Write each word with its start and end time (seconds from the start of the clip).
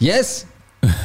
Yes! 0.00 0.46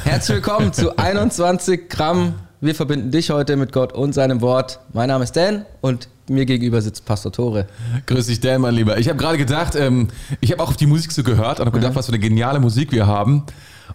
Herzlich 0.06 0.38
willkommen 0.38 0.72
zu 0.72 0.98
21 0.98 1.90
Gramm. 1.90 2.36
Wir 2.62 2.74
verbinden 2.74 3.12
dich 3.12 3.30
heute 3.30 3.58
mit 3.58 3.74
Gott 3.74 3.92
und 3.92 4.14
seinem 4.14 4.40
Wort. 4.40 4.80
Mein 4.94 5.10
Name 5.10 5.26
ist 5.26 5.36
Dan 5.36 5.66
und 5.82 6.08
mir 6.30 6.46
gegenüber 6.46 6.82
sitzt 6.82 7.04
Pastor 7.04 7.34
Tore. 7.34 7.68
Grüß 8.06 8.28
dich, 8.28 8.40
Dan, 8.40 8.62
mein 8.62 8.74
Lieber. 8.74 8.98
Ich 8.98 9.10
habe 9.10 9.18
gerade 9.18 9.38
gedacht, 9.38 9.76
ähm, 9.76 10.08
ich 10.40 10.54
habe 10.54 10.64
auch 10.64 10.70
auf 10.70 10.78
die 10.78 10.86
Musik 10.86 11.12
so 11.12 11.24
gehört 11.24 11.60
und 11.60 11.66
habe 11.66 11.78
gedacht, 11.78 11.94
was 11.94 12.06
für 12.06 12.14
eine 12.14 12.20
geniale 12.20 12.62
Musik 12.62 12.94
wir 12.94 13.06
haben. 13.06 13.44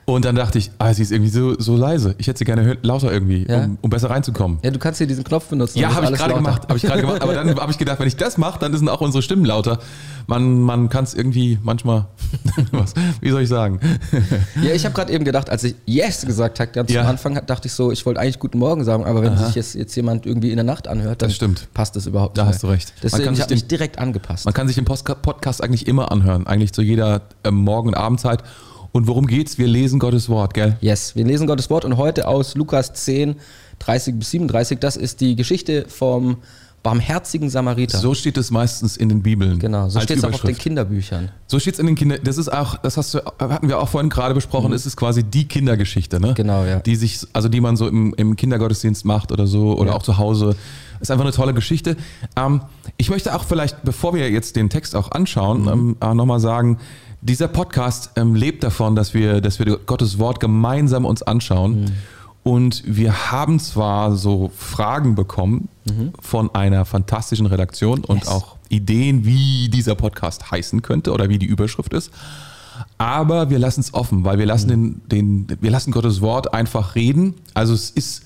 Und 0.07 0.25
dann 0.25 0.35
dachte 0.35 0.59
ich, 0.59 0.71
ah, 0.79 0.93
sie 0.95 1.03
ist 1.03 1.13
irgendwie 1.13 1.31
so, 1.31 1.59
so 1.59 1.77
leise. 1.77 2.15
Ich 2.19 2.27
hätte 2.27 2.39
sie 2.39 2.45
gerne 2.45 2.79
lauter 2.83 3.13
irgendwie, 3.13 3.47
Ja. 3.49 3.65
um, 3.65 3.79
um 3.81 3.91
besser 3.91 4.11
reinzukommen. 4.11 4.59
Ja, 4.63 4.71
du 4.71 4.79
kannst 4.79 4.99
hier 4.99 5.07
diesen 5.07 5.23
Knopf 5.25 5.47
benutzen. 5.47 5.79
Ja, 5.79 5.95
habe 5.95 6.07
ich 6.07 6.13
gerade 6.13 6.35
gemacht, 6.35 6.63
habe 6.69 6.77
ich 6.77 6.83
gerade 6.83 7.01
gemacht. 7.01 7.23
Aber 7.23 7.35
dann 7.35 7.55
habe 7.59 7.71
ich 7.71 7.79
gedacht, 7.79 8.01
wenn 8.01 8.09
ich 8.09 8.17
das 8.17 8.39
mache, 8.39 8.59
dann 8.59 8.77
sind 8.77 8.89
auch 8.89 9.01
unsere 9.01 9.23
Stimmen 9.23 9.45
lauter. 9.45 9.79
Man, 10.27 10.61
man 10.61 10.89
kann 10.89 11.05
es 11.05 11.15
irgendwie 11.15 11.59
manchmal, 11.63 12.07
was, 12.73 12.95
wie 13.21 13.31
soll 13.31 13.43
ich 13.43 13.49
sagen? 13.49 13.81
Ja, 14.63 14.73
ich 14.75 14.85
habe 14.85 14.95
gerade 14.95 15.13
eben 15.13 15.25
gedacht, 15.25 15.49
als 15.51 15.65
ich 15.65 15.75
Yes 15.87 16.25
gesagt 16.27 16.61
habe, 16.61 16.71
ganz 16.73 16.91
Ja. 16.93 17.03
am 17.03 17.07
Anfang, 17.09 17.37
hat- 17.37 17.49
dachte 17.49 17.67
ich 17.69 17.73
so, 17.73 17.91
ich 17.93 18.05
wollte 18.07 18.21
eigentlich 18.21 18.39
Guten 18.39 18.59
Morgen 18.59 18.85
sagen, 18.85 19.05
aber 19.05 19.23
wenn 19.23 19.37
sich 19.37 19.55
jetzt, 19.55 19.75
jetzt 19.75 19.95
jemand 19.97 20.27
irgendwie 20.27 20.51
in 20.51 20.57
der 20.57 20.65
Nacht 20.65 20.89
anhört, 20.89 21.23
dann 21.23 21.29
Das 21.29 21.37
stimmt. 21.37 21.69
passt 21.75 21.97
das 21.97 22.07
überhaupt 22.07 22.37
Da 22.39 22.45
nicht. 22.45 22.55
hast 22.55 22.63
du 22.63 22.67
recht. 22.69 22.93
Deswegen 23.03 23.33
ich 23.35 23.41
habe 23.41 23.53
mich 23.55 23.67
direkt 23.67 23.99
angepasst. 23.99 24.45
Man 24.45 24.55
kann 24.55 24.67
sich 24.67 24.77
den 24.77 24.85
Postka- 24.85 25.15
Podcast 25.15 25.63
eigentlich 25.63 25.87
immer 25.87 26.11
anhören, 26.13 26.47
eigentlich 26.47 26.73
zu 26.73 26.83
jeder 26.83 27.23
ähm, 27.45 27.55
Morgen- 27.57 27.89
und 27.89 27.95
Abendzeit. 27.95 28.43
Und 28.93 29.07
worum 29.07 29.27
geht's? 29.27 29.57
Wir 29.59 29.69
lesen 29.69 29.99
Gottes 30.01 30.29
Wort, 30.29 30.55
gell? 30.55 30.77
Yes, 30.81 31.15
wir 31.15 31.25
lesen 31.25 31.47
Gottes 31.47 31.71
Wort 31.71 31.85
und 31.85 31.97
heute 31.97 32.27
aus 32.27 32.55
Lukas 32.57 32.93
10, 32.93 33.37
30 33.79 34.19
bis 34.19 34.31
37. 34.31 34.79
Das 34.81 34.97
ist 34.97 35.21
die 35.21 35.37
Geschichte 35.37 35.85
vom 35.89 36.39
barmherzigen 36.83 37.51
Samariter. 37.51 37.99
So 37.99 38.15
steht 38.15 38.39
es 38.39 38.51
meistens 38.51 38.97
in 38.97 39.11
den 39.11 39.23
Bibeln. 39.23 39.59
genau, 39.59 39.91
so 39.91 40.01
steht 40.01 40.17
es 40.17 40.25
auch 40.25 40.33
auf 40.33 40.41
den. 40.41 40.57
Kinderbüchern. 40.57 41.29
So 41.47 41.59
steht 41.59 41.75
es 41.75 41.79
in 41.81 41.85
den 41.87 41.95
Kindern. 41.95 42.21
Das 42.25 42.39
ist 42.39 42.51
auch, 42.51 42.79
das 42.79 42.97
hast 42.97 43.13
du, 43.13 43.19
hatten 43.39 43.69
wir 43.69 43.79
auch 43.79 43.89
vorhin 43.91 44.09
gerade 44.09 44.35
besprochen, 44.35 44.73
es 44.73 44.87
ist 44.87 44.97
quasi 44.97 45.23
die 45.23 45.47
Kindergeschichte, 45.47 46.19
ne? 46.19 46.29
Mhm. 46.29 46.35
Genau, 46.37 46.65
ja. 46.65 46.79
Die 46.81 46.97
sich, 46.97 47.21
also 47.35 47.51
die 47.51 47.61
man 47.61 47.77
so 47.77 47.87
im, 47.87 48.15
im 48.17 48.35
Kindergottesdienst 48.35 49.05
macht 49.05 49.31
oder 49.31 49.47
so 49.47 49.77
oder 49.77 49.91
Ja. 49.91 49.97
auch 49.97 50.03
zu 50.03 50.17
Hause. 50.17 50.57
Ist 51.01 51.11
einfach 51.11 51.25
eine 51.27 51.35
tolle 51.35 51.53
Geschichte. 51.53 51.97
Ähm, 52.37 52.63
ich 52.97 53.11
möchte 53.11 53.35
auch 53.35 53.45
vielleicht, 53.45 53.83
bevor 53.85 54.15
wir 54.15 54.31
jetzt 54.31 54.57
den 54.57 54.71
Text 54.71 54.97
auch 54.97 55.11
anschauen, 55.13 55.63
Mhm. 55.63 55.69
ähm, 55.69 55.97
auch 56.01 56.15
nochmal 56.15 56.41
sagen, 56.41 56.79
dieser 57.23 57.49
Podcast 57.49 58.11
ähm, 58.17 58.35
lebt 58.35 58.63
davon, 58.65 58.97
dass 58.97 59.15
wir, 59.15 59.41
dass 59.41 59.59
wir 59.59 59.79
Gottes 59.79 60.19
Wort 60.19 60.41
gemeinsam 60.41 61.05
uns 61.05 61.23
anschauen. 61.23 61.83
Mhm. 61.83 61.87
Und 62.43 62.83
wir 62.87 63.31
haben 63.31 63.61
zwar 63.61 64.17
so 64.17 64.51
Fragen 64.57 65.15
bekommen 65.15 65.69
von 66.21 66.55
einer 66.55 66.87
fantastischen 66.87 67.45
Redaktion 67.47 68.03
und 68.05 68.21
Yes. 68.21 68.29
auch 68.29 68.57
Ideen, 68.71 69.27
wie 69.27 69.69
dieser 69.69 69.95
Podcast 69.95 70.51
heißen 70.51 70.81
könnte 70.81 71.13
oder 71.13 71.29
wie 71.29 71.39
die 71.39 71.47
Überschrift 71.47 71.93
ist. 71.93 72.11
Aber 72.97 73.51
wir 73.51 73.59
lassen 73.59 73.81
es 73.81 73.93
offen, 73.93 74.25
weil 74.25 74.39
wir 74.39 74.47
lassen, 74.47 74.69
den, 74.69 75.03
den, 75.09 75.59
wir 75.61 75.71
lassen 75.71 75.91
Gottes 75.91 76.23
Wort 76.23 76.55
einfach 76.55 76.95
reden. 76.95 77.35
Also 77.53 77.75
es 77.75 77.91
ist, 77.91 78.23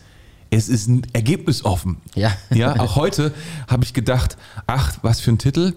es 0.50 0.69
ist 0.69 0.87
ein 0.89 1.06
Ergebnis 1.12 1.65
offen. 1.65 1.97
Ja. 2.15 2.31
Ja, 2.50 2.78
auch 2.78 2.95
heute 2.95 3.33
habe 3.67 3.83
ich 3.83 3.95
gedacht, 3.95 4.37
ach, 4.69 4.92
was 5.03 5.20
für 5.20 5.33
ein 5.33 5.39
Titel. 5.39 5.72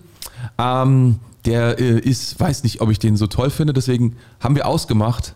Ähm, 0.60 1.20
der 1.48 1.80
äh, 1.80 2.00
ist, 2.00 2.40
weiß 2.40 2.64
nicht, 2.64 2.82
ob 2.82 2.90
ich 2.92 3.00
den 3.00 3.18
so 3.18 3.28
toll 3.28 3.50
finde. 3.50 3.74
Deswegen 3.74 4.16
haben 4.40 4.56
wir 4.56 4.66
ausgemacht, 4.68 5.34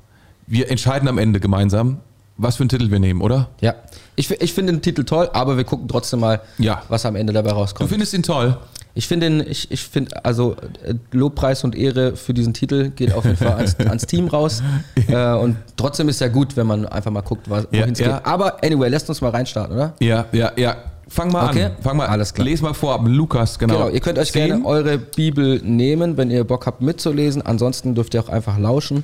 wir 0.48 0.70
entscheiden 0.70 1.08
am 1.08 1.18
Ende 1.18 1.40
gemeinsam, 1.40 1.98
was 2.38 2.56
für 2.58 2.64
einen 2.64 2.70
Titel 2.70 2.92
wir 2.92 3.00
nehmen, 3.00 3.22
oder? 3.22 3.50
Ja, 3.62 3.76
ich, 4.16 4.30
ich 4.32 4.54
finde 4.54 4.74
den 4.74 4.82
Titel 4.82 5.04
toll, 5.04 5.30
aber 5.34 5.58
wir 5.58 5.64
gucken 5.64 5.88
trotzdem 5.88 6.20
mal, 6.20 6.42
Ja. 6.58 6.82
was 6.90 7.06
am 7.06 7.16
Ende 7.16 7.34
dabei 7.34 7.50
Du 7.52 7.56
rauskommt. 7.56 7.90
findest 7.90 8.14
ihn 8.14 8.24
toll. 8.24 8.58
Ich 8.94 9.08
finde, 9.08 9.30
den- 9.30 9.48
ich, 9.50 9.72
ich 9.72 9.82
finde, 9.84 10.26
also 10.26 10.58
äh, 10.84 10.96
Lobpreis 11.14 11.64
und 11.64 11.76
Ehre 11.76 12.18
für 12.18 12.34
diesen 12.34 12.54
Titel 12.54 12.90
geht 12.90 13.14
auf 13.14 13.24
jeden 13.24 13.38
Fall 13.38 13.54
ans, 13.54 13.76
ans 13.80 14.06
Team 14.06 14.28
raus. 14.28 14.62
Äh, 15.08 15.34
und 15.34 15.56
trotzdem 15.78 16.10
ist 16.10 16.20
ja 16.22 16.28
gut, 16.28 16.56
wenn 16.58 16.68
man 16.68 16.86
einfach 16.86 17.12
mal 17.12 17.22
guckt, 17.22 17.50
was- 17.50 17.68
Ja, 17.72 17.82
wohin 17.82 17.94
es 17.94 18.00
ja. 18.00 18.18
geht. 18.18 18.26
Aber 18.26 18.62
anyway, 18.64 18.90
lasst 18.90 19.08
uns 19.10 19.22
mal 19.22 19.30
reinstarten, 19.30 19.76
oder? 19.76 19.94
Ja, 20.00 20.26
ja, 20.34 20.52
ja. 20.58 20.76
Fang 21.12 21.30
mal 21.30 21.50
Okay. 21.50 21.66
an. 21.66 21.72
Fang 21.82 21.98
mal 21.98 22.08
Alles 22.08 22.34
klar. 22.34 22.46
Les 22.48 22.62
mal 22.62 22.74
vor, 22.74 22.94
ab 22.94 23.02
Lukas, 23.04 23.60
genau. 23.60 23.74
Genau, 23.74 23.90
ihr 23.90 24.00
könnt 24.00 24.18
euch 24.18 24.32
Zehn. 24.32 24.48
gerne 24.48 24.66
eure 24.66 24.98
Bibel 24.98 25.60
nehmen, 25.62 26.16
wenn 26.16 26.32
ihr 26.32 26.46
Bock 26.46 26.66
habt 26.66 26.82
mitzulesen. 26.82 27.42
Ansonsten 27.42 27.96
dürft 27.96 28.14
ihr 28.14 28.22
auch 28.24 28.30
einfach 28.30 28.58
lauschen. 28.58 29.04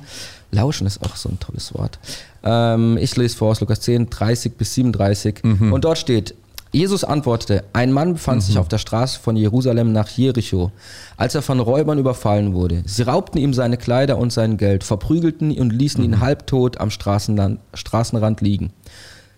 Lauschen 0.50 0.86
ist 0.86 1.04
auch 1.04 1.16
so 1.16 1.28
ein 1.28 1.38
tolles 1.38 1.74
Wort. 1.74 1.98
Ähm, 2.42 2.96
ich 2.98 3.14
lese 3.16 3.36
vor 3.36 3.50
aus 3.50 3.60
Lukas 3.60 3.80
10, 3.80 4.08
30 4.08 4.56
bis 4.56 4.72
37. 4.74 5.40
Mhm. 5.42 5.70
Und 5.70 5.84
dort 5.84 5.98
steht, 5.98 6.34
Jesus 6.72 7.04
antwortete, 7.04 7.64
ein 7.74 7.92
Mann 7.92 8.14
befand 8.14 8.42
sich 8.42 8.56
auf 8.58 8.68
der 8.68 8.78
Straße 8.78 9.20
von 9.20 9.36
Jerusalem 9.36 9.92
nach 9.92 10.08
Jericho, 10.08 10.70
als 11.18 11.34
er 11.34 11.42
von 11.42 11.60
Räubern 11.60 11.98
überfallen 11.98 12.54
wurde. 12.54 12.82
Sie 12.86 13.02
raubten 13.02 13.38
ihm 13.38 13.52
seine 13.52 13.76
Kleider 13.76 14.16
und 14.16 14.32
sein 14.32 14.56
Geld, 14.56 14.82
verprügelten 14.84 15.50
ihn 15.50 15.60
und 15.60 15.70
ließen 15.74 16.02
ihn 16.02 16.20
halbtot 16.20 16.78
am 16.80 16.90
Straßenrand 16.90 18.40
liegen. 18.40 18.72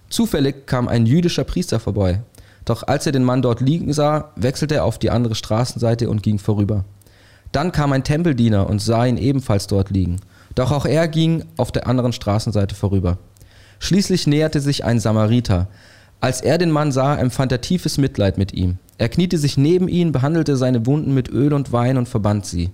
Zufällig 0.09 0.67
kam 0.67 0.89
ein 0.89 1.07
jüdischer 1.07 1.45
Priester 1.45 1.79
vorbei. 1.79 2.23
Doch 2.71 2.87
als 2.87 3.05
er 3.05 3.11
den 3.11 3.25
Mann 3.25 3.43
dort 3.43 3.61
liegen 3.61 3.93
sah, 3.93 4.31
wechselte 4.37 4.77
er 4.77 4.85
auf 4.85 4.97
die 4.97 5.11
andere 5.11 5.35
Straßenseite 5.35 6.09
und 6.09 6.23
ging 6.23 6.39
vorüber. 6.39 6.85
Dann 7.51 7.73
kam 7.73 7.93
ein 7.93 8.05
Tempeldiener 8.05 8.71
und 8.71 8.81
sah 8.81 9.07
ihn 9.07 9.17
ebenfalls 9.17 9.67
dort 9.67 9.91
liegen. 9.91 10.21
Doch 10.55 10.71
auch 10.71 10.87
er 10.87 11.09
ging 11.09 11.43
auf 11.57 11.73
der 11.73 11.89
anderen 11.89 12.13
Straßenseite 12.13 12.77
vorüber. 12.77 13.19
Schließlich 13.81 14.29
näherte 14.29 14.61
sich 14.61 14.85
ein 14.85 15.01
Samariter. 15.01 15.67
Als 16.21 16.43
er 16.43 16.59
den 16.59 16.71
Mann 16.71 16.93
sah, 16.93 17.17
empfand 17.17 17.51
er 17.51 17.61
tiefes 17.61 17.99
Mitleid 17.99 18.39
mit 18.39 18.53
ihm. 18.53 18.79
Er 18.99 19.09
kniete 19.09 19.37
sich 19.37 19.57
neben 19.57 19.89
ihn, 19.89 20.13
behandelte 20.13 20.57
seine 20.57 20.87
Wunden 20.87 21.13
mit 21.13 21.29
Öl 21.29 21.53
und 21.53 21.73
Wein 21.73 21.99
und 21.99 22.09
verband 22.09 22.47
sie. 22.47 22.71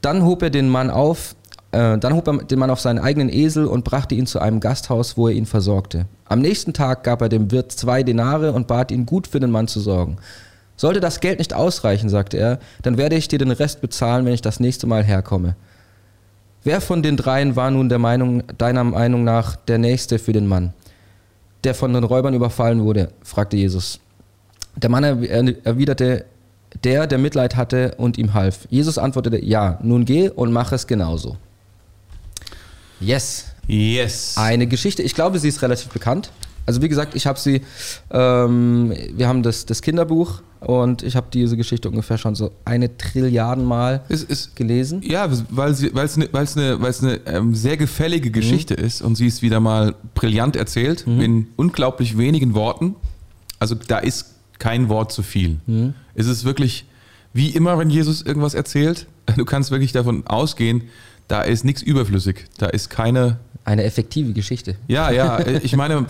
Dann 0.00 0.24
hob 0.24 0.42
er 0.42 0.48
den 0.48 0.70
Mann 0.70 0.88
auf, 0.88 1.36
dann 1.72 2.14
hob 2.14 2.26
er 2.26 2.38
den 2.38 2.58
Mann 2.58 2.70
auf 2.70 2.80
seinen 2.80 2.98
eigenen 2.98 3.28
Esel 3.32 3.66
und 3.66 3.84
brachte 3.84 4.14
ihn 4.16 4.26
zu 4.26 4.40
einem 4.40 4.58
Gasthaus, 4.60 5.16
wo 5.16 5.28
er 5.28 5.34
ihn 5.34 5.46
versorgte. 5.46 6.06
Am 6.24 6.40
nächsten 6.40 6.72
Tag 6.72 7.04
gab 7.04 7.22
er 7.22 7.28
dem 7.28 7.50
Wirt 7.52 7.70
zwei 7.72 8.02
Denare 8.02 8.52
und 8.52 8.66
bat 8.66 8.90
ihn, 8.90 9.06
gut 9.06 9.26
für 9.28 9.38
den 9.40 9.50
Mann 9.52 9.68
zu 9.68 9.78
sorgen. 9.80 10.16
Sollte 10.76 11.00
das 11.00 11.20
Geld 11.20 11.38
nicht 11.38 11.54
ausreichen, 11.54 12.08
sagte 12.08 12.38
er, 12.38 12.58
dann 12.82 12.96
werde 12.96 13.14
ich 13.14 13.28
dir 13.28 13.38
den 13.38 13.50
Rest 13.50 13.80
bezahlen, 13.82 14.24
wenn 14.24 14.32
ich 14.32 14.42
das 14.42 14.58
nächste 14.60 14.86
Mal 14.86 15.04
herkomme. 15.04 15.54
Wer 16.64 16.80
von 16.80 17.02
den 17.02 17.16
dreien 17.16 17.54
war 17.54 17.70
nun 17.70 17.88
der 17.88 17.98
Meinung, 17.98 18.42
deiner 18.58 18.84
Meinung 18.84 19.22
nach 19.24 19.56
der 19.56 19.78
Nächste 19.78 20.18
für 20.18 20.32
den 20.32 20.46
Mann, 20.46 20.72
der 21.64 21.74
von 21.74 21.92
den 21.92 22.04
Räubern 22.04 22.34
überfallen 22.34 22.82
wurde? 22.82 23.10
fragte 23.22 23.56
Jesus. 23.56 24.00
Der 24.76 24.90
Mann 24.90 25.04
erw- 25.04 25.56
erwiderte, 25.64 26.24
der, 26.84 27.06
der 27.06 27.18
Mitleid 27.18 27.56
hatte 27.56 27.94
und 27.98 28.18
ihm 28.18 28.34
half. 28.34 28.66
Jesus 28.70 28.98
antwortete, 28.98 29.44
ja, 29.44 29.78
nun 29.82 30.04
geh 30.04 30.28
und 30.30 30.52
mach 30.52 30.72
es 30.72 30.86
genauso. 30.86 31.36
Yes, 33.00 33.46
Yes. 33.66 34.34
eine 34.36 34.66
Geschichte. 34.66 35.02
Ich 35.02 35.14
glaube, 35.14 35.38
sie 35.38 35.48
ist 35.48 35.62
relativ 35.62 35.88
bekannt. 35.88 36.30
Also 36.66 36.82
wie 36.82 36.88
gesagt, 36.88 37.14
ich 37.14 37.26
habe 37.26 37.38
sie, 37.38 37.62
ähm, 38.10 38.92
wir 39.14 39.26
haben 39.28 39.42
das, 39.42 39.66
das 39.66 39.80
Kinderbuch 39.82 40.42
und 40.60 41.02
ich 41.02 41.16
habe 41.16 41.28
diese 41.32 41.56
Geschichte 41.56 41.88
ungefähr 41.88 42.18
schon 42.18 42.34
so 42.34 42.52
eine 42.64 42.96
Trilliarden 42.96 43.64
Mal 43.64 44.02
Es 44.08 44.22
ist, 44.22 44.54
gelesen. 44.56 45.00
ja, 45.02 45.28
weil 45.50 45.74
sie, 45.74 45.92
weil 45.94 46.04
es 46.04 46.16
eine, 46.16 46.28
weil 46.32 46.44
es 46.44 46.56
eine, 46.56 46.80
weil 46.80 46.90
es 46.90 47.02
eine 47.02 47.14
ähm, 47.26 47.54
sehr 47.54 47.76
gefällige 47.76 48.30
Geschichte 48.30 48.76
Mhm. 48.78 48.84
ist 48.84 49.02
und 49.02 49.16
sie 49.16 49.26
ist 49.26 49.40
wieder 49.42 49.58
mal 49.58 49.94
brillant 50.14 50.54
erzählt 50.56 51.06
in 51.06 51.48
unglaublich 51.56 52.18
wenigen 52.18 52.54
Worten. 52.54 52.94
Also 53.58 53.74
da 53.74 53.98
ist 53.98 54.26
kein 54.58 54.88
Wort 54.88 55.10
zu 55.12 55.22
viel. 55.22 55.58
Mhm. 55.66 55.94
Es 56.14 56.26
ist 56.26 56.44
wirklich 56.44 56.84
wie 57.32 57.48
immer, 57.50 57.78
wenn 57.78 57.90
Jesus 57.90 58.22
irgendwas 58.22 58.54
erzählt, 58.54 59.06
du 59.36 59.44
kannst 59.44 59.70
wirklich 59.70 59.92
davon 59.92 60.26
ausgehen, 60.26 60.82
da 61.30 61.42
ist 61.42 61.64
nichts 61.64 61.80
überflüssig. 61.82 62.46
Da 62.58 62.66
ist 62.66 62.90
keine 62.90 63.38
Eine 63.64 63.84
effektive 63.84 64.32
Geschichte. 64.32 64.76
Ja, 64.88 65.10
ja, 65.10 65.38
ich 65.62 65.76
meine, 65.76 66.06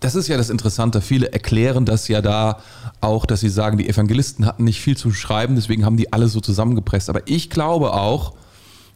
das 0.00 0.14
ist 0.14 0.28
ja 0.28 0.36
das 0.36 0.50
Interessante. 0.50 1.00
Viele 1.00 1.32
erklären 1.32 1.84
das 1.84 2.06
ja 2.06 2.22
da 2.22 2.60
auch, 3.00 3.26
dass 3.26 3.40
sie 3.40 3.48
sagen, 3.48 3.76
die 3.76 3.88
Evangelisten 3.88 4.46
hatten 4.46 4.64
nicht 4.64 4.80
viel 4.80 4.96
zu 4.96 5.10
schreiben, 5.10 5.56
deswegen 5.56 5.84
haben 5.84 5.96
die 5.96 6.12
alle 6.12 6.28
so 6.28 6.40
zusammengepresst. 6.40 7.10
Aber 7.10 7.22
ich 7.26 7.50
glaube 7.50 7.92
auch 7.94 8.34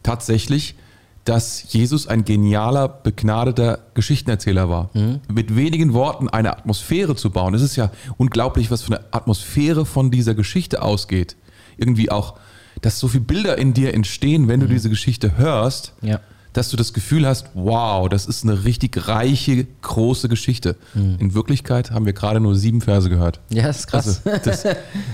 tatsächlich, 0.02 0.76
dass 1.24 1.72
Jesus 1.72 2.06
ein 2.06 2.24
genialer, 2.24 2.88
begnadeter 2.88 3.80
Geschichtenerzähler 3.94 4.68
war. 4.70 4.90
Mit 5.28 5.54
wenigen 5.54 5.92
Worten 5.92 6.28
eine 6.28 6.56
Atmosphäre 6.56 7.14
zu 7.16 7.30
bauen. 7.30 7.54
Es 7.54 7.62
ist 7.62 7.76
ja 7.76 7.90
unglaublich, 8.16 8.70
was 8.70 8.82
für 8.82 8.96
eine 8.96 9.04
Atmosphäre 9.10 9.84
von 9.84 10.10
dieser 10.10 10.34
Geschichte 10.34 10.80
ausgeht. 10.80 11.36
Irgendwie 11.76 12.10
auch, 12.10 12.36
dass 12.80 12.98
so 12.98 13.08
viele 13.08 13.24
Bilder 13.24 13.58
in 13.58 13.74
dir 13.74 13.94
entstehen, 13.94 14.48
wenn 14.48 14.60
du 14.60 14.66
diese 14.66 14.88
Geschichte 14.88 15.36
hörst 15.36 15.92
Ja. 16.02 16.20
dass 16.52 16.68
du 16.70 16.76
das 16.76 16.92
Gefühl 16.92 17.26
hast, 17.26 17.46
wow, 17.54 18.08
das 18.08 18.26
ist 18.26 18.42
eine 18.42 18.64
richtig 18.64 19.06
reiche, 19.06 19.66
große 19.82 20.28
Geschichte. 20.28 20.74
In 20.94 21.32
Wirklichkeit 21.34 21.90
haben 21.92 22.06
wir 22.06 22.12
gerade 22.12 22.40
nur 22.40 22.56
sieben 22.56 22.80
Verse 22.80 23.08
gehört. 23.08 23.38
Ja, 23.50 23.66
das 23.68 23.80
ist 23.80 23.86
krass. 23.86 24.22
Also, 24.24 24.40
das, 24.44 24.64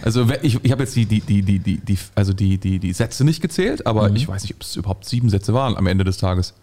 also 0.02 0.26
ich, 0.42 0.58
ich 0.62 0.72
habe 0.72 0.84
jetzt 0.84 0.96
die, 0.96 1.04
die, 1.04 1.20
die, 1.20 1.42
die, 1.42 1.58
die, 1.78 1.98
also 2.14 2.32
die, 2.32 2.56
die, 2.58 2.78
die 2.78 2.92
Sätze 2.94 3.24
nicht 3.24 3.42
gezählt, 3.42 3.86
aber 3.86 4.10
ich 4.10 4.26
weiß 4.28 4.42
nicht, 4.44 4.54
ob 4.54 4.62
es 4.62 4.76
überhaupt 4.76 5.04
sieben 5.06 5.28
Sätze 5.28 5.52
waren 5.52 5.76
am 5.76 5.86
Ende 5.86 6.04
des 6.04 6.16
Tages. 6.16 6.54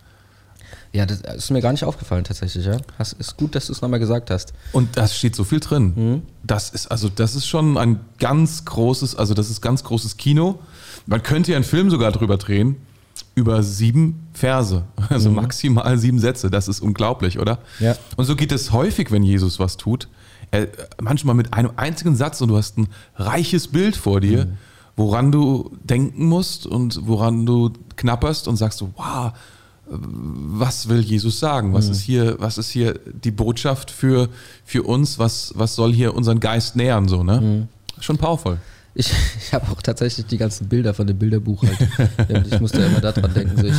Ja, 0.91 1.07
das 1.07 1.21
ist 1.21 1.49
mir 1.49 1.61
gar 1.61 1.71
nicht 1.71 1.83
aufgefallen 1.85 2.23
tatsächlich, 2.23 2.65
ja. 2.65 2.77
Das 2.99 3.13
ist 3.13 3.35
gut, 3.35 3.55
dass 3.55 3.65
du 3.65 3.73
es 3.73 3.81
nochmal 3.81 3.99
gesagt 3.99 4.29
hast. 4.29 4.53
Und 4.73 4.95
da 4.95 5.07
steht 5.07 5.35
so 5.35 5.43
viel 5.43 5.59
drin. 5.59 6.21
Das 6.43 6.69
ist 6.69 6.87
also, 6.87 7.09
das 7.09 7.35
ist 7.35 7.47
schon 7.47 7.77
ein 7.79 7.99
ganz 8.19 8.63
großes, 8.65 9.15
also 9.15 9.33
das 9.33 9.49
ist 9.49 9.61
ganz 9.61 9.83
großes 9.83 10.17
Kino. 10.17 10.59
Man 11.05 11.21
könnte 11.23 11.51
ja 11.51 11.57
einen 11.57 11.65
Film 11.65 11.89
sogar 11.89 12.11
drüber 12.11 12.37
drehen. 12.37 12.77
über 13.35 13.63
sieben 13.63 14.27
Verse, 14.33 14.83
also 15.09 15.29
mhm. 15.29 15.35
maximal 15.35 15.97
sieben 15.97 16.19
Sätze. 16.19 16.49
Das 16.49 16.67
ist 16.67 16.81
unglaublich, 16.81 17.39
oder? 17.39 17.59
Ja. 17.79 17.95
Und 18.15 18.25
so 18.25 18.35
geht 18.35 18.51
es 18.51 18.71
häufig, 18.71 19.11
wenn 19.11 19.23
Jesus 19.23 19.59
was 19.59 19.77
tut. 19.77 20.07
Er, 20.51 20.67
manchmal 21.01 21.35
mit 21.35 21.53
einem 21.53 21.71
einzigen 21.75 22.15
Satz 22.15 22.41
und 22.41 22.49
du 22.49 22.57
hast 22.57 22.77
ein 22.77 22.87
reiches 23.15 23.67
Bild 23.67 23.95
vor 23.95 24.21
dir, 24.21 24.45
mhm. 24.45 24.57
woran 24.95 25.31
du 25.31 25.71
denken 25.83 26.25
musst 26.25 26.67
und 26.67 27.07
woran 27.07 27.45
du 27.45 27.71
knapperst 27.95 28.47
und 28.47 28.57
sagst 28.57 28.79
so, 28.79 28.91
wow, 28.95 29.33
was 29.87 30.87
will 30.87 31.01
Jesus 31.01 31.39
sagen? 31.39 31.73
Was 31.73 31.87
mhm. 31.87 31.91
ist 31.91 32.01
hier, 32.01 32.35
was 32.39 32.57
ist 32.57 32.69
hier 32.69 32.99
die 33.23 33.31
Botschaft 33.31 33.89
für, 33.91 34.29
für 34.63 34.83
uns? 34.83 35.17
Was, 35.17 35.53
was 35.55 35.75
soll 35.75 35.91
hier 35.91 36.13
unseren 36.13 36.39
Geist 36.39 36.75
nähern? 36.75 37.07
So, 37.07 37.23
ne? 37.23 37.41
Mhm. 37.41 37.67
Schon 37.99 38.17
powerful. 38.17 38.59
Ich, 38.95 39.11
ich 39.39 39.53
habe 39.53 39.71
auch 39.71 39.81
tatsächlich 39.81 40.27
die 40.27 40.37
ganzen 40.37 40.67
Bilder 40.67 40.93
von 40.93 41.07
dem 41.07 41.17
Bilderbuch 41.17 41.63
halt. 41.63 42.47
ich 42.51 42.59
musste 42.59 42.79
immer 42.79 43.01
daran 43.01 43.33
denken. 43.33 43.57
So 43.57 43.65
ich 43.65 43.73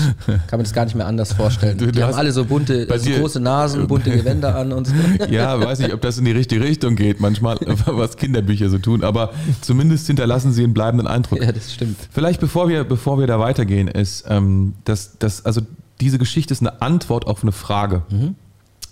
kann 0.49 0.59
mir 0.59 0.65
das 0.65 0.73
gar 0.73 0.85
nicht 0.85 0.97
mehr 0.97 1.07
anders 1.07 1.33
vorstellen. 1.35 1.79
Du, 1.79 1.93
die 1.93 2.03
haben 2.03 2.15
alle 2.15 2.33
so 2.33 2.45
bunte, 2.45 2.89
so 2.99 3.11
große 3.11 3.39
Nasen, 3.39 3.87
bunte 3.87 4.11
Gewänder 4.11 4.57
an 4.57 4.73
und 4.73 4.89
so. 4.89 4.95
Ja, 5.31 5.61
weiß 5.61 5.79
nicht, 5.79 5.95
ob 5.95 6.01
das 6.01 6.19
in 6.19 6.25
die 6.25 6.33
richtige 6.33 6.63
Richtung 6.63 6.97
geht, 6.97 7.21
manchmal, 7.21 7.59
was 7.87 8.17
Kinderbücher 8.17 8.69
so 8.69 8.79
tun, 8.79 9.05
aber 9.05 9.33
zumindest 9.61 10.07
hinterlassen 10.09 10.53
sie 10.53 10.65
einen 10.65 10.75
bleibenden 10.75 11.07
Eindruck. 11.07 11.41
Ja, 11.41 11.53
das 11.53 11.73
stimmt. 11.73 11.97
Vielleicht 12.11 12.41
bevor 12.41 12.69
wir, 12.69 12.83
bevor 12.85 13.19
wir 13.21 13.27
da 13.29 13.39
weitergehen, 13.39 13.87
ist, 13.89 14.25
ähm, 14.29 14.75
dass, 14.85 15.19
dass, 15.19 15.47
also 15.47 15.61
diese 16.01 16.19
Geschichte 16.19 16.53
ist 16.53 16.61
eine 16.61 16.83
Antwort 16.83 17.27
auf 17.27 17.43
eine 17.43 17.53
Frage. 17.53 18.03
Mhm. 18.11 18.35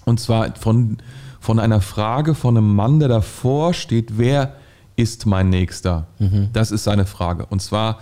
Und 0.04 0.20
zwar 0.20 0.54
von, 0.54 0.98
von 1.40 1.58
einer 1.58 1.80
Frage 1.80 2.34
von 2.34 2.56
einem 2.56 2.74
Mann, 2.74 3.00
der 3.00 3.08
davor 3.08 3.74
steht, 3.74 4.18
wer 4.18 4.54
ist 4.96 5.26
mein 5.26 5.50
Nächster? 5.50 6.06
Mhm. 6.18 6.48
Das 6.52 6.70
ist 6.70 6.84
seine 6.84 7.06
Frage. 7.06 7.46
Und 7.46 7.62
zwar 7.62 8.00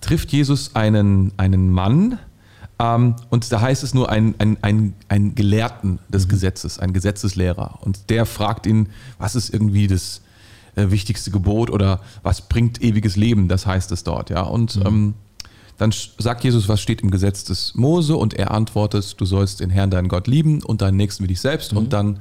trifft 0.00 0.32
Jesus 0.32 0.74
einen, 0.74 1.32
einen 1.36 1.70
Mann, 1.70 2.18
ähm, 2.82 3.14
und 3.30 3.50
da 3.52 3.60
heißt 3.60 3.82
es 3.82 3.94
nur 3.94 4.10
ein, 4.10 4.34
ein, 4.38 4.58
ein, 4.62 4.94
ein 5.08 5.34
Gelehrten 5.34 5.98
des 6.08 6.26
mhm. 6.26 6.30
Gesetzes, 6.30 6.78
ein 6.78 6.92
Gesetzeslehrer. 6.92 7.78
Und 7.82 8.10
der 8.10 8.26
fragt 8.26 8.66
ihn, 8.66 8.88
was 9.18 9.34
ist 9.36 9.50
irgendwie 9.50 9.86
das 9.86 10.22
äh, 10.74 10.90
wichtigste 10.90 11.30
Gebot 11.30 11.70
oder 11.70 12.00
was 12.22 12.48
bringt 12.48 12.82
ewiges 12.82 13.16
Leben? 13.16 13.48
Das 13.48 13.66
heißt 13.66 13.92
es 13.92 14.04
dort. 14.04 14.30
Ja? 14.30 14.42
Und 14.42 14.76
mhm. 14.76 14.86
ähm, 14.86 15.14
dann 15.78 15.92
sagt 16.18 16.44
Jesus, 16.44 16.68
was 16.68 16.80
steht 16.80 17.02
im 17.02 17.10
Gesetz 17.10 17.44
des 17.44 17.74
Mose? 17.74 18.16
Und 18.16 18.34
er 18.34 18.50
antwortet, 18.50 19.20
du 19.20 19.24
sollst 19.24 19.60
den 19.60 19.70
Herrn, 19.70 19.90
deinen 19.90 20.08
Gott 20.08 20.26
lieben 20.26 20.62
und 20.62 20.82
deinen 20.82 20.96
Nächsten 20.96 21.24
wie 21.24 21.28
dich 21.28 21.40
selbst. 21.40 21.72
Und 21.72 21.84
mhm. 21.84 21.90
dann 21.90 22.20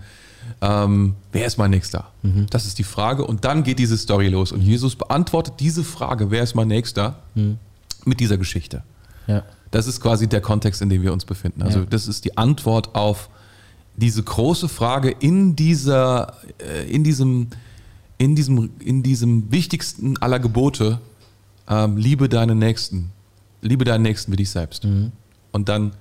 ähm, 0.62 1.16
wer 1.32 1.46
ist 1.46 1.58
mein 1.58 1.72
Nächster? 1.72 2.12
Mhm. 2.22 2.48
Das 2.50 2.66
ist 2.66 2.78
die 2.80 2.84
Frage. 2.84 3.26
Und 3.26 3.46
dann 3.46 3.64
geht 3.64 3.80
diese 3.80 3.98
Story 3.98 4.28
los. 4.28 4.52
Und 4.52 4.62
Jesus 4.62 4.96
beantwortet 4.96 5.56
diese 5.60 5.84
Frage, 5.84 6.32
wer 6.32 6.44
ist 6.44 6.56
mein 6.56 6.68
Nächster, 6.68 7.20
mhm. 7.36 7.58
mit 8.06 8.20
dieser 8.20 8.38
Geschichte. 8.38 8.84
Ja. 9.28 9.44
Das 9.72 9.88
ist 9.88 10.02
quasi 10.02 10.28
der 10.28 10.42
Kontext, 10.42 10.82
in 10.82 10.90
dem 10.90 11.02
wir 11.02 11.14
uns 11.14 11.26
befinden. 11.26 11.62
Also 11.62 11.80
ja. 11.80 11.86
das 11.90 12.08
ist 12.08 12.26
die 12.26 12.38
Antwort 12.38 12.94
auf 12.94 13.30
diese 13.96 14.24
große 14.24 14.68
Frage 14.68 15.10
in 15.20 15.56
dieser, 15.56 16.36
äh, 16.60 16.90
in 16.90 17.04
diesem, 17.04 17.48
in 18.18 18.36
diesem, 18.36 18.72
in 18.80 19.04
diesem 19.04 19.52
wichtigsten 19.52 20.18
aller 20.18 20.40
Gebote, 20.40 21.00
ähm, 21.68 21.98
liebe 21.98 22.30
deinen 22.30 22.60
Nächsten, 22.60 23.12
liebe 23.62 23.86
deinen 23.86 24.02
Nächsten 24.02 24.32
wie 24.32 24.38
dich 24.38 24.50
selbst. 24.50 24.84
Mhm. 24.84 25.12
Und 25.52 25.70
dann 25.70 25.94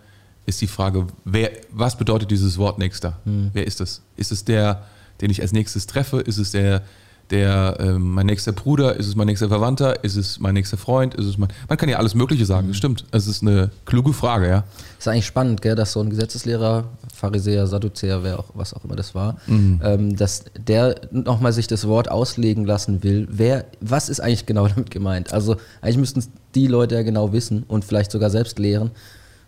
ist 0.50 0.61
die 0.61 0.67
Frage, 0.67 1.06
wer, 1.25 1.50
was 1.70 1.97
bedeutet 1.97 2.31
dieses 2.31 2.58
Wort 2.58 2.79
Nächster? 2.79 3.19
Hm. 3.25 3.50
Wer 3.52 3.67
ist 3.67 3.81
es? 3.81 4.02
Ist 4.17 4.32
es 4.32 4.44
der, 4.44 4.82
den 5.20 5.31
ich 5.31 5.41
als 5.41 5.52
nächstes 5.52 5.87
treffe? 5.87 6.20
Ist 6.20 6.38
es 6.38 6.50
der, 6.50 6.82
der 7.31 7.76
äh, 7.79 7.93
mein 7.99 8.26
nächster 8.26 8.52
Bruder? 8.52 8.97
Ist 8.97 9.06
es 9.06 9.17
mein 9.17 9.26
nächster 9.26 9.49
Verwandter? 9.49 10.05
Ist 10.05 10.17
es 10.17 10.41
mein 10.41 10.55
nächster 10.55 10.76
Freund? 10.76 11.14
Ist 11.14 11.26
es 11.26 11.38
mein, 11.38 11.49
man 11.69 11.79
kann 11.79 11.88
ja 11.88 11.99
alles 11.99 12.14
Mögliche 12.14 12.44
sagen, 12.44 12.69
mhm. 12.69 12.75
stimmt. 12.75 13.06
Es 13.12 13.26
ist 13.26 13.43
eine 13.43 13.70
kluge 13.87 14.12
Frage, 14.12 14.49
ja. 14.49 14.64
Ist 14.99 15.08
eigentlich 15.08 15.26
spannend, 15.26 15.62
gell, 15.62 15.76
dass 15.76 15.93
so 15.93 16.00
ein 16.00 16.11
Gesetzeslehrer, 16.11 16.85
Pharisäer, 17.14 17.67
Sadduzäer, 17.67 18.23
wer 18.23 18.38
auch, 18.38 18.50
was 18.55 18.75
auch 18.75 18.85
immer 18.85 18.97
das 18.97 19.14
war, 19.14 19.37
mhm. 19.47 19.81
ähm, 19.82 20.17
dass 20.17 20.44
der 20.58 20.97
nochmal 21.12 21.52
sich 21.52 21.67
das 21.67 21.87
Wort 21.87 22.11
auslegen 22.11 22.64
lassen 22.64 23.02
will. 23.02 23.29
Wer, 23.31 23.67
was 23.81 24.08
ist 24.08 24.20
eigentlich 24.20 24.47
genau 24.47 24.69
damit 24.69 24.91
gemeint? 24.91 25.32
Also 25.32 25.56
eigentlich 25.81 25.99
müssten 25.99 26.19
es 26.20 26.31
die 26.55 26.67
Leute 26.67 26.97
ja 26.97 27.02
genau 27.02 27.32
wissen 27.32 27.62
und 27.69 27.85
vielleicht 27.85 28.11
sogar 28.11 28.31
selbst 28.31 28.58
lehren. 28.58 28.91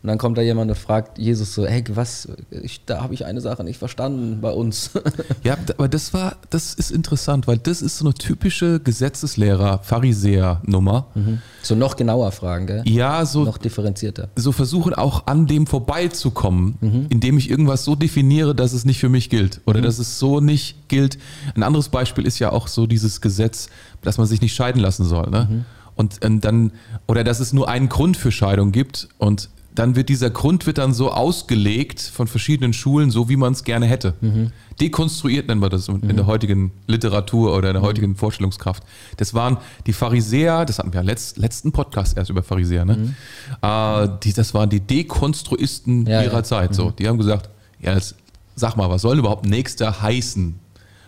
Und 0.03 0.09
dann 0.09 0.19
kommt 0.19 0.37
da 0.37 0.43
jemand 0.43 0.69
und 0.69 0.77
fragt 0.77 1.17
Jesus 1.19 1.55
so, 1.55 1.65
hey, 1.65 1.85
was, 1.91 2.27
ich, 2.51 2.85
da 2.85 3.03
habe 3.03 3.15
ich 3.15 3.25
eine 3.25 3.41
Sache 3.41 3.63
nicht 3.63 3.79
verstanden 3.79 4.41
bei 4.41 4.51
uns. 4.51 4.91
ja, 5.45 5.57
aber 5.79 5.87
das 5.87 6.13
war, 6.13 6.39
das 6.51 6.75
ist 6.75 6.91
interessant, 6.91 7.47
weil 7.47 7.59
das 7.59 7.83
ist 7.83 7.99
so 7.99 8.07
eine 8.07 8.15
typische 8.15 8.81
Gesetzeslehrer-Pharisäer-Nummer. 8.81 11.07
Mhm. 11.15 11.41
So 11.63 11.77
noch 11.77 11.95
genauer 11.95 12.33
fragen, 12.33 12.67
gell? 12.67 12.83
Ja, 12.85 13.25
so. 13.25 13.45
Noch 13.45 13.59
differenzierter. 13.59 14.29
So 14.35 14.51
versuchen 14.51 14.93
auch 14.93 15.29
an 15.29 15.47
dem 15.47 15.69
vorbeizukommen, 15.69 16.79
mhm. 16.81 17.07
indem 17.09 17.39
ich 17.39 17.49
irgendwas 17.49 17.85
so 17.85 17.95
definiere, 17.95 18.57
dass 18.57 18.73
es 18.73 18.85
nicht 18.85 18.99
für 18.99 19.09
mich 19.09 19.31
gilt 19.31 19.61
oder 19.67 19.79
mhm. 19.79 19.85
dass 19.85 20.01
es 20.01 20.19
so 20.19 20.41
nicht 20.41 20.89
gilt. 20.89 21.17
Ein 21.55 21.63
anderes 21.63 21.91
Beispiel 21.91 22.27
ist 22.27 22.41
ja 22.41 22.51
auch 22.51 22.67
so 22.67 22.89
dieses 22.89 23.21
Gesetz, 23.21 23.69
dass 24.01 24.19
man 24.19 24.27
sich 24.27 24.41
nicht 24.41 24.57
scheiden 24.57 24.83
lassen 24.83 25.05
soll, 25.05 25.31
ne? 25.31 25.47
Mhm. 25.49 25.65
Und, 25.95 26.25
und 26.25 26.41
dann, 26.41 26.73
oder 27.07 27.23
dass 27.23 27.39
es 27.39 27.53
nur 27.53 27.69
einen 27.69 27.91
Grund 27.91 28.17
für 28.17 28.33
Scheidung 28.33 28.73
gibt 28.73 29.11
und 29.19 29.51
dann 29.75 29.97
wird 29.97 30.09
dieser 30.09 30.31
Grund 30.31 30.67
wird 30.67 30.79
dann 30.79 30.93
so 30.93 31.11
ausgelegt 31.11 32.01
von 32.01 32.27
verschiedenen 32.27 32.73
Schulen, 32.73 33.11
so 33.11 33.29
wie 33.29 33.37
man 33.37 33.53
es 33.53 33.65
gerne 33.65 33.87
hätte. 33.87 34.15
Mhm. 34.21 34.53
Dekonstruiert 34.81 35.49
nennen 35.49 35.63
wir 35.63 35.71
das 35.71 35.89
in 35.89 35.97
mhm. 35.97 36.17
der 36.17 36.27
heutigen 36.27 36.73
Literatur 36.87 37.57
oder 37.57 37.71
in 37.71 37.75
der 37.75 37.83
mhm. 37.83 37.87
heutigen 37.87 38.17
Vorstellungskraft. 38.17 38.83
Das 39.17 39.33
waren 39.33 39.57
die 39.87 39.93
Pharisäer, 39.93 40.67
das 40.67 40.79
hatten 40.79 40.93
wir 40.93 41.01
ja 41.01 41.07
letzt, 41.07 41.39
letzten 41.39 41.73
Podcast 41.73 42.17
erst 42.17 42.31
über 42.31 42.43
Pharisäer, 42.43 42.85
ne? 42.85 42.97
Mhm. 42.97 43.15
Äh, 43.63 44.09
die, 44.23 44.33
das 44.33 44.53
waren 44.53 44.69
die 44.69 44.81
Dekonstruisten 44.81 46.07
ja, 46.07 46.23
ihrer 46.23 46.35
ja. 46.35 46.43
Zeit. 46.43 46.75
So, 46.75 46.87
mhm. 46.87 46.97
die 46.97 47.09
haben 47.09 47.19
gesagt, 47.19 47.49
ja, 47.81 47.95
jetzt, 47.95 48.17
sag 48.55 48.77
mal, 48.77 48.91
was 48.91 49.03
soll 49.03 49.19
überhaupt 49.19 49.47
Nächster 49.47 50.03
heißen? 50.03 50.59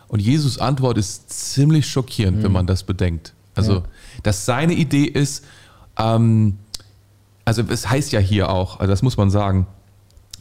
Und 0.09 0.21
Jesus 0.21 0.59
Antwort 0.59 0.97
ist 0.97 1.31
ziemlich 1.31 1.87
schockierend, 1.87 2.39
wenn 2.39 2.51
mhm. 2.51 2.53
man 2.53 2.67
das 2.67 2.83
bedenkt. 2.83 3.35
Also, 3.55 3.85
dass 4.23 4.47
seine 4.47 4.75
Idee 4.75 5.05
ist, 5.05 5.45
ähm, 5.97 6.59
also 7.45 7.63
es 7.69 7.89
heißt 7.89 8.13
ja 8.13 8.21
hier 8.21 8.51
auch, 8.51 8.81
also 8.81 8.91
das 8.91 9.03
muss 9.03 9.17
man 9.17 9.31
sagen, 9.31 9.67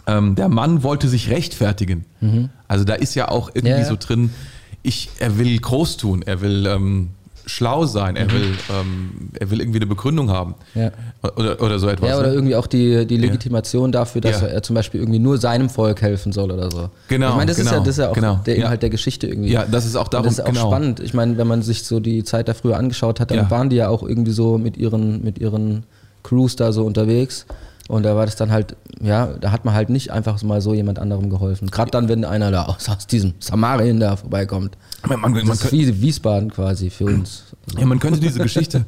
ähm, 0.07 0.35
der 0.35 0.49
Mann 0.49 0.83
wollte 0.83 1.07
sich 1.07 1.29
rechtfertigen. 1.29 2.05
Mhm. 2.21 2.49
Also 2.67 2.83
da 2.83 2.93
ist 2.93 3.15
ja 3.15 3.29
auch 3.29 3.49
irgendwie 3.49 3.69
ja, 3.69 3.79
ja. 3.79 3.85
so 3.85 3.95
drin, 3.99 4.31
ich, 4.81 5.09
er 5.19 5.37
will 5.37 5.57
groß 5.57 5.97
tun, 5.97 6.23
er 6.23 6.41
will 6.41 6.65
ähm, 6.65 7.09
schlau 7.45 7.85
sein, 7.85 8.15
er, 8.15 8.25
mhm. 8.25 8.31
will, 8.31 8.53
ähm, 8.69 9.11
er 9.39 9.49
will 9.49 9.59
irgendwie 9.59 9.79
eine 9.79 9.85
Begründung 9.85 10.29
haben. 10.29 10.55
Ja. 10.75 10.91
Oder, 11.35 11.61
oder 11.61 11.79
so 11.79 11.87
etwas. 11.87 12.09
Ja, 12.09 12.17
oder 12.17 12.29
ne? 12.29 12.33
irgendwie 12.33 12.55
auch 12.55 12.67
die, 12.67 13.05
die 13.05 13.17
Legitimation 13.17 13.91
dafür, 13.91 14.21
dass 14.21 14.41
er 14.41 14.61
zum 14.63 14.75
Beispiel 14.75 15.01
irgendwie 15.01 15.19
nur 15.19 15.37
seinem 15.37 15.69
Volk 15.69 16.01
helfen 16.01 16.31
soll 16.31 16.51
oder 16.51 16.69
so. 16.71 16.89
Genau. 17.07 17.29
Ich 17.31 17.35
meine, 17.35 17.47
das, 17.47 17.57
genau, 17.57 17.69
ist, 17.69 17.75
ja, 17.75 17.79
das 17.79 17.87
ist 17.89 17.97
ja 17.99 18.09
auch 18.09 18.15
genau. 18.15 18.39
der 18.45 18.55
Inhalt 18.55 18.81
der 18.81 18.89
Geschichte 18.89 19.27
irgendwie. 19.27 19.51
Ja, 19.51 19.65
das 19.65 19.85
ist 19.85 19.95
auch 19.95 20.07
darum. 20.07 20.27
Und 20.27 20.37
das 20.37 20.39
ist 20.39 20.45
auch 20.45 20.53
genau. 20.53 20.69
spannend. 20.69 20.99
Ich 20.99 21.13
meine, 21.13 21.37
wenn 21.37 21.47
man 21.47 21.61
sich 21.61 21.83
so 21.83 21.99
die 21.99 22.23
Zeit 22.23 22.47
da 22.47 22.53
früher 22.53 22.77
angeschaut 22.77 23.19
hat, 23.19 23.31
dann 23.31 23.49
waren 23.49 23.69
die 23.69 23.77
ja 23.77 23.89
auch 23.89 24.03
irgendwie 24.03 24.31
so 24.31 24.57
mit 24.57 24.77
ihren, 24.77 25.23
mit 25.23 25.37
ihren 25.37 25.83
Crews 26.23 26.55
da 26.55 26.71
so 26.71 26.85
unterwegs. 26.85 27.45
Und 27.89 28.03
da 28.03 28.15
war 28.15 28.25
das 28.25 28.37
dann 28.37 28.51
halt, 28.51 28.77
ja, 29.01 29.27
da 29.27 29.51
hat 29.51 29.65
man 29.65 29.73
halt 29.73 29.89
nicht 29.89 30.11
einfach 30.11 30.41
mal 30.41 30.61
so 30.61 30.73
jemand 30.73 30.99
anderem 30.99 31.29
geholfen. 31.29 31.69
Gerade 31.69 31.91
dann, 31.91 32.07
wenn 32.07 32.23
einer 32.23 32.49
da 32.49 32.63
aus, 32.63 32.87
aus 32.87 33.07
diesem 33.07 33.33
Samarien 33.39 33.99
da 33.99 34.15
vorbeikommt. 34.15 34.77
Man, 35.05 35.19
man, 35.19 35.33
man 35.33 35.47
das 35.47 35.65
ist 35.65 35.71
wie 35.73 36.01
Wiesbaden 36.01 36.49
quasi 36.49 36.89
für 36.89 37.05
uns. 37.05 37.43
Ja, 37.77 37.85
man 37.85 37.99
könnte 37.99 38.21
diese 38.21 38.39
Geschichte. 38.39 38.85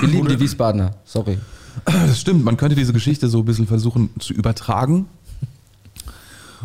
Wir 0.00 0.08
lieben 0.08 0.28
die 0.28 0.40
Wiesbadener, 0.40 0.92
sorry. 1.04 1.38
Das 1.84 2.18
stimmt, 2.18 2.44
man 2.44 2.56
könnte 2.56 2.74
diese 2.74 2.92
Geschichte 2.92 3.28
so 3.28 3.38
ein 3.40 3.44
bisschen 3.44 3.66
versuchen 3.66 4.10
zu 4.18 4.32
übertragen 4.32 5.06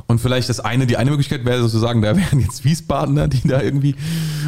und 0.07 0.19
vielleicht 0.19 0.50
das 0.50 0.60
eine, 0.60 0.86
die 0.86 0.98
eine 0.98 1.10
Möglichkeit 1.10 1.45
wäre 1.45 1.62
sozusagen, 1.62 2.01
da 2.01 2.15
wären 2.15 2.39
jetzt 2.39 2.65
Wiesbadener, 2.65 3.27
die 3.27 3.48
da 3.48 3.62
irgendwie 3.62 3.95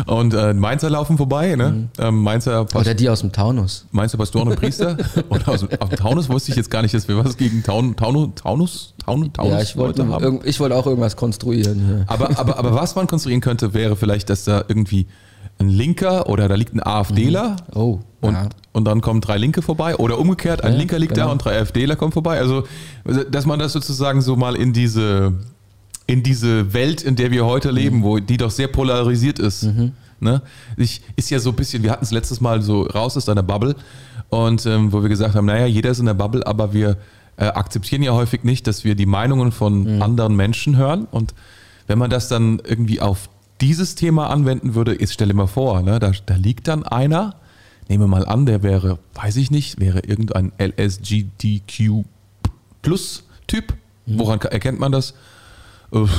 und 0.05 0.33
äh, 0.33 0.53
Mainzer 0.53 0.89
laufen 0.89 1.17
vorbei, 1.17 1.55
ne? 1.55 1.69
Mhm. 1.69 1.89
Ähm, 1.97 2.23
Mainzer 2.23 2.65
Oder 2.75 2.93
die 2.93 3.09
aus 3.09 3.21
dem 3.21 3.31
Taunus. 3.31 3.85
Mainzer 3.91 4.17
Pastoren 4.17 4.49
und 4.49 4.59
Priester. 4.59 4.97
Oder 5.29 5.49
aus, 5.49 5.63
aus 5.63 5.89
dem 5.89 5.97
Taunus 5.97 6.29
wusste 6.29 6.51
ich 6.51 6.57
jetzt 6.57 6.69
gar 6.69 6.81
nicht, 6.81 6.93
dass 6.93 7.07
wir 7.07 7.23
was 7.23 7.37
gegen 7.37 7.63
Taun, 7.63 7.95
Taunus, 7.95 8.29
Taunus, 8.35 8.93
Taunus, 9.03 9.29
Taunus 9.33 9.51
ja, 9.51 9.61
ich 9.61 9.77
wollte, 9.77 10.07
haben. 10.07 10.39
Ich 10.43 10.59
wollte 10.59 10.75
auch 10.75 10.85
irgendwas 10.85 11.15
konstruieren. 11.15 11.85
Hier. 11.85 12.03
Aber, 12.07 12.37
aber, 12.37 12.57
aber 12.57 12.73
was 12.73 12.95
man 12.95 13.07
konstruieren 13.07 13.41
könnte, 13.41 13.73
wäre 13.73 13.95
vielleicht, 13.95 14.29
dass 14.29 14.43
da 14.43 14.63
irgendwie 14.67 15.07
ein 15.59 15.69
Linker 15.69 16.27
oder 16.27 16.47
da 16.47 16.55
liegt 16.55 16.73
ein 16.73 16.83
AfDler 16.83 17.51
mhm. 17.51 17.79
oh, 17.79 17.99
und, 18.21 18.33
ja. 18.33 18.49
und 18.73 18.85
dann 18.85 19.01
kommen 19.01 19.21
drei 19.21 19.37
Linke 19.37 19.61
vorbei 19.61 19.95
oder 19.95 20.19
umgekehrt, 20.19 20.63
ein 20.63 20.73
ja, 20.73 20.79
Linker 20.79 20.99
liegt 20.99 21.13
genau. 21.13 21.27
da 21.27 21.31
und 21.31 21.43
drei 21.43 21.59
AfDler 21.59 21.95
kommen 21.95 22.11
vorbei. 22.11 22.39
Also, 22.39 22.65
dass 23.31 23.45
man 23.45 23.59
das 23.59 23.73
sozusagen 23.73 24.21
so 24.21 24.35
mal 24.35 24.55
in 24.55 24.73
diese, 24.73 25.33
in 26.07 26.23
diese 26.23 26.73
Welt, 26.73 27.01
in 27.01 27.15
der 27.15 27.31
wir 27.31 27.45
heute 27.45 27.71
leben, 27.71 27.99
mhm. 27.99 28.03
wo 28.03 28.19
die 28.19 28.37
doch 28.37 28.51
sehr 28.51 28.67
polarisiert 28.67 29.39
ist. 29.39 29.63
Mhm. 29.63 29.93
Ne? 30.19 30.41
Ich, 30.77 31.01
ist 31.15 31.29
ja 31.29 31.39
so 31.39 31.51
ein 31.51 31.55
bisschen, 31.55 31.83
wir 31.83 31.91
hatten 31.91 32.05
es 32.05 32.11
letztes 32.11 32.41
Mal 32.41 32.61
so 32.61 32.83
raus 32.83 33.17
aus 33.17 33.25
deiner 33.25 33.43
Bubble 33.43 33.75
und 34.29 34.65
ähm, 34.65 34.91
wo 34.91 35.01
wir 35.01 35.09
gesagt 35.09 35.35
haben, 35.35 35.45
naja, 35.45 35.65
jeder 35.65 35.91
ist 35.91 35.99
in 35.99 36.05
der 36.05 36.13
Bubble, 36.13 36.45
aber 36.47 36.73
wir 36.73 36.97
äh, 37.37 37.45
akzeptieren 37.45 38.01
ja 38.01 38.13
häufig 38.13 38.43
nicht, 38.43 38.65
dass 38.65 38.83
wir 38.83 38.95
die 38.95 39.05
Meinungen 39.05 39.51
von 39.51 39.95
mhm. 39.95 40.01
anderen 40.01 40.35
Menschen 40.35 40.77
hören 40.77 41.05
und 41.11 41.33
wenn 41.87 41.99
man 41.99 42.09
das 42.09 42.27
dann 42.29 42.61
irgendwie 42.65 43.01
auf 43.01 43.29
dieses 43.61 43.95
Thema 43.95 44.29
anwenden 44.29 44.75
würde, 44.75 44.99
jetzt 44.99 45.13
stell 45.13 45.27
dir 45.27 45.33
mal 45.33 45.47
vor, 45.47 45.81
ne, 45.81 45.99
da, 45.99 46.11
da 46.25 46.35
liegt 46.35 46.67
dann 46.67 46.83
einer, 46.83 47.35
nehme 47.87 48.07
mal 48.07 48.25
an, 48.25 48.45
der 48.45 48.63
wäre, 48.63 48.99
weiß 49.13 49.37
ich 49.37 49.51
nicht, 49.51 49.79
wäre 49.79 49.99
irgendein 49.99 50.51
LSGDQ 50.59 52.03
Plus 52.81 53.23
Typ. 53.47 53.73
Woran 54.07 54.39
erkennt 54.39 54.79
man 54.79 54.91
das? 54.91 55.15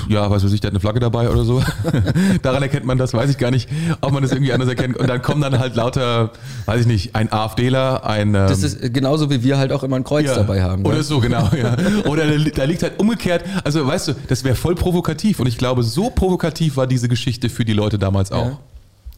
Ja, 0.09 0.31
was 0.31 0.45
weiß 0.45 0.53
ich, 0.53 0.61
der 0.61 0.69
hat 0.69 0.73
eine 0.75 0.81
Flagge 0.81 1.01
dabei 1.01 1.29
oder 1.31 1.45
so. 1.45 1.63
Daran 2.43 2.63
erkennt 2.63 2.87
man 2.87 2.99
das, 2.99 3.13
weiß 3.15 3.31
ich 3.31 3.39
gar 3.39 3.51
nicht, 3.51 3.69
ob 4.01 4.13
man 4.13 4.23
das 4.23 4.33
irgendwie 4.33 4.53
anders 4.53 4.69
erkennt. 4.69 4.97
Und 4.97 5.09
dann 5.09 5.21
kommen 5.23 5.43
dann 5.43 5.59
halt 5.59 5.77
lauter, 5.77 6.31
weiß 6.67 6.83
ich 6.83 6.87
nicht, 6.87 7.15
ein 7.15 7.33
AfDler, 7.33 8.05
ein. 8.07 8.29
Ähm, 8.29 8.33
Das 8.35 8.63
ist 8.63 8.93
genauso 8.95 9.31
wie 9.31 9.43
wir 9.43 9.59
halt 9.59 9.73
auch 9.73 9.83
immer 9.83 9.97
ein 9.97 10.05
Kreuz 10.05 10.27
ja. 10.27 10.35
dabei 10.35 10.63
haben. 10.63 10.85
Oder 10.85 10.97
ne? 10.97 11.03
so, 11.03 11.21
genau, 11.21 11.49
ja. 11.61 11.77
Oder 12.07 12.27
da, 12.27 12.35
li- 12.35 12.53
da 12.55 12.65
liegt 12.65 12.83
halt 12.83 12.99
umgekehrt, 12.99 13.45
also 13.65 13.87
weißt 13.87 14.09
du, 14.09 14.13
das 14.29 14.45
wäre 14.45 14.55
voll 14.57 14.75
provokativ. 14.75 15.41
Und 15.41 15.47
ich 15.47 15.59
glaube, 15.59 15.83
so 15.83 16.11
provokativ 16.11 16.77
war 16.77 16.87
diese 16.87 17.09
Geschichte 17.09 17.49
für 17.49 17.65
die 17.65 17.73
Leute 17.75 17.99
damals 17.99 18.33
auch. 18.33 18.47
Ja. 18.47 18.59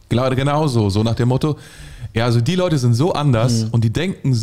Genau, 0.09 0.29
genau 0.31 0.67
so, 0.67 0.89
so 0.89 1.03
nach 1.03 1.15
dem 1.15 1.29
Motto, 1.29 1.57
ja, 2.15 2.25
also 2.25 2.41
die 2.41 2.55
Leute 2.55 2.77
sind 2.79 2.95
so 2.95 3.13
anders 3.13 3.63
Mhm. 3.65 3.67
und 3.71 3.83
die 3.83 3.91
denken, 3.93 4.35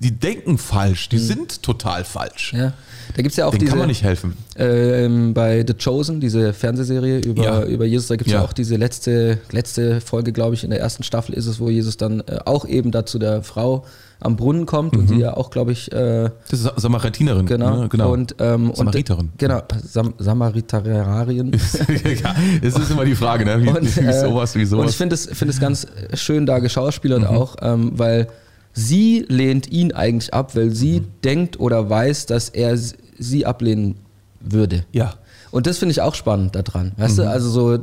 die 0.00 0.12
denken 0.18 0.58
falsch, 0.58 1.08
die 1.08 1.18
sind 1.18 1.62
total 1.62 2.04
falsch. 2.04 2.52
Ja. 2.56 2.72
Da 3.14 3.22
gibt 3.22 3.30
es 3.32 3.36
ja 3.36 3.46
auch 3.46 3.50
Denen 3.50 3.60
diese, 3.60 3.70
kann 3.70 3.78
man 3.80 3.88
nicht 3.88 4.02
helfen. 4.02 4.34
ähm, 4.56 5.34
bei 5.34 5.64
The 5.66 5.74
Chosen, 5.74 6.20
diese 6.20 6.52
Fernsehserie 6.52 7.18
über, 7.20 7.44
Ja. 7.44 7.62
über 7.64 7.84
Jesus, 7.84 8.08
da 8.08 8.16
gibt 8.16 8.28
es 8.28 8.32
ja. 8.32 8.40
Ja. 8.40 8.44
auch 8.44 8.52
diese 8.52 8.76
letzte, 8.76 9.38
letzte 9.50 10.00
Folge, 10.00 10.32
glaube 10.32 10.54
ich, 10.54 10.64
in 10.64 10.70
der 10.70 10.80
ersten 10.80 11.02
Staffel 11.02 11.34
ist 11.34 11.46
es, 11.46 11.60
wo 11.60 11.68
Jesus 11.68 11.96
dann 11.96 12.20
äh, 12.20 12.38
auch 12.44 12.64
eben 12.66 12.90
dazu 12.90 13.18
der 13.18 13.42
Frau 13.42 13.84
am 14.20 14.36
Brunnen 14.36 14.66
kommt 14.66 14.96
und 14.96 15.10
die 15.10 15.18
ja 15.18 15.36
auch, 15.36 15.50
glaube 15.50 15.72
ich, 15.72 15.90
äh, 15.92 16.30
Das 16.48 16.60
ist 16.60 16.70
Samaritinerin. 16.76 17.44
genau, 17.44 17.80
ne? 17.82 17.88
genau. 17.88 18.12
Und, 18.12 18.36
ähm, 18.38 18.70
und, 18.70 18.76
Samariterin. 18.76 19.30
genau, 19.36 19.62
Sam 19.84 20.14
Samariterarien. 20.18 21.50
ja, 22.22 22.34
es 22.62 22.76
ist 22.76 22.90
immer 22.92 23.04
die 23.04 23.16
Frage, 23.16 23.44
ne? 23.44 23.60
wie, 23.62 23.68
Und, 23.68 23.96
wie 23.96 24.00
äh, 24.06 24.20
sowas, 24.20 24.54
wie 24.54 24.58
Und 24.60 24.62
ich 24.64 24.68
sowas. 24.70 24.94
finde 24.94 25.14
es, 25.14 25.26
finde 25.26 25.52
es 25.52 25.60
ganz 25.60 25.86
schön 26.14 26.46
da 26.46 26.60
geschauspielert 26.60 27.26
auch, 27.26 27.56
ähm, 27.62 27.92
weil 27.96 28.28
sie 28.72 29.24
lehnt 29.28 29.70
ihn 29.70 29.92
eigentlich 29.92 30.32
ab, 30.34 30.56
weil 30.56 30.70
sie 30.70 31.02
denkt 31.24 31.60
oder 31.60 31.88
weiß, 31.88 32.26
dass 32.26 32.48
er 32.48 32.76
sie 32.76 33.46
ablehnen 33.46 33.96
würde. 34.40 34.84
Ja. 34.92 35.14
Und 35.50 35.66
das 35.66 35.78
finde 35.78 35.92
ich 35.92 36.00
auch 36.00 36.14
spannend 36.14 36.54
daran. 36.56 36.92
Weißt 36.96 37.18
du, 37.18 37.28
also 37.28 37.50
so, 37.50 37.78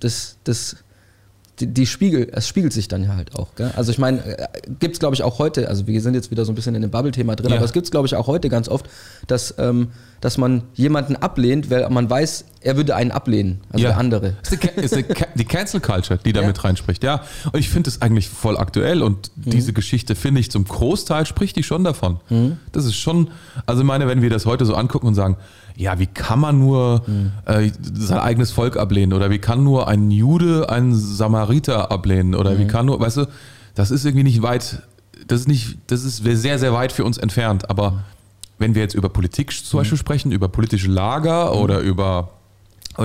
das, 0.00 0.36
das, 0.44 0.76
die, 1.60 1.66
die 1.68 1.86
Spiegel, 1.86 2.28
es 2.32 2.48
spiegelt 2.48 2.72
sich 2.72 2.88
dann 2.88 3.04
ja 3.04 3.14
halt 3.16 3.36
auch. 3.36 3.54
Gell? 3.54 3.70
Also 3.76 3.92
ich 3.92 3.98
meine, 3.98 4.22
gibt 4.80 4.94
es 4.94 4.98
glaube 5.00 5.14
ich 5.14 5.22
auch 5.22 5.38
heute, 5.38 5.68
also 5.68 5.86
wir 5.86 6.00
sind 6.00 6.14
jetzt 6.14 6.30
wieder 6.30 6.44
so 6.44 6.50
ein 6.52 6.54
bisschen 6.56 6.74
in 6.74 6.82
dem 6.82 6.90
Bubble-Thema 6.90 7.36
drin, 7.36 7.50
Ja. 7.50 7.56
aber 7.56 7.64
es 7.64 7.72
gibt 7.72 7.86
es 7.86 7.90
glaube 7.90 8.06
ich 8.06 8.16
auch 8.16 8.26
heute 8.26 8.48
ganz 8.48 8.68
oft, 8.68 8.86
dass, 9.28 9.54
ähm, 9.58 9.88
dass 10.20 10.36
man 10.38 10.64
jemanden 10.74 11.16
ablehnt, 11.16 11.70
weil 11.70 11.88
man 11.90 12.10
weiß, 12.10 12.44
er 12.60 12.76
würde 12.76 12.96
einen 12.96 13.10
ablehnen, 13.12 13.60
also 13.70 13.84
der 13.84 13.98
andere. 13.98 14.34
Ist, 14.42 14.62
die 14.62 14.80
ist 14.80 14.96
die 15.36 15.44
Cancel 15.44 15.80
Culture, 15.80 16.18
die 16.24 16.32
da 16.32 16.40
Ja. 16.40 16.46
mit 16.46 16.64
reinspricht, 16.64 17.04
ja. 17.04 17.22
Und 17.52 17.58
ich 17.60 17.68
finde 17.68 17.90
es 17.90 18.00
eigentlich 18.02 18.28
voll 18.28 18.56
aktuell 18.56 19.02
und 19.02 19.30
Mhm. 19.36 19.50
diese 19.50 19.72
Geschichte, 19.72 20.14
finde 20.16 20.40
ich, 20.40 20.50
zum 20.50 20.64
Großteil 20.64 21.26
spricht 21.26 21.56
die 21.56 21.62
schon 21.62 21.84
davon. 21.84 22.20
Mhm. 22.30 22.58
Das 22.72 22.84
ist 22.84 22.96
schon, 22.96 23.30
also 23.66 23.82
ich 23.82 23.86
meine, 23.86 24.08
wenn 24.08 24.22
wir 24.22 24.30
das 24.30 24.46
heute 24.46 24.64
so 24.64 24.74
angucken 24.74 25.06
und 25.06 25.14
sagen, 25.14 25.36
ja, 25.76 25.98
wie 25.98 26.06
kann 26.06 26.38
man 26.40 26.58
nur 26.60 27.02
Mhm. 27.06 27.32
äh, 27.46 27.70
sein 27.94 28.18
eigenes 28.18 28.50
Volk 28.52 28.76
ablehnen 28.76 29.12
oder 29.12 29.30
wie 29.30 29.38
kann 29.38 29.64
nur 29.64 29.88
ein 29.88 30.10
Jude 30.10 30.68
einen 30.70 30.94
Samariter 30.94 31.90
ablehnen 31.90 32.34
oder 32.34 32.52
Mhm. 32.52 32.58
wie 32.60 32.66
kann 32.66 32.86
nur, 32.86 33.00
weißt 33.00 33.16
du, 33.18 33.26
das 33.74 33.90
ist 33.90 34.04
irgendwie 34.04 34.24
nicht 34.24 34.42
weit, 34.42 34.82
das 35.26 35.40
ist 35.40 35.48
nicht, 35.48 35.78
das 35.88 36.04
ist 36.04 36.18
sehr, 36.24 36.58
sehr 36.58 36.72
weit 36.72 36.92
für 36.92 37.04
uns 37.04 37.18
entfernt, 37.18 37.68
aber 37.70 38.04
wenn 38.58 38.74
wir 38.76 38.82
jetzt 38.82 38.94
über 38.94 39.08
Politik 39.08 39.52
zum 39.52 39.78
Mhm. 39.78 39.80
Beispiel 39.80 39.98
sprechen, 39.98 40.30
über 40.32 40.48
politische 40.48 40.88
Lager 40.88 41.56
oder 41.56 41.80
über 41.80 42.30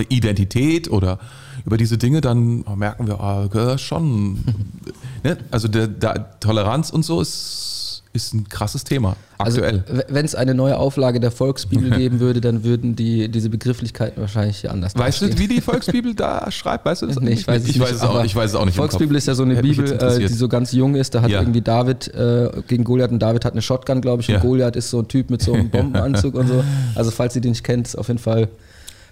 Identität 0.09 0.91
oder 0.91 1.17
über 1.65 1.77
diese 1.77 1.97
Dinge, 1.97 2.21
dann 2.21 2.63
merken 2.75 3.07
wir, 3.07 3.19
ah, 3.19 3.77
schon, 3.79 4.39
ne? 5.23 5.37
also 5.49 5.67
der, 5.67 5.87
der 5.87 6.39
Toleranz 6.39 6.91
und 6.91 7.03
so 7.03 7.19
ist, 7.21 7.78
ist 8.11 8.33
ein 8.33 8.49
krasses 8.49 8.83
Thema, 8.83 9.15
aktuell. 9.37 9.83
Also, 9.87 10.03
wenn 10.09 10.25
es 10.25 10.33
eine 10.33 10.55
neue 10.55 10.77
Auflage 10.77 11.19
der 11.19 11.29
Volksbibel 11.29 11.91
geben 11.97 12.19
würde, 12.19 12.41
dann 12.41 12.63
würden 12.63 12.95
die, 12.95 13.29
diese 13.29 13.49
Begrifflichkeiten 13.49 14.19
wahrscheinlich 14.19 14.69
anders 14.69 14.95
weißt 14.95 15.21
du, 15.21 15.37
wie 15.37 15.47
die 15.47 15.61
Volksbibel 15.61 16.15
da 16.15 16.49
schreibt? 16.51 16.85
Weißt 16.85 17.03
du 17.03 17.07
das? 17.07 17.15
Nee, 17.21 17.31
ich 17.33 17.47
weiß, 17.47 17.63
es 17.63 17.69
ich 17.69 17.79
weiß 17.79 17.91
es 17.91 18.01
auch, 18.01 18.23
ich 18.23 18.35
weiß 18.35 18.49
es 18.51 18.55
auch 18.55 18.65
nicht. 18.65 18.75
Volksbibel 18.77 19.15
ist 19.15 19.27
ja 19.27 19.35
so 19.35 19.43
eine 19.43 19.61
mich 19.61 19.77
Bibel, 19.77 19.91
äh, 19.91 20.19
die 20.19 20.27
so 20.27 20.47
ganz 20.47 20.71
jung 20.71 20.95
ist. 20.95 21.13
Da 21.13 21.21
hat 21.21 21.29
Ja. 21.29 21.39
irgendwie 21.41 21.61
David 21.61 22.07
äh, 22.15 22.49
gegen 22.67 22.83
Goliath 22.83 23.11
und 23.11 23.19
David 23.19 23.45
hat 23.45 23.53
eine 23.53 23.61
Shotgun, 23.61 24.01
glaube 24.01 24.21
ich, 24.23 24.27
Ja. 24.29 24.35
und 24.37 24.41
Goliath 24.41 24.75
ist 24.75 24.89
so 24.89 24.99
ein 24.99 25.07
Typ 25.07 25.29
mit 25.29 25.41
so 25.43 25.53
einem 25.53 25.69
Bombenanzug 25.71 26.33
und 26.33 26.47
so. 26.47 26.63
Also 26.95 27.11
falls 27.11 27.35
ihr 27.35 27.41
den 27.41 27.51
nicht 27.51 27.63
kennt, 27.63 27.87
ist 27.87 27.95
auf 27.95 28.07
jeden 28.07 28.19
Fall 28.19 28.47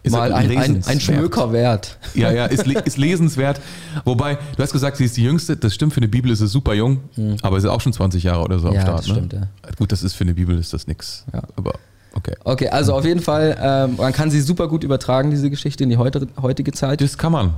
Ist 0.03 0.11
mal 0.11 0.31
ein, 0.33 0.57
ein, 0.57 0.83
ein. 0.85 0.99
Schmöker 0.99 1.51
wert. 1.51 1.97
Ja, 2.13 2.31
ja, 2.31 2.45
ist, 2.45 2.65
ist 2.67 2.97
lesenswert. 2.97 3.59
Wobei, 4.05 4.37
du 4.55 4.63
hast 4.63 4.71
gesagt, 4.71 4.97
sie 4.97 5.05
ist 5.05 5.17
die 5.17 5.23
Jüngste. 5.23 5.57
Das 5.57 5.73
stimmt, 5.73 5.93
für 5.93 5.97
eine 5.99 6.07
Bibel 6.07 6.31
ist 6.31 6.39
sie 6.39 6.47
super 6.47 6.73
jung, 6.73 7.01
aber 7.41 7.59
sie 7.59 7.67
ist 7.67 7.73
auch 7.73 7.81
schon 7.81 7.93
20 7.93 8.23
Jahre 8.23 8.43
oder 8.43 8.59
so 8.59 8.67
am 8.69 8.75
Ja, 8.75 8.81
Start. 8.81 8.99
das 8.99 9.07
ne? 9.07 9.13
stimmt, 9.15 9.33
ja. 9.33 9.41
Gut, 9.77 9.91
das 9.91 10.03
ist 10.03 10.13
für 10.13 10.23
eine 10.23 10.33
Bibel 10.33 10.57
ist 10.57 10.73
das 10.73 10.87
nix. 10.87 11.25
Ja. 11.33 11.41
Aber 11.55 11.73
okay. 12.13 12.33
Okay, 12.43 12.69
also 12.69 12.93
auf 12.93 13.05
jeden 13.05 13.21
Fall, 13.21 13.57
ähm, 13.59 13.95
man 13.97 14.13
kann 14.13 14.31
sie 14.31 14.41
super 14.41 14.67
gut 14.67 14.83
übertragen, 14.83 15.31
diese 15.31 15.49
Geschichte, 15.49 15.83
in 15.83 15.89
die 15.89 15.97
heute, 15.97 16.27
heutige 16.41 16.71
Zeit. 16.71 17.01
Das 17.01 17.17
kann 17.17 17.31
man. 17.31 17.53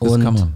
Das 0.00 0.12
Und- 0.12 0.22
kann 0.22 0.34
man. 0.34 0.54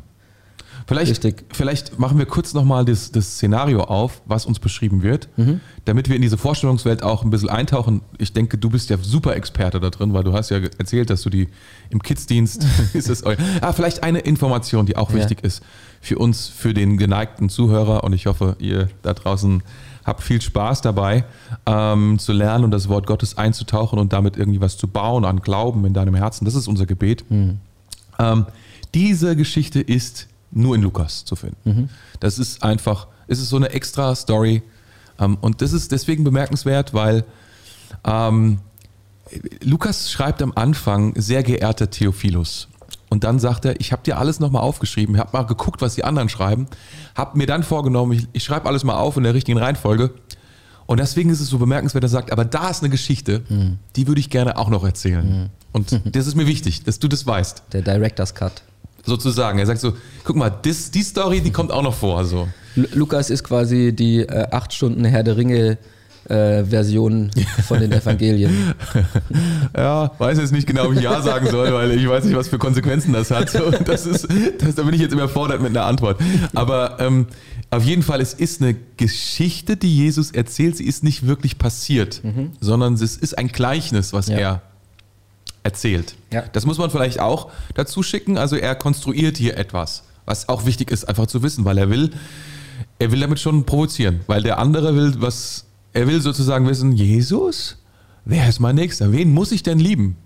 Vielleicht, 0.92 1.10
Richtig. 1.24 1.44
vielleicht 1.52 1.98
machen 1.98 2.18
wir 2.18 2.26
kurz 2.26 2.52
nochmal 2.54 2.84
das, 2.84 3.10
das 3.12 3.36
Szenario 3.36 3.84
auf, 3.84 4.20
was 4.26 4.44
uns 4.46 4.58
beschrieben 4.58 5.02
wird, 5.02 5.28
Mhm. 5.36 5.60
damit 5.86 6.08
wir 6.08 6.16
in 6.16 6.22
diese 6.22 6.36
Vorstellungswelt 6.36 7.02
auch 7.02 7.24
ein 7.24 7.30
bisschen 7.30 7.48
eintauchen. 7.48 8.02
Ich 8.18 8.32
denke, 8.32 8.58
du 8.58 8.68
bist 8.70 8.90
ja 8.90 8.98
super 9.00 9.34
Experte 9.34 9.80
da 9.80 9.90
drin, 9.90 10.12
weil 10.12 10.22
du 10.24 10.32
hast 10.32 10.50
ja 10.50 10.58
erzählt, 10.58 11.08
dass 11.10 11.22
du 11.22 11.30
die 11.30 11.48
im 11.90 12.02
Kidsdienst 12.02 12.64
ist 12.94 13.08
es 13.08 13.24
eu- 13.24 13.36
ah, 13.60 13.72
vielleicht 13.72 14.02
eine 14.02 14.18
Information, 14.18 14.84
die 14.86 14.96
auch 14.96 15.10
Ja. 15.10 15.16
wichtig 15.16 15.42
ist 15.44 15.62
für 16.00 16.18
uns, 16.18 16.48
für 16.48 16.74
den 16.74 16.98
geneigten 16.98 17.48
Zuhörer 17.48 18.04
und 18.04 18.12
ich 18.12 18.26
hoffe, 18.26 18.56
ihr 18.58 18.88
da 19.02 19.14
draußen 19.14 19.62
habt 20.04 20.22
viel 20.22 20.42
Spaß 20.42 20.80
dabei, 20.82 21.24
ähm, 21.64 22.18
zu 22.18 22.32
lernen 22.32 22.64
und 22.64 22.70
das 22.72 22.88
Wort 22.88 23.06
Gottes 23.06 23.38
einzutauchen 23.38 23.98
und 24.00 24.12
damit 24.12 24.36
irgendwie 24.36 24.60
was 24.60 24.76
zu 24.76 24.88
bauen 24.88 25.24
an 25.24 25.40
Glauben 25.40 25.84
in 25.86 25.94
deinem 25.94 26.16
Herzen. 26.16 26.44
Das 26.44 26.54
ist 26.56 26.66
unser 26.66 26.86
Gebet. 26.86 27.24
Ähm, 27.30 28.46
diese 28.94 29.36
Geschichte 29.36 29.80
ist 29.80 30.26
nur 30.52 30.74
in 30.74 30.82
Lukas 30.82 31.24
zu 31.24 31.34
finden. 31.34 31.88
Das 32.20 32.38
ist 32.38 32.62
einfach, 32.62 33.08
es 33.26 33.40
ist 33.40 33.48
so 33.48 33.56
eine 33.56 33.70
extra 33.70 34.14
Story. 34.14 34.62
Ähm, 35.18 35.38
und 35.40 35.62
das 35.62 35.72
ist 35.72 35.92
deswegen 35.92 36.24
bemerkenswert, 36.24 36.94
weil 36.94 37.24
ähm, 38.04 38.58
Lukas 39.62 40.10
schreibt 40.10 40.42
am 40.42 40.52
Anfang, 40.54 41.14
sehr 41.16 41.42
geehrter 41.42 41.90
Theophilus. 41.90 42.68
Und 43.08 43.24
dann 43.24 43.38
sagt 43.38 43.64
er, 43.66 43.78
ich 43.80 43.92
habe 43.92 44.02
dir 44.02 44.18
alles 44.18 44.40
nochmal 44.40 44.62
aufgeschrieben, 44.62 45.18
habe 45.18 45.30
mal 45.32 45.42
geguckt, 45.42 45.82
was 45.82 45.94
die 45.94 46.04
anderen 46.04 46.28
schreiben, 46.28 46.66
habe 47.14 47.36
mir 47.36 47.46
dann 47.46 47.62
vorgenommen, 47.62 48.12
ich, 48.12 48.28
ich 48.32 48.44
schreibe 48.44 48.66
alles 48.66 48.84
mal 48.84 48.96
auf 48.96 49.16
in 49.16 49.22
der 49.22 49.34
richtigen 49.34 49.58
Reihenfolge. 49.58 50.14
Und 50.86 50.98
deswegen 50.98 51.30
ist 51.30 51.40
es 51.40 51.48
so 51.48 51.58
bemerkenswert, 51.58 52.04
dass 52.04 52.12
er 52.12 52.20
sagt, 52.20 52.32
aber 52.32 52.44
da 52.44 52.68
ist 52.68 52.82
eine 52.82 52.90
Geschichte, 52.90 53.42
die 53.96 54.06
würde 54.06 54.20
ich 54.20 54.30
gerne 54.30 54.56
auch 54.58 54.68
noch 54.68 54.84
erzählen. 54.84 55.50
Und 55.72 56.00
das 56.16 56.26
ist 56.26 56.34
mir 56.34 56.46
wichtig, 56.46 56.84
dass 56.84 56.98
du 56.98 57.08
das 57.08 57.26
weißt 57.26 57.64
Der 57.72 57.82
Director's 57.82 58.34
Cut. 58.34 58.62
Sozusagen. 59.04 59.58
Er 59.58 59.66
sagt 59.66 59.80
so, 59.80 59.94
guck 60.24 60.36
mal, 60.36 60.50
das, 60.50 60.90
die 60.90 61.02
Story, 61.02 61.40
die 61.40 61.50
kommt 61.50 61.70
auch 61.72 61.82
noch 61.82 61.94
vor. 61.94 62.24
So. 62.24 62.48
Lu- 62.76 62.88
Lukas 62.94 63.30
ist 63.30 63.44
quasi 63.44 63.92
die 63.94 64.20
äh, 64.20 64.46
acht 64.50 64.72
Stunden 64.72 65.04
Herr 65.04 65.22
der 65.22 65.36
Ringe 65.36 65.78
äh, 66.28 66.64
Version 66.64 67.30
von 67.66 67.80
den 67.80 67.90
Evangelien. 67.92 68.74
Ja, 69.76 70.12
weiß 70.18 70.38
jetzt 70.38 70.52
nicht 70.52 70.66
genau, 70.66 70.86
ob 70.86 70.94
ich 70.94 71.00
Ja 71.02 71.20
sagen 71.20 71.48
soll, 71.50 71.72
weil 71.72 71.90
ich 71.92 72.08
weiß 72.08 72.24
nicht, 72.24 72.36
was 72.36 72.48
für 72.48 72.58
Konsequenzen 72.58 73.12
das 73.12 73.30
hat. 73.30 73.52
Das 73.86 74.06
ist, 74.06 74.28
das, 74.58 74.74
da 74.76 74.82
bin 74.84 74.94
ich 74.94 75.00
jetzt 75.00 75.12
überfordert 75.12 75.60
mit 75.60 75.70
einer 75.70 75.84
Antwort. 75.86 76.20
Aber 76.54 76.98
ähm, 77.00 77.26
auf 77.70 77.84
jeden 77.84 78.02
Fall, 78.02 78.20
es 78.20 78.34
ist 78.34 78.62
eine 78.62 78.76
Geschichte, 78.96 79.76
die 79.76 79.96
Jesus 79.96 80.30
erzählt. 80.30 80.76
Sie 80.76 80.84
ist 80.84 81.02
nicht 81.02 81.26
wirklich 81.26 81.58
passiert, 81.58 82.22
sondern 82.60 82.94
es 82.94 83.16
ist 83.16 83.36
ein 83.36 83.48
Gleichnis, 83.48 84.12
was 84.12 84.28
Ja. 84.28 84.36
er 84.38 84.62
erzählt. 85.62 86.16
Ja. 86.32 86.42
Das 86.52 86.66
muss 86.66 86.78
man 86.78 86.90
vielleicht 86.90 87.20
auch 87.20 87.50
dazu 87.74 88.02
schicken. 88.02 88.38
Also 88.38 88.56
er 88.56 88.74
konstruiert 88.74 89.36
hier 89.36 89.56
etwas, 89.56 90.04
was 90.24 90.48
auch 90.48 90.66
wichtig 90.66 90.90
ist, 90.90 91.04
einfach 91.08 91.26
zu 91.26 91.42
wissen, 91.42 91.64
weil 91.64 91.78
er 91.78 91.88
will, 91.90 92.10
er 92.98 93.12
will 93.12 93.20
damit 93.20 93.40
schon 93.40 93.64
provozieren, 93.64 94.20
weil 94.26 94.42
der 94.42 94.58
andere 94.58 94.94
will 94.96 95.14
was, 95.18 95.66
er 95.92 96.06
will 96.08 96.20
sozusagen 96.20 96.66
wissen, 96.68 96.92
Jesus, 96.92 97.78
wer 98.24 98.48
ist 98.48 98.60
mein 98.60 98.74
Nächster? 98.74 99.12
Wen 99.12 99.32
muss 99.32 99.52
ich 99.52 99.62
denn 99.62 99.78
lieben? 99.78 100.16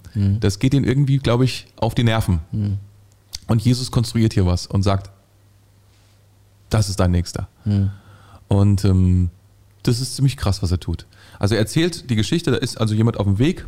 Das 0.41 0.59
geht 0.59 0.73
ihm 0.73 0.85
irgendwie, 0.85 1.19
glaube 1.19 1.45
ich, 1.45 1.67
auf 1.77 1.95
die 1.95 2.05
Nerven. 2.05 2.41
Und 3.49 3.63
Jesus 3.63 3.91
konstruiert 3.91 4.33
hier 4.33 4.47
was 4.47 4.67
und 4.67 4.83
sagt, 4.83 5.11
das 6.71 6.89
ist 6.89 6.99
dein 6.99 7.11
Nächster. 7.11 7.49
Und 8.49 8.85
ähm, 8.85 9.31
das 9.83 10.01
ist 10.01 10.17
ziemlich 10.17 10.37
krass, 10.37 10.63
was 10.63 10.71
er 10.71 10.81
tut. 10.81 11.07
Also 11.39 11.55
er 11.55 11.61
erzählt 11.61 12.09
die 12.09 12.17
Geschichte, 12.17 12.51
da 12.51 12.57
ist 12.57 12.81
also 12.81 12.95
jemand 12.95 13.19
auf 13.19 13.27
dem 13.27 13.39
Weg 13.39 13.67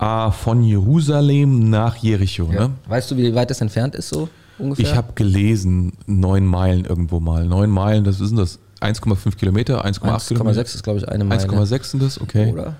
äh, 0.00 0.30
von 0.30 0.62
Jerusalem 0.62 1.70
nach 1.70 1.96
Jericho. 1.96 2.44
Ne? 2.44 2.70
Weißt 2.88 3.10
du, 3.10 3.16
wie 3.16 3.34
weit 3.34 3.50
das 3.50 3.60
entfernt 3.60 3.94
ist 3.94 4.08
so 4.08 4.28
ungefähr? 4.58 4.84
Ich 4.84 4.94
habe 4.94 5.12
gelesen, 5.14 5.92
neun 6.06 6.46
Meilen 6.46 6.84
irgendwo 6.84 7.20
mal. 7.20 7.46
Neun 7.46 7.70
Meilen, 7.70 8.04
das 8.04 8.20
ist 8.20 8.30
denn 8.30 8.38
das? 8.38 8.58
1,5 8.80 9.36
Kilometer, 9.36 9.84
1,8 9.84 10.28
Kilometer? 10.28 10.60
1,6 10.62 10.74
ist 10.74 10.82
glaube 10.82 10.98
ich 11.00 11.08
eine 11.08 11.24
Meile. 11.24 11.42
1,6 11.42 11.84
sind 11.84 12.02
das, 12.02 12.20
okay. 12.20 12.50
Oder? 12.52 12.76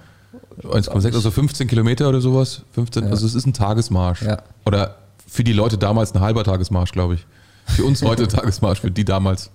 1,6, 0.62 1.14
also 1.14 1.30
15 1.30 1.68
Kilometer 1.68 2.08
oder 2.08 2.20
sowas. 2.20 2.62
15, 2.72 3.04
Also 3.04 3.26
es 3.26 3.34
ist 3.34 3.46
ein 3.46 3.52
Tagesmarsch. 3.52 4.22
Ja. 4.22 4.38
Oder 4.64 4.96
für 5.26 5.44
die 5.44 5.52
Leute 5.52 5.78
damals 5.78 6.14
ein 6.14 6.20
halber 6.20 6.44
Tagesmarsch, 6.44 6.92
glaube 6.92 7.14
ich. 7.14 7.26
Für 7.66 7.84
uns 7.84 8.02
heute 8.02 8.28
Tagesmarsch, 8.28 8.80
für 8.80 8.90
die 8.90 9.04
damals. 9.04 9.50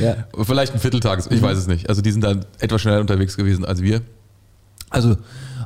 ja. 0.00 0.16
Vielleicht 0.42 0.74
ein 0.74 0.80
Vierteltages, 0.80 1.28
ich 1.30 1.40
weiß 1.40 1.56
es 1.56 1.66
nicht. 1.66 1.88
Also 1.88 2.02
die 2.02 2.10
sind 2.10 2.22
dann 2.22 2.44
etwas 2.58 2.82
schneller 2.82 3.00
unterwegs 3.00 3.36
gewesen 3.36 3.64
als 3.64 3.82
wir. 3.82 4.02
Also 4.90 5.16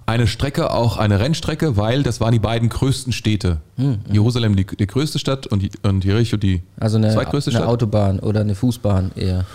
eine 0.07 0.27
Strecke, 0.27 0.71
auch 0.71 0.97
eine 0.97 1.21
Rennstrecke, 1.21 1.77
weil 1.77 2.03
das 2.03 2.21
waren 2.21 2.33
die 2.33 2.39
beiden 2.39 2.69
größten 2.69 3.13
Städte. 3.13 3.61
Mhm. 3.77 4.01
Jerusalem 4.11 4.57
die, 4.57 4.65
die, 4.65 4.87
größte 4.87 5.19
Stadt 5.19 5.47
und, 5.47 5.69
und 5.85 6.05
Jericho 6.05 6.37
die 6.37 6.63
also 6.79 6.97
eine, 6.97 7.13
zweitgrößte 7.13 7.51
eine 7.51 7.59
Stadt. 7.59 7.63
Also 7.63 7.63
eine 7.63 7.73
Autobahn 7.73 8.19
oder 8.21 8.41
eine 8.41 8.55
Fußbahn 8.55 9.13
eher. 9.17 9.47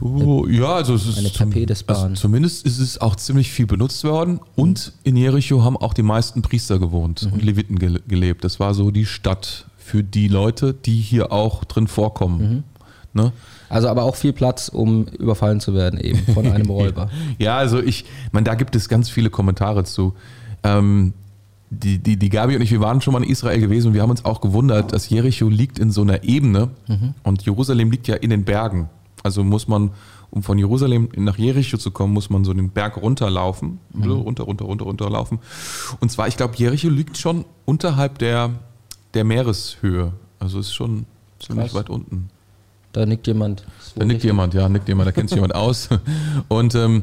Oh, 0.00 0.46
ja, 0.46 0.74
also 0.74 0.94
es 0.94 1.06
ist 1.06 1.18
eine 1.18 1.32
Tapetesbahn. 1.32 2.10
Also 2.10 2.14
zumindest 2.14 2.66
ist 2.66 2.78
es 2.78 3.00
auch 3.00 3.16
ziemlich 3.16 3.50
viel 3.50 3.66
benutzt 3.66 4.04
worden 4.04 4.40
und 4.54 4.92
in 5.04 5.16
Jericho 5.16 5.64
haben 5.64 5.76
auch 5.76 5.94
die 5.94 6.02
meisten 6.02 6.42
Priester 6.42 6.78
gewohnt 6.78 7.22
mhm. 7.22 7.32
und 7.32 7.42
Leviten 7.42 7.78
gelebt. 7.78 8.44
Das 8.44 8.60
war 8.60 8.74
so 8.74 8.90
die 8.90 9.06
Stadt 9.06 9.66
für 9.78 10.04
die 10.04 10.28
Leute, 10.28 10.74
die 10.74 11.00
hier 11.00 11.32
auch 11.32 11.64
drin 11.64 11.86
vorkommen. 11.86 12.64
Mhm. 13.14 13.22
Ne? 13.22 13.32
Also 13.68 13.88
aber 13.88 14.02
auch 14.04 14.16
viel 14.16 14.32
Platz, 14.32 14.68
um 14.68 15.06
überfallen 15.06 15.60
zu 15.60 15.74
werden 15.74 16.00
eben 16.00 16.20
von 16.32 16.46
einem 16.46 16.70
Räuber. 16.70 17.10
ja, 17.38 17.56
also 17.56 17.80
ich, 17.80 18.04
man, 18.32 18.44
da 18.44 18.54
gibt 18.54 18.76
es 18.76 18.88
ganz 18.88 19.10
viele 19.10 19.30
Kommentare 19.30 19.84
zu. 19.84 20.14
Ähm, 20.62 21.12
die, 21.70 21.98
die, 21.98 22.16
die 22.16 22.28
Gabi 22.28 22.54
und 22.54 22.62
ich, 22.62 22.70
wir 22.70 22.80
waren 22.80 23.00
schon 23.00 23.12
mal 23.12 23.22
in 23.22 23.28
Israel 23.28 23.60
gewesen 23.60 23.88
und 23.88 23.94
wir 23.94 24.02
haben 24.02 24.10
uns 24.10 24.24
auch 24.24 24.40
gewundert, 24.40 24.92
dass 24.92 25.08
Jericho 25.08 25.48
liegt 25.48 25.78
in 25.78 25.90
so 25.90 26.02
einer 26.02 26.22
Ebene 26.22 26.70
mhm. 26.86 27.14
und 27.24 27.42
Jerusalem 27.42 27.90
liegt 27.90 28.06
ja 28.06 28.14
in 28.14 28.30
den 28.30 28.44
Bergen. 28.44 28.88
Also 29.22 29.42
muss 29.42 29.66
man, 29.66 29.90
um 30.30 30.44
von 30.44 30.58
Jerusalem 30.58 31.08
nach 31.16 31.36
Jericho 31.36 31.76
zu 31.76 31.90
kommen, 31.90 32.12
muss 32.12 32.30
man 32.30 32.44
so 32.44 32.52
den 32.52 32.70
Berg 32.70 32.96
runterlaufen, 33.02 33.80
mhm. 33.92 34.10
runter, 34.12 34.44
runter, 34.44 34.64
runter, 34.64 34.84
runterlaufen. 34.84 35.40
Und 36.00 36.12
zwar, 36.12 36.28
ich 36.28 36.36
glaube, 36.36 36.54
Jericho 36.56 36.88
liegt 36.88 37.18
schon 37.18 37.44
unterhalb 37.64 38.18
der, 38.18 38.50
der 39.14 39.24
Meereshöhe. 39.24 40.12
Also 40.38 40.60
ist 40.60 40.72
schon 40.72 41.06
ziemlich 41.40 41.66
Krass. 41.66 41.74
weit 41.74 41.90
unten. 41.90 42.28
Da 42.96 43.04
nickt 43.04 43.26
jemand. 43.26 43.62
Da 43.94 44.06
nickt 44.06 44.24
jemand, 44.24 44.54
ja, 44.54 44.70
nickt 44.70 44.88
jemand, 44.88 45.06
da 45.06 45.12
kennt 45.12 45.28
sich 45.28 45.36
jemand 45.36 45.54
aus. 45.54 45.90
Und 46.48 46.74
ähm, 46.74 47.02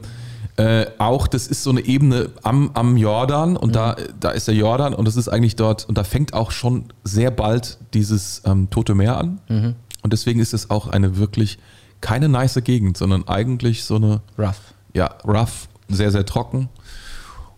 äh, 0.57 0.88
auch, 0.97 1.27
das 1.27 1.45
ist 1.45 1.62
so 1.62 1.69
eine 1.69 1.81
Ebene 1.81 2.31
am, 2.41 2.71
am 2.73 2.97
Jordan 2.97 3.57
und 3.57 3.69
mhm. 3.69 3.73
da, 3.73 3.95
da 4.19 4.29
ist 4.31 4.47
der 4.47 4.53
Jordan 4.53 4.93
und 4.93 5.07
das 5.07 5.15
ist 5.15 5.27
eigentlich 5.27 5.55
dort, 5.55 5.89
und 5.89 5.97
da 5.97 6.03
fängt 6.03 6.35
auch 6.35 6.51
schon 6.51 6.85
sehr 7.03 7.31
bald 7.31 7.79
dieses 7.95 8.43
ähm, 8.45 8.69
Tote 8.69 8.93
Meer 8.93 9.17
an. 9.17 9.39
Mhm. 9.50 9.75
Und 10.03 10.13
deswegen 10.13 10.39
ist 10.39 10.53
es 10.53 10.69
auch 10.69 10.88
eine 10.88 11.17
wirklich 11.17 11.57
keine 12.01 12.29
nice 12.29 12.59
Gegend, 12.63 12.97
sondern 12.97 13.27
eigentlich 13.27 13.83
so 13.83 13.95
eine. 13.95 14.21
Rough. 14.38 14.73
Ja, 14.93 15.15
rough, 15.27 15.67
sehr, 15.89 16.12
sehr 16.12 16.25
trocken. 16.25 16.69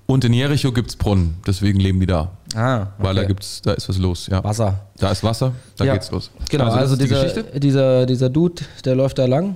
Und 0.06 0.24
in 0.26 0.34
Jericho 0.34 0.72
gibt 0.72 0.90
es 0.90 0.96
Brunnen, 0.98 1.36
deswegen 1.48 1.80
leben 1.80 2.00
die 2.02 2.06
da. 2.06 2.32
Ah, 2.56 2.82
okay. 2.82 2.90
Weil 2.98 3.16
da 3.16 3.24
gibt's, 3.26 3.62
da 3.62 3.74
ist 3.74 3.90
was 3.90 3.98
los, 3.98 4.28
ja. 4.28 4.44
Wasser. 4.44 4.80
Da 4.98 5.12
ist 5.12 5.24
Wasser, 5.24 5.54
da 5.78 5.86
ja. 5.86 5.94
geht's 5.94 6.10
los. 6.10 6.32
Genau, 6.50 6.66
also, 6.66 6.78
also 6.78 6.96
dieser, 6.96 7.44
die 7.44 7.60
dieser, 7.60 8.06
dieser 8.06 8.30
Dude, 8.30 8.64
der 8.86 8.96
läuft 8.96 9.18
da 9.20 9.26
lang, 9.26 9.56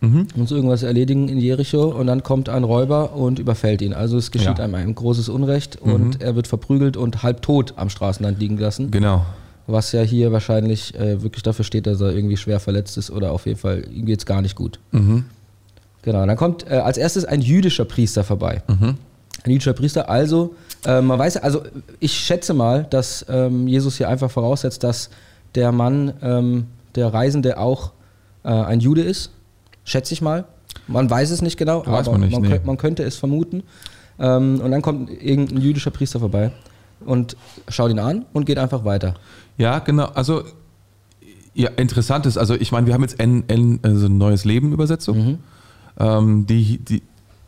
mhm. 0.00 0.28
muss 0.36 0.52
irgendwas 0.52 0.84
erledigen 0.84 1.28
in 1.28 1.38
Jericho 1.38 1.86
und 1.86 2.06
dann 2.06 2.22
kommt 2.22 2.48
ein 2.48 2.62
Räuber 2.62 3.14
und 3.14 3.40
überfällt 3.40 3.82
ihn. 3.82 3.92
Also 3.92 4.16
es 4.16 4.30
geschieht 4.30 4.58
ja. 4.58 4.64
einem 4.64 4.76
ein 4.76 4.94
großes 4.94 5.28
Unrecht 5.28 5.84
mhm. 5.84 5.92
und 5.92 6.22
er 6.22 6.36
wird 6.36 6.46
verprügelt 6.46 6.96
und 6.96 7.22
halb 7.24 7.42
tot 7.42 7.74
am 7.76 7.90
Straßenrand 7.90 8.38
liegen 8.38 8.58
lassen. 8.58 8.90
Genau. 8.92 9.26
Was 9.66 9.90
ja 9.90 10.02
hier 10.02 10.30
wahrscheinlich 10.30 10.94
äh, 10.94 11.22
wirklich 11.22 11.42
dafür 11.42 11.64
steht, 11.64 11.88
dass 11.88 12.00
er 12.00 12.12
irgendwie 12.12 12.36
schwer 12.36 12.60
verletzt 12.60 12.96
ist 12.96 13.10
oder 13.10 13.32
auf 13.32 13.46
jeden 13.46 13.58
Fall 13.58 13.84
ihm 13.90 14.06
geht 14.06 14.20
es 14.20 14.26
gar 14.26 14.40
nicht 14.40 14.54
gut. 14.54 14.78
Mhm. 14.92 15.24
Genau, 16.02 16.24
dann 16.24 16.36
kommt 16.36 16.70
äh, 16.70 16.74
als 16.74 16.98
erstes 16.98 17.24
ein 17.24 17.40
jüdischer 17.40 17.84
Priester 17.84 18.22
vorbei. 18.22 18.62
Mhm 18.68 18.96
ein 19.46 19.50
jüdischer 19.50 19.72
Priester. 19.72 20.08
Also, 20.08 20.54
äh, 20.84 21.00
man 21.00 21.18
weiß, 21.18 21.38
also 21.38 21.62
ich 22.00 22.12
schätze 22.12 22.54
mal, 22.54 22.86
dass 22.90 23.24
ähm, 23.28 23.68
Jesus 23.68 23.96
hier 23.96 24.08
einfach 24.08 24.30
voraussetzt, 24.30 24.82
dass 24.84 25.10
der 25.54 25.72
Mann, 25.72 26.12
ähm, 26.22 26.66
der 26.94 27.12
Reisende 27.12 27.58
auch 27.58 27.92
äh, 28.44 28.48
ein 28.48 28.80
Jude 28.80 29.02
ist. 29.02 29.30
Schätze 29.84 30.14
ich 30.14 30.22
mal. 30.22 30.44
Man 30.88 31.08
weiß 31.08 31.30
es 31.30 31.42
nicht 31.42 31.56
genau, 31.56 31.86
weiß 31.86 32.08
aber 32.08 32.18
man, 32.18 32.28
nicht, 32.28 32.32
man, 32.32 32.42
nee. 32.42 32.48
könnte, 32.48 32.66
man, 32.66 32.76
könnte 32.76 33.02
es 33.02 33.16
vermuten. 33.16 33.62
Ähm, 34.18 34.60
und 34.62 34.70
dann 34.70 34.82
kommt 34.82 35.10
irgendein 35.10 35.60
jüdischer 35.60 35.90
Priester 35.90 36.20
vorbei 36.20 36.52
und 37.04 37.36
schaut 37.68 37.90
ihn 37.90 37.98
an 37.98 38.24
und 38.32 38.46
geht 38.46 38.58
einfach 38.58 38.84
weiter. 38.84 39.14
Ja, 39.58 39.78
genau. 39.78 40.06
Also, 40.14 40.44
ja, 41.54 41.70
interessant 41.76 42.26
ist, 42.26 42.36
also 42.36 42.54
ich 42.54 42.72
meine, 42.72 42.86
wir 42.86 42.94
haben 42.94 43.02
jetzt 43.02 43.18
N, 43.18 43.44
N, 43.48 43.80
also 43.82 44.06
ein 44.06 44.18
neues 44.18 44.44
Leben 44.44 44.72
Übersetzung. 44.72 45.16
Mhm. 45.18 45.38
Ähm, 45.98 46.46
die, 46.46 46.78
die, 46.78 47.02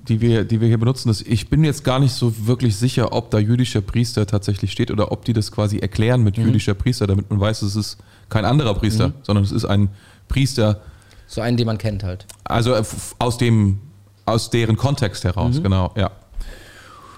die 0.08 0.20
wir, 0.20 0.44
die 0.44 0.60
wir 0.60 0.68
hier 0.68 0.78
benutzen. 0.78 1.08
Das, 1.08 1.20
ich 1.20 1.50
bin 1.50 1.64
jetzt 1.64 1.84
gar 1.84 1.98
nicht 1.98 2.12
so 2.12 2.46
wirklich 2.46 2.76
sicher, 2.76 3.12
ob 3.12 3.30
da 3.30 3.38
jüdischer 3.38 3.80
Priester 3.80 4.26
tatsächlich 4.26 4.72
steht 4.72 4.90
oder 4.90 5.12
ob 5.12 5.24
die 5.24 5.32
das 5.32 5.52
quasi 5.52 5.78
erklären 5.78 6.22
mit 6.22 6.38
mhm. 6.38 6.46
jüdischer 6.46 6.74
Priester, 6.74 7.06
damit 7.06 7.30
man 7.30 7.40
weiß, 7.40 7.62
es 7.62 7.76
ist 7.76 7.98
kein 8.28 8.44
anderer 8.44 8.74
Priester, 8.74 9.08
mhm. 9.08 9.14
sondern 9.22 9.44
es 9.44 9.52
ist 9.52 9.64
ein 9.64 9.90
Priester. 10.28 10.80
So 11.26 11.40
einen, 11.40 11.56
den 11.56 11.66
man 11.66 11.78
kennt 11.78 12.04
halt. 12.04 12.26
Also 12.44 12.74
äh, 12.74 12.82
aus 13.18 13.38
dem, 13.38 13.80
aus 14.24 14.50
deren 14.50 14.76
Kontext 14.76 15.24
heraus, 15.24 15.58
mhm. 15.58 15.62
genau, 15.62 15.92
ja. 15.96 16.10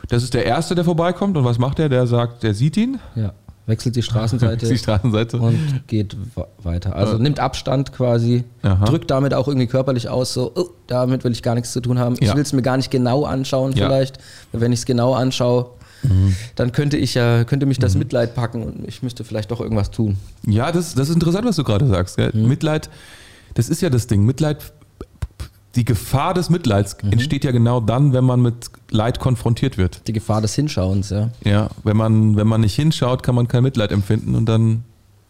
Das 0.09 0.25
ist 0.25 0.35
der 0.35 0.45
Erste, 0.45 0.75
der 0.75 0.85
vorbeikommt 0.85 1.37
und 1.37 1.45
was 1.45 1.59
macht 1.59 1.79
er? 1.79 1.89
Der 1.89 2.07
sagt, 2.07 2.43
der 2.43 2.55
sieht 2.55 2.77
ihn. 2.77 2.99
Ja 3.15 3.33
wechselt 3.71 3.97
die 3.97 4.03
Straßenseite, 4.03 4.69
die 4.69 4.77
Straßenseite. 4.77 5.39
und 5.39 5.85
geht 5.87 6.17
weiter. 6.63 6.95
Also 6.95 7.15
ja. 7.15 7.19
nimmt 7.19 7.41
Abstand 7.41 7.93
quasi, 7.93 8.45
Aha. 8.63 8.85
drückt 8.85 9.11
damit 9.11 9.33
auch 9.33 9.49
irgendwie 9.49 9.67
körperlich 9.67 10.09
aus, 10.11 10.35
so, 10.35 10.53
oh, 10.55 10.69
damit 10.87 11.25
will 11.25 11.33
ich 11.33 11.43
gar 11.43 11.55
nichts 11.55 11.73
zu 11.73 11.81
tun 11.81 11.99
haben. 11.99 12.17
Ich 12.21 12.29
ja. 12.29 12.35
will 12.35 12.43
es 12.43 12.53
mir 12.53 12.63
gar 12.63 12.77
nicht 12.77 12.91
genau 12.91 13.25
anschauen 13.25 13.73
ja. 13.73 13.87
vielleicht. 13.87 14.19
Wenn 14.53 14.73
ich 14.73 14.81
es 14.81 14.87
genau 14.87 15.15
anschaue, 15.15 15.71
mhm. 16.03 16.37
dann 16.57 16.73
könnte 16.73 16.99
ich 16.99 17.15
ja, 17.15 17.45
könnte 17.45 17.65
mich 17.65 17.79
das 17.79 17.95
mhm. 17.95 18.01
Mitleid 18.01 18.35
packen 18.35 18.63
und 18.63 18.87
ich 18.87 19.03
müsste 19.03 19.25
vielleicht 19.25 19.51
doch 19.51 19.61
irgendwas 19.61 19.91
tun. 19.91 20.19
Ja, 20.47 20.71
das, 20.71 20.95
das 20.95 21.09
ist 21.09 21.15
interessant, 21.15 21.47
was 21.47 21.57
du 21.57 21.65
gerade 21.65 21.87
sagst. 21.87 22.19
Mhm. 22.19 22.47
Mitleid, 22.47 22.91
das 23.55 23.69
ist 23.69 23.81
ja 23.81 23.89
das 23.89 24.07
Ding. 24.07 24.25
Mitleid 24.25 24.59
die 25.77 25.85
Gefahr 25.85 26.35
des 26.35 26.51
Mitleids 26.51 26.97
mhm. 27.03 27.13
entsteht 27.13 27.45
ja 27.45 27.53
genau 27.53 27.81
dann, 27.81 28.13
wenn 28.13 28.25
man 28.25 28.43
mit 28.43 28.71
Leid 28.91 29.21
konfrontiert 29.21 29.79
wird. 29.79 30.07
Die 30.09 30.13
Gefahr 30.13 30.41
des 30.41 30.55
Hinschauens, 30.55 31.11
ja. 31.11 31.31
Ja, 31.45 31.69
wenn 31.85 31.97
man, 31.97 32.37
wenn 32.37 32.49
man 32.49 32.61
nicht 32.61 32.75
hinschaut, 32.75 33.23
kann 33.23 33.35
man 33.35 33.47
kein 33.47 33.63
Mitleid 33.63 33.93
empfinden 33.93 34.35
und 34.35 34.47
dann 34.47 34.85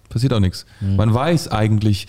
passiert 0.09 0.33
auch 0.33 0.40
nichts. 0.40 0.64
Mhm. 0.81 0.96
Man 0.96 1.12
weiß 1.12 1.48
eigentlich, 1.48 2.09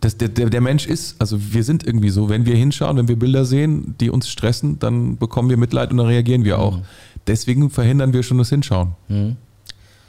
dass 0.00 0.16
der, 0.16 0.28
der, 0.28 0.50
der 0.50 0.60
Mensch 0.60 0.86
ist, 0.86 1.20
also 1.20 1.38
wir 1.52 1.64
sind 1.64 1.86
irgendwie 1.86 2.10
so, 2.10 2.28
wenn 2.28 2.46
wir 2.46 2.54
hinschauen, 2.54 2.96
wenn 2.96 3.08
wir 3.08 3.18
Bilder 3.18 3.44
sehen, 3.44 3.94
die 4.00 4.10
uns 4.10 4.28
stressen, 4.28 4.78
dann 4.78 5.16
bekommen 5.16 5.48
wir 5.48 5.56
Mitleid 5.56 5.90
und 5.90 5.98
dann 5.98 6.06
reagieren 6.06 6.44
wir 6.44 6.58
auch. 6.58 6.78
Mhm. 6.78 6.82
Deswegen 7.26 7.70
verhindern 7.70 8.12
wir 8.12 8.22
schon 8.22 8.38
das 8.38 8.50
Hinschauen. 8.50 8.92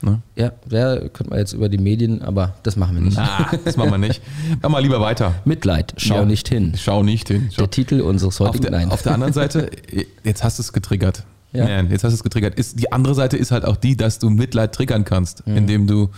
Ne? 0.02 0.22
Ja, 0.36 0.52
ja, 0.70 0.96
könnte 1.00 1.30
man 1.30 1.40
jetzt 1.40 1.54
über 1.54 1.70
die 1.70 1.80
Medien, 1.80 2.22
aber 2.22 2.54
das 2.64 2.76
machen 2.76 2.96
wir 2.96 3.02
nicht. 3.02 3.18
Na, 3.18 3.50
das 3.66 3.78
machen 3.78 3.92
wir 3.92 3.98
nicht. 3.98 4.22
Machen 4.62 4.72
wir 4.72 4.82
lieber 4.82 5.02
weiter. 5.02 5.34
Mitleid, 5.44 5.94
schau 5.98 6.16
ja, 6.16 6.26
nicht 6.26 6.48
hin. 6.48 6.74
Schau 6.78 7.02
nicht 7.02 7.28
hin. 7.30 7.50
Schau. 7.52 7.64
Der 7.64 7.72
Titel 7.72 8.02
unseres 8.02 8.40
heutigen 8.40 8.66
auf 8.66 8.70
der, 8.70 8.72
Nein. 8.72 8.92
Auf 8.92 9.02
der 9.02 9.14
anderen 9.14 9.34
Seite, 9.34 9.72
jetzt 10.24 10.44
hast 10.44 10.60
du 10.60 10.62
es 10.62 10.72
getriggert. 10.72 11.24
Ja. 11.52 11.66
Man, 11.66 11.90
jetzt 11.90 12.04
hast 12.04 12.12
du 12.12 12.16
es 12.16 12.24
getriggert. 12.24 12.56
Ist, 12.56 12.80
die 12.80 12.92
andere 12.92 13.16
Seite 13.16 13.38
ist 13.38 13.52
halt 13.52 13.66
auch 13.66 13.78
die, 13.78 13.98
dass 13.98 14.20
du 14.20 14.30
Mitleid 14.30 14.76
triggern 14.76 15.04
kannst, 15.04 15.48
mhm. 15.48 15.58
indem 15.58 15.88
du 15.88 16.10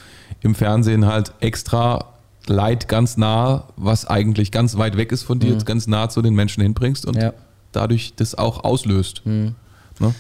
im 0.42 0.56
Fernsehen 0.56 1.06
halt 1.06 1.32
extra 1.39 2.13
Leid 2.48 2.88
ganz 2.88 3.15
nah, 3.15 3.68
was 3.78 4.06
eigentlich 4.06 4.52
ganz 4.52 4.76
weit 4.78 4.98
weg 4.98 5.12
ist 5.12 5.24
von 5.24 5.39
dir, 5.39 5.54
mhm. 5.54 5.65
ganz 5.65 5.88
nah 5.88 6.10
zu 6.10 6.22
den 6.22 6.34
Menschen 6.34 6.63
hinbringst 6.63 7.06
und 7.06 7.15
ja. 7.15 7.34
dadurch 7.72 8.13
das 8.15 8.36
auch 8.36 8.63
auslöst. 8.63 9.22
Mhm. 9.26 9.56
Ne? 10.00 10.13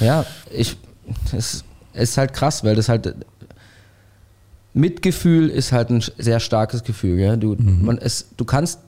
Ja, 0.00 0.24
ich, 0.50 0.76
es 1.32 1.64
ist 1.92 2.16
halt 2.16 2.32
krass, 2.32 2.64
weil 2.64 2.76
das 2.76 2.88
halt 2.88 3.14
Mitgefühl 4.72 5.48
ist 5.48 5.72
halt 5.72 5.90
ein 5.90 6.02
sehr 6.18 6.40
starkes 6.40 6.84
Gefühl. 6.84 7.18
Ja? 7.18 7.36
Du, 7.36 7.56
mhm. 7.58 7.84
man, 7.84 7.98
es, 7.98 8.26
du 8.36 8.44
kannst, 8.44 8.78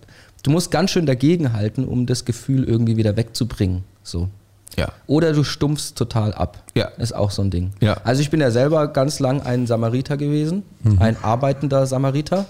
du 0.42 0.50
musst 0.50 0.70
ganz 0.70 0.90
schön 0.90 1.06
dagegenhalten, 1.06 1.84
um 1.84 2.06
das 2.06 2.24
Gefühl 2.24 2.64
irgendwie 2.64 2.96
wieder 2.96 3.16
wegzubringen. 3.16 3.84
So. 4.02 4.28
Ja. 4.76 4.92
Oder 5.06 5.32
du 5.32 5.44
stumpfst 5.44 5.94
total 5.96 6.32
ab. 6.32 6.62
Ja. 6.74 6.86
Ist 6.98 7.14
auch 7.14 7.30
so 7.30 7.42
ein 7.42 7.50
Ding. 7.50 7.72
Ja. 7.80 7.94
Also 8.04 8.22
ich 8.22 8.30
bin 8.30 8.40
ja 8.40 8.50
selber 8.50 8.88
ganz 8.88 9.18
lang 9.18 9.42
ein 9.42 9.66
Samariter 9.66 10.16
gewesen, 10.16 10.62
mhm. 10.82 11.00
ein 11.00 11.16
arbeitender 11.22 11.86
Samariter. 11.86 12.46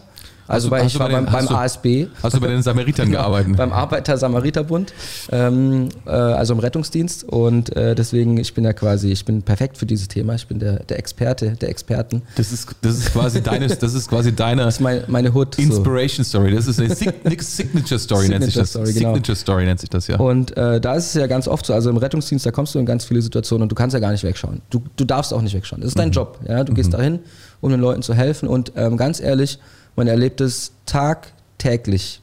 Also 0.48 0.70
bei, 0.70 0.84
ich 0.84 0.98
war 0.98 1.08
den, 1.08 1.24
beim, 1.24 1.32
beim 1.32 1.46
du, 1.46 1.54
ASB. 1.54 2.06
Hast 2.22 2.36
du 2.36 2.40
bei 2.40 2.48
den 2.48 2.62
Samaritern 2.62 3.06
genau, 3.10 3.20
gearbeitet? 3.20 3.56
beim 3.56 3.72
Arbeiter-Samariter-Bund, 3.72 4.92
ähm, 5.30 5.88
äh, 6.06 6.10
also 6.10 6.54
im 6.54 6.60
Rettungsdienst. 6.60 7.24
Und 7.24 7.74
äh, 7.76 7.94
deswegen, 7.94 8.36
ich 8.38 8.54
bin 8.54 8.64
ja 8.64 8.72
quasi, 8.72 9.10
ich 9.10 9.24
bin 9.24 9.42
perfekt 9.42 9.78
für 9.78 9.86
dieses 9.86 10.08
Thema. 10.08 10.34
Ich 10.34 10.46
bin 10.46 10.58
der, 10.58 10.80
der 10.84 10.98
Experte, 10.98 11.52
der 11.52 11.68
Experten. 11.68 12.22
Das 12.36 12.52
ist, 12.52 12.68
das 12.82 12.98
ist 12.98 13.12
quasi 13.12 13.42
deine, 13.42 13.68
das 13.68 13.94
ist 13.94 14.08
quasi 14.08 14.34
deine 14.34 14.62
das 14.64 14.74
ist 14.74 14.80
meine, 14.80 15.04
meine 15.08 15.32
Hood. 15.32 15.58
Inspiration 15.58 16.24
so. 16.24 16.38
Story. 16.38 16.54
Das 16.54 16.66
ist 16.66 16.80
eine 16.80 16.94
Signature 17.40 17.98
Story, 17.98 18.28
nennt 18.28 18.44
sich 18.44 18.54
das. 18.54 18.70
Story, 18.70 18.92
genau. 18.92 19.14
Signature 19.14 19.36
Story 19.36 19.64
nennt 19.64 19.80
sich 19.80 19.90
das, 19.90 20.06
ja. 20.06 20.16
Und 20.18 20.56
äh, 20.56 20.80
da 20.80 20.94
ist 20.94 21.06
es 21.06 21.14
ja 21.14 21.26
ganz 21.26 21.48
oft 21.48 21.66
so, 21.66 21.74
also 21.74 21.90
im 21.90 21.96
Rettungsdienst, 21.96 22.44
da 22.46 22.50
kommst 22.50 22.74
du 22.74 22.78
in 22.78 22.86
ganz 22.86 23.04
viele 23.04 23.22
Situationen 23.22 23.62
und 23.64 23.72
du 23.72 23.74
kannst 23.74 23.94
ja 23.94 24.00
gar 24.00 24.12
nicht 24.12 24.24
wegschauen. 24.24 24.62
Du, 24.70 24.82
du 24.96 25.04
darfst 25.04 25.32
auch 25.32 25.42
nicht 25.42 25.54
wegschauen. 25.54 25.80
Das 25.80 25.88
ist 25.88 25.98
dein 25.98 26.08
mhm. 26.08 26.14
Job. 26.14 26.38
Ja? 26.48 26.64
Du 26.64 26.72
mhm. 26.72 26.76
gehst 26.76 26.92
dahin, 26.92 27.20
um 27.60 27.70
den 27.70 27.80
Leuten 27.80 28.02
zu 28.02 28.14
helfen. 28.14 28.48
Und 28.48 28.72
ähm, 28.76 28.96
ganz 28.96 29.20
ehrlich, 29.20 29.58
man 29.96 30.06
erlebt 30.06 30.40
es 30.40 30.72
tagtäglich, 30.86 32.20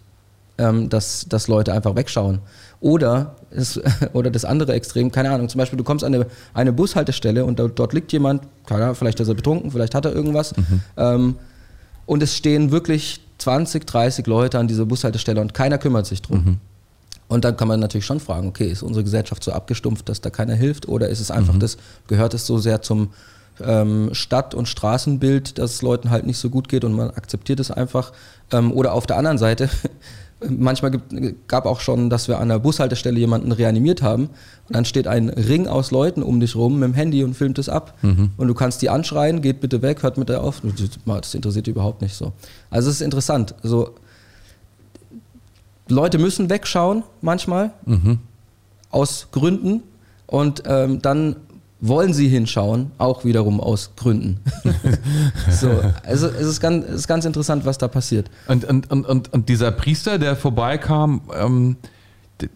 ähm, 0.57 0.89
dass, 0.89 1.25
dass 1.27 1.47
Leute 1.47 1.73
einfach 1.73 1.95
wegschauen. 1.95 2.39
Oder, 2.81 3.35
es, 3.51 3.79
oder 4.13 4.31
das 4.31 4.45
andere 4.45 4.73
Extrem, 4.73 5.11
keine 5.11 5.31
Ahnung, 5.31 5.49
zum 5.49 5.59
Beispiel 5.59 5.77
du 5.77 5.83
kommst 5.83 6.03
an 6.03 6.13
eine, 6.13 6.27
eine 6.53 6.73
Bushaltestelle 6.73 7.45
und 7.45 7.59
da, 7.59 7.67
dort 7.67 7.93
liegt 7.93 8.11
jemand, 8.11 8.43
keine 8.65 8.83
Ahnung, 8.83 8.95
vielleicht 8.95 9.19
ist 9.19 9.27
er 9.27 9.35
betrunken, 9.35 9.71
vielleicht 9.71 9.95
hat 9.95 10.05
er 10.05 10.13
irgendwas. 10.13 10.55
Mhm. 10.55 10.81
Ähm, 10.97 11.35
und 12.05 12.23
es 12.23 12.35
stehen 12.35 12.71
wirklich 12.71 13.21
20, 13.37 13.85
30 13.85 14.27
Leute 14.27 14.59
an 14.59 14.67
dieser 14.67 14.85
Bushaltestelle 14.85 15.39
und 15.41 15.53
keiner 15.53 15.77
kümmert 15.77 16.05
sich 16.05 16.21
drum. 16.21 16.43
Mhm. 16.43 16.57
Und 17.27 17.45
dann 17.45 17.55
kann 17.55 17.67
man 17.67 17.79
natürlich 17.79 18.05
schon 18.05 18.19
fragen, 18.19 18.47
okay, 18.47 18.67
ist 18.67 18.81
unsere 18.81 19.03
Gesellschaft 19.03 19.43
so 19.43 19.51
abgestumpft, 19.51 20.09
dass 20.09 20.19
da 20.19 20.31
keiner 20.31 20.55
hilft 20.55 20.87
oder 20.87 21.09
ist 21.09 21.19
es 21.19 21.29
einfach 21.29 21.53
Mhm. 21.53 21.59
das, 21.59 21.77
gehört 22.07 22.33
es 22.33 22.45
so 22.47 22.57
sehr 22.57 22.81
zum 22.81 23.09
ähm, 23.65 24.09
Stadt- 24.13 24.55
und 24.55 24.67
Straßenbild, 24.67 25.57
dass 25.57 25.73
es 25.73 25.81
Leuten 25.81 26.09
halt 26.09 26.25
nicht 26.25 26.37
so 26.37 26.49
gut 26.49 26.69
geht 26.69 26.83
und 26.83 26.93
man 26.93 27.09
akzeptiert 27.11 27.59
es 27.59 27.71
einfach. 27.71 28.11
Ähm, 28.51 28.71
oder 28.71 28.93
auf 28.93 29.07
der 29.07 29.17
anderen 29.17 29.37
Seite, 29.37 29.69
manchmal 30.49 30.91
gibt, 30.91 31.47
gab 31.47 31.65
auch 31.65 31.79
schon, 31.79 32.09
dass 32.09 32.27
wir 32.27 32.39
an 32.39 32.49
der 32.49 32.59
Bushaltestelle 32.59 33.19
jemanden 33.19 33.51
reanimiert 33.51 34.01
haben 34.01 34.29
und 34.67 34.75
dann 34.75 34.85
steht 34.85 35.07
ein 35.07 35.29
Ring 35.29 35.67
aus 35.67 35.91
Leuten 35.91 36.23
um 36.23 36.39
dich 36.39 36.55
rum 36.55 36.79
mit 36.79 36.89
dem 36.89 36.93
Handy 36.93 37.23
und 37.23 37.33
filmt 37.33 37.59
es 37.59 37.67
ab. 37.69 37.97
Und 38.37 38.47
du 38.47 38.53
kannst 38.53 38.81
die 38.81 38.89
anschreien, 38.89 39.41
geht 39.41 39.59
bitte 39.59 39.81
weg, 39.81 40.03
hört 40.03 40.17
mit 40.17 40.29
der 40.29 40.41
auf. 40.43 40.61
Das 41.05 41.33
interessiert 41.35 41.67
die 41.67 41.71
überhaupt 41.71 42.01
nicht 42.01 42.15
so. 42.15 42.31
Also 42.69 42.89
es 42.89 42.95
ist 42.95 43.01
interessant. 43.01 43.53
So, 43.63 43.95
Leute 45.89 46.19
müssen 46.19 46.49
wegschauen 46.49 47.03
manchmal 47.21 47.71
aus 48.91 49.27
Gründen 49.31 49.83
und 50.27 50.63
ähm, 50.65 51.01
dann 51.01 51.35
wollen 51.81 52.13
sie 52.13 52.27
hinschauen, 52.27 52.91
auch 52.97 53.23
wiederum 53.23 53.59
aus 53.61 53.91
Gründen. 53.95 54.39
so, 55.49 55.69
also 56.03 56.27
es 56.27 56.45
ist 56.47 56.59
ganz, 56.59 56.85
es 56.85 56.95
ist 57.01 57.07
ganz 57.07 57.25
interessant, 57.25 57.65
was 57.65 57.77
da 57.77 57.87
passiert. 57.87 58.29
Und, 58.47 58.65
und, 58.65 58.91
und, 58.91 59.05
und, 59.05 59.33
und 59.33 59.49
dieser 59.49 59.71
Priester, 59.71 60.17
der 60.17 60.35
vorbeikam, 60.35 61.21
ähm, 61.33 61.77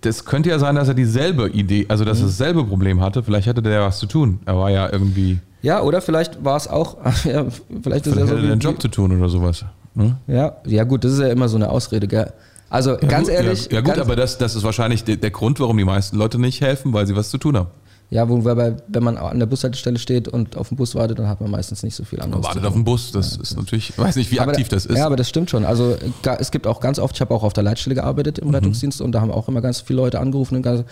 das 0.01 0.25
könnte 0.25 0.49
ja 0.49 0.59
sein, 0.59 0.75
dass 0.75 0.87
er 0.87 0.93
dieselbe 0.93 1.49
Idee, 1.49 1.85
also 1.89 2.03
Mhm. 2.03 2.07
dass 2.09 2.19
er 2.19 2.25
dasselbe 2.27 2.63
Problem 2.65 3.01
hatte. 3.01 3.23
Vielleicht 3.23 3.47
hatte 3.47 3.61
der 3.61 3.81
was 3.81 3.99
zu 3.99 4.05
tun. 4.05 4.39
Er 4.45 4.57
war 4.57 4.69
ja 4.69 4.89
irgendwie, 4.91 5.39
Ja, 5.61 5.81
oder 5.81 6.01
vielleicht 6.01 6.43
war 6.43 6.57
es 6.57 6.67
auch, 6.67 6.97
ja, 7.25 7.45
vielleicht 7.45 7.45
ist 7.45 7.83
vielleicht 7.83 8.05
er 8.05 8.13
so 8.13 8.19
hatte 8.21 8.45
er 8.45 8.51
einen 8.51 8.59
Job 8.61 8.81
zu 8.81 8.87
tun 8.89 9.17
oder 9.17 9.29
sowas. 9.29 9.65
Ne? 9.95 10.17
Ja, 10.27 10.57
ja 10.65 10.83
gut, 10.85 11.03
das 11.03 11.13
ist 11.13 11.19
ja 11.19 11.27
immer 11.27 11.47
so 11.47 11.55
eine 11.57 11.69
Ausrede, 11.69 12.07
gell? 12.07 12.31
Also 12.69 12.97
ganz 12.97 13.27
gut, 13.27 13.35
ehrlich, 13.35 13.65
Ja, 13.67 13.73
ja 13.73 13.81
gut, 13.81 13.99
aber 13.99 14.15
das, 14.15 14.37
das 14.39 14.55
ist 14.55 14.63
wahrscheinlich 14.63 15.03
der, 15.03 15.17
der 15.17 15.29
Grund, 15.29 15.59
warum 15.59 15.77
die 15.77 15.85
meisten 15.85 16.17
Leute 16.17 16.39
nicht 16.39 16.59
helfen, 16.61 16.91
weil 16.91 17.05
sie 17.05 17.15
was 17.15 17.29
zu 17.29 17.37
tun 17.37 17.55
haben. 17.55 17.67
Ja, 18.13 18.29
wobei, 18.29 18.75
wenn 18.87 19.03
man 19.03 19.17
an 19.17 19.39
der 19.39 19.47
Bushaltestelle 19.47 19.97
steht 19.97 20.27
und 20.27 20.55
auf 20.55 20.69
den 20.69 20.77
Bus 20.77 20.93
wartet, 20.93 21.17
dann 21.17 21.27
hat 21.27 21.41
man 21.41 21.49
meistens 21.49 21.81
nicht 21.81 21.95
so 21.95 22.03
viel 22.03 22.19
Man 22.19 22.25
anderes. 22.27 22.45
wartet 22.45 22.61
zu 22.61 22.67
auf 22.67 22.73
den 22.75 22.83
Bus, 22.83 23.11
das 23.11 23.37
ist 23.37 23.57
natürlich, 23.57 23.89
ich 23.89 23.97
weiß 23.97 24.15
nicht, 24.17 24.31
wie 24.31 24.39
Aber 24.39 24.51
aktiv 24.51 24.69
da- 24.69 24.75
das 24.75 24.85
ist. 24.85 24.97
Ja, 24.97 25.05
aber 25.07 25.15
das 25.15 25.27
stimmt 25.27 25.49
schon. 25.49 25.65
Also 25.65 25.97
es 26.39 26.51
gibt 26.51 26.67
auch 26.67 26.79
ganz 26.79 26.99
oft, 26.99 27.15
ich 27.15 27.21
habe 27.21 27.33
auch 27.33 27.41
auf 27.43 27.53
der 27.53 27.63
Leitstelle 27.63 27.95
gearbeitet 27.95 28.37
Mhm. 28.39 28.49
im 28.49 28.55
Rettungsdienst 28.55 29.01
und 29.01 29.11
da 29.13 29.21
haben 29.21 29.31
auch 29.31 29.47
immer 29.47 29.61
ganz 29.61 29.81
viele 29.81 29.97
Leute 29.97 30.19
angerufen 30.19 30.55
und 30.57 30.61
gesagt, 30.61 30.87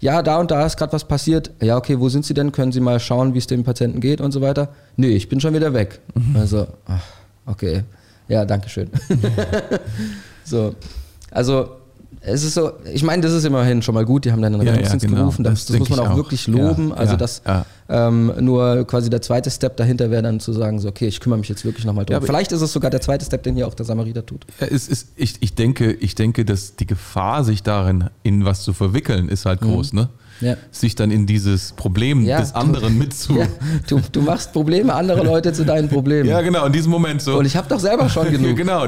ja, 0.00 0.20
da 0.22 0.38
und 0.38 0.50
da 0.50 0.66
ist 0.66 0.76
gerade 0.76 0.92
was 0.92 1.04
passiert. 1.08 1.50
Ja, 1.62 1.78
okay, 1.78 1.98
wo 1.98 2.10
sind 2.10 2.26
Sie 2.26 2.34
denn? 2.34 2.52
Können 2.52 2.70
Sie 2.72 2.80
mal 2.80 3.00
schauen, 3.00 3.32
wie 3.32 3.38
es 3.38 3.46
dem 3.46 3.64
Patienten 3.64 4.00
geht 4.00 4.20
und 4.20 4.30
so 4.32 4.42
weiter? 4.42 4.68
Nee, 4.96 5.08
ich 5.16 5.30
bin 5.30 5.40
schon 5.40 5.54
wieder 5.54 5.72
weg. 5.72 6.00
Mhm. 6.14 6.36
Also, 6.36 6.66
ach, 6.86 7.02
okay. 7.46 7.84
Ja, 8.28 8.44
danke 8.44 8.68
schön. 8.68 8.90
so, 10.44 10.74
also 11.30 11.70
es 12.26 12.42
ist 12.42 12.54
so, 12.54 12.72
ich 12.92 13.04
meine, 13.04 13.22
das 13.22 13.32
ist 13.32 13.44
immerhin 13.44 13.82
schon 13.82 13.94
mal 13.94 14.04
gut, 14.04 14.24
die 14.24 14.32
haben 14.32 14.42
dann 14.42 14.52
den 14.52 14.62
Ja, 14.62 14.66
ja, 14.68 14.72
Rettungsdienst 14.72 15.06
genau. 15.06 15.20
gerufen, 15.22 15.44
das, 15.44 15.66
Das 15.66 15.78
muss 15.78 15.88
man 15.88 16.00
auch, 16.00 16.10
auch. 16.10 16.16
wirklich 16.16 16.46
loben. 16.48 16.88
Ja, 16.88 16.94
also 16.96 17.12
ja, 17.12 17.16
das 17.16 17.42
ja. 17.46 17.64
ähm, 17.88 18.32
nur 18.40 18.84
quasi 18.86 19.10
der 19.10 19.22
zweite 19.22 19.50
Step 19.50 19.76
dahinter 19.76 20.10
wäre 20.10 20.22
dann 20.22 20.40
zu 20.40 20.52
sagen, 20.52 20.80
so, 20.80 20.88
okay, 20.88 21.06
ich 21.06 21.20
kümmere 21.20 21.38
mich 21.38 21.48
jetzt 21.48 21.64
wirklich 21.64 21.84
nochmal 21.84 22.04
drum. 22.04 22.14
Ja, 22.14 22.20
Vielleicht 22.20 22.50
ist 22.50 22.60
es 22.62 22.72
sogar 22.72 22.90
der 22.90 23.00
zweite 23.00 23.24
Step, 23.24 23.44
den 23.44 23.54
hier 23.54 23.68
auch 23.68 23.74
der 23.74 23.86
Samariter 23.86 24.26
tut. 24.26 24.44
Ja, 24.60 24.66
es 24.66 24.88
ist, 24.88 25.08
ich, 25.14 25.36
ich, 25.40 25.54
denke, 25.54 25.92
ich 25.92 26.14
denke, 26.16 26.44
dass 26.44 26.74
die 26.76 26.86
Gefahr, 26.86 27.44
sich 27.44 27.62
darin 27.62 28.10
in 28.24 28.44
was 28.44 28.62
zu 28.62 28.72
verwickeln, 28.72 29.28
ist 29.28 29.46
halt 29.46 29.60
groß, 29.60 29.92
ne? 29.92 30.08
Ja. 30.40 30.56
Sich 30.70 30.94
dann 30.94 31.10
in 31.10 31.26
dieses 31.26 31.72
Problem 31.72 32.22
Ja, 32.22 32.40
des 32.40 32.52
du- 32.52 32.58
anderen 32.58 32.98
mitzu. 32.98 33.38
Ja, 33.38 33.46
du, 33.88 34.00
du 34.12 34.20
machst 34.22 34.52
Probleme 34.52 34.92
anderer 34.94 35.24
Leute 35.24 35.52
zu 35.52 35.64
deinen 35.64 35.88
Problemen. 35.88 36.28
Ja, 36.28 36.40
genau, 36.42 36.66
in 36.66 36.72
diesem 36.72 36.90
Moment 36.90 37.22
so. 37.22 37.38
Und 37.38 37.46
ich 37.46 37.56
habe 37.56 37.68
doch 37.68 37.80
selber 37.80 38.08
schon 38.08 38.30
genug. 38.30 38.56
genau. 38.56 38.86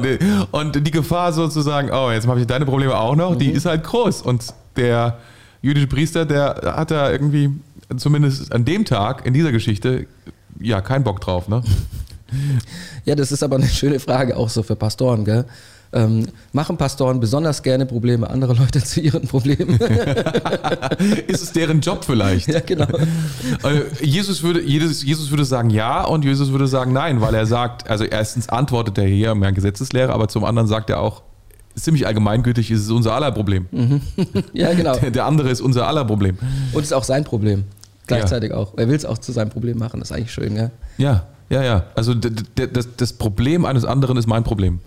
Und 0.51 0.75
die 0.85 0.91
Gefahr 0.91 1.33
sozusagen, 1.33 1.89
oh, 1.91 2.11
jetzt 2.11 2.27
habe 2.27 2.39
ich 2.39 2.45
deine 2.47 2.65
Probleme 2.65 2.95
auch 2.95 3.15
noch, 3.15 3.31
Mhm. 3.33 3.39
die 3.39 3.49
ist 3.51 3.65
halt 3.65 3.83
groß. 3.83 4.21
Und 4.21 4.45
der 4.75 5.17
jüdische 5.61 5.87
Priester, 5.87 6.25
der 6.25 6.73
hat 6.77 6.91
da 6.91 7.11
irgendwie, 7.11 7.49
zumindest 7.97 8.51
an 8.53 8.63
dem 8.65 8.85
Tag 8.85 9.25
in 9.25 9.33
dieser 9.33 9.51
Geschichte, 9.51 10.05
ja, 10.59 10.81
keinen 10.81 11.03
Bock 11.03 11.19
drauf, 11.21 11.47
ne? 11.47 11.63
Ja, 13.05 13.15
das 13.15 13.31
ist 13.31 13.41
aber 13.41 13.55
eine 13.55 13.67
schöne 13.67 13.99
Frage 13.99 14.37
auch 14.37 14.49
so 14.49 14.61
für 14.61 14.75
Pastoren, 14.75 15.25
gell? 15.25 15.45
Ähm, 15.91 16.27
machen 16.53 16.77
Pastoren 16.77 17.19
besonders 17.19 17.63
gerne 17.63 17.87
Probleme 17.87 18.29
anderer 18.29 18.53
Leute 18.53 18.83
zu 18.83 19.01
ihren 19.01 19.27
Problemen? 19.27 19.79
ist 21.27 21.41
es 21.41 21.51
deren 21.51 21.81
Job 21.81 22.05
vielleicht? 22.05 22.47
ja, 22.47 22.59
genau. 22.59 22.87
Also 23.63 23.81
Jesus 24.01 24.43
würde, 24.43 24.61
Jesus, 24.61 25.03
Jesus 25.03 25.31
würde 25.31 25.45
sagen 25.45 25.71
ja 25.71 26.03
und 26.03 26.23
Jesus 26.25 26.51
würde 26.51 26.67
sagen 26.67 26.93
nein, 26.93 27.21
weil 27.21 27.33
er 27.33 27.47
sagt, 27.47 27.89
also 27.89 28.03
erstens 28.03 28.49
antwortet 28.49 28.97
er 28.99 29.07
hier 29.07 29.31
im 29.31 29.41
Gesetzeslehre, 29.41 30.13
aber 30.13 30.27
zum 30.27 30.43
anderen 30.43 30.67
sagt 30.67 30.91
er 30.91 30.99
auch, 30.99 31.23
ziemlich 31.75 32.05
allgemeingültig, 32.05 32.71
es 32.71 32.81
ist 32.81 32.91
unser 32.91 33.13
aller 33.13 33.31
Problem. 33.31 33.67
Ja, 34.53 34.73
genau. 34.73 34.97
Der, 34.97 35.11
der 35.11 35.25
andere 35.25 35.49
ist 35.49 35.61
unser 35.61 35.87
aller 35.87 36.03
Problem. 36.03 36.37
Und 36.73 36.83
ist 36.83 36.93
auch 36.93 37.03
sein 37.03 37.23
Problem. 37.23 37.63
Gleichzeitig 38.05 38.51
auch. 38.51 38.73
Er 38.77 38.89
will 38.89 38.95
es 38.95 39.05
auch 39.05 39.17
zu 39.17 39.31
seinem 39.31 39.49
Problem 39.49 39.77
machen. 39.77 39.99
Das 39.99 40.09
ist 40.09 40.15
eigentlich 40.17 40.33
schön, 40.33 40.55
gell? 40.55 40.71
Ja, 40.97 41.27
ja, 41.49 41.63
ja. 41.63 41.85
Also 41.95 42.13
das, 42.13 42.89
das 42.97 43.13
Problem 43.13 43.65
eines 43.65 43.85
anderen 43.85 44.17
ist 44.17 44.27
mein 44.27 44.43
Problem. 44.43 44.79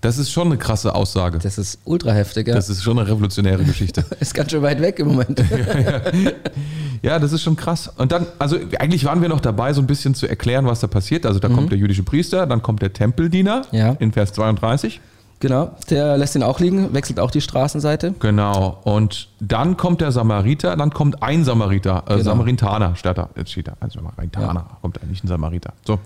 Das 0.00 0.16
ist 0.16 0.30
schon 0.30 0.46
eine 0.46 0.58
krasse 0.58 0.94
Aussage. 0.94 1.38
Das 1.38 1.58
ist 1.58 1.80
ultra 1.84 2.12
heftig, 2.12 2.46
gell? 2.46 2.54
Das 2.54 2.70
ist 2.70 2.82
schon 2.84 2.98
eine 2.98 3.08
revolutionäre 3.08 3.64
Geschichte. 3.64 4.04
ist 4.20 4.32
ganz 4.32 4.50
schön 4.52 4.62
weit 4.62 4.80
weg 4.80 4.98
im 5.00 5.08
Moment. 5.08 5.42
Ja, 7.00 7.20
das 7.20 7.32
ist 7.32 7.42
schon 7.42 7.54
krass. 7.54 7.88
Und 7.96 8.10
dann, 8.10 8.26
also 8.40 8.56
eigentlich 8.80 9.04
waren 9.04 9.22
wir 9.22 9.28
noch 9.28 9.38
dabei, 9.40 9.72
so 9.72 9.80
ein 9.80 9.86
bisschen 9.86 10.14
zu 10.16 10.26
erklären, 10.26 10.66
was 10.66 10.80
da 10.80 10.88
passiert. 10.88 11.26
Also 11.26 11.38
da 11.38 11.48
kommt 11.48 11.70
der 11.70 11.78
jüdische 11.78 12.02
Priester, 12.02 12.44
dann 12.46 12.60
kommt 12.60 12.82
der 12.82 12.92
Tempeldiener 12.92 13.62
Ja. 13.70 13.92
in 14.00 14.10
Vers 14.10 14.32
32. 14.32 15.00
genau. 15.38 15.70
Der 15.90 16.18
lässt 16.18 16.34
ihn 16.34 16.42
auch 16.42 16.58
liegen, 16.58 16.92
wechselt 16.94 17.20
auch 17.20 17.30
die 17.30 17.40
Straßenseite. 17.40 18.14
Genau. 18.18 18.80
Und 18.82 19.28
dann 19.38 19.76
kommt 19.76 20.00
der 20.00 20.10
Samariter, 20.10 20.74
dann 20.76 20.90
kommt 20.90 21.22
ein 21.22 21.44
Samariter, 21.44 22.02
äh, 22.08 22.12
Genau. 22.14 22.22
Samaritaner 22.24 22.96
steht 22.96 23.16
da. 23.16 23.28
Jetzt 23.36 23.52
steht 23.52 23.68
da, 23.68 23.74
ein 23.78 23.90
Samaritaner, 23.90 24.66
kommt 24.82 24.96
da 24.96 25.06
nicht 25.06 25.22
ein 25.22 25.28
Samariter. 25.28 25.74
So. 25.86 26.00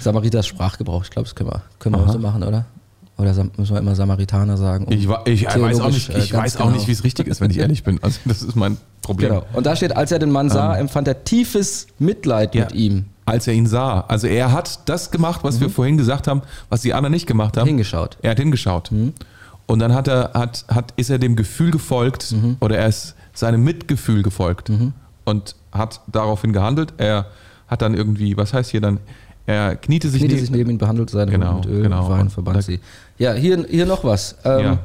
Samariters 0.00 0.46
Sprachgebrauch, 0.46 1.04
ich 1.04 1.10
glaube, 1.10 1.24
das 1.26 1.34
können 1.34 1.48
wir, 1.50 1.62
können 1.78 1.94
wir 1.96 2.02
auch 2.04 2.12
so 2.12 2.18
machen, 2.18 2.42
oder? 2.42 2.66
Oder 3.16 3.32
müssen 3.56 3.74
wir 3.74 3.78
immer 3.78 3.94
Samaritaner 3.94 4.56
sagen? 4.56 4.86
um 4.86 4.92
Ich, 4.92 5.04
ich 5.26 5.46
weiß 5.46 5.80
auch 5.80 5.88
nicht, 5.90 6.10
äh, 6.10 6.18
ich 6.18 6.30
ganz 6.30 6.44
weiß 6.44 6.56
auch 6.56 6.64
genau. 6.66 6.76
nicht, 6.76 6.88
wie 6.88 6.92
es 6.92 7.04
richtig 7.04 7.28
ist, 7.28 7.40
wenn 7.40 7.50
ich 7.50 7.58
ehrlich 7.58 7.84
bin. 7.84 7.98
Also 8.02 8.18
das 8.24 8.42
ist 8.42 8.56
mein 8.56 8.76
Problem. 9.02 9.28
Genau. 9.30 9.44
Und 9.52 9.66
da 9.66 9.76
steht, 9.76 9.96
als 9.96 10.10
er 10.10 10.18
den 10.18 10.32
Mann 10.32 10.50
sah, 10.50 10.76
empfand 10.76 11.06
er 11.06 11.22
tiefes 11.24 11.86
Mitleid 11.98 12.54
Ähm. 12.54 12.58
Ja. 12.60 12.64
mit 12.66 12.74
ihm. 12.74 13.04
Als 13.26 13.46
er 13.46 13.54
ihn 13.54 13.66
sah. 13.66 14.00
Also 14.08 14.26
er 14.26 14.52
hat 14.52 14.80
das 14.86 15.10
gemacht, 15.10 15.40
was 15.44 15.60
wir 15.60 15.70
vorhin 15.70 15.96
gesagt 15.96 16.26
haben, 16.28 16.42
was 16.68 16.82
die 16.82 16.92
anderen 16.92 17.12
nicht 17.12 17.26
gemacht 17.26 17.56
haben. 17.56 17.66
Hingeschaut. 17.66 18.18
Er 18.20 18.32
hat 18.32 18.38
hingeschaut. 18.38 18.90
Und 19.66 19.78
dann 19.78 19.94
hat 19.94 20.08
er, 20.08 20.32
hat, 20.34 20.64
hat, 20.68 20.92
ist 20.96 21.08
er 21.08 21.18
dem 21.18 21.36
Gefühl 21.36 21.70
gefolgt 21.70 22.34
oder 22.60 22.76
er 22.78 22.88
ist 22.88 23.14
seinem 23.32 23.64
Mitgefühl 23.64 24.22
gefolgt 24.22 24.70
und 25.24 25.54
hat 25.72 26.00
daraufhin 26.08 26.52
gehandelt. 26.52 26.92
Er 26.98 27.26
hat 27.68 27.80
dann 27.80 27.94
irgendwie, 27.94 28.36
was 28.36 28.52
heißt 28.52 28.70
hier 28.72 28.80
dann, 28.82 28.98
er 29.46 29.76
kniete 29.76 30.08
sich, 30.08 30.20
Kniete 30.20 30.34
neben- 30.34 30.46
sich 30.46 30.54
neben 30.54 30.70
ihn, 30.70 30.78
behandelt 30.78 31.10
seine 31.10 31.30
Genau, 31.30 31.54
Hände 31.56 31.68
mit 31.68 31.76
Öl, 31.78 31.82
genau. 31.84 32.08
Wein, 32.10 32.22
Und 32.22 32.30
verband 32.30 32.56
da- 32.58 32.62
sie. 32.62 32.80
Ja, 33.18 33.32
hier, 33.32 33.64
hier 33.68 33.86
noch 33.86 34.04
was. 34.04 34.36
Ähm, 34.44 34.60
Ja. 34.60 34.78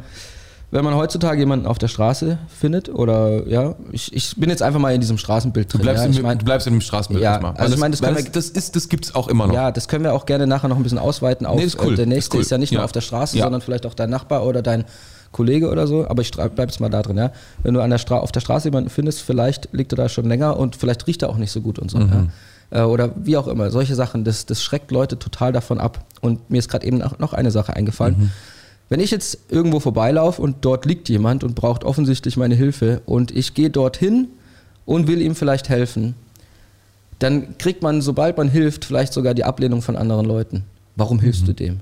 Wenn 0.71 0.83
man 0.85 0.93
heutzutage 0.93 1.39
jemanden 1.39 1.65
auf 1.65 1.79
der 1.79 1.87
Straße 1.87 2.37
findet, 2.47 2.89
oder 2.89 3.47
ja, 3.47 3.73
ich, 3.91 4.13
ich 4.15 4.35
bin 4.37 4.51
jetzt 4.51 4.61
einfach 4.61 4.79
mal 4.79 4.93
in 4.93 5.01
diesem 5.01 5.17
Straßenbild 5.17 5.73
drin. 5.73 5.79
Du 5.79 5.83
bleibst, 5.83 6.03
ja, 6.03 6.05
in, 6.05 6.13
ich 6.13 6.21
mein, 6.21 6.37
du 6.37 6.45
bleibst 6.45 6.67
in 6.67 6.73
dem 6.73 6.81
Straßenbild 6.81 7.23
Ja, 7.23 7.31
erstmal. 7.31 7.55
also 7.55 7.73
ich 7.73 7.79
meine, 7.79 7.93
das 7.93 8.01
können 8.03 8.17
wir- 8.23 8.31
das, 8.31 8.49
ist, 8.51 8.75
das 8.75 8.87
gibt 8.87 9.05
es 9.05 9.15
auch 9.15 9.29
immer 9.29 9.47
noch. 9.47 9.55
Ja, 9.55 9.71
das 9.71 9.87
können 9.87 10.03
wir 10.03 10.13
auch 10.13 10.27
gerne 10.27 10.45
nachher 10.45 10.67
noch 10.67 10.77
ein 10.77 10.83
bisschen 10.83 10.99
ausweiten 10.99 11.47
auf. 11.47 11.57
Nee, 11.57 11.63
ist 11.63 11.79
cool, 11.83 11.93
äh, 11.93 11.95
der 11.95 12.05
ist 12.05 12.09
nächste 12.09 12.37
cool. 12.37 12.41
ist 12.43 12.51
ja 12.51 12.59
nicht 12.59 12.71
nur 12.71 12.83
auf 12.83 12.91
der 12.91 13.01
Straße, 13.01 13.35
sondern 13.39 13.61
vielleicht 13.61 13.87
auch 13.87 13.95
dein 13.95 14.11
Nachbar 14.11 14.45
oder 14.45 14.61
dein 14.61 14.85
Kollege 15.31 15.71
oder 15.71 15.87
so. 15.87 16.07
Aber 16.07 16.21
ich 16.21 16.27
stra- 16.27 16.49
bleib 16.49 16.69
jetzt 16.69 16.79
mal 16.79 16.89
da 16.89 17.01
drin, 17.01 17.17
ja. 17.17 17.31
Wenn 17.63 17.73
du 17.73 17.81
an 17.81 17.89
der 17.89 17.97
Stra 17.97 18.19
auf 18.19 18.31
der 18.31 18.41
Straße 18.41 18.67
jemanden 18.67 18.91
findest, 18.91 19.21
vielleicht 19.23 19.69
liegt 19.71 19.91
er 19.91 19.95
da 19.95 20.07
schon 20.07 20.27
länger 20.27 20.55
und 20.57 20.75
vielleicht 20.75 21.07
riecht 21.07 21.23
er 21.23 21.29
auch 21.29 21.37
nicht 21.37 21.51
so 21.51 21.61
gut 21.61 21.79
und 21.79 21.89
so. 21.89 21.97
Mhm. 21.97 22.09
Ja. 22.11 22.25
Äh, 22.71 22.81
Oder 22.81 23.11
wie 23.15 23.37
auch 23.37 23.47
immer. 23.47 23.71
Solche 23.71 23.95
Sachen, 23.95 24.23
das, 24.23 24.45
das 24.45 24.63
schreckt 24.63 24.91
Leute 24.91 25.17
total 25.17 25.51
davon 25.51 25.79
ab. 25.79 26.05
Und 26.21 26.49
mir 26.49 26.59
ist 26.59 26.69
gerade 26.69 26.85
eben 26.85 26.97
noch 26.97 27.33
eine 27.33 27.51
Sache 27.51 27.75
eingefallen. 27.75 28.15
Mhm. 28.17 28.31
Wenn 28.89 28.99
ich 28.99 29.11
jetzt 29.11 29.37
irgendwo 29.49 29.79
vorbeilaufe 29.79 30.41
und 30.41 30.57
dort 30.61 30.85
liegt 30.85 31.09
jemand 31.09 31.43
und 31.43 31.53
braucht 31.53 31.83
offensichtlich 31.83 32.37
meine 32.37 32.55
Hilfe 32.55 33.01
und 33.05 33.31
ich 33.31 33.53
gehe 33.53 33.69
dorthin 33.69 34.27
und 34.85 35.07
will 35.07 35.21
ihm 35.21 35.35
vielleicht 35.35 35.69
helfen, 35.69 36.15
dann 37.19 37.57
kriegt 37.59 37.83
man, 37.83 38.01
sobald 38.01 38.37
man 38.37 38.49
hilft, 38.49 38.85
vielleicht 38.85 39.13
sogar 39.13 39.33
die 39.35 39.43
Ablehnung 39.43 39.81
von 39.81 39.95
anderen 39.95 40.25
Leuten. 40.25 40.63
Warum 40.99 41.19
hilfst 41.19 41.47
du 41.47 41.53
dem? 41.53 41.79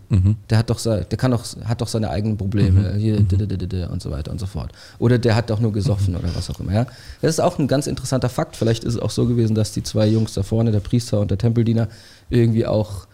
Der 0.49 0.57
hat 0.59 0.69
doch, 0.69 0.79
der 0.81 1.03
kann 1.17 1.31
doch, 1.31 1.43
hat 1.65 1.81
doch 1.81 1.87
seine 1.87 2.09
eigenen 2.09 2.37
Probleme 2.37 2.93
d- 2.93 3.67
d- 3.67 3.85
und 3.85 4.01
so 4.01 4.11
weiter 4.11 4.31
und 4.31 4.39
so 4.39 4.45
fort. 4.45 4.71
Oder 4.99 5.17
der 5.17 5.35
hat 5.35 5.49
doch 5.49 5.59
nur 5.59 5.73
gesoffen 5.73 6.15
oder 6.15 6.29
was 6.35 6.49
auch 6.49 6.59
immer. 6.59 6.71
Ja? 6.73 6.85
Das 7.21 7.31
ist 7.31 7.39
auch 7.39 7.59
ein 7.59 7.67
ganz 7.67 7.87
interessanter 7.87 8.29
Fakt. 8.29 8.55
Vielleicht 8.55 8.83
ist 8.83 8.93
es 8.93 8.99
auch 8.99 9.09
so 9.09 9.25
gewesen, 9.25 9.55
dass 9.55 9.71
die 9.73 9.83
zwei 9.83 10.07
Jungs 10.07 10.33
da 10.33 10.43
vorne, 10.43 10.71
der 10.71 10.79
Priester 10.79 11.19
und 11.19 11.31
der 11.31 11.37
Tempeldiener, 11.37 11.87
irgendwie 12.29 12.65
auch 12.65 13.07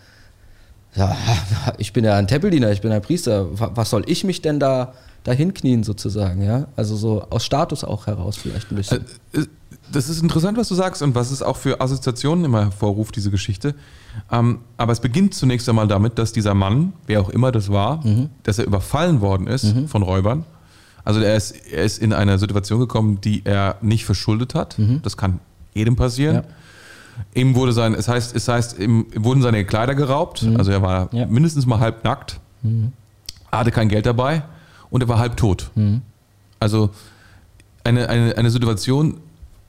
ja, 0.95 1.15
ich 1.79 1.91
bin 1.93 2.03
ja 2.05 2.15
ein 2.17 2.27
Tempeldiener, 2.27 2.71
ich 2.71 2.81
bin 2.81 2.91
ein 2.91 3.01
Priester. 3.01 3.57
Wa- 3.59 3.71
Was 3.73 3.89
soll 3.89 4.03
ich 4.07 4.23
mich 4.23 4.41
denn 4.41 4.59
da 4.59 4.93
dahin 5.23 5.53
knien 5.53 5.83
sozusagen, 5.83 6.41
ja. 6.41 6.67
Also 6.75 6.95
so 6.95 7.23
aus 7.29 7.45
Status 7.45 7.83
auch 7.83 8.07
heraus 8.07 8.37
vielleicht 8.37 8.71
ein 8.71 8.75
bisschen. 8.75 9.05
Äh, 9.33 9.39
äh, 9.39 9.45
das 9.91 10.09
ist 10.09 10.21
interessant, 10.21 10.57
was 10.57 10.67
du 10.69 10.75
sagst 10.75 11.01
und 11.01 11.15
was 11.15 11.31
es 11.31 11.41
auch 11.41 11.57
für 11.57 11.81
Assoziationen 11.81 12.45
immer 12.45 12.61
hervorruft, 12.61 13.15
diese 13.15 13.31
Geschichte. 13.31 13.75
Ähm, 14.31 14.59
aber 14.77 14.91
es 14.91 14.99
beginnt 14.99 15.33
zunächst 15.33 15.67
einmal 15.69 15.87
damit, 15.87 16.17
dass 16.17 16.31
dieser 16.31 16.53
Mann, 16.53 16.93
wer 17.05 17.21
auch 17.21 17.29
immer 17.29 17.51
das 17.51 17.69
war, 17.69 18.05
mhm. 18.05 18.29
dass 18.43 18.59
er 18.59 18.65
überfallen 18.65 19.21
worden 19.21 19.47
ist 19.47 19.75
mhm. 19.75 19.87
von 19.87 20.03
Räubern. 20.03 20.45
Also 21.03 21.19
er 21.19 21.35
ist, 21.35 21.51
er 21.51 21.83
ist 21.83 21.99
in 21.99 22.13
eine 22.13 22.39
Situation 22.39 22.79
gekommen, 22.79 23.19
die 23.21 23.41
er 23.45 23.77
nicht 23.81 24.05
verschuldet 24.05 24.55
hat. 24.55 24.79
Mhm. 24.79 25.01
Das 25.03 25.17
kann 25.17 25.39
jedem 25.73 25.95
passieren. 25.95 26.35
Ja. 26.35 26.43
Ihm 27.35 27.55
wurde 27.55 27.73
sein, 27.73 27.93
es 27.93 28.07
heißt, 28.07 28.35
es 28.35 28.47
heißt, 28.47 28.79
ihm 28.79 29.05
wurden 29.15 29.41
seine 29.41 29.65
Kleider 29.65 29.95
geraubt. 29.95 30.43
Mhm. 30.43 30.57
Also 30.57 30.71
er 30.71 30.81
war 30.81 31.09
ja. 31.13 31.25
mindestens 31.25 31.65
mal 31.65 31.79
halb 31.79 32.03
nackt, 32.03 32.39
mhm. 32.61 32.93
hatte 33.51 33.71
kein 33.71 33.89
Geld 33.89 34.05
dabei 34.05 34.43
und 34.93 35.01
er 35.01 35.09
war 35.09 35.19
halb 35.19 35.35
tot. 35.35 35.71
Mhm. 35.75 36.01
Also 36.61 36.91
eine, 37.83 38.07
eine, 38.07 38.37
eine 38.37 38.49
Situation 38.49 39.17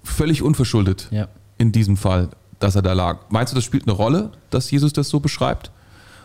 völlig 0.04 0.42
unverschuldet 0.42 1.08
ja. 1.10 1.26
in 1.58 1.72
diesem 1.72 1.96
Fall 1.96 2.28
dass 2.64 2.76
er 2.76 2.82
da 2.82 2.92
lag. 2.92 3.18
Meinst 3.28 3.52
du, 3.52 3.54
das 3.54 3.64
spielt 3.64 3.84
eine 3.86 3.92
Rolle, 3.92 4.30
dass 4.50 4.70
Jesus 4.70 4.92
das 4.92 5.08
so 5.08 5.20
beschreibt? 5.20 5.70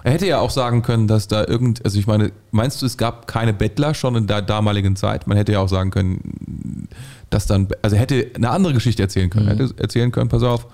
Er 0.03 0.13
hätte 0.13 0.25
ja 0.25 0.39
auch 0.39 0.49
sagen 0.49 0.81
können, 0.81 1.07
dass 1.07 1.27
da 1.27 1.45
irgend, 1.45 1.83
also 1.83 1.99
ich 1.99 2.07
meine, 2.07 2.31
meinst 2.51 2.81
du, 2.81 2.85
es 2.85 2.97
gab 2.97 3.27
keine 3.27 3.53
Bettler 3.53 3.93
schon 3.93 4.15
in 4.15 4.27
der 4.27 4.41
damaligen 4.41 4.95
Zeit? 4.95 5.27
Man 5.27 5.35
hätte 5.35 5.51
ja 5.51 5.59
auch 5.59 5.67
sagen 5.67 5.91
können, 5.91 6.87
dass 7.29 7.47
dann, 7.47 7.67
also 7.81 7.97
er 7.97 8.01
hätte 8.01 8.31
eine 8.33 8.49
andere 8.49 8.73
Geschichte 8.73 9.03
erzählen 9.03 9.29
können. 9.29 9.47
Mhm. 9.47 9.51
Er 9.51 9.57
hätte 9.57 9.77
erzählen 9.77 10.11
können, 10.13 10.29
pass 10.29 10.43
auf, 10.43 10.67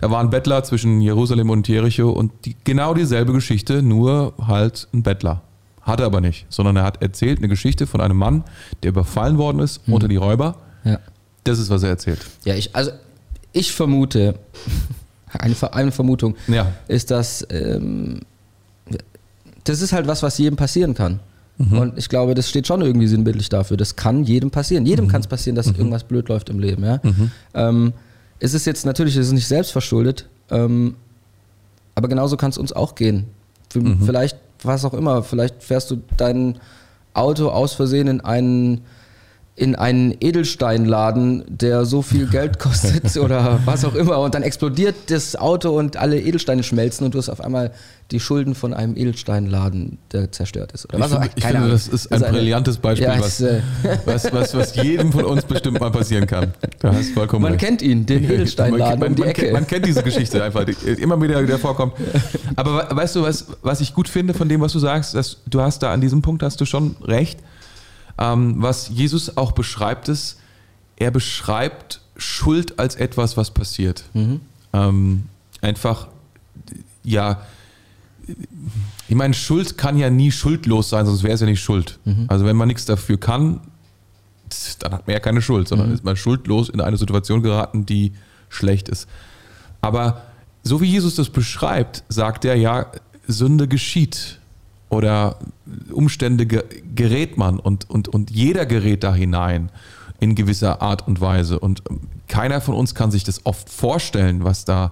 da 0.00 0.10
waren 0.10 0.30
Bettler 0.30 0.64
zwischen 0.64 1.02
Jerusalem 1.02 1.50
und 1.50 1.68
Jericho 1.68 2.10
und 2.10 2.32
die, 2.46 2.56
genau 2.64 2.94
dieselbe 2.94 3.34
Geschichte, 3.34 3.82
nur 3.82 4.32
halt 4.46 4.88
ein 4.94 5.02
Bettler. 5.02 5.42
Hatte 5.82 6.04
aber 6.04 6.20
nicht, 6.20 6.46
sondern 6.48 6.76
er 6.76 6.84
hat 6.84 7.02
erzählt 7.02 7.38
eine 7.38 7.48
Geschichte 7.48 7.86
von 7.86 8.00
einem 8.00 8.16
Mann, 8.16 8.44
der 8.82 8.90
überfallen 8.90 9.38
worden 9.38 9.58
ist 9.60 9.86
mhm. 9.86 9.94
unter 9.94 10.08
die 10.08 10.16
Räuber. 10.16 10.56
Ja. 10.84 10.98
Das 11.44 11.58
ist, 11.58 11.70
was 11.70 11.82
er 11.82 11.90
erzählt. 11.90 12.20
Ja, 12.44 12.54
ich, 12.54 12.74
also 12.74 12.92
ich 13.52 13.72
vermute, 13.72 14.36
eine, 15.38 15.72
eine 15.72 15.92
Vermutung, 15.92 16.36
ja. 16.46 16.72
ist, 16.88 17.10
dass 17.10 17.46
ähm, 17.50 18.20
das 19.64 19.80
ist 19.80 19.92
halt 19.92 20.06
was, 20.06 20.22
was 20.22 20.38
jedem 20.38 20.56
passieren 20.56 20.94
kann. 20.94 21.20
Mhm. 21.58 21.78
Und 21.78 21.98
ich 21.98 22.08
glaube, 22.08 22.34
das 22.34 22.48
steht 22.48 22.66
schon 22.66 22.82
irgendwie 22.82 23.06
sinnbildlich 23.06 23.48
dafür. 23.48 23.76
Das 23.76 23.96
kann 23.96 24.24
jedem 24.24 24.50
passieren. 24.50 24.86
Jedem 24.86 25.06
mhm. 25.06 25.10
kann 25.10 25.20
es 25.20 25.26
passieren, 25.26 25.56
dass 25.56 25.66
mhm. 25.66 25.76
irgendwas 25.76 26.04
blöd 26.04 26.28
läuft 26.28 26.48
im 26.48 26.58
Leben. 26.58 26.84
Ja? 26.84 27.00
Mhm. 27.02 27.30
Ähm, 27.54 27.92
es 28.38 28.54
ist 28.54 28.66
jetzt 28.66 28.84
natürlich, 28.84 29.16
es 29.16 29.26
ist 29.26 29.32
nicht 29.32 29.46
selbst 29.46 29.70
verschuldet, 29.70 30.26
ähm, 30.50 30.96
aber 31.94 32.08
genauso 32.08 32.36
kann 32.36 32.50
es 32.50 32.58
uns 32.58 32.72
auch 32.72 32.94
gehen. 32.94 33.26
Mhm. 33.74 34.02
Vielleicht, 34.04 34.36
was 34.64 34.84
auch 34.84 34.94
immer, 34.94 35.22
vielleicht 35.22 35.62
fährst 35.62 35.90
du 35.90 36.02
dein 36.16 36.58
Auto 37.14 37.48
aus 37.48 37.74
Versehen 37.74 38.08
in 38.08 38.20
einen 38.20 38.84
in 39.54 39.74
einen 39.74 40.14
Edelsteinladen, 40.18 41.44
der 41.46 41.84
so 41.84 42.00
viel 42.00 42.26
Geld 42.26 42.58
kostet 42.58 43.16
oder 43.18 43.60
was 43.66 43.84
auch 43.84 43.94
immer 43.94 44.18
und 44.20 44.34
dann 44.34 44.42
explodiert 44.42 44.94
das 45.08 45.36
Auto 45.36 45.78
und 45.78 45.98
alle 45.98 46.18
Edelsteine 46.18 46.62
schmelzen 46.62 47.04
und 47.04 47.12
du 47.12 47.18
hast 47.18 47.28
auf 47.28 47.42
einmal 47.42 47.70
die 48.12 48.20
Schulden 48.20 48.54
von 48.54 48.72
einem 48.72 48.96
Edelsteinladen, 48.96 49.98
der 50.10 50.32
zerstört 50.32 50.72
ist. 50.72 50.92
Oder 50.92 51.04
ich, 51.04 51.12
finde, 51.12 51.30
ich 51.34 51.44
finde, 51.44 51.68
das 51.68 51.88
ist 51.88 52.12
ein 52.12 52.20
das 52.20 52.28
ist 52.28 52.34
brillantes 52.34 52.78
Beispiel, 52.78 53.08
ja, 53.08 53.20
was, 53.20 53.40
äh 53.42 53.60
was, 54.06 54.32
was, 54.32 54.54
was, 54.54 54.74
jedem 54.76 55.12
von 55.12 55.24
uns 55.24 55.44
bestimmt 55.44 55.80
mal 55.80 55.90
passieren 55.90 56.26
kann. 56.26 56.52
Da 56.80 56.94
hast 56.94 57.10
vollkommen 57.10 57.42
Man 57.42 57.52
recht. 57.52 57.64
kennt 57.64 57.82
ihn, 57.82 58.06
den 58.06 58.24
Edelsteinladen 58.30 59.00
man, 59.00 59.00
man, 59.00 59.08
um 59.10 59.14
die 59.16 59.22
Ecke. 59.22 59.42
Kennt, 59.42 59.52
man 59.52 59.66
kennt 59.66 59.86
diese 59.86 60.02
Geschichte 60.02 60.42
einfach, 60.42 60.64
die 60.64 60.72
immer 61.00 61.20
wieder, 61.20 61.42
wieder 61.42 61.58
vorkommt. 61.58 61.92
Aber 62.56 62.88
weißt 62.90 63.16
du, 63.16 63.22
was, 63.22 63.46
was 63.62 63.82
ich 63.82 63.94
gut 63.94 64.08
finde 64.08 64.32
von 64.32 64.48
dem, 64.48 64.62
was 64.62 64.72
du 64.72 64.78
sagst, 64.78 65.14
dass 65.14 65.38
du 65.46 65.60
hast 65.60 65.82
da 65.82 65.92
an 65.92 66.00
diesem 66.00 66.22
Punkt 66.22 66.42
hast 66.42 66.60
du 66.60 66.64
schon 66.64 66.96
recht 67.02 67.38
was 68.16 68.88
Jesus 68.88 69.36
auch 69.36 69.52
beschreibt, 69.52 70.08
ist, 70.08 70.38
er 70.96 71.10
beschreibt 71.10 72.00
Schuld 72.16 72.78
als 72.78 72.94
etwas, 72.96 73.36
was 73.36 73.50
passiert. 73.50 74.04
Mhm. 74.14 74.40
Ähm, 74.72 75.24
einfach, 75.60 76.08
ja, 77.02 77.42
ich 79.08 79.16
meine, 79.16 79.34
Schuld 79.34 79.76
kann 79.76 79.98
ja 79.98 80.10
nie 80.10 80.30
schuldlos 80.30 80.88
sein, 80.88 81.06
sonst 81.06 81.22
wäre 81.22 81.34
es 81.34 81.40
ja 81.40 81.46
nicht 81.46 81.62
Schuld. 81.62 81.98
Mhm. 82.04 82.26
Also 82.28 82.44
wenn 82.44 82.56
man 82.56 82.68
nichts 82.68 82.84
dafür 82.84 83.18
kann, 83.18 83.60
dann 84.80 84.92
hat 84.92 85.06
man 85.06 85.14
ja 85.14 85.20
keine 85.20 85.42
Schuld, 85.42 85.68
sondern 85.68 85.88
mhm. 85.88 85.94
ist 85.94 86.04
man 86.04 86.16
schuldlos 86.16 86.68
in 86.68 86.80
eine 86.80 86.96
Situation 86.96 87.42
geraten, 87.42 87.86
die 87.86 88.12
schlecht 88.48 88.88
ist. 88.88 89.08
Aber 89.80 90.22
so 90.62 90.80
wie 90.80 90.86
Jesus 90.86 91.16
das 91.16 91.30
beschreibt, 91.30 92.04
sagt 92.08 92.44
er 92.44 92.54
ja, 92.54 92.86
Sünde 93.26 93.66
geschieht 93.66 94.38
oder 94.92 95.38
Umstände 95.90 96.46
gerät 96.46 97.38
man 97.38 97.58
und, 97.58 97.88
und, 97.88 98.08
und 98.08 98.30
jeder 98.30 98.66
gerät 98.66 99.02
da 99.02 99.14
hinein 99.14 99.70
in 100.20 100.34
gewisser 100.34 100.82
Art 100.82 101.08
und 101.08 101.22
Weise. 101.22 101.58
Und 101.58 101.82
ähm, 101.88 102.00
keiner 102.28 102.60
von 102.60 102.74
uns 102.74 102.94
kann 102.94 103.10
sich 103.10 103.24
das 103.24 103.46
oft 103.46 103.70
vorstellen, 103.70 104.44
was 104.44 104.66
da 104.66 104.90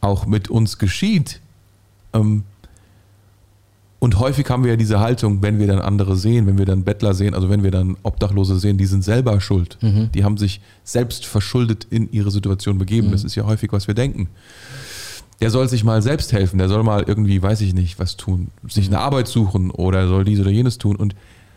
auch 0.00 0.26
mit 0.26 0.50
uns 0.50 0.78
geschieht. 0.78 1.40
Ähm, 2.12 2.42
und 4.00 4.18
häufig 4.18 4.50
haben 4.50 4.64
wir 4.64 4.72
ja 4.72 4.76
diese 4.76 4.98
Haltung, 4.98 5.42
wenn 5.42 5.60
wir 5.60 5.68
dann 5.68 5.78
andere 5.78 6.16
sehen, 6.16 6.48
wenn 6.48 6.58
wir 6.58 6.66
dann 6.66 6.82
Bettler 6.82 7.14
sehen, 7.14 7.32
also 7.34 7.48
wenn 7.48 7.62
wir 7.62 7.70
dann 7.70 7.96
Obdachlose 8.02 8.58
sehen, 8.58 8.78
die 8.78 8.86
sind 8.86 9.04
selber 9.04 9.40
schuld. 9.40 9.78
Mhm. 9.80 10.10
Die 10.12 10.24
haben 10.24 10.38
sich 10.38 10.60
selbst 10.82 11.24
verschuldet 11.24 11.86
in 11.88 12.10
ihre 12.10 12.32
Situation 12.32 12.78
begeben. 12.78 13.08
Mhm. 13.08 13.12
Das 13.12 13.22
ist 13.22 13.36
ja 13.36 13.44
häufig, 13.44 13.72
was 13.72 13.86
wir 13.86 13.94
denken 13.94 14.28
der 15.40 15.50
soll 15.50 15.68
sich 15.68 15.84
mal 15.84 16.02
selbst 16.02 16.32
helfen, 16.32 16.58
der 16.58 16.68
soll 16.68 16.82
mal 16.82 17.04
irgendwie, 17.06 17.42
weiß 17.42 17.62
ich 17.62 17.74
nicht, 17.74 17.98
was 17.98 18.16
tun, 18.16 18.50
sich 18.68 18.88
eine 18.88 19.00
Arbeit 19.00 19.26
suchen 19.26 19.70
oder 19.70 20.06
soll 20.06 20.24
dies 20.24 20.40
oder 20.40 20.50
jenes 20.50 20.78
tun. 20.78 20.96
Und 20.96 21.14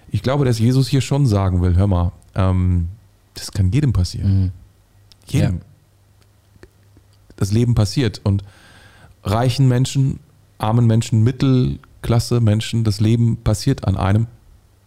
ich 0.09 0.21
glaube, 0.21 0.45
dass 0.45 0.59
Jesus 0.59 0.87
hier 0.87 1.01
schon 1.01 1.25
sagen 1.25 1.61
will, 1.61 1.75
hör 1.75 1.87
mal, 1.87 2.11
ähm, 2.35 2.89
das 3.33 3.51
kann 3.51 3.71
jedem 3.71 3.93
passieren. 3.93 4.43
Mhm. 4.43 4.51
Jedem. 5.27 5.55
Ja. 5.55 5.61
Das 7.35 7.51
Leben 7.51 7.75
passiert 7.75 8.21
und 8.23 8.43
reichen 9.23 9.67
Menschen, 9.67 10.19
armen 10.59 10.85
Menschen, 10.85 11.23
Mittelklasse 11.23 12.39
Menschen, 12.39 12.83
das 12.83 13.01
Leben 13.01 13.37
passiert 13.37 13.85
an 13.85 13.97
einem. 13.97 14.27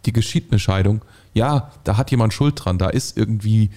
Die 0.05 0.13
geschieht 0.13 0.47
eine 0.49 0.59
Scheidung. 0.59 1.01
Ja, 1.33 1.71
da 1.83 1.97
hat 1.97 2.09
jemand 2.09 2.33
Schuld 2.33 2.63
dran, 2.63 2.77
da 2.77 2.89
ist 2.89 3.17
irgendwie 3.17 3.69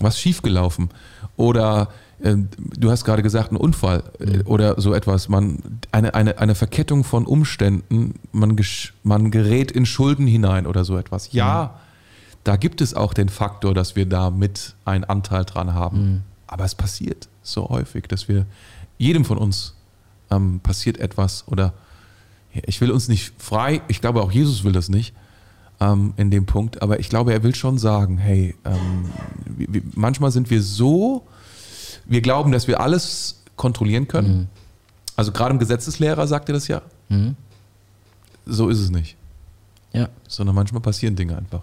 was 0.00 0.18
schiefgelaufen. 0.18 0.90
Oder 1.36 1.88
du 2.18 2.90
hast 2.90 3.04
gerade 3.04 3.22
gesagt, 3.22 3.52
ein 3.52 3.56
Unfall 3.56 4.04
äh, 4.20 4.38
mhm. 4.38 4.42
oder 4.46 4.80
so 4.80 4.94
etwas, 4.94 5.28
man, 5.28 5.58
eine, 5.92 6.14
eine, 6.14 6.38
eine 6.38 6.54
Verkettung 6.54 7.04
von 7.04 7.26
Umständen, 7.26 8.14
man, 8.32 8.58
man 9.02 9.30
gerät 9.30 9.72
in 9.72 9.86
Schulden 9.86 10.26
hinein 10.26 10.66
oder 10.66 10.84
so 10.84 10.96
etwas. 10.96 11.32
Ja, 11.32 11.64
mhm. 11.74 12.28
da 12.44 12.56
gibt 12.56 12.80
es 12.80 12.94
auch 12.94 13.14
den 13.14 13.28
Faktor, 13.28 13.74
dass 13.74 13.96
wir 13.96 14.06
da 14.06 14.30
mit 14.30 14.74
einen 14.84 15.04
Anteil 15.04 15.44
dran 15.44 15.74
haben. 15.74 15.98
Mhm. 15.98 16.20
Aber 16.46 16.64
es 16.64 16.74
passiert 16.74 17.28
so 17.42 17.68
häufig, 17.68 18.04
dass 18.06 18.28
wir, 18.28 18.46
jedem 18.96 19.24
von 19.24 19.38
uns 19.38 19.74
ähm, 20.30 20.60
passiert 20.60 20.98
etwas 20.98 21.48
oder 21.48 21.74
ich 22.52 22.80
will 22.80 22.92
uns 22.92 23.08
nicht 23.08 23.32
frei, 23.38 23.82
ich 23.88 24.00
glaube 24.00 24.22
auch 24.22 24.30
Jesus 24.30 24.62
will 24.62 24.72
das 24.72 24.88
nicht 24.88 25.14
ähm, 25.80 26.14
in 26.16 26.30
dem 26.30 26.46
Punkt, 26.46 26.82
aber 26.82 27.00
ich 27.00 27.08
glaube, 27.08 27.32
er 27.32 27.42
will 27.42 27.54
schon 27.54 27.78
sagen, 27.78 28.18
hey, 28.18 28.54
ähm, 28.64 29.10
manchmal 29.94 30.30
sind 30.30 30.50
wir 30.50 30.62
so 30.62 31.26
wir 32.06 32.20
glauben, 32.20 32.52
dass 32.52 32.68
wir 32.68 32.80
alles 32.80 33.42
kontrollieren 33.56 34.08
können. 34.08 34.36
Mhm. 34.36 34.46
Also 35.16 35.32
gerade 35.32 35.52
im 35.52 35.58
Gesetzeslehrer 35.58 36.26
sagt 36.26 36.48
er 36.48 36.54
das 36.54 36.68
ja. 36.68 36.82
Mhm. 37.08 37.36
So 38.46 38.68
ist 38.68 38.80
es 38.80 38.90
nicht. 38.90 39.16
Ja. 39.92 40.08
Sondern 40.28 40.54
manchmal 40.54 40.82
passieren 40.82 41.16
Dinge 41.16 41.36
einfach. 41.36 41.62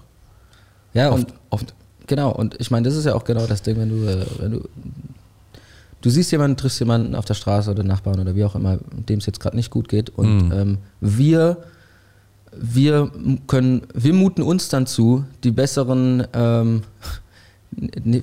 Ja, 0.94 1.12
oft, 1.12 1.20
und 1.20 1.34
oft. 1.50 1.74
Genau, 2.08 2.32
und 2.32 2.60
ich 2.60 2.72
meine, 2.72 2.86
das 2.86 2.96
ist 2.96 3.06
ja 3.06 3.14
auch 3.14 3.24
genau 3.24 3.46
das 3.46 3.62
Ding, 3.62 3.78
wenn 3.78 3.90
du, 3.90 4.08
äh, 4.08 4.26
wenn 4.40 4.52
du, 4.52 4.70
du 6.02 6.10
siehst 6.10 6.32
jemanden, 6.32 6.58
triffst 6.58 6.80
jemanden 6.80 7.16
auf 7.16 7.26
der 7.26 7.34
Straße 7.34 7.70
oder 7.72 7.84
Nachbarn 7.84 8.20
oder 8.20 8.36
wie 8.36 8.44
auch 8.44 8.56
immer, 8.56 8.80
dem 8.92 9.20
es 9.20 9.26
jetzt 9.26 9.40
gerade 9.40 9.56
nicht 9.56 9.70
gut 9.70 9.90
geht. 9.90 10.10
Und 10.10 10.48
mhm. 10.48 10.52
ähm, 10.52 10.78
wir, 11.02 11.58
wir 12.54 13.12
können, 13.48 13.84
wir 13.94 14.14
muten 14.14 14.42
uns 14.42 14.70
dann 14.70 14.88
zu, 14.88 15.26
die 15.44 15.52
besseren 15.52 16.26
ähm, 16.34 16.84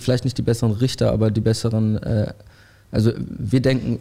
vielleicht 0.00 0.24
nicht 0.24 0.38
die 0.38 0.42
besseren 0.42 0.72
Richter, 0.72 1.12
aber 1.12 1.30
die 1.30 1.40
besseren, 1.40 1.96
äh, 2.02 2.32
also 2.90 3.12
wir 3.16 3.60
denken, 3.60 3.98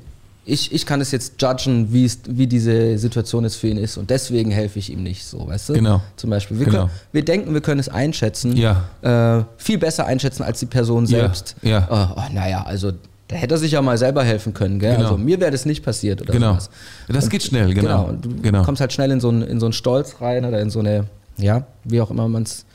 ich, 0.47 0.71
ich 0.71 0.85
kann 0.85 1.01
es 1.01 1.11
jetzt 1.11 1.41
judgen, 1.41 1.91
wie 1.91 2.47
diese 2.47 2.97
Situation 2.97 3.43
jetzt 3.43 3.57
für 3.57 3.67
ihn 3.67 3.77
ist 3.77 3.97
und 3.97 4.09
deswegen 4.09 4.49
helfe 4.49 4.79
ich 4.79 4.89
ihm 4.89 5.03
nicht 5.03 5.25
so, 5.25 5.45
weißt 5.45 5.69
du? 5.69 5.73
Genau. 5.73 6.01
Zum 6.15 6.29
Beispiel. 6.29 6.57
Wir, 6.57 6.65
genau. 6.67 6.77
können, 6.79 6.91
wir 7.11 7.25
denken, 7.25 7.53
wir 7.53 7.61
können 7.61 7.81
es 7.81 7.89
einschätzen, 7.89 8.55
ja. 8.55 8.85
äh, 9.01 9.43
viel 9.57 9.77
besser 9.77 10.05
einschätzen 10.05 10.43
als 10.43 10.59
die 10.59 10.65
Person 10.65 11.05
selbst. 11.05 11.55
Ja. 11.61 11.69
ja. 11.69 12.13
Oh, 12.15 12.21
oh, 12.21 12.33
naja, 12.33 12.63
also 12.63 12.93
da 13.27 13.35
hätte 13.35 13.55
er 13.55 13.57
sich 13.57 13.73
ja 13.73 13.81
mal 13.81 13.97
selber 13.97 14.23
helfen 14.23 14.53
können, 14.53 14.79
gell? 14.79 14.95
Genau. 14.95 15.09
Also 15.09 15.17
mir 15.17 15.39
wäre 15.41 15.51
das 15.51 15.65
nicht 15.65 15.83
passiert 15.83 16.21
oder 16.21 16.31
genau. 16.31 16.51
sowas. 16.51 16.69
Das 17.09 17.25
und, 17.25 17.29
geht 17.29 17.43
schnell, 17.43 17.73
genau. 17.73 17.81
genau. 17.81 18.05
Und 18.05 18.25
du 18.25 18.41
genau. 18.41 18.63
kommst 18.63 18.79
halt 18.79 18.93
schnell 18.93 19.11
in 19.11 19.19
so, 19.19 19.27
einen, 19.27 19.41
in 19.41 19.59
so 19.59 19.65
einen 19.65 19.73
Stolz 19.73 20.15
rein 20.21 20.45
oder 20.45 20.61
in 20.61 20.69
so 20.69 20.79
eine, 20.79 21.05
ja, 21.37 21.67
wie 21.83 21.99
auch 21.99 22.09
immer 22.09 22.29
man 22.29 22.43
es 22.43 22.65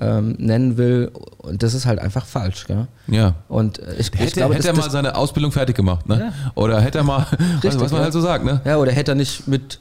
ähm, 0.00 0.34
nennen 0.38 0.76
will. 0.76 1.10
Und 1.38 1.62
das 1.62 1.74
ist 1.74 1.86
halt 1.86 1.98
einfach 1.98 2.26
falsch. 2.26 2.66
Gell? 2.66 2.88
Ja. 3.06 3.34
Und 3.48 3.78
ich, 3.98 4.10
hätte, 4.12 4.24
ich 4.24 4.32
glaube, 4.32 4.54
hätte 4.54 4.68
das, 4.68 4.76
er 4.76 4.82
mal 4.82 4.90
seine 4.90 5.16
Ausbildung 5.16 5.52
fertig 5.52 5.76
gemacht, 5.76 6.08
ne? 6.08 6.32
Ja. 6.32 6.52
Oder 6.54 6.80
hätte 6.80 6.98
er 6.98 7.04
mal, 7.04 7.26
was, 7.62 7.78
was, 7.78 7.92
man 7.92 8.02
halt 8.02 8.12
so 8.12 8.20
sagt, 8.20 8.44
ne? 8.44 8.60
Ja, 8.64 8.78
oder 8.78 8.92
hätte 8.92 9.12
er 9.12 9.16
nicht 9.16 9.46
mit 9.46 9.78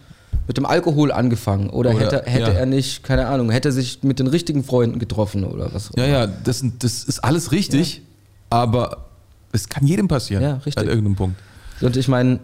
mit 0.47 0.57
dem 0.57 0.65
Alkohol 0.65 1.11
angefangen 1.11 1.69
oder 1.69 1.91
Oder- 1.91 1.99
hätte, 1.99 2.23
hätte 2.25 2.51
ja. 2.51 2.57
er 2.57 2.65
nicht, 2.65 3.03
keine 3.03 3.27
Ahnung, 3.27 3.51
hätte 3.51 3.69
er 3.69 3.71
sich 3.71 4.01
mit 4.01 4.17
den 4.17 4.25
richtigen 4.25 4.63
Freunden 4.63 4.97
getroffen 4.97 5.43
oder 5.43 5.71
was. 5.75 5.91
Ja, 5.95 6.07
ja, 6.07 6.25
das, 6.25 6.65
das 6.79 7.03
ist 7.03 7.23
alles 7.23 7.51
richtig, 7.51 8.01
aber 8.49 9.05
es 9.51 9.69
kann 9.69 9.85
jedem 9.85 10.07
passieren. 10.07 10.41
Ja, 10.41 10.53
richtig. 10.55 10.79
An 10.79 10.87
irgendeinem 10.87 11.15
Punkt. 11.15 11.39
Und 11.81 11.95
ich 11.97 12.07
meine, 12.07 12.39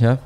ja, 0.00 0.18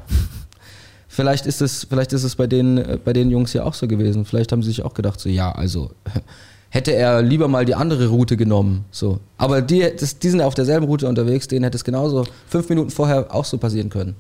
vielleicht 1.07 1.45
ist 1.45 1.61
es, 1.61 1.85
vielleicht 1.85 2.15
ist 2.15 2.25
es 2.25 2.35
bei 2.35 2.47
den, 2.47 2.79
äh, 2.79 2.99
bei 3.03 3.13
den 3.13 3.31
Jungs 3.31 3.53
ja 3.53 3.65
auch 3.65 3.75
so 3.75 3.87
gewesen. 3.87 4.25
Vielleicht 4.25 4.53
haben 4.53 4.63
sie 4.63 4.71
sich 4.71 4.83
auch 4.83 4.95
gedacht, 4.95 5.21
so, 5.21 5.29
ja, 5.29 5.53
also 5.53 5.91
hätte 6.77 6.93
er 6.95 7.23
lieber 7.23 7.49
mal 7.49 7.65
die 7.65 7.75
andere 7.75 8.09
Route 8.09 8.37
genommen. 8.37 8.85
So. 8.91 9.19
Aber 9.39 9.63
die, 9.63 9.85
das, 9.99 10.19
die 10.19 10.29
sind 10.29 10.43
auf 10.43 10.55
derselben 10.55 10.87
Route 10.87 11.09
unterwegs, 11.09 11.49
denen 11.49 11.65
hätte 11.65 11.77
es 11.77 11.85
genauso 11.85 12.27
fünf 12.49 12.69
Minuten 12.69 12.91
vorher 12.91 13.35
auch 13.35 13.47
so 13.47 13.57
passieren 13.57 13.89
können. 13.89 14.15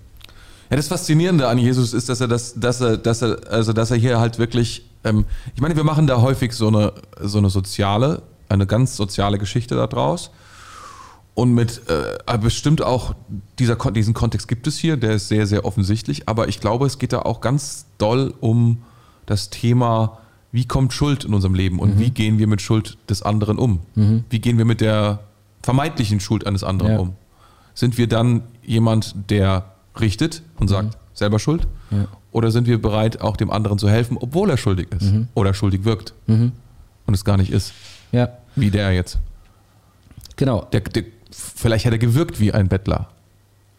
Ja, 0.70 0.76
das 0.76 0.88
Faszinierende 0.88 1.46
an 1.46 1.58
Jesus 1.58 1.92
ist, 1.92 2.08
dass 2.08 2.20
er 2.20 2.28
das, 2.28 2.54
dass 2.54 2.80
er, 2.80 2.96
dass 2.96 3.22
er, 3.22 3.38
also 3.50 3.74
dass 3.74 3.90
er 3.90 3.98
hier 3.98 4.18
halt 4.18 4.38
wirklich, 4.38 4.86
ähm, 5.04 5.26
ich 5.54 5.60
meine, 5.60 5.76
wir 5.76 5.84
machen 5.84 6.06
da 6.06 6.22
häufig 6.22 6.54
so 6.54 6.68
eine, 6.68 6.94
so 7.20 7.38
eine 7.38 7.50
soziale, 7.50 8.22
eine 8.48 8.66
ganz 8.66 8.96
soziale 8.96 9.38
Geschichte 9.38 9.76
daraus. 9.76 10.30
Und 11.34 11.52
mit 11.52 11.82
äh, 11.88 12.38
bestimmt 12.38 12.80
auch 12.80 13.14
dieser, 13.58 13.76
diesen 13.76 14.14
Kontext 14.14 14.48
gibt 14.48 14.66
es 14.66 14.78
hier, 14.78 14.96
der 14.96 15.12
ist 15.12 15.28
sehr, 15.28 15.46
sehr 15.46 15.66
offensichtlich. 15.66 16.26
Aber 16.26 16.48
ich 16.48 16.60
glaube, 16.60 16.86
es 16.86 16.98
geht 16.98 17.12
da 17.12 17.20
auch 17.20 17.42
ganz 17.42 17.84
doll 17.98 18.32
um 18.40 18.82
das 19.26 19.50
Thema, 19.50 20.18
wie 20.56 20.64
kommt 20.66 20.92
Schuld 20.94 21.24
in 21.24 21.34
unserem 21.34 21.54
Leben 21.54 21.78
und 21.78 21.98
wie 21.98 22.10
gehen 22.10 22.38
wir 22.38 22.46
mit 22.46 22.62
Schuld 22.62 22.96
des 23.10 23.20
anderen 23.22 23.58
um? 23.58 23.80
Wie 24.30 24.38
gehen 24.40 24.56
wir 24.56 24.64
mit 24.64 24.80
der 24.80 25.20
vermeintlichen 25.62 26.18
Schuld 26.18 26.46
eines 26.46 26.64
anderen 26.64 26.92
Ja. 26.92 26.98
um? 26.98 27.12
Sind 27.74 27.98
wir 27.98 28.06
dann 28.08 28.42
jemand, 28.64 29.14
der 29.28 29.66
richtet 30.00 30.42
und 30.58 30.68
sagt, 30.68 30.96
selber 31.12 31.38
schuld? 31.38 31.66
Ja. 31.90 32.06
Oder 32.32 32.50
sind 32.50 32.66
wir 32.66 32.80
bereit, 32.80 33.20
auch 33.20 33.36
dem 33.36 33.50
anderen 33.50 33.78
zu 33.78 33.88
helfen, 33.90 34.16
obwohl 34.18 34.48
er 34.50 34.56
schuldig 34.56 34.88
ist 34.98 35.12
oder 35.34 35.52
schuldig 35.52 35.84
wirkt 35.84 36.14
und 36.26 36.52
es 37.12 37.24
gar 37.24 37.36
nicht 37.36 37.52
ist, 37.52 37.72
Ja, 38.12 38.30
wie 38.54 38.70
der 38.70 38.92
jetzt? 38.92 39.18
genau. 40.36 40.66
Der, 40.72 40.80
der, 40.80 41.04
vielleicht 41.30 41.84
hat 41.84 41.92
er 41.92 41.98
gewirkt 41.98 42.40
wie 42.40 42.52
ein 42.52 42.68
Bettler. 42.68 43.08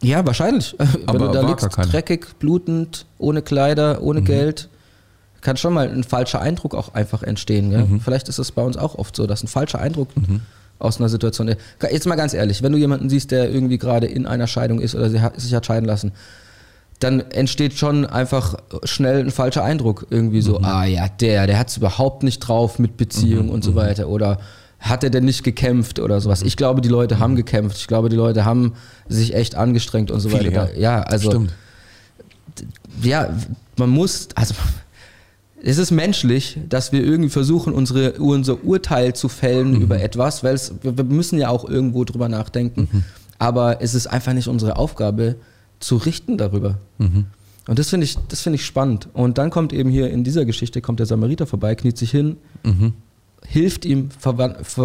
Ja, 0.04 0.24
wahrscheinlich. 0.28 0.76
Wenn 0.78 1.08
Aber 1.10 1.18
du 1.20 1.32
da 1.32 1.42
liegst, 1.50 1.68
dreckig, 1.76 2.38
blutend, 2.38 3.08
ohne 3.18 3.42
Kleider, 3.42 4.04
ohne 4.04 4.22
Geld, 4.22 4.70
kann 5.42 5.58
schon 5.58 5.74
mal 5.74 5.88
ein 5.90 6.04
falscher 6.04 6.42
Eindruck 6.42 6.76
auch 6.76 6.94
einfach 6.94 7.24
entstehen. 7.24 7.70
Gell? 7.70 7.88
Vielleicht 8.04 8.30
ist 8.30 8.40
es 8.40 8.52
bei 8.52 8.62
uns 8.64 8.78
auch 8.78 8.96
oft 8.96 9.16
so, 9.16 9.28
dass 9.28 9.44
ein 9.44 9.48
falscher 9.48 9.80
Eindruck 9.80 10.10
aus 10.80 11.00
einer 11.00 11.10
Situation. 11.10 11.54
Jetzt 11.92 12.06
mal 12.08 12.16
ganz 12.16 12.34
ehrlich, 12.34 12.62
wenn 12.64 12.72
du 12.72 12.78
jemanden 12.78 13.10
siehst, 13.10 13.32
der 13.32 13.50
irgendwie 13.50 13.78
gerade 13.78 14.08
in 14.08 14.26
einer 14.26 14.48
Scheidung 14.48 14.80
ist 14.80 14.96
oder 14.96 15.10
sich 15.10 15.54
hat 15.54 15.66
scheiden 15.66 15.86
lassen, 15.86 16.12
dann 17.00 17.20
entsteht 17.20 17.74
schon 17.74 18.06
einfach 18.06 18.56
schnell 18.84 19.20
ein 19.20 19.32
falscher 19.32 19.64
Eindruck. 19.64 20.08
Irgendwie 20.10 20.42
so, 20.42 20.60
ah 20.62 20.86
ja, 20.86 21.08
der, 21.08 21.46
der 21.48 21.60
hat 21.60 21.70
es 21.70 21.78
überhaupt 21.78 22.24
nicht 22.24 22.40
drauf 22.40 22.80
mit 22.80 22.98
Beziehung 22.98 23.50
und 23.50 23.64
so 23.64 23.76
weiter. 23.76 24.08
Oder 24.10 24.40
hat 24.80 25.04
er 25.04 25.10
denn 25.12 25.26
nicht 25.26 25.44
gekämpft 25.44 26.00
oder 26.00 26.20
sowas? 26.22 26.42
Ich 26.42 26.58
glaube, 26.58 26.82
die 26.82 26.90
Leute 26.90 27.20
haben 27.20 27.36
gekämpft. 27.36 27.78
Ich 27.78 27.88
glaube, 27.88 28.10
die 28.10 28.16
Leute 28.16 28.46
haben 28.46 28.74
sich 29.08 29.36
echt 29.36 29.56
angestrengt 29.56 30.10
und 30.12 30.20
so 30.20 30.30
Viele, 30.30 30.50
weiter. 30.52 30.74
ja. 30.76 30.98
Ja, 30.98 31.02
also 31.04 31.30
Stimmt. 31.30 31.54
ja, 33.02 33.30
man 33.78 33.90
muss, 33.90 34.30
also 34.36 34.56
es 35.70 35.78
ist 35.78 35.92
menschlich, 35.92 36.58
dass 36.70 36.92
wir 36.94 37.04
irgendwie 37.04 37.30
versuchen, 37.30 37.74
unsere, 37.74 38.14
unser 38.14 38.64
Urteil 38.64 39.14
zu 39.14 39.28
fällen 39.28 39.72
Mhm. 39.74 39.82
über 39.82 40.02
etwas, 40.02 40.44
weil 40.44 40.56
es, 40.56 40.74
wir 40.82 41.04
müssen 41.04 41.38
ja 41.38 41.50
auch 41.50 41.68
irgendwo 41.70 42.04
drüber 42.06 42.30
nachdenken. 42.30 42.88
Mhm. 42.92 43.04
Aber 43.38 43.82
es 43.82 43.94
ist 43.94 44.08
einfach 44.08 44.34
nicht 44.34 44.48
unsere 44.48 44.78
Aufgabe, 44.78 45.36
zu 45.80 45.98
richten 45.98 46.38
darüber. 46.38 46.78
Mhm. 46.98 47.26
Und 47.68 47.78
das 47.80 47.90
finde 47.90 48.06
ich, 48.06 48.18
das 48.30 48.42
finde 48.42 48.56
ich 48.56 48.66
spannend. 48.66 49.10
Und 49.14 49.38
dann 49.38 49.50
kommt 49.50 49.74
eben 49.74 49.90
hier 49.90 50.10
in 50.10 50.24
dieser 50.24 50.46
Geschichte, 50.46 50.80
kommt 50.82 51.00
der 51.00 51.06
Samariter 51.06 51.46
vorbei, 51.46 51.76
kniet 51.76 51.98
sich 51.98 52.12
hin, 52.12 52.38
Mhm. 52.64 52.94
hilft 53.46 53.84
ihm, 53.86 54.10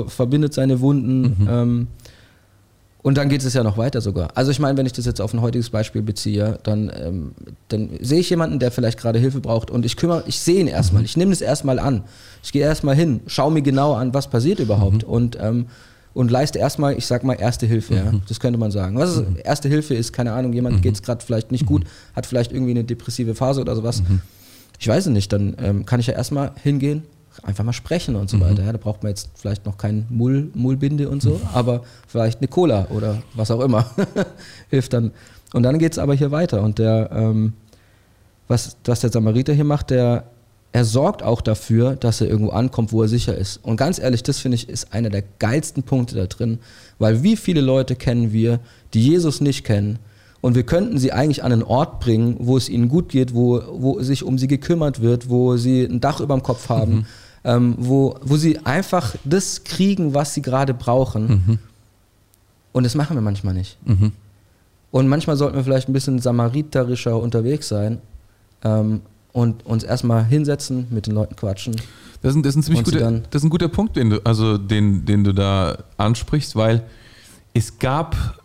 verbindet 0.09 0.53
seine 0.53 0.81
Wunden. 0.81 1.47
Ähm, 1.49 1.87
und 3.03 3.19
dann 3.19 3.29
geht 3.29 3.43
es 3.45 3.53
ja 3.53 3.65
noch 3.65 3.77
weiter 3.77 4.01
sogar. 4.01 4.31
Also 4.35 4.53
ich 4.53 4.61
meine, 4.61 4.79
wenn 4.79 4.87
ich 4.87 4.93
das 4.93 5.07
jetzt 5.07 5.21
auf 5.21 5.35
ein 5.35 5.41
heutiges 5.41 5.71
Beispiel 5.71 6.03
beziehe, 6.03 6.59
dann, 6.63 6.91
ähm, 6.95 7.33
dann 7.69 7.91
sehe 8.01 8.21
ich 8.21 8.31
jemanden, 8.31 8.61
der 8.61 8.71
vielleicht 8.71 8.99
gerade 8.99 9.19
Hilfe 9.19 9.41
braucht 9.41 9.71
und 9.71 9.85
ich 9.85 9.97
kümmere, 9.97 10.23
ich 10.27 10.39
sehe 10.39 10.61
ihn 10.61 10.69
erstmal, 10.69 11.05
ich 11.05 11.17
nehme 11.17 11.31
das 11.31 11.41
erstmal 11.41 11.81
an. 11.81 12.05
Ich 12.45 12.53
gehe 12.53 12.63
erstmal 12.63 12.95
hin, 12.95 13.21
schaue 13.27 13.51
mir 13.51 13.63
genau 13.63 13.95
an, 13.95 14.15
was 14.15 14.29
passiert 14.29 14.61
überhaupt 14.61 15.03
und, 15.03 15.37
ähm, 15.41 15.67
und 16.15 16.31
leiste 16.31 16.61
erstmal, 16.61 16.97
ich 16.97 17.07
sag 17.07 17.25
mal, 17.25 17.35
erste 17.35 17.67
Hilfe. 17.67 17.95
Ja? 17.97 18.13
Das 18.29 18.39
könnte 18.39 18.59
man 18.59 18.71
sagen. 18.71 18.97
Was 18.97 19.17
ist, 19.17 19.25
erste 19.43 19.69
Hilfe 19.69 19.95
ist, 19.95 20.13
keine 20.13 20.33
Ahnung, 20.33 20.53
jemand 20.53 20.83
geht 20.83 20.95
es 20.95 21.03
gerade 21.03 21.25
vielleicht 21.25 21.51
nicht 21.51 21.67
gut, 21.67 21.85
hat 22.15 22.27
vielleicht 22.27 22.53
irgendwie 22.53 22.73
eine 22.73 22.85
depressive 22.85 23.35
Phase 23.35 23.61
oder 23.63 23.75
sowas. 23.75 24.03
Ich 24.79 24.87
weiß 24.89 25.07
es 25.07 25.13
nicht, 25.13 25.33
dann 25.33 25.57
ähm, 25.61 25.87
kann 25.87 26.01
ich 26.01 26.07
ja 26.07 26.15
erstmal 26.15 26.53
hingehen, 26.63 27.03
einfach 27.43 27.65
mal 27.65 27.73
sprechen 27.73 28.17
und 28.17 28.29
so 28.31 28.41
weiter. 28.41 28.65
Ja, 28.65 28.73
da 28.73 28.79
braucht 28.79 29.03
man 29.03 29.11
jetzt 29.11 29.31
vielleicht 29.35 29.65
noch 29.67 29.77
kein 29.77 30.07
Mull, 30.11 30.51
Mullbinde 30.55 31.09
und 31.09 31.23
so, 31.23 31.41
aber 31.53 31.83
vielleicht 32.07 32.41
eine 32.41 32.49
Cola 32.49 32.87
oder 32.91 33.23
was 33.35 33.51
auch 33.51 33.61
immer 33.61 33.87
hilft 34.71 34.93
dann. 34.93 35.13
Und 35.53 35.63
dann 35.63 35.79
geht 35.79 35.93
es 35.93 35.99
aber 35.99 36.15
hier 36.15 36.31
weiter 36.31 36.63
und 36.63 36.79
der, 36.79 37.11
ähm, 37.13 37.55
was, 38.49 38.77
was 38.85 39.01
der 39.01 39.11
Samariter 39.11 39.53
hier 39.53 39.65
macht, 39.65 39.91
der 39.91 40.25
er 40.75 40.87
sorgt 40.87 41.23
auch 41.23 41.43
dafür, 41.43 41.97
dass 41.97 42.23
er 42.23 42.29
irgendwo 42.29 42.51
ankommt, 42.51 42.93
wo 42.93 43.03
er 43.03 43.09
sicher 43.09 43.37
ist. 43.37 43.59
Und 43.63 43.77
ganz 43.77 43.99
ehrlich, 43.99 44.23
das 44.23 44.39
finde 44.39 44.55
ich 44.55 44.71
ist 44.71 44.95
einer 44.95 45.11
der 45.11 45.23
geilsten 45.39 45.83
Punkte 45.83 46.17
da 46.17 46.27
drin, 46.27 46.61
weil 46.99 47.23
wie 47.23 47.37
viele 47.37 47.61
Leute 47.61 47.95
kennen 47.95 48.33
wir, 48.33 48.59
die 48.95 49.07
Jesus 49.07 49.43
nicht 49.43 49.65
kennen 49.65 49.99
und 50.43 50.55
wir 50.57 50.65
könnten 50.65 50.99
sie 50.99 51.13
eigentlich 51.13 51.43
an 51.45 51.53
einen 51.53 51.63
Ort 51.63 52.01
bringen, 52.01 52.37
wo 52.41 52.57
es 52.59 52.69
ihnen 52.69 52.89
gut 52.89 53.09
geht, 53.09 53.33
wo, 53.35 53.63
wo 53.73 54.03
sich 54.03 54.23
um 54.25 54.37
sie 54.39 54.49
gekümmert 54.49 55.01
wird, 55.01 55.31
wo 55.31 55.57
sie 55.57 55.85
ein 55.85 56.01
Dach 56.01 56.21
über 56.21 56.35
dem 56.37 56.43
Kopf 56.43 56.69
haben, 56.69 57.07
ähm, 57.45 57.75
wo, 57.79 58.17
wo 58.23 58.37
sie 58.37 58.59
einfach 58.67 59.15
das 59.25 59.65
kriegen, 59.65 60.13
was 60.15 60.35
sie 60.35 60.43
gerade 60.43 60.75
brauchen. 60.75 61.59
Und 62.73 62.85
das 62.85 62.95
machen 62.95 63.17
wir 63.17 63.21
manchmal 63.23 63.55
nicht. 63.55 63.79
Mhm. 63.87 64.13
Und 64.91 65.09
manchmal 65.09 65.37
sollten 65.37 65.57
wir 65.57 65.65
vielleicht 65.65 65.89
ein 65.89 65.93
bisschen 65.95 66.19
samariterischer 66.19 67.17
unterwegs 67.19 67.69
sein 67.69 67.99
ähm, 68.65 69.01
und 69.33 69.65
uns 69.65 69.85
erstmal 69.85 70.25
hinsetzen, 70.25 70.87
mit 70.91 71.07
den 71.07 71.15
Leuten 71.15 71.35
quatschen. 71.37 71.77
Das 72.21 72.33
ist, 72.33 72.37
ein- 72.37 72.43
das 72.43 72.57
ist 72.57 72.69
ein 72.69 72.75
guter, 72.85 73.11
das 73.31 73.41
ist 73.43 73.45
ein 73.47 73.51
guter 73.51 73.69
Punkt, 73.69 73.97
den 73.97 74.11
du, 74.11 74.21
also 74.25 74.59
den, 74.59 75.05
den 75.05 75.25
du 75.25 75.33
da 75.33 75.79
ansprichst, 75.97 76.55
weil 76.57 76.83
es 77.55 77.79
gab 77.79 78.42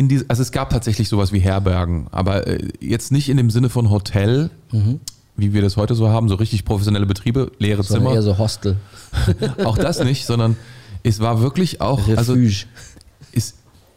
in 0.00 0.08
die, 0.08 0.24
also 0.28 0.40
es 0.40 0.50
gab 0.50 0.70
tatsächlich 0.70 1.10
sowas 1.10 1.30
wie 1.30 1.40
Herbergen, 1.40 2.06
aber 2.10 2.46
äh, 2.46 2.68
jetzt 2.80 3.12
nicht 3.12 3.28
in 3.28 3.36
dem 3.36 3.50
Sinne 3.50 3.68
von 3.68 3.90
Hotel, 3.90 4.48
wie 5.36 5.52
wir 5.52 5.60
das 5.60 5.76
heute 5.76 5.94
so 5.94 6.08
haben, 6.08 6.30
so 6.30 6.36
richtig 6.36 6.64
professionelle 6.64 7.04
Betriebe, 7.04 7.52
leere 7.58 7.82
Sondern 7.82 8.04
Zimmer. 8.04 8.14
eher 8.14 8.22
so 8.22 8.38
Hostel. 8.38 8.76
Auch 9.64 9.76
das 9.76 10.02
nicht, 10.02 10.24
sondern 10.24 10.56
es 11.02 11.20
war 11.20 11.42
wirklich 11.42 11.82
auch, 11.82 12.08
also 12.16 12.34
ist, 12.34 12.66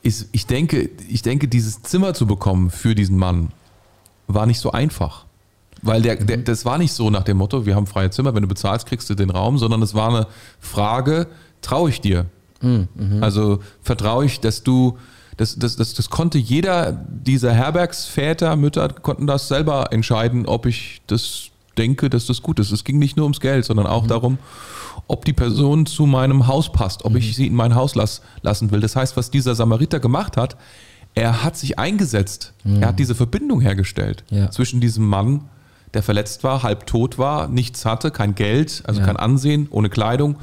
ist, 0.02 0.28
ich, 0.34 0.46
denke, 0.46 0.90
ich 1.08 1.22
denke, 1.22 1.48
dieses 1.48 1.82
Zimmer 1.84 2.14
zu 2.14 2.28
bekommen 2.28 2.70
für 2.70 2.96
diesen 2.96 3.18
Mann 3.18 3.52
war 4.28 4.46
nicht 4.46 4.60
so 4.60 4.74
einfach. 4.74 5.24
Weil 5.82 6.02
der, 6.02 6.18
der, 6.18 6.38
das 6.38 6.66
war 6.66 6.78
nicht 6.78 6.92
so 6.92 7.10
nach 7.10 7.24
dem 7.24 7.38
Motto, 7.38 7.66
wir 7.66 7.76
haben 7.76 7.88
freie 7.88 8.10
Zimmer, 8.10 8.36
wenn 8.36 8.42
du 8.42 8.50
bezahlst, 8.50 8.88
kriegst 8.88 9.10
du 9.10 9.16
den 9.16 9.30
Raum, 9.30 9.58
sondern 9.58 9.82
es 9.82 9.94
war 9.94 10.10
eine 10.10 10.28
Frage, 10.60 11.28
traue 11.62 11.90
ich 11.90 12.02
dir? 12.02 12.26
Also 13.22 13.60
vertraue 13.82 14.26
ich, 14.26 14.40
dass 14.40 14.64
du, 14.64 14.98
das, 15.38 15.56
das, 15.58 15.76
das, 15.76 15.94
das 15.94 16.10
konnte 16.10 16.38
jeder 16.38 16.92
dieser 16.92 17.54
Herbergsväter, 17.54 18.56
Mütter, 18.56 18.90
konnten 18.90 19.28
das 19.28 19.48
selber 19.48 19.92
entscheiden, 19.92 20.46
ob 20.46 20.66
ich 20.66 21.02
das 21.08 21.50
denke, 21.78 22.10
dass 22.10 22.26
das 22.28 22.42
gut 22.42 22.60
ist. 22.60 22.72
Es 22.72 22.84
ging 22.84 23.00
nicht 23.00 23.18
nur 23.18 23.26
ums 23.26 23.40
Geld, 23.40 23.66
sondern 23.66 23.88
auch 23.88 24.06
darum, 24.08 24.38
ob 25.08 25.26
die 25.26 25.34
Person 25.34 25.86
zu 25.86 26.06
meinem 26.06 26.48
Haus 26.48 26.72
passt, 26.72 27.04
ob 27.06 27.16
ich 27.16 27.36
sie 27.36 27.48
in 27.48 27.56
mein 27.56 27.74
Haus 27.76 27.96
las, 27.96 28.22
lassen 28.42 28.72
will. 28.72 28.80
Das 28.80 28.96
heißt, 28.96 29.18
was 29.18 29.32
dieser 29.32 29.56
Samariter 29.56 30.00
gemacht 30.00 30.38
hat, 30.38 30.56
er 31.16 31.44
hat 31.44 31.58
sich 31.58 31.78
eingesetzt. 31.80 32.54
Er 32.64 32.88
hat 32.90 33.00
diese 33.00 33.14
Verbindung 33.16 33.60
hergestellt 33.62 34.24
Ja. 34.30 34.50
zwischen 34.52 34.82
diesem 34.82 35.06
Mann, 35.08 35.42
der 35.94 36.02
verletzt 36.04 36.44
war, 36.44 36.64
halb 36.64 36.86
tot 36.88 37.18
war, 37.18 37.48
nichts 37.48 37.86
hatte, 37.86 38.10
kein 38.12 38.34
Geld, 38.36 38.82
also 38.86 39.00
Ja. 39.02 39.06
kein 39.06 39.18
Ansehen, 39.18 39.68
ohne 39.70 39.90
Kleidung. 39.90 40.38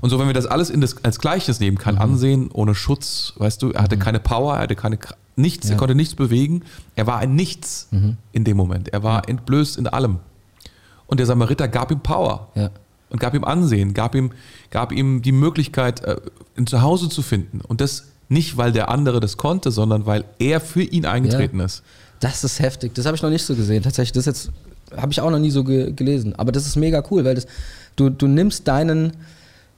Und 0.00 0.10
so, 0.10 0.18
wenn 0.18 0.26
wir 0.26 0.34
das 0.34 0.46
alles 0.46 0.70
in 0.70 0.80
das, 0.80 1.04
als 1.04 1.18
Gleiches 1.18 1.60
nehmen, 1.60 1.74
Mhm. 1.76 1.80
kein 1.80 1.98
Ansehen, 1.98 2.50
ohne 2.50 2.74
Schutz, 2.74 3.34
weißt 3.36 3.60
du, 3.62 3.72
er 3.72 3.82
hatte 3.82 3.98
keine 3.98 4.20
Power, 4.20 4.54
er 4.54 4.60
hatte 4.62 4.76
keine 4.76 4.98
nichts, 5.36 5.66
er 5.66 5.70
Ja. 5.72 5.74
Mhm. 5.74 5.78
konnte 5.78 5.94
nichts 5.94 6.14
bewegen. 6.14 6.62
Er 6.94 7.06
war 7.06 7.18
ein 7.18 7.34
Nichts 7.34 7.88
in 8.32 8.44
dem 8.44 8.56
Moment. 8.56 8.88
Er 8.88 9.02
war 9.02 9.28
entblößt 9.28 9.76
in 9.76 9.86
allem. 9.86 10.18
Und 11.06 11.18
der 11.20 11.26
Samariter 11.26 11.68
gab 11.68 11.90
ihm 11.90 12.00
Power 12.00 12.48
Ja. 12.54 12.70
und 13.10 13.20
gab 13.20 13.34
ihm 13.34 13.44
Ansehen, 13.44 13.92
gab 13.92 14.14
ihm, 14.14 14.30
gab 14.70 14.92
ihm 14.92 15.20
die 15.20 15.32
Möglichkeit, 15.32 16.02
äh, 16.04 16.16
ein 16.56 16.66
Zuhause 16.66 17.08
zu 17.10 17.20
finden. 17.22 17.60
Und 17.60 17.80
das 17.82 18.04
nicht, 18.28 18.56
weil 18.56 18.72
der 18.72 18.88
andere 18.88 19.20
das 19.20 19.36
konnte, 19.36 19.70
sondern 19.70 20.06
weil 20.06 20.24
er 20.38 20.60
für 20.60 20.82
ihn 20.82 21.04
eingetreten 21.04 21.60
ist. 21.60 21.82
Das 22.18 22.42
ist 22.42 22.58
heftig. 22.60 22.94
Das 22.94 23.04
habe 23.04 23.14
ich 23.14 23.22
noch 23.22 23.28
nicht 23.30 23.44
so 23.44 23.54
gesehen. 23.54 23.82
Tatsächlich, 23.82 24.12
das 24.12 24.24
jetzt 24.24 24.50
habe 24.96 25.12
ich 25.12 25.20
auch 25.20 25.30
noch 25.30 25.38
nie 25.38 25.50
so 25.50 25.64
ge 25.64 25.92
gelesen. 25.92 26.34
Aber 26.36 26.52
das 26.52 26.66
ist 26.66 26.76
mega 26.76 27.02
cool, 27.10 27.24
weil 27.24 27.34
das, 27.34 27.46
du, 27.96 28.10
du 28.10 28.26
nimmst 28.26 28.68
deinen, 28.68 29.12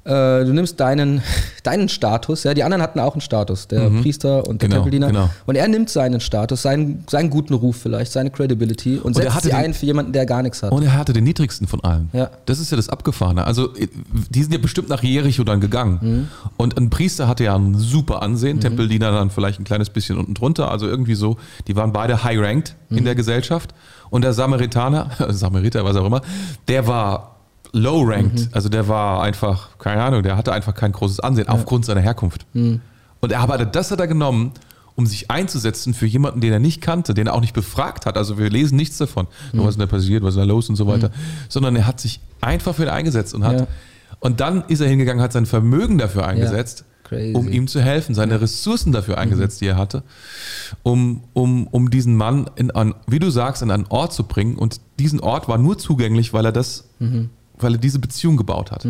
äh, 0.04 0.44
du 0.44 0.52
nimmst 0.52 0.80
deinen, 0.80 1.22
deinen 1.64 1.88
Status, 1.88 2.44
ja, 2.44 2.54
die 2.54 2.62
anderen 2.62 2.82
hatten 2.82 2.98
auch 3.00 3.12
einen 3.14 3.20
Status, 3.20 3.68
der 3.68 3.90
Priester 3.90 4.46
und 4.46 4.62
der 4.62 4.68
Genau, 4.68 4.80
Tempeldiener. 4.82 5.06
genau. 5.08 5.30
Und 5.46 5.56
er 5.56 5.68
nimmt 5.68 5.90
seinen 5.90 6.20
Status, 6.20 6.62
seinen, 6.62 7.04
seinen 7.10 7.28
guten 7.30 7.52
Ruf 7.54 7.76
vielleicht, 7.76 8.12
seine 8.12 8.30
Credibility 8.30 8.98
und, 8.98 9.16
er 9.16 9.22
setzt 9.24 9.34
hatte 9.34 9.44
sie 9.48 9.50
den- 9.50 9.58
ein 9.64 9.74
für 9.74 9.86
jemanden, 9.86 10.12
der 10.12 10.24
gar 10.26 10.42
nichts 10.42 10.62
hat. 10.62 10.72
Und 10.72 10.82
er 10.82 10.94
hatte 10.96 11.12
den 11.12 11.24
niedrigsten 11.24 11.66
von 11.66 11.82
allen. 11.84 12.08
Ja. 12.12 12.30
Das 12.46 12.58
ist 12.58 12.70
ja 12.70 12.76
das 12.76 12.88
Abgefahrene. 12.88 13.44
Also, 13.44 13.74
äh, 13.76 13.88
die 14.30 14.42
sind 14.42 14.52
ja 14.52 14.58
bestimmt 14.58 14.88
nach 14.88 15.02
Jericho 15.02 15.44
dann 15.44 15.60
gegangen. 15.60 15.98
Mhm. 16.00 16.28
Und 16.56 16.76
ein 16.78 16.88
Priester 16.90 17.28
hatte 17.28 17.44
ja 17.44 17.54
ein 17.56 17.74
super 17.76 18.22
Ansehen, 18.22 18.60
Tempeldiener 18.60 19.10
dann 19.12 19.30
vielleicht 19.30 19.60
ein 19.60 19.64
kleines 19.64 19.90
bisschen 19.90 20.16
unten 20.18 20.34
drunter. 20.34 20.70
Also 20.70 20.86
irgendwie 20.86 21.14
so, 21.16 21.36
die 21.66 21.76
waren 21.76 21.92
beide 21.92 22.24
high-ranked 22.24 22.74
Mhm. 22.90 22.98
in 22.98 23.04
der 23.04 23.14
Gesellschaft. 23.14 23.74
Und 24.10 24.22
der 24.22 24.32
Samaritaner, 24.32 25.10
Samariter, 25.30 25.84
was 25.84 25.96
auch 25.96 26.06
immer, 26.06 26.20
der 26.68 26.86
war 26.86 27.36
low-ranked. 27.72 28.40
Mhm. 28.40 28.48
Also 28.52 28.68
der 28.68 28.88
war 28.88 29.22
einfach, 29.22 29.78
keine 29.78 30.02
Ahnung, 30.02 30.22
der 30.22 30.36
hatte 30.36 30.52
einfach 30.52 30.74
kein 30.74 30.92
großes 30.92 31.20
Ansehen 31.20 31.48
aufgrund 31.48 31.84
seiner 31.84 32.00
Herkunft. 32.00 32.46
Mhm. 32.54 32.80
Und 33.20 33.32
er 33.32 33.40
aber 33.40 33.58
das 33.64 33.90
hat 33.90 34.00
er 34.00 34.06
genommen, 34.06 34.52
um 34.94 35.06
sich 35.06 35.30
einzusetzen 35.30 35.94
für 35.94 36.06
jemanden, 36.06 36.40
den 36.40 36.52
er 36.52 36.58
nicht 36.58 36.80
kannte, 36.80 37.14
den 37.14 37.26
er 37.28 37.34
auch 37.34 37.40
nicht 37.40 37.54
befragt 37.54 38.06
hat. 38.06 38.16
Also 38.16 38.38
wir 38.38 38.50
lesen 38.50 38.76
nichts 38.76 38.96
davon, 38.98 39.26
Mhm. 39.52 39.60
was 39.60 39.70
ist 39.70 39.80
da 39.80 39.86
passiert, 39.86 40.22
was 40.24 40.34
ist 40.34 40.40
da 40.40 40.44
los 40.44 40.68
und 40.68 40.76
so 40.76 40.86
weiter, 40.86 41.10
sondern 41.48 41.76
er 41.76 41.86
hat 41.86 42.00
sich 42.00 42.20
einfach 42.40 42.74
für 42.74 42.84
ihn 42.84 42.88
eingesetzt 42.88 43.34
und 43.34 43.44
hat 43.44 43.60
Ja. 43.60 43.66
und 44.20 44.40
dann 44.40 44.64
ist 44.68 44.80
er 44.80 44.88
hingegangen, 44.88 45.22
hat 45.22 45.32
sein 45.32 45.46
Vermögen 45.46 45.98
dafür 45.98 46.26
eingesetzt, 46.26 46.84
Crazy. 47.08 47.34
um 47.34 47.48
ihm 47.48 47.66
zu 47.68 47.80
helfen, 47.80 48.14
seine 48.14 48.40
Ressourcen 48.40 48.92
dafür 48.92 49.18
eingesetzt, 49.18 49.60
die 49.60 49.66
er 49.66 49.76
hatte, 49.76 50.02
um, 50.82 51.22
um, 51.32 51.66
um 51.68 51.90
diesen 51.90 52.16
Mann 52.16 52.50
in 52.56 52.70
ein, 52.70 52.94
wie 53.06 53.18
du 53.18 53.30
sagst, 53.30 53.62
in 53.62 53.70
einen 53.70 53.86
Ort 53.88 54.12
zu 54.12 54.24
bringen. 54.24 54.56
Und 54.56 54.80
diesen 54.98 55.20
Ort 55.20 55.48
war 55.48 55.58
nur 55.58 55.78
zugänglich, 55.78 56.32
weil 56.32 56.44
er 56.44 56.52
das, 56.52 56.84
weil 56.98 57.74
er 57.74 57.78
diese 57.78 57.98
Beziehung 57.98 58.36
gebaut 58.36 58.70
hat. 58.70 58.84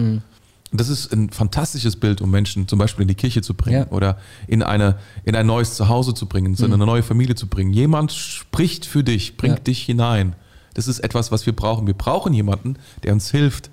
Und 0.70 0.78
das 0.80 0.88
ist 0.90 1.12
ein 1.14 1.30
fantastisches 1.30 1.96
Bild, 1.96 2.20
um 2.20 2.30
Menschen 2.30 2.68
zum 2.68 2.78
Beispiel 2.78 3.02
in 3.02 3.08
die 3.08 3.14
Kirche 3.14 3.40
zu 3.40 3.54
bringen 3.54 3.86
Ja. 3.88 3.90
oder 3.90 4.18
in, 4.46 4.62
eine, 4.62 4.96
in 5.24 5.34
ein 5.34 5.46
neues 5.46 5.74
Zuhause 5.76 6.12
zu 6.12 6.26
bringen, 6.26 6.54
in 6.54 6.64
eine 6.72 6.84
neue 6.84 7.02
Familie 7.02 7.34
zu 7.36 7.46
bringen. 7.46 7.72
Jemand 7.72 8.12
spricht 8.12 8.84
für 8.84 9.02
dich, 9.02 9.36
bringt 9.38 9.58
Ja. 9.58 9.64
dich 9.64 9.82
hinein. 9.84 10.34
Das 10.74 10.86
ist 10.86 10.98
etwas, 11.00 11.32
was 11.32 11.46
wir 11.46 11.54
brauchen. 11.56 11.86
Wir 11.86 11.94
brauchen 11.94 12.34
jemanden, 12.34 12.76
der 13.02 13.12
uns 13.14 13.30
hilft, 13.30 13.70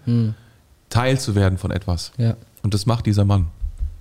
Teil 0.89 1.19
zu 1.19 1.35
werden 1.35 1.57
von 1.57 1.71
etwas. 1.71 2.11
Ja. 2.17 2.37
Und 2.63 2.73
das 2.73 2.85
macht 2.85 3.05
dieser 3.05 3.25
Mann. 3.25 3.47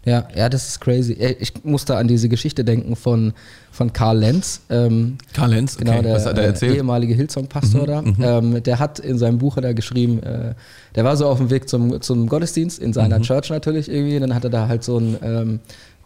Ja, 0.05 0.29
ja, 0.35 0.49
das 0.49 0.69
ist 0.69 0.81
crazy. 0.81 1.15
Ich 1.41 1.53
musste 1.65 1.97
an 1.97 2.09
diese 2.09 2.29
Geschichte 2.29 2.63
denken 2.65 2.95
von, 2.95 3.33
von 3.73 3.93
Karl 3.93 4.19
Lenz. 4.19 4.61
Ähm, 4.69 5.17
Karl 5.33 5.51
Lenz, 5.51 5.77
Genau, 5.79 6.03
der, 6.03 6.15
was 6.15 6.27
hat 6.27 6.37
er 6.37 6.45
äh, 6.45 6.47
erzählt? 6.49 6.73
Mhm, 6.73 6.77
ehemalige 6.79 7.15
Hillsong-Pastor 7.15 7.87
da. 7.87 8.03
Ähm, 8.21 8.63
der 8.63 8.79
hat 8.79 8.99
in 8.99 9.17
seinem 9.19 9.39
Buch 9.39 9.57
er 9.57 9.73
geschrieben, 9.73 10.23
äh, 10.23 10.55
der 10.95 11.05
war 11.05 11.17
so 11.17 11.27
auf 11.27 11.39
dem 11.39 11.49
Weg 11.51 11.69
zum, 11.69 12.01
zum 12.03 12.29
Gottesdienst 12.29 12.79
in 12.79 12.89
Mhm. 12.91 12.93
seiner 12.93 13.21
Church 13.23 13.49
natürlich 13.51 13.89
irgendwie. 13.91 14.19
Dann 14.21 14.35
hat 14.35 14.45
er 14.45 14.51
da 14.51 14.69
halt 14.69 14.85
so 14.85 14.99
einen 14.99 15.17
ähm, 15.23 15.61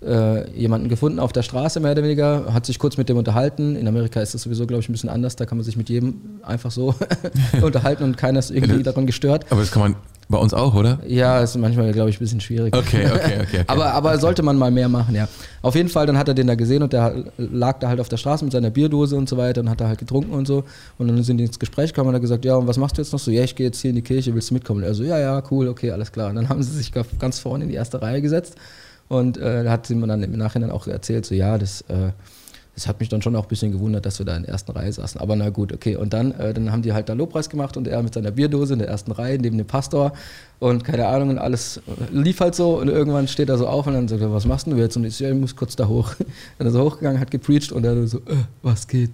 äh, 0.04 0.50
jemanden 0.52 0.88
gefunden 0.88 1.18
auf 1.18 1.32
der 1.32 1.42
Straße 1.42 1.80
mehr 1.80 1.92
oder 1.92 2.02
weniger, 2.02 2.52
hat 2.52 2.66
sich 2.66 2.78
kurz 2.78 2.96
mit 2.96 3.08
dem 3.08 3.16
unterhalten. 3.16 3.76
In 3.76 3.88
Amerika 3.88 4.20
ist 4.20 4.34
das 4.34 4.42
sowieso, 4.42 4.66
glaube 4.66 4.82
ich, 4.82 4.88
ein 4.88 4.92
bisschen 4.92 5.10
anders. 5.10 5.36
Da 5.36 5.46
kann 5.46 5.58
man 5.58 5.64
sich 5.64 5.76
mit 5.76 5.88
jedem 5.88 6.40
einfach 6.42 6.70
so 6.70 6.94
unterhalten 7.62 8.04
und 8.04 8.16
keiner 8.16 8.38
ist 8.38 8.50
irgendwie 8.50 8.82
daran 8.82 9.06
gestört. 9.06 9.46
Aber 9.50 9.60
das 9.60 9.70
kann 9.70 9.82
man 9.82 9.96
bei 10.30 10.36
uns 10.36 10.52
auch, 10.52 10.74
oder? 10.74 10.98
Ja, 11.06 11.40
ist 11.40 11.56
manchmal, 11.56 11.90
glaube 11.92 12.10
ich, 12.10 12.16
ein 12.16 12.18
bisschen 12.18 12.40
schwierig. 12.40 12.76
Okay, 12.76 13.06
okay, 13.06 13.14
okay. 13.14 13.40
okay. 13.48 13.64
Aber, 13.66 13.94
aber 13.94 14.18
sollte 14.18 14.42
man 14.42 14.58
mal 14.58 14.70
mehr 14.70 14.88
machen, 14.88 15.14
ja. 15.14 15.26
Auf 15.62 15.74
jeden 15.74 15.88
Fall, 15.88 16.06
dann 16.06 16.18
hat 16.18 16.28
er 16.28 16.34
den 16.34 16.46
da 16.46 16.54
gesehen 16.54 16.82
und 16.82 16.92
der 16.92 17.24
lag 17.38 17.78
da 17.78 17.88
halt 17.88 17.98
auf 17.98 18.10
der 18.10 18.18
Straße 18.18 18.44
mit 18.44 18.52
seiner 18.52 18.70
Bierdose 18.70 19.16
und 19.16 19.28
so 19.28 19.38
weiter 19.38 19.62
und 19.62 19.70
hat 19.70 19.80
da 19.80 19.88
halt 19.88 19.98
getrunken 19.98 20.32
und 20.32 20.46
so. 20.46 20.64
Und 20.98 21.08
dann 21.08 21.22
sind 21.22 21.38
die 21.38 21.44
ins 21.44 21.58
Gespräch 21.58 21.94
gekommen 21.94 22.08
und 22.08 22.14
er 22.14 22.16
hat 22.16 22.22
gesagt, 22.22 22.44
ja, 22.44 22.56
und 22.56 22.66
was 22.66 22.76
machst 22.76 22.98
du 22.98 23.02
jetzt 23.02 23.12
noch 23.12 23.18
so? 23.18 23.30
Ja, 23.30 23.42
ich 23.42 23.56
gehe 23.56 23.66
jetzt 23.66 23.80
hier 23.80 23.88
in 23.88 23.96
die 23.96 24.02
Kirche, 24.02 24.34
willst 24.34 24.50
du 24.50 24.54
mitkommen? 24.54 24.82
Und 24.82 24.86
er 24.86 24.94
so, 24.94 25.02
ja, 25.02 25.18
ja, 25.18 25.42
cool, 25.50 25.66
okay, 25.66 25.90
alles 25.92 26.12
klar. 26.12 26.28
Und 26.28 26.36
dann 26.36 26.50
haben 26.50 26.62
sie 26.62 26.76
sich 26.76 26.92
ganz 27.18 27.38
vorne 27.38 27.64
in 27.64 27.70
die 27.70 27.76
erste 27.76 28.02
Reihe 28.02 28.20
gesetzt 28.20 28.54
und 29.08 29.38
äh, 29.38 29.64
da 29.64 29.70
hat 29.70 29.86
sie 29.86 29.94
mir 29.94 30.06
dann 30.06 30.22
im 30.22 30.32
Nachhinein 30.32 30.70
auch 30.70 30.86
erzählt, 30.86 31.26
so, 31.26 31.34
ja, 31.34 31.58
das... 31.58 31.82
Äh, 31.82 32.12
das 32.78 32.86
hat 32.86 33.00
mich 33.00 33.08
dann 33.08 33.22
schon 33.22 33.34
auch 33.34 33.42
ein 33.42 33.48
bisschen 33.48 33.72
gewundert, 33.72 34.06
dass 34.06 34.20
wir 34.20 34.26
da 34.26 34.36
in 34.36 34.44
der 34.44 34.52
ersten 34.52 34.70
Reihe 34.70 34.92
saßen. 34.92 35.20
Aber 35.20 35.34
na 35.34 35.50
gut, 35.50 35.72
okay. 35.72 35.96
Und 35.96 36.12
dann, 36.12 36.30
äh, 36.32 36.54
dann 36.54 36.70
haben 36.70 36.82
die 36.82 36.92
halt 36.92 37.08
da 37.08 37.12
Lobpreis 37.12 37.50
gemacht 37.50 37.76
und 37.76 37.88
er 37.88 38.00
mit 38.04 38.14
seiner 38.14 38.30
Bierdose 38.30 38.74
in 38.74 38.78
der 38.78 38.86
ersten 38.86 39.10
Reihe 39.10 39.36
neben 39.36 39.58
dem 39.58 39.66
Pastor 39.66 40.12
und 40.60 40.84
keine 40.84 41.08
Ahnung 41.08 41.30
und 41.30 41.38
alles 41.38 41.78
äh, 41.78 41.80
lief 42.12 42.38
halt 42.38 42.54
so 42.54 42.78
und 42.78 42.86
irgendwann 42.86 43.26
steht 43.26 43.48
er 43.48 43.58
so 43.58 43.66
auf 43.66 43.88
und 43.88 43.94
dann 43.94 44.06
sagt 44.06 44.22
er, 44.22 44.32
was 44.32 44.46
machst 44.46 44.68
du 44.68 44.76
jetzt? 44.76 44.96
Und 44.96 45.04
ich 45.04 45.16
so, 45.16 45.24
ja, 45.24 45.30
ich 45.30 45.36
muss 45.36 45.56
kurz 45.56 45.74
da 45.74 45.88
hoch. 45.88 46.14
Dann 46.58 46.68
ist 46.68 46.74
er 46.74 46.84
hochgegangen, 46.84 47.20
hat 47.20 47.32
gepreacht 47.32 47.72
und 47.72 47.84
er 47.84 48.06
so, 48.06 48.18
äh, 48.18 48.36
was 48.62 48.86
geht? 48.86 49.10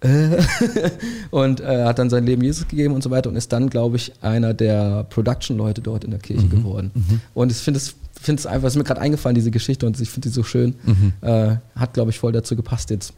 Äh. 0.00 0.38
und 1.30 1.60
äh, 1.60 1.84
hat 1.84 1.98
dann 1.98 2.08
sein 2.08 2.24
Leben 2.24 2.42
Jesus 2.42 2.68
gegeben 2.68 2.94
und 2.94 3.02
so 3.02 3.10
weiter 3.10 3.28
und 3.28 3.36
ist 3.36 3.52
dann, 3.52 3.68
glaube 3.68 3.96
ich, 3.96 4.12
einer 4.22 4.54
der 4.54 5.04
Production-Leute 5.10 5.82
dort 5.82 6.04
in 6.04 6.10
der 6.10 6.20
Kirche 6.20 6.48
geworden. 6.48 6.90
Und 7.34 7.50
ich 7.50 7.58
finde 7.58 7.78
es 7.78 7.96
finde 8.20 8.40
es 8.40 8.46
einfach, 8.46 8.66
es 8.68 8.74
ist 8.74 8.78
mir 8.78 8.84
gerade 8.84 9.00
eingefallen, 9.00 9.34
diese 9.34 9.50
Geschichte, 9.50 9.86
und 9.86 10.00
ich 10.00 10.10
finde 10.10 10.28
die 10.28 10.34
so 10.34 10.42
schön. 10.42 10.74
Äh, 11.20 11.56
hat, 11.74 11.94
glaube 11.94 12.10
ich, 12.10 12.18
voll 12.18 12.32
dazu 12.32 12.56
gepasst 12.56 12.90
jetzt. 12.90 13.12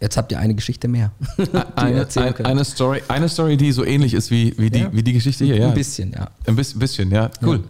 Jetzt 0.00 0.16
habt 0.16 0.32
ihr 0.32 0.38
eine 0.38 0.54
Geschichte 0.54 0.88
mehr. 0.88 1.12
eine, 1.76 1.98
erzählen 2.00 2.26
ein, 2.26 2.34
könnt. 2.34 2.48
eine, 2.48 2.64
Story, 2.64 3.02
eine 3.08 3.28
Story, 3.28 3.56
die 3.56 3.72
so 3.72 3.84
ähnlich 3.84 4.12
ist 4.12 4.30
wie, 4.30 4.54
wie, 4.58 4.68
die, 4.70 4.80
Ja. 4.80 4.92
wie 4.92 5.02
die 5.02 5.12
Geschichte 5.14 5.44
hier, 5.44 5.56
ja. 5.56 5.68
Ein 5.68 5.74
bisschen, 5.74 6.12
ja. 6.12 6.28
Ein 6.46 6.56
bisschen, 6.56 7.10
ja. 7.10 7.30
Cool. 7.42 7.60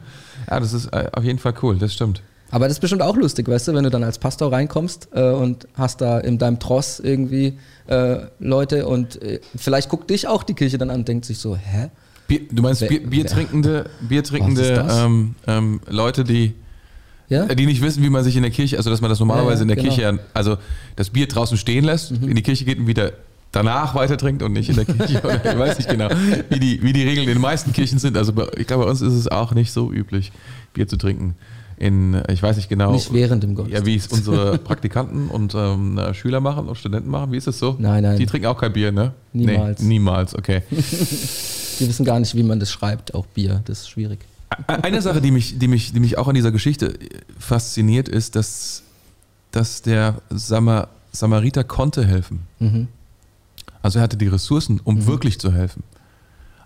Ja, 0.51 0.59
das 0.59 0.73
ist 0.73 0.87
äh, 0.87 1.09
auf 1.13 1.23
jeden 1.23 1.39
Fall 1.39 1.55
cool, 1.63 1.79
das 1.79 1.93
stimmt. 1.95 2.23
Aber 2.51 2.67
das 2.67 2.77
ist 2.77 2.81
bestimmt 2.81 3.03
auch 3.03 3.17
lustig, 3.17 3.49
weißt 3.49 3.69
du, 3.69 3.75
wenn 3.75 3.85
du 3.85 3.91
dann 3.91 4.05
als 4.05 4.19
Pastor 4.19 4.53
reinkommst 4.53 5.09
äh, 5.13 5.31
und 5.31 5.67
hast 5.75 6.01
da 6.01 6.19
in 6.21 6.39
deinem 6.39 6.59
Tross 6.59 7.01
irgendwie 7.01 7.55
äh, 7.87 8.19
Leute 8.39 8.87
und 8.87 9.21
äh, 9.23 9.41
vielleicht 9.57 9.89
guckt 9.89 10.09
dich 10.11 10.27
auch 10.29 10.43
die 10.43 10.55
Kirche 10.55 10.79
dann 10.79 10.91
an 10.91 11.01
und 11.01 11.09
denkt 11.09 11.25
sich 11.25 11.39
so, 11.39 11.57
hä? 11.57 11.91
Bier, 12.27 12.41
du 12.51 12.63
meinst 12.63 12.81
Wer- 12.81 12.89
Bier, 12.89 13.01
biertrinkende, 13.07 13.91
biertrinkende 14.01 14.87
ähm, 14.91 15.35
ähm, 15.47 15.81
Leute, 15.89 16.25
die, 16.25 16.55
Ja? 17.29 17.47
die 17.47 17.67
nicht 17.67 17.83
wissen, 17.83 18.03
wie 18.03 18.11
man 18.11 18.25
sich 18.25 18.37
in 18.37 18.43
der 18.43 18.51
Kirche, 18.51 18.77
also 18.77 18.91
dass 18.91 19.01
man 19.01 19.11
das 19.11 19.21
normalerweise 19.21 19.59
Ja, 19.59 19.63
in 19.63 19.69
der 19.69 19.77
genau. 19.77 19.89
Kirche, 19.95 20.19
also 20.33 20.57
das 20.97 21.11
Bier 21.11 21.27
draußen 21.29 21.57
stehen 21.59 21.85
lässt, 21.85 22.11
in 22.13 22.35
die 22.35 22.43
Kirche 22.43 22.65
geht 22.65 22.79
und 22.79 22.87
wieder 22.87 23.13
danach 23.53 23.95
weiter 23.95 24.17
trinkt 24.17 24.43
und 24.43 24.53
nicht 24.53 24.69
in 24.71 24.77
der 24.77 24.85
Kirche. 24.85 25.21
oder 25.23 25.53
ich 25.53 25.59
weiß 25.59 25.79
nicht 25.79 25.89
genau, 25.91 26.09
wie 26.49 26.59
die, 26.59 26.83
wie 26.83 26.93
die 26.93 27.03
Regeln 27.03 27.29
in 27.29 27.35
den 27.35 27.41
meisten 27.43 27.73
Kirchen 27.73 27.99
sind. 27.99 28.17
Also 28.17 28.33
ich 28.57 28.67
glaube, 28.67 28.85
bei 28.85 28.91
uns 28.91 29.01
ist 29.01 29.13
es 29.13 29.29
auch 29.29 29.53
nicht 29.55 29.71
so 29.73 29.93
üblich, 29.93 30.33
Bier 30.73 30.89
zu 30.89 30.97
trinken. 30.97 31.35
In, 31.77 32.23
ich 32.29 32.43
weiß 32.43 32.57
nicht 32.57 32.69
genau. 32.69 32.93
Nicht 32.93 33.13
während 33.13 33.43
dem 33.43 33.51
Ja, 33.51 33.57
Gottesdienst. 33.57 33.87
wie 33.87 33.97
es 33.97 34.07
unsere 34.09 34.59
Praktikanten 34.59 35.29
und 35.31 35.55
ähm, 35.55 35.95
na, 35.95 36.15
Schüler 36.15 36.41
machen 36.41 36.69
und 36.69 36.77
Studenten 36.77 37.11
machen, 37.11 37.33
wie 37.33 37.37
ist 37.37 37.47
das 37.47 37.59
so? 37.59 37.77
Nein, 37.79 38.03
nein. 38.03 38.19
Die 38.19 38.27
trinken 38.27 38.47
auch 38.47 38.59
kein 38.59 38.73
Bier, 38.73 38.93
ne? 38.93 39.13
Niemals. 39.33 39.81
Nee, 39.81 39.89
niemals, 39.89 40.35
okay. 40.35 40.63
Die 40.71 41.89
wissen 41.89 42.05
gar 42.05 42.21
nicht, 42.21 42.35
wie 42.37 42.43
man 42.45 42.61
das 42.61 42.71
schreibt, 42.71 43.15
auch 43.15 43.27
Bier. 43.27 43.63
Das 43.65 43.81
ist 43.81 43.89
schwierig. 43.91 44.21
Eine 44.69 45.03
Sache, 45.03 45.21
die 45.21 45.33
mich, 45.33 45.59
die, 45.59 45.67
mich, 45.67 45.93
die 45.93 45.99
mich 45.99 46.17
auch 46.19 46.29
an 46.29 46.35
dieser 46.37 46.53
Geschichte 46.53 46.95
fasziniert, 47.39 48.09
ist, 48.09 48.37
dass, 48.37 48.83
dass 49.51 49.83
der 49.83 50.21
Samar, 50.31 50.89
Samariter 51.11 51.65
konnte 51.65 52.05
helfen. 52.05 52.41
Mhm. 52.61 52.87
Also 53.83 53.99
er 53.99 54.03
hatte 54.03 54.17
die 54.17 54.29
Ressourcen, 54.29 54.81
um 54.85 55.07
wirklich 55.07 55.41
zu 55.41 55.53
helfen. 55.53 55.83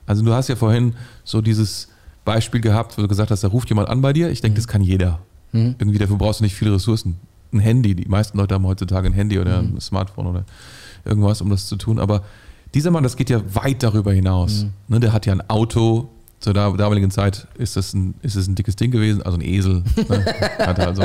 Also 0.06 0.22
du 0.22 0.32
hast 0.32 0.48
ja 0.48 0.56
vorhin 0.56 0.94
so 1.24 1.40
dieses 1.40 1.88
Beispiel 2.28 2.60
gehabt, 2.60 2.96
wo 2.96 3.02
du 3.02 3.08
gesagt 3.08 3.30
hast, 3.30 3.42
da 3.42 3.48
ruft 3.48 3.68
jemand 3.70 3.88
an 3.88 4.00
bei 4.00 4.12
dir. 4.12 4.30
Ich 4.30 4.40
denke, 4.40 4.56
das 4.56 4.68
kann 4.68 4.82
jeder. 4.82 5.18
Mhm. 5.52 5.74
Irgendwie 5.78 5.98
dafür 5.98 6.16
brauchst 6.16 6.40
du 6.40 6.44
nicht 6.44 6.54
viele 6.54 6.72
Ressourcen. 6.74 7.16
Ein 7.52 7.60
Handy, 7.60 7.94
die 7.94 8.06
meisten 8.08 8.36
Leute 8.38 8.54
haben 8.54 8.66
heutzutage 8.66 9.06
ein 9.08 9.14
Handy 9.14 9.38
oder 9.38 9.58
ein 9.60 9.80
Smartphone 9.80 10.26
oder 10.26 10.44
irgendwas, 11.04 11.40
um 11.40 11.48
das 11.50 11.66
zu 11.66 11.76
tun. 11.76 11.98
Aber 11.98 12.22
dieser 12.74 12.90
Mann, 12.90 13.02
das 13.02 13.16
geht 13.16 13.30
ja 13.30 13.40
weit 13.54 13.82
darüber 13.82 14.12
hinaus. 14.12 14.66
Ne, 14.88 15.00
der 15.00 15.12
hat 15.12 15.24
ja 15.26 15.32
ein 15.32 15.48
Auto. 15.48 16.08
Zur 16.40 16.52
da- 16.54 16.70
damaligen 16.70 17.10
Zeit 17.10 17.48
ist 17.58 17.74
das 17.76 17.94
ein, 17.94 18.14
ist 18.22 18.36
das 18.36 18.46
ein 18.46 18.54
dickes 18.54 18.76
Ding 18.76 18.92
gewesen, 18.92 19.22
also 19.22 19.36
ein 19.36 19.40
Esel. 19.44 19.82
Ne? 20.08 20.24
Hat 20.60 20.78
er 20.78 20.86
also, 20.86 21.02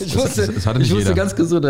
Ich 0.00 0.12
Das- 0.12 0.16
wusste, 0.16 0.52
das 0.52 0.66
hatte 0.66 0.82
ich 0.82 0.90
wusste 0.90 1.04
jeder. 1.04 1.14
ganz 1.14 1.36
gesund, 1.36 1.64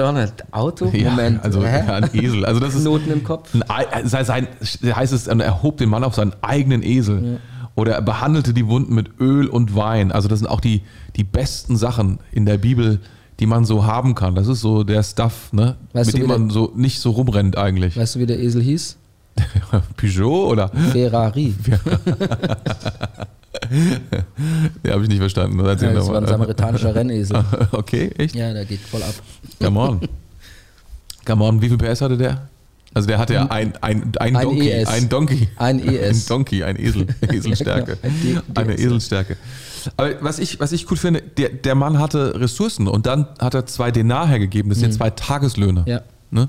Auto, 0.50 0.86
ja, 0.94 1.10
Moment. 1.10 1.44
also 1.44 1.62
hä? 1.62 1.84
ja, 1.86 1.94
ein 1.96 2.08
Esel. 2.14 2.46
Also 2.46 2.60
das 2.60 2.74
ist, 2.74 2.80
Knoten 2.80 3.10
im 3.12 3.22
Kopf. 3.22 3.54
ein, 3.54 3.62
Ei- 3.68 4.06
sein, 4.06 4.48
heißt 4.82 5.12
es, 5.12 5.26
er 5.26 5.62
hob 5.62 5.76
den 5.76 5.90
Mann 5.90 6.04
auf 6.04 6.14
seinen 6.14 6.32
eigenen 6.40 6.82
Esel. 6.82 7.38
Oder 7.76 7.94
er 7.94 8.02
behandelte 8.02 8.54
die 8.54 8.66
Wunden 8.68 8.94
mit 8.94 9.18
Öl 9.20 9.48
und 9.48 9.74
Wein. 9.74 10.12
Also 10.12 10.28
das 10.28 10.38
sind 10.38 10.48
auch 10.48 10.60
die, 10.60 10.82
die 11.16 11.24
besten 11.24 11.76
Sachen 11.76 12.18
in 12.30 12.46
der 12.46 12.56
Bibel, 12.58 13.00
die 13.40 13.46
man 13.46 13.64
so 13.64 13.84
haben 13.84 14.14
kann. 14.14 14.34
Das 14.36 14.46
ist 14.46 14.60
so 14.60 14.84
der 14.84 15.02
Stuff, 15.02 15.52
ne? 15.52 15.74
Weißt 15.92 16.06
mit 16.08 16.16
dem 16.16 16.22
wie 16.24 16.28
der- 16.28 16.38
man 16.38 16.50
so 16.50 16.72
nicht 16.76 17.00
so 17.00 17.10
rumrennt 17.10 17.58
eigentlich. 17.58 17.96
Weißt 17.96 18.14
du, 18.14 18.20
wie 18.20 18.26
der 18.26 18.38
Esel 18.38 18.62
hieß? 18.62 18.96
Peugeot 19.96 20.50
oder? 20.52 20.68
Ferrari. 20.92 21.54
Ja, 24.84 24.92
habe 24.92 25.02
ich 25.04 25.08
nicht 25.08 25.18
verstanden. 25.18 25.58
Erzähl 25.60 25.88
Ja, 25.88 25.94
das 25.94 26.08
war 26.08 26.16
ein 26.20 26.26
samaritanischer 26.26 26.94
Rennesel. 26.94 27.42
Okay, 27.72 28.10
echt? 28.18 28.34
Ja, 28.34 28.52
der 28.52 28.64
geht 28.64 28.80
voll 28.80 29.02
ab. 29.02 29.14
Come 29.62 29.80
on. 29.80 30.00
Come 31.24 31.44
on, 31.44 31.62
wie 31.62 31.68
viel 31.68 31.78
PS 31.78 32.00
hatte 32.02 32.16
der? 32.18 32.48
Also 32.94 33.08
der 33.08 33.18
hatte 33.18 33.34
ja 33.34 33.46
ein, 33.46 33.74
ein, 33.82 34.12
ein, 34.20 34.36
Ein 34.36 34.42
Donkey, 34.44 34.70
ES. 34.70 34.88
ein 34.88 35.08
Donkey. 35.08 35.48
Ein 35.56 35.78
E 35.84 35.88
Ein 35.88 35.94
ES. 35.94 36.26
Donkey, 36.26 36.62
ein 36.64 36.76
Esel, 36.78 37.06
Eselstärke. 37.28 37.98
Ein 38.02 38.14
D- 38.22 38.40
Eine. 38.60 38.74
Eselstärke. 38.78 39.36
Aber 39.96 40.10
was 40.22 40.38
ich, 40.38 40.60
was 40.60 40.72
ich 40.72 40.90
cool 40.90 40.96
finde, 40.96 41.20
der, 41.22 41.48
der 41.50 41.74
Mann 41.74 41.98
hatte 41.98 42.40
Ressourcen 42.40 42.86
und 42.88 43.06
dann 43.06 43.26
hat 43.40 43.54
er 43.54 43.66
zwei 43.66 43.90
Denar 43.90 44.28
hergegeben, 44.28 44.70
das 44.70 44.78
sind 44.78 44.94
zwei 44.94 45.10
Tageslöhne. 45.10 45.82
Ja. 45.86 46.00
Ne? 46.30 46.48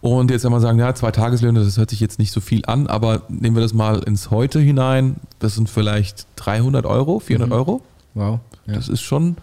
Und 0.00 0.30
jetzt 0.30 0.42
kann 0.42 0.50
man 0.52 0.60
sagen, 0.60 0.78
ja, 0.78 0.92
zwei 0.94 1.10
Tageslöhne, 1.12 1.62
das 1.62 1.76
hört 1.76 1.90
sich 1.90 2.00
jetzt 2.00 2.18
nicht 2.18 2.32
so 2.32 2.40
viel 2.40 2.62
an, 2.66 2.86
aber 2.88 3.22
nehmen 3.28 3.54
wir 3.54 3.62
das 3.62 3.74
mal 3.74 3.98
ins 4.04 4.30
Heute 4.30 4.58
hinein, 4.60 5.16
das 5.38 5.54
sind 5.56 5.68
vielleicht 5.68 6.26
300 6.36 6.84
Euro, 6.86 7.20
400 7.20 7.52
Euro. 7.56 7.82
Wow. 8.14 8.40
Ja. 8.66 8.74
Das 8.74 8.88
ist 8.88 9.02
schon 9.02 9.36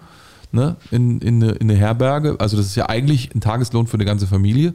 ne, 0.51 0.75
in, 0.91 1.19
in, 1.21 1.41
eine, 1.43 1.51
in 1.53 1.69
eine 1.69 1.79
Herberge. 1.79 2.35
Also 2.39 2.57
das 2.57 2.65
ist 2.67 2.75
ja 2.75 2.89
eigentlich 2.89 3.33
ein 3.35 3.41
Tageslohn 3.41 3.87
für 3.87 3.95
eine 3.95 4.05
ganze 4.05 4.27
Familie. 4.27 4.73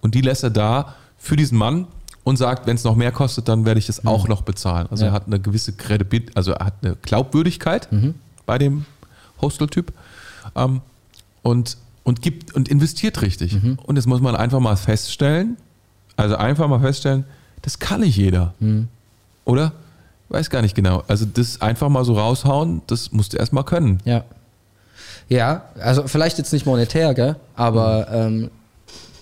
Und 0.00 0.14
die 0.14 0.20
lässt 0.20 0.42
er 0.44 0.50
da 0.50 0.94
für 1.18 1.36
diesen 1.36 1.58
Mann 1.58 1.86
und 2.24 2.36
sagt, 2.36 2.66
wenn 2.66 2.76
es 2.76 2.84
noch 2.84 2.94
mehr 2.96 3.12
kostet, 3.12 3.48
dann 3.48 3.64
werde 3.64 3.78
ich 3.78 3.86
das 3.86 4.04
auch 4.06 4.28
noch 4.28 4.42
bezahlen. 4.42 4.86
Also 4.90 5.04
Ja. 5.04 5.10
er 5.10 5.14
hat 5.14 5.26
eine 5.26 5.40
gewisse 5.40 5.72
Kredit, 5.72 6.36
also 6.36 6.52
er 6.52 6.66
hat 6.66 6.74
eine 6.82 6.96
Glaubwürdigkeit 7.02 7.88
bei 8.46 8.58
dem 8.58 8.84
Hostel-Typ 9.40 9.92
ähm, 10.56 10.80
und, 11.42 11.76
und 12.04 12.22
gibt 12.22 12.54
und 12.54 12.68
investiert 12.68 13.22
richtig. 13.22 13.56
Und 13.86 13.96
jetzt 13.96 14.06
muss 14.06 14.20
man 14.20 14.34
einfach 14.36 14.60
mal 14.60 14.76
feststellen, 14.76 15.56
also 16.16 16.36
einfach 16.36 16.68
mal 16.68 16.80
feststellen, 16.80 17.24
das 17.62 17.78
kann 17.78 18.00
nicht 18.00 18.16
jeder. 18.16 18.54
Oder? 19.44 19.72
Weiß 20.28 20.50
gar 20.50 20.60
nicht 20.62 20.74
genau. 20.74 21.04
Also 21.08 21.24
das 21.24 21.60
einfach 21.62 21.88
mal 21.88 22.04
so 22.04 22.18
raushauen, 22.18 22.82
das 22.86 23.12
musst 23.12 23.32
du 23.32 23.38
erst 23.38 23.52
mal 23.54 23.62
können. 23.62 24.00
Ja. 24.04 24.24
Ja, 25.28 25.64
also 25.78 26.06
vielleicht 26.08 26.38
jetzt 26.38 26.52
nicht 26.52 26.64
monetär, 26.64 27.12
gell? 27.14 27.36
aber 27.54 28.08
ähm, 28.10 28.50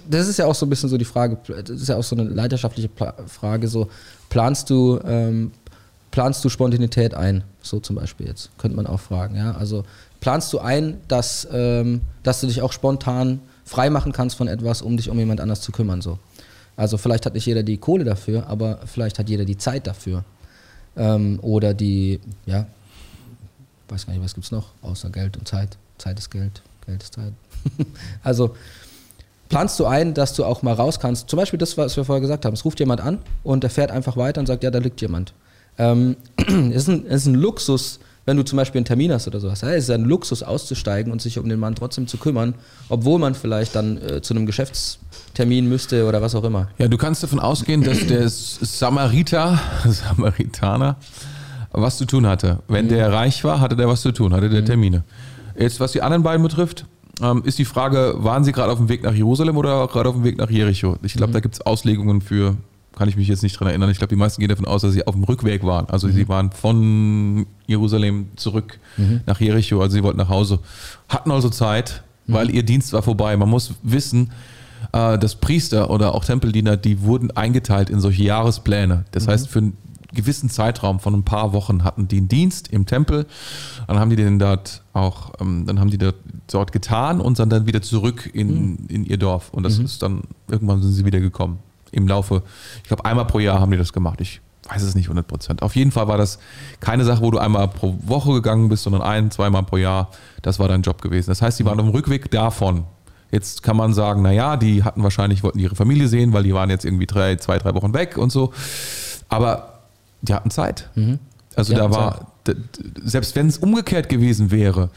das 0.09 0.29
ist 0.29 0.39
ja 0.39 0.47
auch 0.47 0.55
so 0.55 0.67
ein 0.67 0.71
bisschen 0.71 0.89
so 0.89 0.97
die 0.97 1.05
Frage, 1.05 1.39
das 1.49 1.69
ist 1.71 1.89
ja 1.89 1.97
auch 1.97 2.05
so 2.05 2.17
eine 2.17 2.29
leidenschaftliche 2.29 2.89
Pla 2.89 3.15
Frage, 3.27 3.67
so 3.67 3.89
planst 4.29 4.71
du, 4.71 5.01
ähm, 5.05 5.51
planst 6.13 6.45
du 6.45 6.49
Spontanität 6.49 7.15
ein, 7.15 7.43
so 7.61 7.81
zum 7.81 7.97
Beispiel 7.97 8.29
jetzt, 8.29 8.51
könnte 8.57 8.77
man 8.77 8.87
auch 8.87 9.01
fragen, 9.01 9.37
ja, 9.37 9.53
also 9.53 9.85
planst 10.21 10.53
du 10.53 10.61
ein, 10.61 11.01
dass, 11.09 11.47
ähm, 11.53 12.03
dass 12.23 12.41
du 12.41 12.47
dich 12.47 12.63
auch 12.63 12.73
spontan 12.73 13.41
frei 13.65 13.91
machen 13.91 14.13
kannst 14.13 14.37
von 14.37 14.47
etwas, 14.47 14.83
um 14.83 14.97
dich 14.97 15.11
um 15.11 15.19
jemand 15.19 15.41
anders 15.41 15.61
zu 15.61 15.73
kümmern, 15.73 16.03
so. 16.03 16.19
Also 16.77 16.99
vielleicht 16.99 17.25
hat 17.25 17.35
nicht 17.35 17.47
jeder 17.47 17.63
die 17.63 17.79
Kohle 17.79 18.05
dafür, 18.05 18.47
aber 18.49 18.81
vielleicht 18.85 19.19
hat 19.19 19.31
jeder 19.31 19.47
die 19.47 19.57
Zeit 19.57 19.87
dafür. 19.87 20.25
Ähm, 20.95 21.39
oder 21.41 21.73
die, 21.73 22.21
ja, 22.45 22.67
weiß 23.89 24.07
gar 24.07 24.13
nicht, 24.13 24.23
was 24.23 24.35
gibt 24.35 24.45
es 24.45 24.53
noch, 24.53 24.69
außer 24.83 25.11
Geld 25.11 25.39
und 25.39 25.49
Zeit. 25.49 25.79
Zeit 25.99 26.19
ist 26.19 26.31
Geld, 26.31 26.63
Geld 26.87 27.03
ist 27.03 27.15
Zeit. 27.15 27.33
also 28.23 28.55
planst 29.49 29.79
du 29.79 29.87
ein, 29.87 30.15
dass 30.15 30.35
du 30.35 30.45
auch 30.45 30.63
mal 30.63 30.75
raus 30.75 31.01
kannst. 31.01 31.29
Zum 31.31 31.39
Beispiel 31.39 31.59
das, 31.59 31.77
was 31.77 31.97
wir 31.97 32.05
vorher 32.05 32.21
gesagt 32.21 32.45
haben. 32.45 32.55
Es 32.55 32.65
ruft 32.65 32.81
jemand 32.81 33.01
an 33.01 33.19
und 33.43 33.63
der 33.63 33.71
fährt 33.71 33.91
einfach 33.91 34.17
weiter 34.17 34.41
und 34.41 34.47
sagt, 34.47 34.65
ja, 34.65 34.71
da 34.71 34.79
liegt 34.79 35.01
jemand. 35.01 35.33
Ähm, 35.79 36.17
es, 36.37 36.47
ist 36.75 36.89
ein, 36.89 37.07
es 37.07 37.23
ist 37.23 37.27
ein 37.27 37.35
Luxus, 37.35 38.01
wenn 38.25 38.37
du 38.37 38.43
zum 38.43 38.57
Beispiel 38.57 38.81
einen 38.81 38.87
Termin 38.87 39.13
hast 39.13 39.29
oder 39.29 39.41
sowas. 39.41 39.61
Ja, 39.61 39.71
es 39.71 39.85
ist 39.85 39.91
ein 39.91 40.05
Luxus 40.05 40.43
auszusteigen 40.43 41.13
und 41.13 41.23
sich 41.23 41.39
um 41.39 41.49
den 41.49 41.61
Mann 41.61 41.75
trotzdem 41.77 42.09
zu 42.09 42.19
kümmern, 42.19 42.55
obwohl 42.89 43.19
man 43.19 43.35
vielleicht 43.35 43.75
dann 43.77 43.99
äh, 43.99 44.21
zu 44.21 44.35
einem 44.35 44.47
Geschäftstermin 44.47 45.69
müsste 45.69 46.07
oder 46.07 46.21
was 46.23 46.35
auch 46.35 46.45
immer. 46.45 46.69
Ja, 46.79 46.89
du 46.89 46.97
kannst 46.97 47.23
davon 47.23 47.39
ausgehen, 47.39 47.83
dass 47.83 48.07
der 48.07 48.29
Samariter, 48.29 49.61
Samaritaner, 49.85 50.97
was 51.71 51.99
zu 51.99 52.05
tun 52.05 52.27
hatte. 52.27 52.61
Wenn 52.69 52.89
der 52.89 53.13
reich 53.13 53.45
war, 53.45 53.61
hatte 53.61 53.77
der 53.77 53.87
was 53.89 54.01
zu 54.01 54.11
tun, 54.11 54.35
hatte 54.35 54.49
der 54.49 54.65
Termine. 54.65 55.05
Jetzt, 55.59 55.81
was 55.81 55.93
die 55.93 56.03
anderen 56.03 56.23
beiden 56.23 56.43
betrifft, 56.43 56.87
ähm, 57.23 57.43
ist 57.45 57.59
die 57.59 57.65
Frage, 57.65 58.15
waren 58.19 58.45
sie 58.45 58.53
gerade 58.53 58.73
auf 58.73 58.79
dem 58.79 58.89
Weg 58.89 59.03
nach 59.03 59.15
Jerusalem 59.15 59.57
oder 59.57 59.87
gerade 59.89 60.09
auf 60.09 60.15
dem 60.15 60.25
Weg 60.25 60.39
nach 60.39 60.51
Jericho? 60.51 60.97
Ich 61.03 61.15
glaube, 61.15 61.33
da 61.33 61.41
gibt 61.41 61.55
es 61.55 61.61
Auslegungen 61.63 62.21
für, 62.21 62.57
kann 62.95 63.09
ich 63.09 63.17
mich 63.17 63.29
jetzt 63.29 63.43
nicht 63.43 63.59
dran 63.59 63.69
erinnern. 63.69 63.91
Ich 63.91 63.99
glaube, 63.99 64.11
die 64.11 64.19
meisten 64.19 64.41
gehen 64.41 64.51
davon 64.51 64.67
aus, 64.67 64.83
dass 64.83 64.93
sie 64.93 65.07
auf 65.07 65.15
dem 65.15 65.25
Rückweg 65.25 65.65
waren. 65.65 65.89
Also 65.89 66.09
sie 66.09 66.29
waren 66.29 66.51
von 66.51 67.47
Jerusalem 67.67 68.29
zurück 68.37 68.79
nach 69.27 69.41
Jericho, 69.41 69.81
also 69.81 69.95
sie 69.95 70.03
wollten 70.03 70.19
nach 70.19 70.29
Hause. 70.29 70.59
Hatten 71.09 71.31
also 71.31 71.49
Zeit, 71.49 72.03
weil 72.27 72.51
ihr 72.51 72.63
Dienst 72.63 72.93
war 72.93 73.03
vorbei. 73.03 73.37
Man 73.37 73.49
muss 73.49 73.75
wissen, 73.83 74.33
äh, 74.93 75.19
dass 75.19 75.37
Priester 75.37 75.91
oder 75.91 76.15
auch 76.15 76.25
Tempeldiener, 76.25 76.77
die 76.77 77.01
wurden 77.03 77.31
eingeteilt 77.31 77.89
in 77.89 78.01
solche 78.01 78.25
Jahrespläne. 78.25 79.05
Das 79.13 79.27
heißt, 79.27 79.49
für 79.49 79.73
gewissen 80.17 80.51
Zeitraum 80.51 80.99
von 80.99 81.15
ein 81.15 81.23
paar 81.23 81.53
Wochen 81.53 81.85
hatten 81.85 82.09
die 82.09 82.17
einen 82.17 82.29
Dienst 82.29 82.69
im 82.69 82.87
Tempel. 82.87 83.27
Dann 83.87 83.99
haben 84.01 84.11
die 84.11 84.17
den 84.17 84.41
dort 84.41 84.83
auch, 84.93 85.31
ähm, 85.41 85.65
dann 85.67 85.79
haben 85.79 85.91
die 85.91 85.99
dort, 85.99 86.17
dort 86.51 86.73
getan 86.73 87.21
und 87.21 87.37
sind 87.37 87.51
dann 87.51 87.67
wieder 87.67 87.83
zurück 87.83 88.29
in, 88.33 88.87
in 88.89 89.05
ihr 89.05 89.17
Dorf. 89.17 89.51
Und 89.53 89.63
das 89.63 89.79
ist 89.79 90.03
dann, 90.03 90.23
irgendwann 90.49 90.83
sind 90.83 90.93
sie 90.93 91.05
wieder 91.05 91.21
gekommen. 91.21 91.61
Im 91.93 92.09
Laufe, 92.09 92.43
ich 92.83 92.89
glaube, 92.89 93.05
einmal 93.05 93.27
pro 93.27 93.39
Jahr 93.39 93.61
haben 93.61 93.71
die 93.71 93.79
das 93.79 93.93
gemacht. 93.93 94.21
Ich 94.21 94.41
weiß 94.69 94.83
es 94.83 94.95
nicht 94.95 95.07
100 95.07 95.27
Prozent. 95.27 95.63
Auf 95.63 95.77
jeden 95.77 95.93
Fall 95.93 96.09
war 96.09 96.19
das 96.19 96.39
keine 96.81 97.05
Sache, 97.05 97.23
wo 97.23 97.31
du 97.31 97.39
einmal 97.39 97.69
pro 97.69 97.97
Woche 98.03 98.33
gegangen 98.33 98.69
bist, 98.69 98.83
sondern 98.83 99.03
ein, 99.03 99.31
zweimal 99.31 99.63
pro 99.63 99.77
Jahr. 99.77 100.11
Das 100.43 100.59
war 100.59 100.69
dein 100.69 100.83
Job 100.83 101.01
gewesen. 101.03 101.31
Das 101.31 101.43
heißt, 101.43 101.59
die 101.59 101.65
waren 101.65 101.79
auf 101.79 101.87
dem 101.87 101.95
Rückweg 101.95 102.31
davon. 102.31 102.85
Jetzt 103.31 103.63
kann 103.63 103.77
man 103.77 103.93
sagen, 103.93 104.23
naja, 104.23 104.57
die 104.57 104.85
hatten 104.85 105.03
wahrscheinlich, 105.03 105.43
wollten 105.43 105.59
ihre 105.59 105.75
Familie 105.75 106.09
sehen, 106.09 106.33
weil 106.33 106.45
die 106.45 106.55
waren 106.55 106.71
jetzt 106.71 106.85
irgendwie 106.85 107.07
drei, 107.07 107.37
zwei, 107.37 107.59
drei 107.59 107.75
Wochen 107.75 107.93
weg 107.93 108.17
und 108.17 108.31
so. 108.31 108.53
Aber 109.29 109.76
die 110.29 110.35
hatten 110.35 110.51
Zeit. 110.51 110.89
Also 111.55 111.73
Die 111.73 111.79
da 111.79 111.91
war, 111.91 112.33
d- 112.47 112.55
selbst 113.05 113.35
wenn 113.37 113.47
es 113.49 113.59
umgekehrt 113.59 114.09
gewesen 114.09 114.51
wäre, 114.51 114.91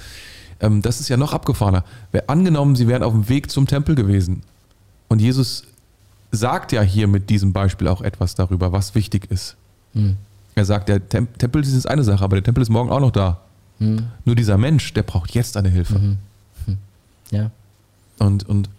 ähm, 0.60 0.82
das 0.82 1.00
ist 1.00 1.08
ja 1.10 1.16
noch 1.18 1.34
abgefahrener. 1.34 1.84
Wär, 2.12 2.30
angenommen, 2.30 2.76
sie 2.76 2.88
wären 2.88 3.02
auf 3.04 3.14
dem 3.14 3.30
Weg 3.30 3.50
zum 3.50 3.66
Tempel 3.68 3.96
gewesen. 3.96 4.42
Und 5.08 5.20
Jesus 5.22 5.64
sagt 6.32 6.72
ja 6.74 6.82
hier 6.82 7.08
mit 7.08 7.30
diesem 7.30 7.54
Beispiel 7.54 7.88
auch 7.88 8.02
etwas 8.02 8.36
darüber, 8.36 8.72
was 8.72 8.94
wichtig 8.94 9.32
ist. 9.32 9.56
Er 10.56 10.66
sagt, 10.66 10.90
der 10.90 11.08
Tem 11.08 11.28
Tempel 11.38 11.64
ist 11.64 11.88
eine 11.88 12.04
Sache, 12.04 12.24
aber 12.24 12.36
der 12.36 12.44
Tempel 12.44 12.62
ist 12.62 12.70
morgen 12.70 12.90
auch 12.92 13.00
noch 13.00 13.12
da. 13.12 13.40
Nur 14.26 14.36
dieser 14.36 14.58
Mensch, 14.58 14.94
der 14.94 15.04
braucht 15.04 15.32
jetzt 15.32 15.56
eine 15.58 15.70
Hilfe. 15.70 16.18
Ja. 17.32 17.50
Und, 18.20 18.48
und 18.50 18.70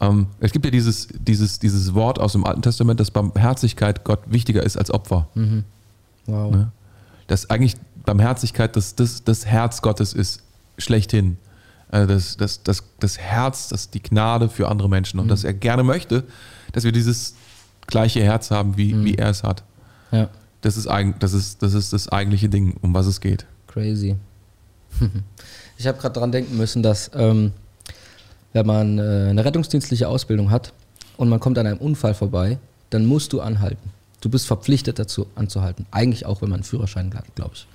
ähm, 0.00 0.26
es 0.40 0.52
gibt 0.52 0.64
ja 0.64 0.70
dieses, 0.70 1.08
dieses, 1.12 1.58
dieses 1.58 1.92
Wort 1.94 2.18
aus 2.18 2.32
dem 2.32 2.44
Alten 2.46 2.62
Testament, 2.62 2.98
dass 2.98 3.10
Barmherzigkeit 3.10 4.04
Gott 4.04 4.20
wichtiger 4.26 4.62
ist 4.62 4.76
als 4.78 4.90
Opfer. 4.90 5.28
Wow. 6.28 6.52
Ne? 6.52 6.72
Dass 7.26 7.50
eigentlich 7.50 7.74
Barmherzigkeit 8.04 8.76
das, 8.76 8.94
das, 8.94 9.24
das 9.24 9.44
Herz 9.46 9.82
Gottes 9.82 10.12
ist, 10.12 10.42
schlechthin. 10.78 11.36
Äh, 11.90 12.06
Das, 12.06 12.36
das, 12.36 12.62
das, 12.62 12.84
das 13.00 13.18
Herz, 13.18 13.68
das 13.68 13.90
die 13.90 14.02
Gnade 14.02 14.48
für 14.48 14.68
andere 14.68 14.88
Menschen. 14.88 15.18
Und 15.18 15.28
dass 15.28 15.42
er 15.42 15.54
gerne 15.54 15.82
möchte, 15.82 16.24
dass 16.72 16.84
wir 16.84 16.92
dieses 16.92 17.34
gleiche 17.86 18.22
Herz 18.22 18.50
haben, 18.50 18.76
wie, 18.76 19.04
wie 19.04 19.14
er 19.16 19.30
es 19.30 19.42
hat. 19.42 19.64
Ja. 20.12 20.28
Das 20.60 20.76
ist, 20.76 20.88
das, 21.18 21.32
ist, 21.32 21.62
das 21.62 21.74
ist 21.74 21.92
das 21.92 22.08
eigentliche 22.08 22.48
Ding, 22.48 22.76
um 22.82 22.94
was 22.94 23.06
es 23.06 23.20
geht. 23.20 23.46
Crazy. 23.66 24.16
Ich 25.80 25.86
habe 25.86 25.96
gerade 25.98 26.12
daran 26.12 26.32
denken 26.32 26.56
müssen, 26.56 26.82
dass 26.82 27.08
ähm, 27.14 27.52
wenn 28.52 28.66
man 28.66 28.98
äh, 28.98 29.28
eine 29.30 29.44
rettungsdienstliche 29.44 30.08
Ausbildung 30.08 30.50
hat 30.50 30.72
und 31.16 31.28
man 31.28 31.38
kommt 31.38 31.56
an 31.56 31.68
einem 31.68 31.78
Unfall 31.78 32.14
vorbei, 32.14 32.58
dann 32.90 33.06
musst 33.06 33.32
du 33.32 33.40
anhalten. 33.40 33.90
Du 34.20 34.28
bist 34.28 34.46
verpflichtet 34.46 34.98
dazu 34.98 35.26
anzuhalten. 35.34 35.86
Eigentlich 35.90 36.26
auch, 36.26 36.42
wenn 36.42 36.48
man 36.48 36.58
einen 36.58 36.64
Führerschein 36.64 37.14
hat, 37.14 37.34
glaube 37.34 37.52
ich. 37.54 37.66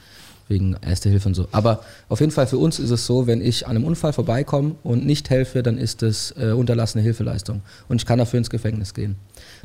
Wegen 0.49 0.75
Erste 0.81 1.09
Hilfe 1.09 1.29
und 1.29 1.35
so. 1.35 1.47
Aber 1.51 1.83
auf 2.09 2.19
jeden 2.19 2.31
Fall 2.31 2.47
für 2.47 2.57
uns 2.57 2.77
ist 2.77 2.89
es 2.89 3.05
so, 3.05 3.27
wenn 3.27 3.41
ich 3.41 3.65
an 3.65 3.77
einem 3.77 3.85
Unfall 3.85 4.11
vorbeikomme 4.11 4.75
und 4.83 5.05
nicht 5.05 5.29
helfe, 5.29 5.63
dann 5.63 5.77
ist 5.77 6.01
das 6.01 6.33
äh, 6.37 6.51
unterlassene 6.51 7.01
Hilfeleistung. 7.01 7.61
Und 7.87 8.01
ich 8.01 8.05
kann 8.05 8.19
dafür 8.19 8.39
ins 8.39 8.49
Gefängnis 8.49 8.93
gehen. 8.93 9.15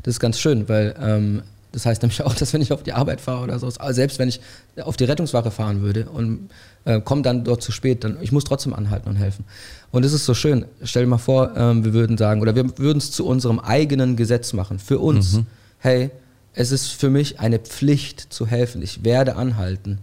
Das 0.03 0.15
ist 0.15 0.19
ganz 0.21 0.39
schön, 0.39 0.69
weil 0.69 0.95
ähm, 1.01 1.41
das 1.71 1.85
heißt 1.85 2.01
nämlich 2.01 2.21
auch, 2.25 2.33
dass 2.33 2.53
wenn 2.53 2.61
ich 2.61 2.71
auf 2.71 2.83
die 2.83 2.93
Arbeit 2.93 3.21
fahre 3.21 3.43
oder 3.43 3.59
so, 3.59 3.69
selbst 3.69 4.19
wenn 4.19 4.29
ich 4.29 4.39
auf 4.81 4.97
die 4.97 5.03
Rettungswache 5.03 5.51
fahren 5.51 5.81
würde 5.81 6.09
und 6.09 6.49
äh, 6.85 7.01
komme 7.01 7.21
dann 7.21 7.43
dort 7.43 7.61
zu 7.61 7.71
spät, 7.71 8.03
dann 8.03 8.17
ich 8.21 8.31
muss 8.31 8.43
trotzdem 8.43 8.73
anhalten 8.73 9.09
und 9.09 9.17
helfen. 9.17 9.45
Und 9.91 10.05
es 10.05 10.13
ist 10.13 10.25
so 10.25 10.33
schön. 10.33 10.65
Stell 10.83 11.03
dir 11.03 11.09
mal 11.09 11.17
vor, 11.17 11.55
ähm, 11.55 11.83
wir 11.83 11.93
würden 11.93 12.17
sagen, 12.17 12.41
oder 12.41 12.55
wir 12.55 12.77
würden 12.77 12.99
es 12.99 13.11
zu 13.11 13.25
unserem 13.25 13.59
eigenen 13.59 14.15
Gesetz 14.15 14.53
machen, 14.53 14.79
für 14.79 14.99
uns. 14.99 15.39
Hey, 15.79 16.11
es 16.53 16.71
ist 16.71 16.87
für 16.89 17.09
mich 17.09 17.39
eine 17.39 17.59
Pflicht 17.59 18.33
zu 18.33 18.45
helfen. 18.47 18.81
Ich 18.81 19.03
werde 19.03 19.35
anhalten, 19.35 19.99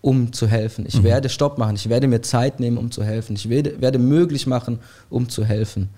um 0.00 0.32
zu 0.32 0.46
helfen. 0.46 0.84
Ich 0.86 1.02
werde 1.02 1.28
Stopp 1.28 1.58
machen. 1.58 1.74
Ich 1.74 1.88
werde 1.88 2.06
mir 2.06 2.22
Zeit 2.22 2.60
nehmen, 2.60 2.78
um 2.78 2.90
zu 2.92 3.02
helfen. 3.02 3.34
Ich 3.34 3.48
werde, 3.48 3.80
werde 3.80 3.98
möglich 3.98 4.46
machen, 4.46 4.78
um 5.10 5.28
zu 5.28 5.44
helfen. 5.44 5.88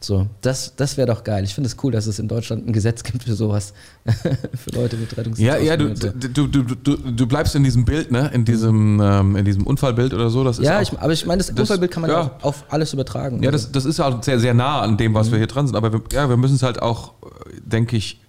So, 0.00 0.26
das, 0.42 0.74
das 0.76 0.98
wäre 0.98 1.06
doch 1.08 1.24
geil. 1.24 1.42
Ich 1.42 1.54
finde 1.54 1.68
es 1.68 1.76
cool, 1.82 1.90
dass 1.90 2.06
es 2.06 2.18
in 2.18 2.28
Deutschland 2.28 2.68
ein 2.68 2.72
Gesetz 2.74 3.02
gibt 3.02 3.22
für 3.24 3.34
sowas. 3.34 3.72
für 4.54 4.70
Leute 4.72 4.96
mit 4.98 5.16
Rettungsdienst. 5.16 5.40
Ja, 5.40 5.56
ja, 5.56 5.76
du, 5.76 5.94
du, 5.94 6.46
du, 6.48 6.62
du, 6.62 6.96
du 6.96 7.26
bleibst 7.26 7.54
in 7.54 7.64
diesem 7.64 7.86
Bild, 7.86 8.10
ne? 8.12 8.30
In 8.34 8.44
diesem, 8.44 9.00
ähm, 9.02 9.36
in 9.36 9.44
diesem 9.46 9.66
Unfallbild 9.66 10.12
oder 10.12 10.28
so. 10.28 10.44
Das 10.44 10.58
ist 10.58 10.66
ja 10.66 10.76
auch, 10.78 10.82
ich, 10.82 10.92
aber 10.98 11.12
ich 11.14 11.24
meine, 11.24 11.38
das, 11.38 11.46
das- 11.48 11.58
Unfallbild 11.60 11.90
kann 11.90 12.02
man 12.02 12.10
ja 12.10 12.20
auch 12.40 12.44
auf 12.44 12.64
alles 12.68 12.92
übertragen. 12.92 13.42
Ja, 13.42 13.50
das, 13.50 13.72
das 13.72 13.86
ist 13.86 13.98
ja 13.98 14.06
auch 14.08 14.22
sehr, 14.22 14.38
sehr 14.38 14.52
nah 14.54 14.80
an 14.82 14.98
dem, 14.98 15.14
was 15.14 15.30
wir 15.30 15.38
hier 15.38 15.46
dran 15.46 15.66
sind. 15.66 15.76
Aber 15.76 15.92
wir, 15.94 16.02
ja, 16.12 16.28
wir 16.28 16.36
müssen 16.36 16.56
es 16.56 16.62
halt 16.62 16.82
auch, 16.82 17.14
äh, 17.22 17.60
denke 17.64 17.96
ich, 17.96 18.20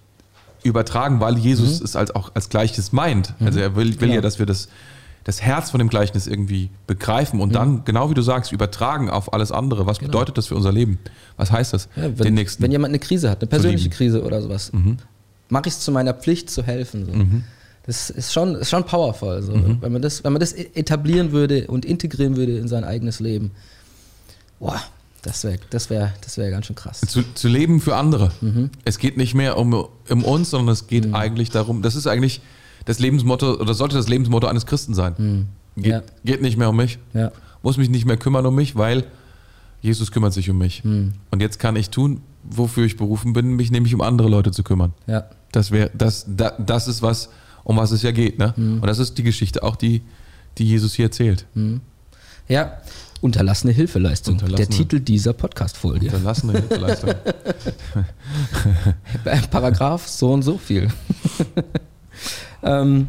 übertragen, 0.62 1.20
weil 1.20 1.38
Jesus 1.38 1.80
es 1.80 1.94
halt 1.94 2.14
auch 2.16 2.32
als 2.34 2.48
Gleiches 2.48 2.92
meint. 2.92 3.34
Also 3.40 3.60
er 3.60 3.76
will, 3.76 3.86
will 3.86 3.96
Genau. 3.96 4.14
ja, 4.14 4.20
dass 4.20 4.38
wir 4.38 4.46
das, 4.46 4.68
das 5.24 5.40
Herz 5.42 5.70
von 5.70 5.78
dem 5.78 5.88
Gleichnis 5.88 6.26
irgendwie 6.26 6.70
begreifen 6.86 7.40
und 7.40 7.54
dann, 7.54 7.84
genau 7.84 8.10
wie 8.10 8.14
du 8.14 8.22
sagst, 8.22 8.52
übertragen 8.52 9.10
auf 9.10 9.32
alles 9.32 9.52
andere. 9.52 9.86
Was 9.86 9.98
bedeutet 9.98 10.38
das 10.38 10.46
für 10.46 10.56
unser 10.56 10.72
Leben? 10.72 10.98
Was 11.36 11.52
heißt 11.52 11.72
das? 11.72 11.88
ja, 11.96 12.08
den 12.08 12.18
wenn, 12.18 12.34
nächsten. 12.34 12.62
wenn 12.62 12.72
jemand 12.72 12.90
eine 12.92 12.98
Krise 12.98 13.30
hat, 13.30 13.40
eine 13.40 13.48
persönliche. 13.48 13.90
Krise 13.90 14.22
oder 14.24 14.40
sowas, 14.42 14.72
mache 15.48 15.68
ich 15.68 15.74
es 15.74 15.80
zu 15.80 15.92
meiner 15.92 16.14
Pflicht 16.14 16.50
zu 16.50 16.62
helfen. 16.62 17.06
So. 17.06 17.12
Das 17.86 18.10
ist 18.10 18.32
schon, 18.34 18.54
ist 18.56 18.68
schon 18.70 18.84
powerful. 18.84 19.42
So. 19.42 19.52
Wenn, 19.80 19.92
man 19.92 20.02
das, 20.02 20.22
wenn 20.24 20.32
man 20.32 20.40
das 20.40 20.52
etablieren 20.52 21.32
würde 21.32 21.66
und 21.68 21.84
integrieren 21.86 22.36
würde 22.36 22.58
in 22.58 22.68
sein 22.68 22.84
eigenes 22.84 23.18
Leben. 23.20 23.52
Boah, 24.60 24.80
Das 25.22 25.42
wäre 25.44 25.58
das 25.70 25.90
wär, 25.90 26.14
das 26.22 26.38
wär 26.38 26.50
ganz 26.50 26.66
schön 26.66 26.76
krass. 26.76 27.00
Zu, 27.00 27.22
zu 27.34 27.48
leben 27.48 27.80
für 27.80 27.96
andere. 27.96 28.30
Es 28.84 28.98
geht 28.98 29.16
nicht 29.16 29.34
mehr 29.34 29.56
um, 29.58 29.74
um 30.08 30.24
uns, 30.24 30.50
sondern 30.50 30.72
es 30.72 30.86
geht 30.86 31.12
eigentlich 31.12 31.50
darum, 31.50 31.82
das 31.82 31.96
ist 31.96 32.06
eigentlich 32.06 32.40
das 32.84 32.98
Lebensmotto 33.00 33.54
oder 33.60 33.74
sollte 33.74 33.96
das 33.96 34.08
Lebensmotto 34.08 34.46
eines 34.46 34.64
Christen 34.66 34.94
sein. 34.94 35.48
Geht, 35.76 35.86
Ja. 35.86 36.02
geht 36.24 36.40
nicht 36.40 36.56
mehr 36.56 36.70
um 36.70 36.76
mich, 36.76 36.98
Ja. 37.14 37.32
muss 37.62 37.76
mich 37.76 37.90
nicht 37.90 38.06
mehr 38.06 38.16
kümmern 38.16 38.46
um 38.46 38.54
mich, 38.54 38.76
weil 38.76 39.04
Jesus 39.82 40.10
kümmert 40.12 40.32
sich 40.32 40.48
um 40.50 40.58
mich. 40.58 40.82
Und 40.84 41.40
jetzt 41.40 41.58
kann 41.58 41.76
ich 41.76 41.90
tun, 41.90 42.22
wofür 42.44 42.84
ich 42.86 42.96
berufen 42.96 43.32
bin, 43.32 43.56
mich 43.56 43.70
nämlich 43.70 43.94
um 43.94 44.00
andere 44.00 44.28
Leute 44.28 44.50
zu 44.52 44.62
kümmern. 44.62 44.92
Ja. 45.06 45.24
Das 45.52 45.70
wäre, 45.70 45.90
das, 45.94 46.26
da, 46.28 46.52
das 46.58 46.88
ist 46.88 47.02
was, 47.02 47.28
um 47.64 47.76
was 47.76 47.90
es 47.90 48.02
ja 48.02 48.12
geht. 48.12 48.38
Ne? 48.38 48.54
Und 48.56 48.86
das 48.86 48.98
ist 48.98 49.18
die 49.18 49.22
Geschichte 49.24 49.62
auch, 49.62 49.76
die, 49.76 50.02
die 50.58 50.64
Jesus 50.66 50.94
hier 50.94 51.06
erzählt. 51.06 51.46
Ja. 52.48 52.78
Unterlassene 53.20 53.72
Hilfeleistung. 53.72 54.34
Unterlassene- 54.36 54.56
Der 54.56 54.68
Titel 54.68 55.00
dieser 55.00 55.32
Podcast-Folge. 55.32 56.06
Unterlassene 56.06 56.52
Hilfeleistung. 56.52 57.10
Paragraph 59.50 60.06
so 60.06 60.32
und 60.32 60.42
so 60.42 60.56
viel. 60.58 60.88
ähm, 62.62 63.08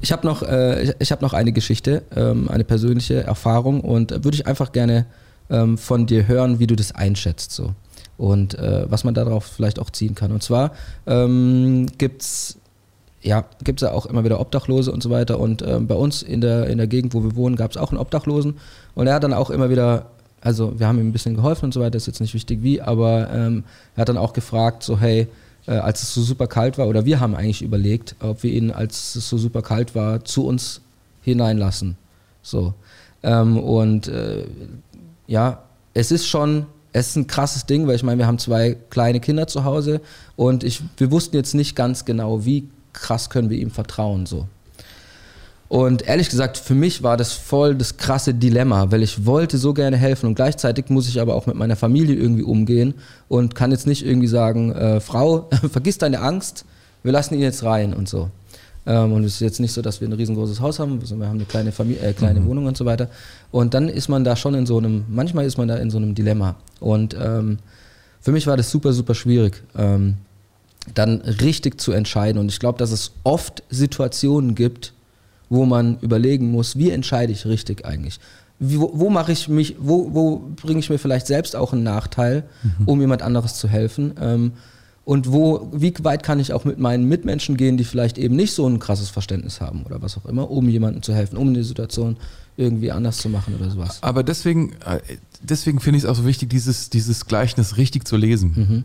ich 0.00 0.12
habe 0.12 0.26
noch, 0.26 0.42
äh, 0.42 0.82
ich, 0.82 0.94
ich 0.98 1.12
hab 1.12 1.22
noch 1.22 1.32
eine 1.32 1.52
Geschichte, 1.52 2.02
ähm, 2.14 2.48
eine 2.48 2.64
persönliche 2.64 3.22
Erfahrung 3.22 3.80
und 3.80 4.12
äh, 4.12 4.24
würde 4.24 4.36
ich 4.36 4.46
einfach 4.46 4.72
gerne 4.72 5.06
ähm, 5.50 5.78
von 5.78 6.06
dir 6.06 6.26
hören, 6.26 6.58
wie 6.58 6.66
du 6.66 6.74
das 6.76 6.92
einschätzt 6.92 7.52
so 7.52 7.72
und 8.18 8.54
äh, 8.58 8.90
was 8.90 9.04
man 9.04 9.14
darauf 9.14 9.44
vielleicht 9.44 9.78
auch 9.78 9.90
ziehen 9.90 10.14
kann. 10.14 10.32
Und 10.32 10.42
zwar 10.42 10.72
ähm, 11.06 11.86
gibt's 11.98 12.58
ja, 13.26 13.44
gibt 13.64 13.82
es 13.82 13.88
ja 13.88 13.92
auch 13.92 14.06
immer 14.06 14.24
wieder 14.24 14.40
Obdachlose 14.40 14.92
und 14.92 15.02
so 15.02 15.10
weiter. 15.10 15.40
Und 15.40 15.62
ähm, 15.62 15.88
bei 15.88 15.96
uns 15.96 16.22
in 16.22 16.40
der, 16.40 16.68
in 16.68 16.78
der 16.78 16.86
Gegend, 16.86 17.12
wo 17.12 17.24
wir 17.24 17.34
wohnen, 17.34 17.56
gab 17.56 17.72
es 17.72 17.76
auch 17.76 17.90
einen 17.90 17.98
Obdachlosen. 17.98 18.54
Und 18.94 19.06
er 19.08 19.14
hat 19.14 19.24
dann 19.24 19.34
auch 19.34 19.50
immer 19.50 19.68
wieder, 19.68 20.06
also 20.40 20.78
wir 20.78 20.86
haben 20.86 21.00
ihm 21.00 21.08
ein 21.08 21.12
bisschen 21.12 21.34
geholfen 21.34 21.66
und 21.66 21.74
so 21.74 21.80
weiter, 21.80 21.96
ist 21.96 22.06
jetzt 22.06 22.20
nicht 22.20 22.34
wichtig 22.34 22.62
wie, 22.62 22.80
aber 22.80 23.28
ähm, 23.32 23.64
er 23.96 24.02
hat 24.02 24.08
dann 24.08 24.16
auch 24.16 24.32
gefragt, 24.32 24.84
so 24.84 24.98
hey, 25.00 25.26
äh, 25.66 25.72
als 25.72 26.04
es 26.04 26.14
so 26.14 26.22
super 26.22 26.46
kalt 26.46 26.78
war, 26.78 26.86
oder 26.86 27.04
wir 27.04 27.18
haben 27.18 27.34
eigentlich 27.34 27.62
überlegt, 27.62 28.14
ob 28.20 28.44
wir 28.44 28.52
ihn, 28.52 28.70
als 28.70 29.16
es 29.16 29.28
so 29.28 29.38
super 29.38 29.62
kalt 29.62 29.96
war, 29.96 30.24
zu 30.24 30.46
uns 30.46 30.80
hineinlassen. 31.22 31.96
So. 32.42 32.74
Ähm, 33.24 33.58
und 33.58 34.06
äh, 34.06 34.44
ja, 35.26 35.64
es 35.94 36.12
ist 36.12 36.28
schon, 36.28 36.66
es 36.92 37.08
ist 37.08 37.16
ein 37.16 37.26
krasses 37.26 37.66
Ding, 37.66 37.88
weil 37.88 37.96
ich 37.96 38.04
meine, 38.04 38.18
wir 38.18 38.28
haben 38.28 38.38
zwei 38.38 38.76
kleine 38.90 39.18
Kinder 39.18 39.48
zu 39.48 39.64
Hause 39.64 40.00
und 40.36 40.62
ich, 40.62 40.80
wir 40.96 41.10
wussten 41.10 41.34
jetzt 41.34 41.54
nicht 41.54 41.74
ganz 41.74 42.04
genau, 42.04 42.44
wie 42.44 42.68
krass 42.96 43.30
können 43.30 43.50
wir 43.50 43.58
ihm 43.58 43.70
vertrauen 43.70 44.26
so. 44.26 44.46
Und 45.68 46.02
ehrlich 46.02 46.28
gesagt, 46.28 46.58
für 46.58 46.74
mich 46.74 47.02
war 47.02 47.16
das 47.16 47.32
voll 47.32 47.74
das 47.74 47.96
krasse 47.96 48.32
Dilemma, 48.32 48.92
weil 48.92 49.02
ich 49.02 49.26
wollte 49.26 49.58
so 49.58 49.74
gerne 49.74 49.96
helfen 49.96 50.26
und 50.26 50.36
gleichzeitig 50.36 50.90
muss 50.90 51.08
ich 51.08 51.20
aber 51.20 51.34
auch 51.34 51.46
mit 51.46 51.56
meiner 51.56 51.74
Familie 51.74 52.14
irgendwie 52.14 52.44
umgehen 52.44 52.94
und 53.28 53.56
kann 53.56 53.72
jetzt 53.72 53.86
nicht 53.86 54.06
irgendwie 54.06 54.28
sagen, 54.28 54.72
äh, 54.72 55.00
Frau, 55.00 55.48
vergiss 55.70 55.98
deine 55.98 56.20
Angst, 56.20 56.64
wir 57.02 57.12
lassen 57.12 57.34
ihn 57.34 57.40
jetzt 57.40 57.64
rein 57.64 57.94
und 57.94 58.08
so. 58.08 58.30
Ähm, 58.86 59.12
und 59.12 59.24
es 59.24 59.34
ist 59.34 59.40
jetzt 59.40 59.58
nicht 59.58 59.72
so, 59.72 59.82
dass 59.82 60.00
wir 60.00 60.08
ein 60.08 60.12
riesengroßes 60.12 60.60
Haus 60.60 60.78
haben, 60.78 61.00
sondern 61.04 61.26
wir 61.26 61.28
haben 61.30 61.38
eine 61.38 61.46
kleine, 61.46 61.72
Familie, 61.72 62.02
äh, 62.02 62.12
kleine 62.12 62.44
Wohnung 62.46 62.66
und 62.66 62.76
so 62.76 62.84
weiter. 62.84 63.08
Und 63.50 63.74
dann 63.74 63.88
ist 63.88 64.08
man 64.08 64.22
da 64.22 64.36
schon 64.36 64.54
in 64.54 64.66
so 64.66 64.78
einem, 64.78 65.04
manchmal 65.08 65.44
ist 65.44 65.58
man 65.58 65.66
da 65.66 65.76
in 65.76 65.90
so 65.90 65.98
einem 65.98 66.14
Dilemma. 66.14 66.54
Und 66.78 67.16
ähm, 67.20 67.58
für 68.20 68.30
mich 68.30 68.46
war 68.46 68.56
das 68.56 68.70
super, 68.70 68.92
super 68.92 69.14
schwierig, 69.14 69.62
ähm, 69.76 70.14
dann 70.94 71.20
richtig 71.20 71.80
zu 71.80 71.92
entscheiden. 71.92 72.40
Und 72.40 72.48
ich 72.48 72.60
glaube, 72.60 72.78
dass 72.78 72.90
es 72.90 73.12
oft 73.24 73.62
Situationen 73.70 74.54
gibt, 74.54 74.92
wo 75.48 75.64
man 75.64 75.98
überlegen 76.00 76.50
muss, 76.50 76.76
wie 76.76 76.90
entscheide 76.90 77.32
ich 77.32 77.46
richtig 77.46 77.84
eigentlich? 77.84 78.18
Wo 78.58 78.90
wo 78.94 79.10
mache 79.10 79.32
ich 79.32 79.48
mich, 79.48 79.76
wo, 79.78 80.14
wo 80.14 80.42
bringe 80.56 80.80
ich 80.80 80.90
mir 80.90 80.98
vielleicht 80.98 81.26
selbst 81.26 81.54
auch 81.54 81.72
einen 81.72 81.82
Nachteil, 81.82 82.44
um 82.86 83.00
jemand 83.00 83.22
anderes 83.22 83.54
zu 83.54 83.68
helfen? 83.68 84.14
Ähm, 84.20 84.52
und 85.04 85.30
wo, 85.30 85.70
wie 85.72 85.94
weit 86.02 86.24
kann 86.24 86.40
ich 86.40 86.52
auch 86.52 86.64
mit 86.64 86.80
meinen 86.80 87.04
Mitmenschen 87.06 87.56
gehen, 87.56 87.76
die 87.76 87.84
vielleicht 87.84 88.18
eben 88.18 88.34
nicht 88.34 88.54
so 88.54 88.68
ein 88.68 88.80
krasses 88.80 89.08
Verständnis 89.08 89.60
haben 89.60 89.84
oder 89.84 90.02
was 90.02 90.18
auch 90.18 90.26
immer, 90.26 90.50
um 90.50 90.68
jemandem 90.68 91.00
zu 91.00 91.14
helfen, 91.14 91.36
um 91.36 91.54
die 91.54 91.62
Situation 91.62 92.16
irgendwie 92.56 92.90
anders 92.90 93.18
zu 93.18 93.28
machen 93.28 93.54
oder 93.54 93.70
sowas. 93.70 94.02
Aber 94.02 94.24
deswegen, 94.24 94.72
äh, 94.84 94.98
deswegen 95.42 95.78
finde 95.78 95.98
ich 95.98 96.04
es 96.04 96.10
auch 96.10 96.16
so 96.16 96.26
wichtig, 96.26 96.50
dieses, 96.50 96.90
dieses 96.90 97.26
Gleichnis 97.26 97.76
richtig 97.76 98.08
zu 98.08 98.16
lesen. 98.16 98.84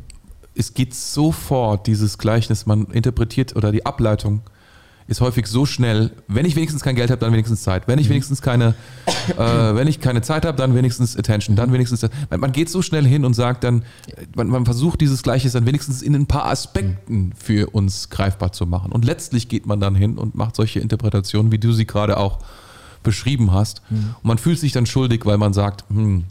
Es 0.56 0.74
geht 0.74 0.94
sofort, 0.94 1.88
dieses 1.88 2.18
Gleichnis, 2.18 2.66
man 2.66 2.86
interpretiert 2.86 3.56
oder 3.56 3.72
die 3.72 3.86
Ableitung 3.86 4.42
ist 5.12 5.20
häufig 5.20 5.48
so 5.48 5.66
schnell, 5.66 6.12
wenn 6.30 6.46
ich 6.46 6.56
wenigstens 6.56 6.84
kein 6.84 6.96
Geld 6.96 7.12
habe, 7.12 7.20
dann 7.20 7.34
wenigstens 7.34 7.64
Zeit. 7.64 7.88
Wenn 7.88 8.00
ich 8.00 8.08
wenigstens 8.08 8.42
keine, 8.42 8.76
äh, 9.38 9.76
wenn 9.76 9.88
ich 9.88 10.00
keine 10.00 10.22
Zeit 10.22 10.46
habe, 10.46 10.58
dann 10.58 10.74
wenigstens 10.74 11.18
Attention, 11.18 11.58
dann 11.58 11.74
wenigstens. 11.74 12.08
Man, 12.30 12.40
man 12.40 12.52
geht 12.54 12.70
so 12.70 12.82
schnell 12.82 13.06
hin 13.06 13.26
und 13.26 13.34
sagt 13.34 13.66
dann, 13.66 13.84
man, 14.36 14.48
man 14.48 14.64
versucht 14.64 15.02
dieses 15.02 15.22
Gleichnis 15.22 15.52
dann 15.52 15.66
wenigstens 15.66 16.02
in 16.02 16.16
ein 16.16 16.28
paar 16.28 16.46
Aspekten 16.46 17.34
für 17.36 17.70
uns 17.72 18.10
greifbar 18.10 18.54
zu 18.54 18.66
machen. 18.66 18.94
Und 18.94 19.04
letztlich 19.04 19.50
geht 19.50 19.66
man 19.66 19.82
dann 19.82 19.96
hin 19.96 20.18
und 20.18 20.36
macht 20.36 20.56
solche 20.56 20.80
Interpretationen, 20.80 21.52
wie 21.52 21.60
du 21.60 21.74
sie 21.74 21.86
gerade 21.86 22.16
auch 22.16 22.40
beschrieben 23.04 23.52
hast. 23.52 23.82
Und 23.90 24.24
man 24.24 24.38
fühlt 24.38 24.60
sich 24.60 24.72
dann 24.72 24.86
schuldig, 24.86 25.26
weil 25.26 25.38
man 25.38 25.54
sagt, 25.54 25.84
hm, 25.90 26.24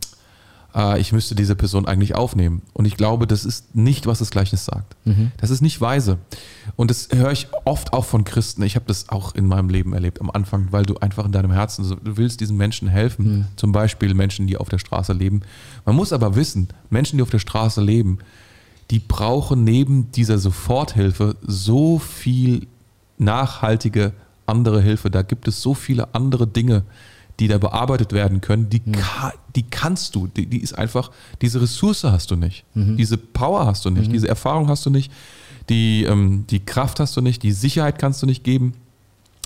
äh, 0.74 1.00
ich 1.00 1.12
müsste 1.12 1.34
diese 1.34 1.54
Person 1.54 1.86
eigentlich 1.86 2.14
aufnehmen. 2.14 2.62
Und 2.72 2.84
ich 2.84 2.96
glaube, 2.96 3.26
das 3.26 3.44
ist 3.44 3.74
nicht, 3.74 4.06
was 4.06 4.18
das 4.18 4.30
Gleichnis 4.30 4.64
sagt. 4.64 4.96
Das 5.38 5.50
ist 5.50 5.60
nicht 5.60 5.80
weise. 5.80 6.18
Und 6.76 6.90
das 6.90 7.08
höre 7.12 7.32
ich 7.32 7.48
oft 7.64 7.92
auch 7.92 8.04
von 8.04 8.24
Christen. 8.24 8.62
Ich 8.62 8.76
habe 8.76 8.86
das 8.86 9.08
auch 9.08 9.34
in 9.34 9.46
meinem 9.46 9.68
Leben 9.68 9.92
erlebt 9.92 10.20
am 10.20 10.30
Anfang, 10.30 10.68
weil 10.70 10.84
du 10.84 10.96
einfach 10.98 11.24
in 11.24 11.32
deinem 11.32 11.52
Herzen, 11.52 11.84
so, 11.84 11.94
du 11.94 12.16
willst 12.16 12.40
diesen 12.40 12.56
Menschen 12.56 12.88
helfen. 12.88 13.46
Zum 13.56 13.72
Beispiel 13.72 14.14
Menschen, 14.14 14.46
die 14.46 14.56
auf 14.56 14.68
der 14.68 14.78
Straße 14.78 15.12
leben. 15.12 15.42
Man 15.84 15.96
muss 15.96 16.12
aber 16.12 16.36
wissen, 16.36 16.68
Menschen, 16.90 17.16
die 17.16 17.22
auf 17.22 17.30
der 17.30 17.38
Straße 17.38 17.80
leben, 17.80 18.18
die 18.90 18.98
brauchen 18.98 19.64
neben 19.64 20.10
dieser 20.12 20.38
Soforthilfe 20.38 21.36
so 21.42 21.98
viel 21.98 22.66
nachhaltige 23.18 24.12
andere 24.46 24.82
Hilfe. 24.82 25.10
Da 25.10 25.22
gibt 25.22 25.46
es 25.48 25.62
so 25.62 25.74
viele 25.74 26.14
andere 26.14 26.46
Dinge, 26.46 26.82
die 27.41 27.49
da 27.49 27.59
bearbeitet 27.59 28.12
werden 28.12 28.41
können, 28.41 28.68
die, 28.70 28.80
ka 28.80 29.32
die 29.57 29.62
kannst 29.64 30.14
du. 30.14 30.26
Die, 30.28 30.47
die 30.47 30.59
ist 30.61 30.74
einfach, 30.74 31.11
diese 31.43 31.61
Ressource 31.61 32.05
hast 32.05 32.30
du 32.30 32.36
nicht. 32.36 32.64
Diese 32.74 33.16
Power 33.16 33.66
hast 33.66 33.84
du 33.84 33.91
nicht. 33.91 34.12
Diese 34.12 34.28
Erfahrung 34.28 34.68
hast 34.68 34.86
du 34.86 34.91
nicht. 34.91 35.11
Die, 35.68 36.05
ähm, 36.05 36.45
die 36.51 36.61
Kraft 36.61 37.01
hast 37.01 37.16
du 37.16 37.20
nicht. 37.20 37.43
Die 37.43 37.53
Sicherheit 37.53 37.99
kannst 37.99 38.22
du 38.22 38.26
nicht 38.26 38.45
geben. 38.45 38.74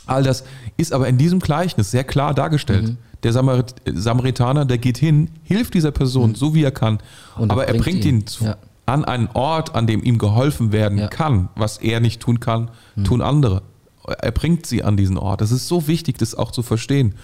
All 0.07 0.23
das 0.23 0.45
ist 0.77 0.93
aber 0.93 1.09
in 1.09 1.17
diesem 1.17 1.39
Gleichnis 1.39 1.91
sehr 1.91 2.05
klar 2.05 2.35
dargestellt. 2.35 2.97
Der 3.23 3.33
Samarit 3.33 3.75
Samaritaner, 3.91 4.67
der 4.67 4.77
geht 4.79 4.99
hin, 4.99 5.31
hilft 5.45 5.73
dieser 5.73 5.93
Person 5.93 6.35
so 6.35 6.55
wie 6.55 6.63
er 6.63 6.73
kann, 6.73 6.99
Und 7.39 7.51
aber 7.51 7.67
er 7.67 7.75
bringt 7.75 8.05
ihn, 8.05 8.19
ihn 8.19 8.27
zu, 8.27 8.45
ja. 8.45 8.57
an 8.85 9.05
einen 9.07 9.29
Ort, 9.33 9.75
an 9.75 9.87
dem 9.87 10.03
ihm 10.03 10.19
geholfen 10.19 10.73
werden 10.73 10.99
Ja. 10.99 11.09
kann. 11.09 11.49
Was 11.57 11.79
er 11.79 12.01
nicht 12.01 12.21
tun 12.21 12.39
kann, 12.41 12.71
tun 13.05 13.23
andere. 13.23 13.63
Er 14.07 14.33
bringt 14.33 14.67
sie 14.67 14.85
an 14.85 14.99
diesen 14.99 15.17
Ort. 15.17 15.41
Das 15.41 15.51
ist 15.53 15.69
so 15.69 15.87
wichtig, 15.89 16.19
das 16.19 16.35
auch 16.35 16.51
zu 16.51 16.63
verstehen. 16.63 17.15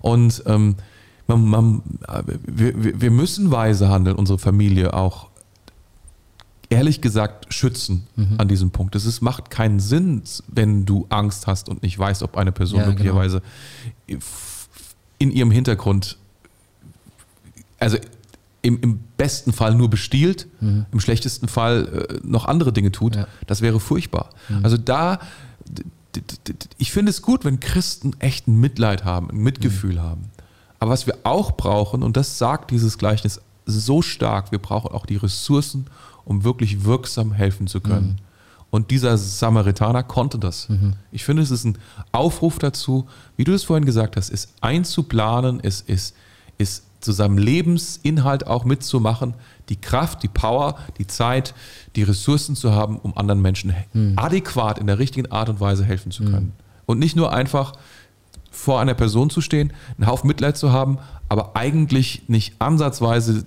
Und 0.00 0.42
ähm, 0.46 0.76
man, 1.26 1.44
man, 1.44 1.82
wir, 2.46 3.00
wir- 3.00 3.10
müssen 3.10 3.50
weise 3.50 3.88
handeln, 3.88 4.16
unsere 4.16 4.38
Familie 4.38 4.94
auch 4.94 5.28
ehrlich 6.70 7.00
gesagt 7.00 7.52
schützen 7.52 8.06
Mhm. 8.16 8.34
an 8.38 8.48
diesem 8.48 8.70
Punkt. 8.70 8.94
Es 8.94 9.06
ist, 9.06 9.20
macht 9.22 9.50
keinen 9.50 9.80
Sinn, 9.80 10.22
wenn 10.48 10.84
du 10.84 11.06
Angst 11.08 11.46
hast 11.46 11.68
und 11.68 11.82
nicht 11.82 11.98
weißt, 11.98 12.22
ob 12.22 12.36
eine 12.36 12.52
Person 12.52 12.78
Ja, 12.80 12.84
genau. 12.84 12.94
möglicherweise 12.94 13.42
in 15.18 15.30
ihrem 15.30 15.50
Hintergrund, 15.50 16.18
also 17.78 17.96
im, 18.62 18.80
im 18.80 19.00
besten 19.16 19.52
Fall 19.52 19.74
nur 19.74 19.88
bestiehlt, 19.88 20.46
im 20.60 21.00
schlechtesten 21.00 21.48
Fall 21.48 22.08
äh, 22.10 22.26
noch 22.26 22.44
andere 22.46 22.72
Dinge 22.72 22.92
tut. 22.92 23.14
Mhm. 23.14 23.20
Ja. 23.22 23.28
Das 23.46 23.60
wäre 23.62 23.80
furchtbar. 23.80 24.30
Also 24.62 24.76
da, 24.76 25.20
ich 26.78 26.92
finde 26.92 27.10
es 27.10 27.22
gut, 27.22 27.44
wenn 27.44 27.60
Christen 27.60 28.12
echt 28.18 28.48
ein 28.48 28.58
Mitleid 28.60 29.04
haben, 29.04 29.30
ein 29.30 29.38
Mitgefühl 29.38 29.94
Mhm. 29.94 30.00
haben. 30.02 30.24
Aber 30.80 30.92
was 30.92 31.06
wir 31.06 31.18
auch 31.24 31.52
brauchen, 31.56 32.02
und 32.02 32.16
das 32.16 32.38
sagt 32.38 32.70
dieses 32.70 32.98
Gleichnis 32.98 33.40
so 33.66 34.00
stark, 34.02 34.52
wir 34.52 34.58
brauchen 34.58 34.92
auch 34.92 35.06
die 35.06 35.16
Ressourcen, 35.16 35.86
um 36.24 36.44
wirklich 36.44 36.84
wirksam 36.84 37.32
helfen 37.32 37.66
zu 37.66 37.80
können. 37.80 38.20
Und 38.70 38.90
dieser 38.90 39.16
Samaritaner 39.16 40.02
konnte 40.02 40.38
das. 40.38 40.68
Ich 41.10 41.24
finde, 41.24 41.42
es 41.42 41.50
ist 41.50 41.64
ein 41.64 41.78
Aufruf 42.12 42.58
dazu, 42.58 43.06
wie 43.36 43.44
du 43.44 43.52
es 43.54 43.64
vorhin 43.64 43.86
gesagt 43.86 44.16
hast, 44.16 44.30
es 44.30 44.48
einzuplanen, 44.60 45.60
es 45.62 45.80
ist, 45.80 46.14
ist 46.58 46.84
zu 47.00 47.12
seinem 47.12 47.38
Lebensinhalt 47.38 48.46
auch 48.46 48.64
mitzumachen, 48.64 49.34
die 49.68 49.76
Kraft, 49.76 50.22
die 50.22 50.28
Power, 50.28 50.76
die 50.98 51.06
Zeit, 51.06 51.54
die 51.96 52.02
Ressourcen 52.02 52.56
zu 52.56 52.72
haben, 52.72 52.98
um 52.98 53.16
anderen 53.16 53.42
Menschen 53.42 53.74
adäquat 54.16 54.78
in 54.78 54.86
der 54.86 54.98
richtigen 54.98 55.30
Art 55.30 55.48
und 55.48 55.60
Weise 55.60 55.84
helfen 55.84 56.10
zu 56.10 56.24
können. 56.24 56.52
Und 56.86 56.98
nicht 56.98 57.16
nur 57.16 57.32
einfach 57.32 57.74
vor 58.50 58.80
einer 58.80 58.94
Person 58.94 59.30
zu 59.30 59.40
stehen, 59.40 59.72
einen 59.98 60.06
Haufen 60.06 60.26
Mitleid 60.26 60.56
zu 60.56 60.72
haben, 60.72 60.98
aber 61.28 61.54
eigentlich 61.54 62.22
nicht 62.28 62.54
ansatzweise, 62.60 63.44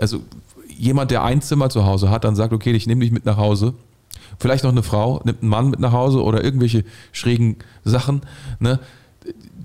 also 0.00 0.22
jemand, 0.76 1.10
der 1.10 1.24
ein 1.24 1.42
Zimmer 1.42 1.70
zu 1.70 1.84
Hause 1.84 2.10
hat, 2.10 2.24
dann 2.24 2.36
sagt, 2.36 2.52
okay, 2.52 2.72
ich 2.72 2.86
nehme 2.86 3.00
dich 3.00 3.12
mit 3.12 3.24
nach 3.24 3.36
Hause. 3.36 3.74
Vielleicht 4.38 4.64
noch 4.64 4.70
eine 4.70 4.82
Frau, 4.82 5.20
nimmt 5.24 5.42
einen 5.42 5.50
Mann 5.50 5.70
mit 5.70 5.80
nach 5.80 5.92
Hause 5.92 6.22
oder 6.22 6.44
irgendwelche 6.44 6.84
schrägen 7.12 7.56
Sachen. 7.84 8.22
Ne? 8.58 8.78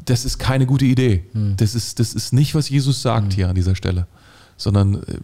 Das 0.05 0.25
ist 0.25 0.37
keine 0.37 0.65
gute 0.65 0.85
Idee. 0.85 1.23
Das, 1.57 1.75
ist, 1.75 1.99
das 1.99 2.13
ist 2.13 2.33
nicht, 2.33 2.55
was 2.55 2.69
Jesus 2.69 3.01
sagt 3.01 3.33
hier 3.33 3.49
an 3.49 3.55
dieser 3.55 3.75
Stelle. 3.75 4.07
Sondern 4.57 4.95
äh, 5.03 5.17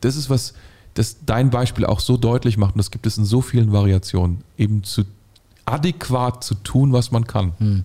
das 0.00 0.16
ist 0.16 0.30
was, 0.30 0.54
das 0.94 1.18
dein 1.26 1.50
Beispiel 1.50 1.84
auch 1.86 2.00
so 2.00 2.16
deutlich 2.16 2.56
macht 2.56 2.74
und 2.74 2.78
das 2.78 2.90
gibt 2.90 3.06
es 3.06 3.16
in 3.18 3.24
so 3.24 3.40
vielen 3.42 3.72
Variationen, 3.72 4.42
eben 4.58 4.82
zu 4.84 5.04
adäquat 5.66 6.42
zu 6.44 6.54
tun, 6.54 6.92
was 6.92 7.10
man 7.10 7.26
kann 7.26 7.52
Hm. 7.58 7.84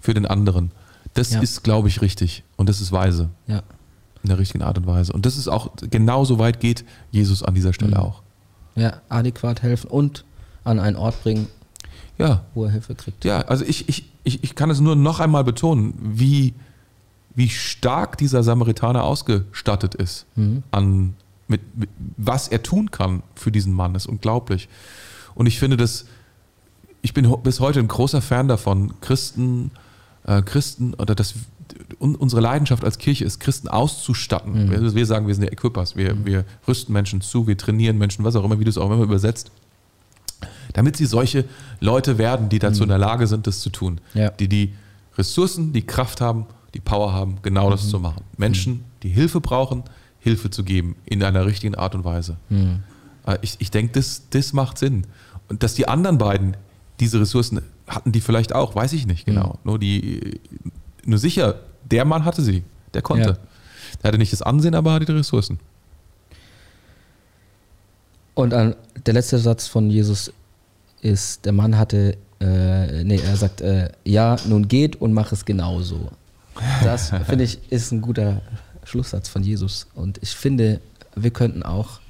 für 0.00 0.14
den 0.14 0.26
anderen. 0.26 0.70
Das 1.14 1.32
Ja. 1.32 1.40
ist, 1.40 1.64
glaube 1.64 1.88
ich, 1.88 2.02
richtig 2.02 2.44
und 2.56 2.68
das 2.68 2.80
ist 2.80 2.92
weise 2.92 3.30
Ja. 3.46 3.62
in 4.22 4.28
der 4.28 4.38
richtigen 4.38 4.62
Art 4.62 4.78
und 4.78 4.86
Weise. 4.86 5.12
Und 5.12 5.26
das 5.26 5.36
ist 5.36 5.48
auch 5.48 5.72
genauso 5.90 6.38
weit 6.38 6.60
geht 6.60 6.84
Jesus 7.10 7.42
an 7.42 7.54
dieser 7.54 7.72
Stelle 7.72 7.92
Mhm. 7.96 8.02
auch. 8.02 8.22
ja, 8.74 9.00
adäquat 9.08 9.62
helfen 9.62 9.88
und 9.90 10.24
an 10.64 10.78
einen 10.78 10.96
Ort 10.96 11.22
bringen, 11.22 11.46
Ja, 12.18 12.42
wo 12.54 12.64
er 12.66 12.70
Hilfe 12.72 12.94
kriegt. 12.94 13.24
ja, 13.24 13.38
also 13.42 13.64
ich, 13.64 13.88
ich, 13.88 14.10
ich, 14.24 14.44
ich 14.44 14.54
kann 14.54 14.68
es 14.70 14.80
nur 14.80 14.96
noch 14.96 15.18
einmal 15.20 15.44
betonen, 15.44 15.94
wie, 16.02 16.52
wie 17.36 17.48
stark 17.48 18.18
dieser 18.18 18.42
Samaritaner 18.42 19.04
ausgestattet 19.04 19.94
ist 19.94 20.26
Mhm. 20.34 20.62
an 20.72 21.14
mit, 21.48 21.60
mit 21.76 21.88
was 22.16 22.48
er 22.48 22.62
tun 22.64 22.90
kann 22.90 23.22
für 23.36 23.52
diesen 23.52 23.72
Mann, 23.72 23.94
ist 23.94 24.06
unglaublich. 24.06 24.68
Und 25.36 25.46
ich 25.46 25.60
finde 25.60 25.76
das, 25.76 26.06
ich 27.02 27.14
bin 27.14 27.32
bis 27.44 27.60
heute 27.60 27.78
ein 27.78 27.86
großer 27.86 28.20
Fan 28.20 28.48
davon, 28.48 28.94
Christen, 29.00 29.70
äh, 30.24 30.42
Christen 30.42 30.94
oder 30.94 31.14
das 31.14 31.34
un, 32.00 32.16
unsere 32.16 32.40
Leidenschaft 32.40 32.84
als 32.84 32.98
Kirche 32.98 33.24
ist, 33.24 33.38
Christen 33.38 33.68
auszustatten. 33.68 34.66
Mhm. 34.66 34.70
Wir, 34.70 34.94
wir 34.94 35.06
sagen, 35.06 35.26
wir 35.28 35.34
sind 35.34 35.42
der 35.42 35.52
Equippers, 35.52 35.94
wir, 35.94 36.24
wir 36.24 36.44
rüsten 36.66 36.92
Menschen 36.92 37.20
zu, 37.20 37.46
wir 37.46 37.56
trainieren 37.56 37.98
Menschen, 37.98 38.24
was 38.24 38.34
auch 38.34 38.44
immer, 38.44 38.58
wie 38.58 38.64
du 38.64 38.70
es 38.70 38.78
auch 38.78 38.90
immer 38.90 39.04
übersetzt, 39.04 39.52
damit 40.72 40.96
sie 40.96 41.06
solche 41.06 41.44
Leute 41.80 42.18
werden, 42.18 42.48
die 42.48 42.58
dazu 42.58 42.82
in 42.82 42.88
der 42.88 42.98
Lage 42.98 43.26
sind, 43.26 43.46
das 43.46 43.60
zu 43.60 43.70
tun. 43.70 44.00
Ja. 44.14 44.30
Die 44.30 44.48
die 44.48 44.74
Ressourcen, 45.16 45.72
die 45.72 45.82
Kraft 45.82 46.20
haben, 46.20 46.46
die 46.76 46.80
Power 46.80 47.14
haben, 47.14 47.38
genau 47.40 47.70
das 47.70 47.88
zu 47.88 47.98
machen. 47.98 48.22
Menschen, 48.36 48.84
die 49.02 49.08
Hilfe 49.08 49.40
brauchen, 49.40 49.82
Hilfe 50.20 50.50
zu 50.50 50.62
geben 50.62 50.94
in 51.06 51.22
einer 51.22 51.46
richtigen 51.46 51.74
Art 51.74 51.94
und 51.94 52.04
Weise. 52.04 52.36
Mhm. 52.50 52.82
Äh, 53.26 53.38
Ich, 53.40 53.56
ich 53.60 53.70
denke, 53.70 53.94
das, 53.94 54.24
das 54.30 54.52
macht 54.52 54.76
Sinn. 54.76 55.06
Und 55.48 55.62
dass 55.62 55.74
die 55.74 55.88
anderen 55.88 56.18
beiden 56.18 56.56
diese 57.00 57.18
Ressourcen 57.18 57.62
hatten, 57.86 58.12
die 58.12 58.20
vielleicht 58.20 58.54
auch, 58.54 58.74
weiß 58.74 58.92
ich 58.92 59.06
nicht 59.06 59.24
genau. 59.24 59.58
Nur, 59.64 59.78
die, 59.78 60.40
nur 61.04 61.18
sicher, 61.18 61.60
der 61.90 62.04
Mann 62.04 62.24
hatte 62.24 62.42
sie, 62.42 62.62
der 62.92 63.02
konnte. 63.02 63.30
Ja. 63.30 63.36
Der 64.02 64.08
hatte 64.08 64.18
nicht 64.18 64.32
das 64.32 64.42
Ansehen, 64.42 64.74
aber 64.74 64.92
hatte 64.92 65.06
die 65.06 65.12
Ressourcen. 65.12 65.58
Und 68.34 68.52
an, 68.52 68.74
der 69.06 69.14
letzte 69.14 69.38
Satz 69.38 69.66
von 69.66 69.88
Jesus 69.88 70.30
ist, 71.00 71.44
der 71.46 71.52
Mann 71.52 71.78
hatte, 71.78 72.18
äh, 72.40 73.04
nee, 73.04 73.20
er 73.24 73.36
sagt, 73.36 73.62
äh, 73.62 73.90
ja, 74.04 74.36
nun 74.46 74.68
geht 74.68 74.96
und 74.96 75.14
mach 75.14 75.32
es 75.32 75.44
genauso. 75.44 76.10
Das, 76.82 77.10
finde 77.10 77.44
ich, 77.44 77.58
ist 77.70 77.92
ein 77.92 78.00
guter 78.00 78.40
Schlusssatz 78.84 79.28
von 79.28 79.42
Jesus. 79.42 79.86
Und 79.94 80.18
ich 80.22 80.30
finde, 80.30 80.80
wir 81.14 81.30
könnten 81.30 81.62
auch 81.62 82.00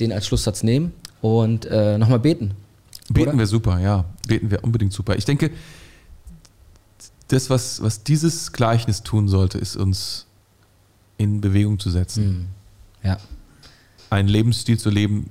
den 0.00 0.12
als 0.12 0.26
Schlusssatz 0.26 0.62
nehmen 0.62 0.92
und 1.20 1.66
äh, 1.66 1.98
nochmal 1.98 2.18
beten. 2.18 2.52
Beten 3.08 3.30
Oder? 3.30 3.38
wir 3.38 3.46
super, 3.46 3.78
ja. 3.78 4.04
Beten 4.26 4.50
wir 4.50 4.64
unbedingt 4.64 4.92
super. 4.92 5.16
Ich 5.16 5.24
denke, 5.24 5.50
das, 7.28 7.50
was, 7.50 7.82
was 7.82 8.02
dieses 8.02 8.52
Gleichnis 8.52 9.02
tun 9.02 9.28
sollte, 9.28 9.58
ist 9.58 9.76
uns 9.76 10.26
in 11.18 11.40
Bewegung 11.40 11.78
zu 11.78 11.90
setzen. 11.90 12.26
Mhm. 12.26 12.46
Ja, 13.08 13.18
Einen 14.10 14.28
Lebensstil 14.28 14.78
zu 14.78 14.90
leben, 14.90 15.30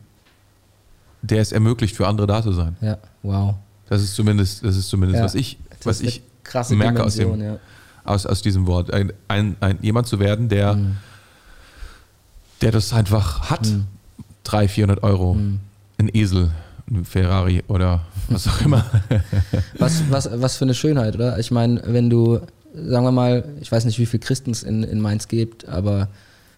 der 1.22 1.42
es 1.42 1.52
ermöglicht, 1.52 1.96
für 1.96 2.08
andere 2.08 2.28
da 2.28 2.42
zu 2.44 2.52
sein. 2.52 2.76
ja, 2.82 2.98
wow. 3.24 3.56
Das 3.88 4.02
ist 4.02 4.16
zumindest, 4.16 4.64
das 4.64 4.78
ist 4.78 4.88
zumindest 4.90 5.20
Ja, 5.20 5.26
was 5.26 5.36
ich, 5.36 5.58
Das 5.80 5.86
was 5.86 6.02
ich 6.02 6.22
krasse 6.44 6.76
merke 6.76 7.04
aus, 7.04 7.16
Dimension, 7.16 7.40
dem, 7.40 7.54
ja. 7.54 7.60
Aus, 8.04 8.26
aus 8.26 8.42
diesem 8.42 8.68
Wort. 8.68 8.92
Ein, 8.94 9.14
ein, 9.28 9.56
ein, 9.60 9.78
jemand 9.82 10.08
zu 10.08 10.20
werden, 10.20 10.50
der, 10.50 10.74
Mhm. 10.76 10.98
der 12.62 12.72
das 12.72 12.94
einfach 12.94 13.50
hat. 13.50 13.66
Mhm. 13.68 13.86
300, 14.44 14.72
400 14.72 15.04
Euro. 15.04 15.34
Mhm. 15.36 15.60
Ein 16.00 16.10
Esel, 16.14 16.52
ein 16.90 17.06
Ferrari 17.06 17.64
oder 17.68 18.02
was 18.28 18.48
auch 18.48 18.62
immer. 18.62 18.86
Was, 19.78 20.04
was, 20.10 20.30
was 20.42 20.58
für 20.58 20.66
eine 20.66 20.74
Schönheit, 20.74 21.16
oder? 21.16 21.38
Ich 21.40 21.52
meine, 21.52 21.82
wenn 21.86 22.10
du, 22.10 22.40
sagen 22.74 23.04
wir 23.06 23.12
mal, 23.12 23.44
ich 23.62 23.72
weiß 23.72 23.86
nicht, 23.86 23.98
wie 24.00 24.06
viele 24.06 24.22
Christen 24.22 24.52
es 24.52 24.64
in, 24.64 24.84
in 24.84 25.00
Mainz 25.02 25.28
gibt, 25.28 25.68
aber 25.68 26.08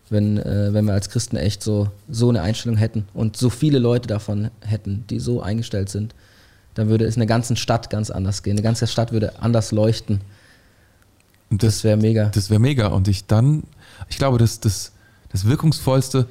wenn, 0.10 0.38
äh, 0.38 0.74
wenn 0.74 0.86
wir 0.86 0.94
als 0.94 1.10
Christen 1.10 1.38
echt 1.38 1.64
so, 1.64 1.90
so 2.10 2.30
eine 2.30 2.42
Einstellung 2.42 2.78
hätten 2.78 3.06
und 3.14 3.38
so 3.38 3.50
viele 3.50 3.80
Leute 3.80 4.08
davon 4.08 4.50
hätten, 4.62 5.06
die 5.10 5.20
so 5.20 5.42
eingestellt 5.42 5.90
sind, 5.90 6.14
dann 6.74 6.90
würde 6.90 7.06
es 7.06 7.16
in 7.16 7.20
der 7.22 7.28
ganzen 7.28 7.56
Stadt 7.56 7.90
ganz 7.90 8.10
anders 8.10 8.44
gehen. 8.44 8.54
Eine 8.54 8.62
ganze 8.64 8.88
Stadt 8.88 9.12
würde 9.12 9.40
anders 9.42 9.72
leuchten. 9.72 10.22
Und 11.54 11.62
Das 11.64 11.84
wäre 11.84 11.98
mega. 11.98 12.26
Das 12.30 12.50
wäre 12.50 12.60
mega. 12.60 12.88
Und 12.88 13.08
ich 13.08 13.28
dann, 13.28 13.64
ich 14.10 14.18
glaube, 14.18 14.40
das, 14.40 14.60
das, 14.60 14.92
das 15.30 15.46
wirkungsvollste, 15.46 16.28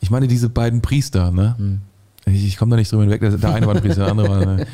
ich 0.00 0.10
meine, 0.10 0.26
diese 0.26 0.48
beiden 0.48 0.82
Priester, 0.82 1.30
ne? 1.30 1.54
Hm. 1.56 1.80
Ich, 2.26 2.44
ich 2.44 2.56
komme 2.56 2.72
da 2.72 2.76
nicht 2.76 2.90
drüber 2.90 3.02
hinweg, 3.02 3.20
der, 3.20 3.54
eine 3.54 3.66
war 3.66 3.74
ein 3.74 3.80
Priester, 3.80 4.02
der 4.02 4.10
andere 4.10 4.28
war. 4.28 4.56
Ne? 4.56 4.66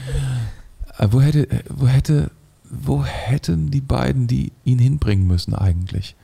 Wo 1.11 1.20
hätte, 1.20 1.49
wo 1.68 1.89
hätte, 1.89 2.30
wo 2.70 3.05
hätten 3.05 3.70
die 3.72 3.80
beiden 3.80 4.28
die 4.28 4.53
ihn 4.64 4.78
hinbringen 4.78 5.26
müssen 5.26 5.53
eigentlich? 5.53 6.14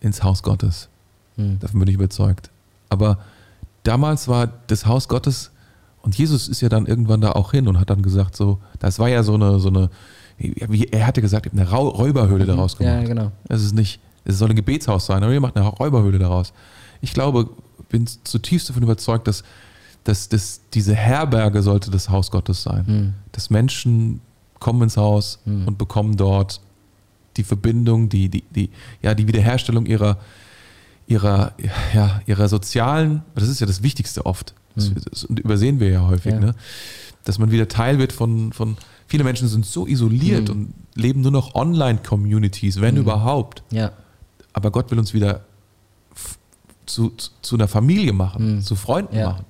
Ins 0.00 0.22
Haus 0.22 0.42
Gottes. 0.42 0.88
Hm. 1.36 1.58
Davon 1.58 1.80
bin 1.80 1.88
ich 1.88 1.94
überzeugt. 1.94 2.50
Aber 2.90 3.18
damals 3.82 4.28
war 4.28 4.48
das 4.66 4.84
Haus 4.84 5.08
Gottes 5.08 5.50
und 6.02 6.16
Jesus 6.16 6.48
ist 6.48 6.60
ja 6.60 6.68
dann 6.68 6.86
irgendwann 6.86 7.22
da 7.22 7.32
auch 7.32 7.52
hin 7.52 7.66
und 7.66 7.80
hat 7.80 7.88
dann 7.88 8.02
gesagt, 8.02 8.36
so, 8.36 8.58
das 8.78 8.98
war 8.98 9.08
ja 9.08 9.22
so 9.22 9.34
eine, 9.34 9.58
so 9.58 9.68
eine, 9.68 9.88
wie 10.38 10.84
er 10.84 11.06
hatte 11.06 11.20
gesagt, 11.22 11.52
eine 11.52 11.68
Rau- 11.68 11.88
Räuberhöhle 11.88 12.44
daraus 12.46 12.76
gemacht. 12.76 13.02
Ja, 13.02 13.06
genau. 13.08 13.32
Es 13.48 13.62
ist 13.62 13.74
nicht, 13.74 14.00
es 14.24 14.38
soll 14.38 14.50
ein 14.50 14.56
Gebetshaus 14.56 15.06
sein, 15.06 15.22
aber 15.22 15.32
ihr 15.32 15.40
macht 15.40 15.56
eine 15.56 15.66
Räuberhöhle 15.66 16.18
daraus. 16.18 16.52
Ich 17.00 17.12
glaube, 17.12 17.48
bin 17.88 18.06
zutiefst 18.24 18.68
davon 18.68 18.82
überzeugt, 18.82 19.28
dass, 19.28 19.44
dass, 20.04 20.28
dass 20.28 20.60
diese 20.72 20.94
Herberge 20.94 21.62
sollte 21.62 21.90
das 21.90 22.08
Haus 22.08 22.30
Gottes 22.30 22.62
sein. 22.62 22.86
Hm. 22.86 23.14
Dass 23.32 23.50
Menschen 23.50 24.20
kommen 24.58 24.82
ins 24.82 24.96
Haus 24.96 25.38
Hm. 25.44 25.66
und 25.68 25.78
bekommen 25.78 26.16
dort 26.16 26.60
die 27.36 27.44
Verbindung, 27.44 28.08
die, 28.08 28.28
die, 28.28 28.42
die, 28.54 28.70
ja, 29.02 29.14
die 29.14 29.26
Wiederherstellung 29.28 29.86
ihrer, 29.86 30.18
ihrer, 31.06 31.52
ja, 31.94 32.20
ihrer 32.26 32.48
sozialen, 32.48 33.22
das 33.34 33.48
ist 33.48 33.60
ja 33.60 33.66
das 33.66 33.82
Wichtigste 33.82 34.24
oft. 34.26 34.54
Das, 34.74 34.86
Hm. 34.86 34.94
das 35.10 35.22
übersehen 35.24 35.78
wir 35.80 35.90
ja 35.90 36.06
häufig, 36.06 36.32
Ja. 36.32 36.40
Ne? 36.40 36.54
dass 37.24 37.38
man 37.38 37.50
wieder 37.50 37.68
Teil 37.68 37.98
wird 37.98 38.12
von, 38.12 38.52
von 38.52 38.76
viele 39.14 39.22
Menschen 39.22 39.46
sind 39.46 39.64
so 39.64 39.86
isoliert 39.86 40.48
Hm. 40.48 40.54
und 40.56 40.74
leben 40.96 41.20
nur 41.20 41.30
noch 41.30 41.54
Online-Communities, 41.54 42.80
wenn 42.80 42.96
Hm. 42.96 43.02
überhaupt. 43.02 43.62
Ja. 43.70 43.92
Aber 44.52 44.72
Gott 44.72 44.90
will 44.90 44.98
uns 44.98 45.14
wieder 45.14 45.42
zu, 46.84 47.12
zu 47.40 47.54
einer 47.54 47.68
Familie 47.68 48.12
machen, 48.12 48.56
Mhm. 48.56 48.62
zu 48.62 48.74
Freunden 48.74 49.16
Ja. 49.16 49.28
machen. 49.30 49.44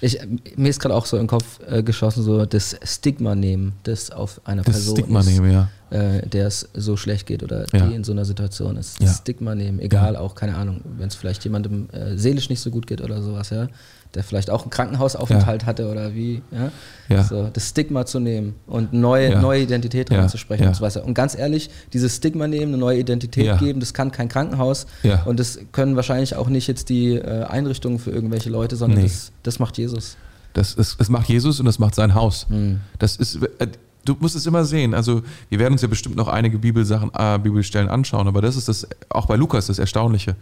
Ich, 0.00 0.16
mir 0.56 0.68
ist 0.70 0.78
gerade 0.78 0.94
auch 0.94 1.06
so 1.06 1.18
im 1.18 1.26
Kopf 1.26 1.58
äh, 1.68 1.82
geschossen, 1.82 2.22
so 2.22 2.46
das 2.46 2.76
Stigma 2.84 3.34
nehmen, 3.34 3.72
das 3.82 4.10
auf 4.12 4.40
einer 4.44 4.62
Das 4.62 4.76
Person 4.76 4.96
Stigma 4.96 5.20
ist, 5.20 5.26
nehmen, 5.26 5.50
ja. 5.50 5.68
Äh, 5.90 6.26
der 6.26 6.46
es 6.46 6.68
so 6.74 6.96
schlecht 6.96 7.26
geht 7.26 7.42
oder 7.42 7.66
Ja. 7.72 7.86
die 7.86 7.94
in 7.94 8.04
so 8.04 8.12
einer 8.12 8.24
Situation 8.24 8.76
ist. 8.76 9.00
Ja. 9.00 9.06
Das 9.06 9.18
Stigma 9.18 9.54
nehmen, 9.54 9.78
egal, 9.80 10.16
auch 10.16 10.34
keine 10.34 10.56
Ahnung, 10.56 10.80
wenn 10.98 11.08
es 11.08 11.14
vielleicht 11.14 11.42
jemandem 11.44 11.88
äh, 11.92 12.16
seelisch 12.16 12.48
nicht 12.50 12.60
so 12.60 12.70
gut 12.70 12.86
geht 12.86 13.00
oder 13.00 13.22
sowas, 13.22 13.50
ja, 13.50 13.68
der 14.14 14.24
vielleicht 14.24 14.50
auch 14.50 14.62
einen 14.62 14.70
Krankenhausaufenthalt 14.70 15.66
hatte 15.66 15.88
oder 15.88 16.14
wie, 16.14 16.42
ja, 16.50 16.72
Ja. 17.16 17.22
so 17.24 17.48
das 17.52 17.68
Stigma 17.68 18.06
zu 18.06 18.18
nehmen 18.20 18.54
und 18.66 18.92
neue, 18.92 19.30
Ja. 19.32 19.40
neue 19.40 19.62
Identität 19.62 20.10
Ja. 20.10 20.18
reinzusprechen 20.20 20.64
Ja. 20.64 20.70
und 20.70 20.74
so 20.74 20.82
weiter. 20.82 21.04
Und 21.04 21.14
ganz 21.14 21.36
ehrlich, 21.36 21.70
dieses 21.92 22.16
Stigma 22.16 22.46
nehmen, 22.48 22.68
eine 22.72 22.78
neue 22.78 22.98
Identität 22.98 23.46
Ja. 23.46 23.56
geben, 23.56 23.78
das 23.80 23.94
kann 23.94 24.10
kein 24.10 24.28
Krankenhaus 24.28 24.86
Ja. 25.04 25.22
und 25.24 25.38
das 25.38 25.58
können 25.72 25.94
wahrscheinlich 25.96 26.34
auch 26.36 26.48
nicht 26.48 26.66
jetzt 26.66 26.88
die 26.88 27.14
äh, 27.14 27.44
Einrichtungen 27.44 27.98
für 28.00 28.10
irgendwelche 28.10 28.50
Leute, 28.50 28.76
sondern 28.76 28.98
Nee. 29.00 29.04
das, 29.06 29.30
das 29.44 29.58
macht 29.58 29.78
Jesus. 29.78 30.16
Das, 30.54 30.74
das, 30.74 30.96
das 30.96 31.08
macht 31.08 31.28
Jesus 31.28 31.60
und 31.60 31.66
das 31.66 31.78
macht 31.78 31.94
sein 31.94 32.14
Haus. 32.14 32.46
Mhm. 32.48 32.80
Das 32.98 33.14
ist, 33.14 33.36
äh, 33.60 33.68
du 34.04 34.16
musst 34.20 34.36
es 34.36 34.46
immer 34.46 34.64
sehen. 34.64 34.94
Also, 34.94 35.22
wir 35.48 35.58
werden 35.58 35.72
uns 35.74 35.82
ja 35.82 35.88
bestimmt 35.88 36.16
noch 36.16 36.28
einige 36.28 36.58
Bibelsachen, 36.58 37.10
äh, 37.14 37.38
Bibelstellen 37.38 37.88
anschauen, 37.88 38.28
aber 38.28 38.40
das 38.42 38.56
ist 38.56 38.68
das, 38.68 38.86
auch 39.08 39.26
bei 39.26 39.36
Lukas 39.36 39.66
das 39.66 39.78
Erstaunliche, 39.78 40.36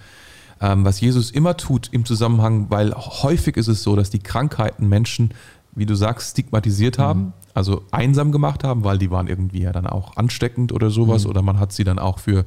ähm, 0.61 0.85
was 0.85 1.01
Jesus 1.01 1.31
immer 1.31 1.57
tut 1.57 1.89
im 1.93 2.05
Zusammenhang, 2.05 2.67
weil 2.71 2.93
häufig 2.95 3.57
ist 3.57 3.69
es 3.69 3.83
so, 3.83 3.95
dass 3.97 4.11
die 4.11 4.19
Krankheiten 4.19 4.89
Menschen, 4.89 5.31
wie 5.75 5.87
du 5.87 5.95
sagst, 5.95 6.31
stigmatisiert 6.33 6.99
haben, 6.99 7.33
also 7.55 7.83
einsam 7.93 8.33
gemacht 8.33 8.65
haben, 8.65 8.83
weil 8.85 8.99
die 8.99 9.11
waren 9.13 9.29
irgendwie 9.29 9.63
ja 9.63 9.73
dann 9.73 9.87
auch 9.87 10.17
ansteckend 10.17 10.73
oder 10.73 10.91
sowas, 10.91 11.25
oder 11.27 11.43
man 11.43 11.61
hat 11.61 11.73
sie 11.73 11.85
dann 11.85 11.99
auch 12.01 12.19
für 12.19 12.45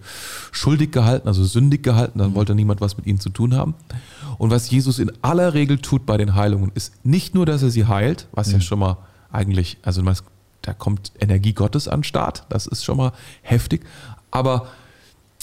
schuldig 0.52 0.92
gehalten, 0.92 1.28
also 1.28 1.44
sündig 1.46 1.84
gehalten, 1.84 2.20
dann 2.20 2.36
wollte 2.36 2.56
niemand 2.56 2.82
was 2.82 2.98
mit 2.98 3.06
ihnen 3.08 3.20
zu 3.20 3.30
tun 3.30 3.56
haben. 3.56 3.76
Und 4.38 4.50
was 4.52 4.70
Jesus 4.70 5.00
in 5.00 5.12
aller 5.22 5.54
Regel 5.54 5.78
tut 5.80 6.06
bei 6.06 6.18
den 6.18 6.36
Heilungen, 6.36 6.72
ist 6.76 7.06
nicht 7.06 7.34
nur, 7.36 7.46
dass 7.46 7.64
er 7.64 7.70
sie 7.70 7.86
heilt, 7.86 8.28
was 8.34 8.52
ja 8.52 8.60
schon 8.62 8.80
mal 8.80 8.98
eigentlich, 9.32 9.78
also 9.84 10.02
man- 10.04 10.16
da 10.62 10.74
kommt 10.74 11.12
Energie 11.20 11.54
Gottes 11.54 11.88
an 11.88 12.00
den 12.00 12.04
Start, 12.04 12.46
das 12.50 12.68
ist 12.68 12.84
schon 12.84 12.98
mal 12.98 13.12
heftig, 13.42 13.86
aber 14.30 14.68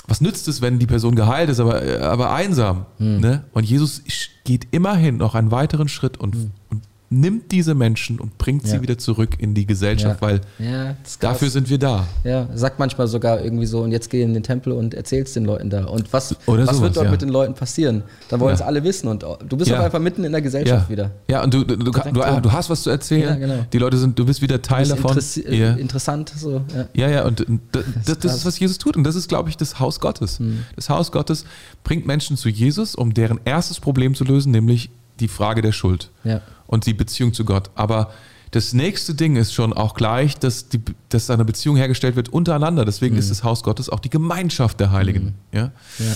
was 0.06 0.22
nützt 0.22 0.48
es, 0.48 0.62
wenn 0.62 0.78
die 0.78 0.86
Person 0.86 1.14
geheilt 1.14 1.50
ist, 1.50 1.60
aber, 1.60 1.82
aber 2.02 2.32
einsam? 2.32 2.86
Ne? 3.20 3.44
Und 3.52 3.64
Jesus 3.64 4.02
geht 4.44 4.66
immerhin 4.70 5.18
noch 5.18 5.34
einen 5.34 5.50
weiteren 5.50 5.88
Schritt 5.88 6.16
und, 6.16 6.34
und 6.70 6.82
nimmt 7.10 7.52
diese 7.52 7.74
Menschen 7.74 8.20
und 8.20 8.36
bringt 8.36 8.66
sie 8.66 8.76
Ja. 8.76 8.82
wieder 8.82 8.98
zurück 8.98 9.36
in 9.38 9.54
die 9.54 9.64
Gesellschaft, 9.64 10.20
Ja. 10.20 10.26
weil 10.28 10.40
Ja, 10.58 10.94
dafür 11.20 11.48
sind 11.48 11.70
wir 11.70 11.78
da. 11.78 12.06
Ja, 12.22 12.48
sagt 12.54 12.78
manchmal 12.78 13.06
sogar 13.08 13.42
irgendwie 13.42 13.64
so, 13.64 13.80
und 13.80 13.92
jetzt 13.92 14.10
geh 14.10 14.22
in 14.22 14.34
den 14.34 14.42
Tempel 14.42 14.72
und 14.74 14.92
erzähl's 14.92 15.32
den 15.32 15.46
Leuten 15.46 15.70
da. 15.70 15.84
Und 15.86 16.12
was, 16.12 16.36
Oder 16.46 16.66
was 16.66 16.76
sowas, 16.76 16.80
wird 16.82 16.96
dort 16.98 17.10
mit 17.10 17.22
den 17.22 17.30
Leuten 17.30 17.54
passieren? 17.54 18.02
Dann 18.28 18.40
wollen 18.40 18.54
es 18.54 18.60
alle 18.60 18.84
wissen 18.84 19.08
und 19.08 19.22
du 19.22 19.56
bist 19.56 19.72
auch 19.72 19.78
einfach 19.78 20.00
mitten 20.00 20.22
in 20.24 20.32
der 20.32 20.42
Gesellschaft 20.42 20.90
wieder. 20.90 21.10
Ja, 21.28 21.42
und 21.42 21.54
du, 21.54 21.64
du, 21.64 21.76
du, 21.76 21.90
Direkt 21.90 22.44
du, 22.44 22.52
hast 22.52 22.68
was 22.68 22.82
zu 22.82 22.90
erzählen. 22.90 23.40
Ja, 23.40 23.46
genau. 23.46 23.64
Die 23.72 23.78
Leute 23.78 23.96
sind, 23.96 24.18
du 24.18 24.26
bist 24.26 24.42
wieder 24.42 24.60
Teil 24.60 24.86
davon. 24.86 25.16
äh, 25.46 25.56
Ja. 25.56 25.72
Interessant, 25.74 26.32
so, 26.36 26.62
ja. 26.94 27.08
Ja, 27.08 27.24
und 27.24 27.40
und 27.48 27.60
das, 27.72 27.84
das, 28.04 28.18
das 28.18 28.34
ist, 28.36 28.44
was 28.46 28.58
Jesus 28.58 28.76
tut. 28.76 28.96
Und 28.98 29.04
das 29.04 29.14
ist, 29.14 29.28
glaube 29.28 29.48
ich, 29.48 29.56
das 29.56 29.80
Haus 29.80 29.98
Gottes. 30.00 30.40
Das 30.76 30.90
Haus 30.90 31.10
Gottes 31.10 31.46
bringt 31.84 32.06
Menschen 32.06 32.36
zu 32.36 32.48
Jesus, 32.50 32.94
um 32.94 33.14
deren 33.14 33.40
erstes 33.46 33.80
Problem 33.80 34.14
zu 34.14 34.24
lösen, 34.24 34.52
nämlich 34.52 34.90
die 35.20 35.28
Frage 35.28 35.62
der 35.62 35.72
Schuld 35.72 36.10
Ja. 36.22 36.40
Und 36.68 36.86
die 36.86 36.94
Beziehung 36.94 37.32
zu 37.34 37.44
Gott. 37.44 37.70
Aber 37.74 38.10
das 38.52 38.72
nächste 38.72 39.14
Ding 39.14 39.34
ist 39.36 39.52
schon 39.52 39.72
auch 39.72 39.94
gleich, 39.94 40.38
dass, 40.38 40.68
die, 40.68 40.80
dass 41.08 41.28
eine 41.28 41.44
Beziehung 41.44 41.76
hergestellt 41.76 42.14
wird 42.16 42.28
untereinander. 42.30 42.84
Deswegen 42.84 43.16
ist 43.16 43.30
das 43.30 43.42
Haus 43.44 43.62
Gottes 43.64 43.90
auch 43.90 43.98
die 44.00 44.08
Gemeinschaft 44.10 44.78
der 44.80 44.90
Heiligen. 44.92 45.34
Ja? 45.52 45.72
Ja. 45.98 46.06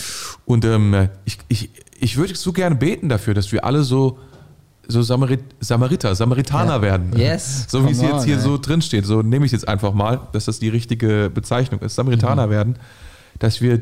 Und 0.47 0.65
ähm, 0.65 1.09
ich, 1.25 1.39
ich, 1.49 1.71
ich 1.99 2.17
würde 2.17 2.35
so 2.37 2.53
gerne 2.53 2.77
beten 2.77 3.09
dafür, 3.11 3.35
dass 3.35 3.51
wir 3.53 3.65
alle 3.65 3.83
so, 3.83 4.19
so 4.89 5.03
Samarit, 5.03 5.41
Samariter, 5.61 6.15
Samaritaner 6.15 6.77
Ja. 6.77 6.83
werden. 6.83 7.13
Yes, 7.17 7.67
So 7.69 7.87
wie 7.87 7.93
es 7.93 8.01
jetzt 8.01 8.25
hier 8.25 8.37
ey. 8.37 8.41
so 8.43 8.57
drin 8.57 8.81
steht. 8.81 9.05
So 9.05 9.21
nehme 9.21 9.45
ich 9.45 9.51
es 9.53 9.61
jetzt 9.61 9.69
einfach 9.69 9.93
mal, 9.93 10.21
dass 10.33 10.47
das 10.47 10.59
die 10.59 10.69
richtige 10.71 11.31
Bezeichnung 11.33 11.81
ist. 11.81 11.97
Samaritaner 11.97 12.47
Mhm. 12.47 12.51
werden, 12.51 12.77
dass 13.41 13.61
wir, 13.61 13.81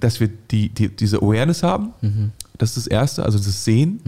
dass 0.00 0.18
wir 0.18 0.28
die, 0.50 0.68
die, 0.68 0.88
diese 0.88 1.18
Awareness 1.18 1.62
haben. 1.62 1.92
Mhm. 2.00 2.32
Das 2.58 2.70
ist 2.70 2.76
das 2.78 2.86
Erste, 2.88 3.24
also 3.24 3.38
das 3.38 3.64
Sehen. 3.64 4.00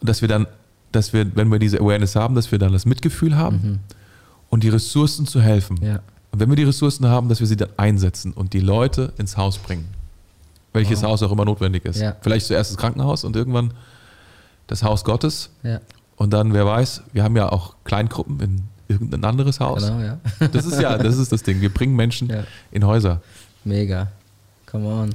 Und 0.00 0.08
dass 0.08 0.20
wir 0.22 0.28
dann, 0.28 0.46
dass 0.92 1.12
wir, 1.12 1.34
wenn 1.36 1.50
wir 1.50 1.58
diese 1.58 1.80
Awareness 1.80 2.16
haben, 2.16 2.34
dass 2.34 2.52
wir 2.52 2.58
dann 2.58 2.72
das 2.72 2.84
Mitgefühl 2.86 3.36
haben 3.36 3.80
und 4.50 4.62
die 4.62 4.68
Ressourcen 4.68 5.26
zu 5.26 5.40
helfen. 5.40 5.78
Mhm. 5.80 5.86
Ja. 5.86 6.00
Und 6.30 6.40
wenn 6.40 6.48
wir 6.48 6.56
die 6.56 6.64
Ressourcen 6.64 7.06
haben, 7.06 7.28
dass 7.28 7.40
wir 7.40 7.46
sie 7.46 7.56
dann 7.56 7.70
einsetzen 7.76 8.32
und 8.32 8.52
die 8.52 8.60
Leute 8.60 9.12
ins 9.18 9.36
Haus 9.36 9.58
bringen. 9.58 9.88
Welches 10.72 11.02
Haus 11.02 11.22
auch 11.22 11.30
immer 11.30 11.44
notwendig 11.44 11.84
ist. 11.84 12.00
Ja. 12.00 12.16
Vielleicht 12.22 12.46
zuerst 12.46 12.70
das 12.70 12.78
Krankenhaus 12.78 13.24
und 13.24 13.36
irgendwann 13.36 13.74
das 14.68 14.82
Haus 14.82 15.04
Gottes. 15.04 15.50
Ja, 15.62 15.80
Und 16.16 16.32
dann, 16.32 16.54
wer 16.54 16.64
weiß, 16.64 17.02
wir 17.12 17.22
haben 17.22 17.36
ja 17.36 17.52
auch 17.52 17.74
Kleingruppen 17.84 18.40
in 18.40 18.62
irgendein 18.88 19.24
anderes 19.24 19.60
Haus. 19.60 19.84
genau, 19.86 20.00
ja. 20.00 20.18
Das 20.50 20.64
ist 20.64 20.80
ja, 20.80 20.96
das 20.96 21.18
ist 21.18 21.30
das 21.32 21.42
Ding. 21.42 21.60
Wir 21.60 21.68
bringen 21.72 21.94
Menschen 21.94 22.32
in 22.70 22.86
Häuser. 22.86 23.20
Mega. 23.64 24.08
Come 24.66 24.86
on. 24.86 25.14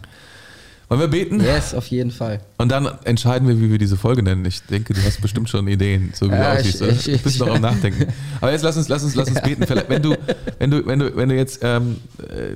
Wollen 0.89 1.01
wir 1.01 1.07
beten? 1.09 1.41
Yes, 1.41 1.73
auf 1.73 1.87
jeden 1.87 2.11
Fall. 2.11 2.39
Und 2.57 2.71
dann 2.71 2.87
entscheiden 3.03 3.45
wir, 3.47 3.59
wie 3.59 3.69
wir 3.69 3.77
diese 3.77 3.97
Folge 3.97 4.23
nennen. 4.23 4.45
Ich 4.45 4.63
denke, 4.63 4.93
du 4.93 5.01
hast 5.03 5.19
bestimmt 5.21 5.49
schon 5.49 5.67
Ideen, 5.67 6.11
so 6.13 6.27
wie 6.29 6.35
Ja, 6.35 6.53
du 6.55 6.61
ich- 6.61 6.67
aussiehst. 6.67 6.81
oder? 6.81 6.91
ich- 6.93 7.03
Du 7.03 7.11
bist 7.11 7.25
ich- 7.35 7.39
noch 7.39 7.49
am 7.53 7.61
Nachdenken. 7.61 8.05
Aber 8.41 8.51
jetzt 8.53 8.61
lass 8.63 8.77
uns, 8.77 8.87
lass 8.87 9.03
uns, 9.03 9.13
lass 9.15 9.29
uns 9.29 9.41
beten. 9.41 9.65
Vielleicht, 9.67 9.89
wenn 9.89 10.01
du, 10.01 10.15
wenn 10.59 10.71
du, 10.71 10.85
wenn 10.85 10.99
du, 10.99 11.15
wenn 11.15 11.27
du 11.29 11.35
jetzt, 11.35 11.59
ähm, 11.61 11.97
äh, 12.21 12.53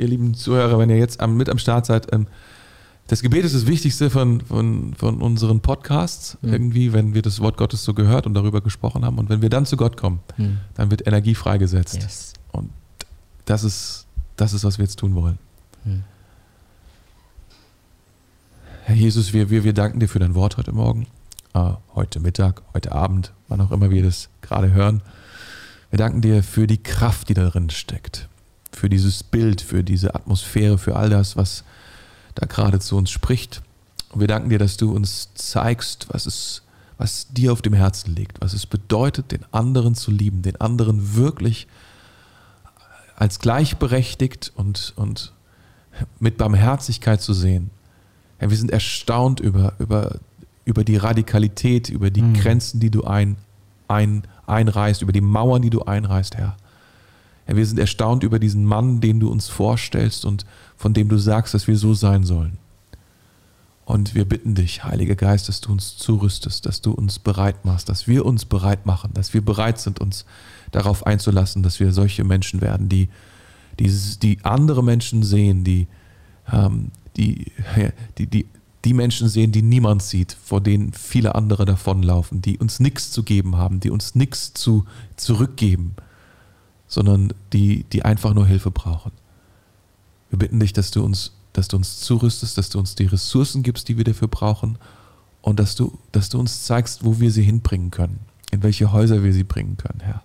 ihr 0.00 0.06
lieben 0.08 0.34
Zuhörer, 0.34 0.78
wenn 0.78 0.88
ihr 0.88 0.98
jetzt 0.98 1.20
am, 1.20 1.36
mit 1.36 1.48
am 1.48 1.58
Start 1.58 1.86
seid, 1.86 2.12
ähm, 2.12 2.28
das 3.08 3.20
Gebet 3.22 3.44
ist 3.44 3.54
das 3.56 3.66
Wichtigste 3.66 4.08
von, 4.08 4.40
von, 4.42 4.94
von 4.94 5.20
unseren 5.20 5.58
Podcasts, 5.60 6.38
Mhm. 6.42 6.52
irgendwie, 6.52 6.92
wenn 6.92 7.12
wir 7.12 7.22
das 7.22 7.40
Wort 7.40 7.56
Gottes 7.56 7.82
so 7.82 7.92
gehört 7.92 8.24
und 8.26 8.34
darüber 8.34 8.60
gesprochen 8.60 9.04
haben. 9.04 9.18
Und 9.18 9.28
wenn 9.30 9.42
wir 9.42 9.50
dann 9.50 9.66
zu 9.66 9.76
Gott 9.76 9.96
kommen, 9.96 10.20
Hm. 10.36 10.58
dann 10.76 10.90
wird 10.92 11.06
Energie 11.08 11.34
freigesetzt. 11.34 11.96
Yes. 11.96 12.32
Und 12.52 12.70
das 13.46 13.64
ist, 13.64 14.06
das 14.36 14.52
ist, 14.54 14.62
was 14.64 14.78
wir 14.78 14.84
jetzt 14.84 14.98
tun 15.00 15.14
wollen. 15.16 15.38
Hm. 15.84 16.04
Herr 18.86 18.96
Jesus, 18.96 19.32
wir, 19.32 19.48
wir, 19.48 19.64
wir 19.64 19.72
danken 19.72 19.98
dir 19.98 20.10
für 20.10 20.18
dein 20.18 20.34
Wort 20.34 20.58
heute 20.58 20.72
Morgen, 20.72 21.06
äh, 21.54 21.70
heute 21.94 22.20
Mittag, 22.20 22.60
heute 22.74 22.92
Abend, 22.92 23.32
wann 23.48 23.62
auch 23.62 23.70
immer 23.70 23.88
wir 23.88 24.02
das 24.02 24.28
gerade 24.42 24.74
hören. 24.74 25.00
Wir 25.88 25.96
danken 25.96 26.20
dir 26.20 26.42
für 26.42 26.66
die 26.66 26.82
Kraft, 26.82 27.30
die 27.30 27.34
darin 27.34 27.70
steckt, 27.70 28.28
für 28.72 28.90
dieses 28.90 29.22
Bild, 29.22 29.62
für 29.62 29.82
diese 29.84 30.14
Atmosphäre, 30.14 30.76
für 30.76 30.96
all 30.96 31.08
das, 31.08 31.34
was 31.34 31.64
da 32.34 32.44
gerade 32.44 32.78
zu 32.78 32.98
uns 32.98 33.10
spricht. 33.10 33.62
Und 34.10 34.20
wir 34.20 34.28
danken 34.28 34.50
dir, 34.50 34.58
dass 34.58 34.76
du 34.76 34.94
uns 34.94 35.32
zeigst, 35.32 36.08
was 36.10 36.26
es, 36.26 36.60
was 36.98 37.28
dir 37.32 37.54
auf 37.54 37.62
dem 37.62 37.72
Herzen 37.72 38.14
liegt, 38.14 38.42
was 38.42 38.52
es 38.52 38.66
bedeutet, 38.66 39.32
den 39.32 39.46
anderen 39.50 39.94
zu 39.94 40.10
lieben, 40.10 40.42
den 40.42 40.60
anderen 40.60 41.16
wirklich 41.16 41.68
als 43.16 43.38
gleichberechtigt 43.38 44.52
und, 44.56 44.92
und 44.96 45.32
mit 46.20 46.36
Barmherzigkeit 46.36 47.22
zu 47.22 47.32
sehen. 47.32 47.70
Ja, 48.40 48.50
wir 48.50 48.56
sind 48.56 48.70
erstaunt 48.70 49.40
über, 49.40 49.74
über, 49.78 50.18
über 50.64 50.84
die 50.84 50.96
Radikalität, 50.96 51.88
über 51.88 52.10
die 52.10 52.22
Mhm. 52.22 52.34
Grenzen, 52.34 52.80
die 52.80 52.90
du 52.90 53.04
ein, 53.04 53.36
ein, 53.88 54.22
einreißt, 54.46 55.02
über 55.02 55.12
die 55.12 55.20
Mauern, 55.20 55.62
die 55.62 55.70
du 55.70 55.82
einreißt, 55.82 56.36
Herr. 56.36 56.56
Ja, 57.48 57.56
wir 57.56 57.66
sind 57.66 57.78
erstaunt 57.78 58.22
über 58.24 58.38
diesen 58.38 58.64
Mann, 58.64 59.00
den 59.00 59.20
du 59.20 59.30
uns 59.30 59.48
vorstellst 59.48 60.24
und 60.24 60.46
von 60.76 60.94
dem 60.94 61.08
du 61.08 61.18
sagst, 61.18 61.54
dass 61.54 61.66
wir 61.66 61.76
so 61.76 61.94
sein 61.94 62.24
sollen. 62.24 62.58
Und 63.84 64.14
wir 64.14 64.24
bitten 64.24 64.54
dich, 64.54 64.82
Heiliger 64.82 65.14
Geist, 65.14 65.48
dass 65.48 65.60
du 65.60 65.70
uns 65.70 65.98
zurüstest, 65.98 66.64
dass 66.64 66.80
du 66.80 66.92
uns 66.92 67.18
bereit 67.18 67.66
machst, 67.66 67.90
dass 67.90 68.08
wir 68.08 68.24
uns 68.24 68.46
bereit 68.46 68.86
machen, 68.86 69.10
dass 69.12 69.34
wir 69.34 69.44
bereit 69.44 69.78
sind, 69.78 70.00
uns 70.00 70.24
darauf 70.72 71.06
einzulassen, 71.06 71.62
dass 71.62 71.80
wir 71.80 71.92
solche 71.92 72.24
Menschen 72.24 72.62
werden, 72.62 72.88
die, 72.88 73.10
die, 73.78 73.90
die 74.22 74.38
andere 74.42 74.82
Menschen 74.82 75.22
sehen, 75.22 75.64
die, 75.64 75.86
ähm, 76.50 76.92
die, 77.16 77.52
die, 78.18 78.26
die, 78.26 78.46
die 78.84 78.94
Menschen 78.94 79.28
sehen, 79.28 79.52
die 79.52 79.62
niemand 79.62 80.02
sieht, 80.02 80.36
vor 80.44 80.60
denen 80.60 80.92
viele 80.92 81.34
andere 81.34 81.64
davonlaufen, 81.64 82.42
die 82.42 82.58
uns 82.58 82.80
nichts 82.80 83.10
zu 83.10 83.22
geben 83.22 83.56
haben, 83.56 83.80
die 83.80 83.90
uns 83.90 84.14
nichts 84.14 84.52
zu 84.52 84.84
zurückgeben, 85.16 85.94
sondern 86.86 87.32
die, 87.52 87.84
die 87.84 88.04
einfach 88.04 88.34
nur 88.34 88.46
Hilfe 88.46 88.70
brauchen. 88.70 89.12
Wir 90.30 90.38
bitten 90.38 90.60
dich, 90.60 90.72
dass 90.72 90.90
du 90.90 91.04
uns, 91.04 91.32
dass 91.52 91.68
du 91.68 91.76
uns 91.76 92.00
zurüstest, 92.00 92.58
dass 92.58 92.68
du 92.68 92.78
uns 92.78 92.94
die 92.94 93.06
Ressourcen 93.06 93.62
gibst, 93.62 93.88
die 93.88 93.96
wir 93.96 94.04
dafür 94.04 94.28
brauchen 94.28 94.78
und 95.40 95.60
dass 95.60 95.76
du, 95.76 95.98
dass 96.12 96.28
du 96.28 96.38
uns 96.38 96.64
zeigst, 96.64 97.04
wo 97.04 97.20
wir 97.20 97.30
sie 97.30 97.42
hinbringen 97.42 97.90
können, 97.90 98.20
in 98.50 98.62
welche 98.62 98.92
Häuser 98.92 99.22
wir 99.22 99.32
sie 99.32 99.44
bringen 99.44 99.76
können, 99.76 100.00
Herr. 100.00 100.22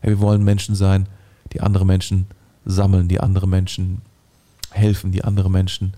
Herr, 0.00 0.10
wir 0.10 0.20
wollen 0.20 0.42
Menschen 0.42 0.74
sein, 0.74 1.08
die 1.52 1.60
andere 1.60 1.84
Menschen 1.84 2.26
sammeln, 2.64 3.08
die 3.08 3.20
andere 3.20 3.46
Menschen 3.46 4.00
helfen, 4.70 5.12
die 5.12 5.24
andere 5.24 5.50
Menschen 5.50 5.94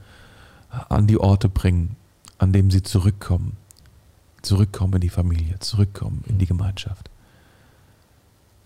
an 0.88 1.06
die 1.06 1.18
Orte 1.18 1.48
bringen, 1.48 1.96
an 2.38 2.52
denen 2.52 2.70
sie 2.70 2.82
zurückkommen. 2.82 3.56
Zurückkommen 4.42 4.94
in 4.94 5.00
die 5.00 5.08
Familie, 5.08 5.58
zurückkommen 5.60 6.24
in 6.26 6.38
die 6.38 6.46
Gemeinschaft. 6.46 7.10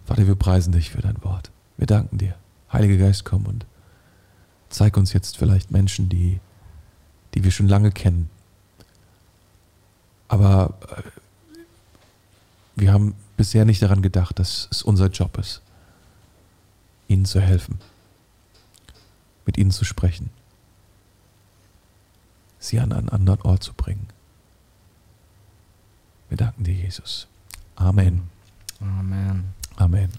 Vater, 0.06 0.26
wir 0.26 0.36
preisen 0.36 0.72
dich 0.72 0.90
für 0.90 1.02
dein 1.02 1.22
Wort. 1.22 1.50
Wir 1.76 1.86
danken 1.86 2.18
dir. 2.18 2.36
Heiliger 2.72 2.96
Geist, 2.96 3.24
komm 3.24 3.44
und 3.46 3.66
zeig 4.70 4.96
uns 4.96 5.12
jetzt 5.12 5.36
vielleicht 5.36 5.70
Menschen, 5.70 6.08
die, 6.08 6.40
die 7.34 7.44
wir 7.44 7.50
schon 7.50 7.68
lange 7.68 7.90
kennen. 7.90 8.30
Aber 10.28 10.74
äh, 10.96 11.02
wir 12.76 12.92
haben 12.92 13.14
bisher 13.36 13.64
nicht 13.64 13.82
daran 13.82 14.02
gedacht, 14.02 14.38
dass 14.38 14.68
es 14.70 14.82
unser 14.82 15.08
Job 15.08 15.38
ist, 15.38 15.62
ihnen 17.08 17.24
zu 17.24 17.40
helfen, 17.40 17.78
mit 19.44 19.58
ihnen 19.58 19.70
zu 19.70 19.84
sprechen, 19.84 20.30
sie 22.58 22.80
an 22.80 22.92
einen 22.92 23.08
anderen 23.08 23.40
Ort 23.42 23.62
zu 23.62 23.72
bringen. 23.74 24.06
Wir 26.28 26.36
danken 26.36 26.64
dir, 26.64 26.74
Jesus. 26.74 27.26
Amen. 27.76 28.22
Amen. 28.80 29.44
Amen. 29.76 30.10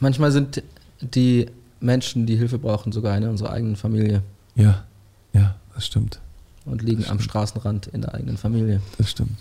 Manchmal 0.00 0.32
sind 0.32 0.62
die 1.00 1.46
Menschen, 1.80 2.26
die 2.26 2.36
Hilfe 2.36 2.58
brauchen, 2.58 2.92
sogar 2.92 3.16
in 3.16 3.24
unserer 3.24 3.50
eigenen 3.52 3.76
Familie 3.76 4.22
Ja, 4.54 4.84
ja, 5.32 5.56
das 5.74 5.86
stimmt. 5.86 6.20
und 6.64 6.82
liegen 6.82 7.02
am 7.04 7.18
Stimmt. 7.18 7.22
Straßenrand 7.24 7.86
in 7.88 8.02
der 8.02 8.14
eigenen 8.14 8.36
Familie. 8.36 8.80
Das 8.98 9.10
stimmt. 9.10 9.38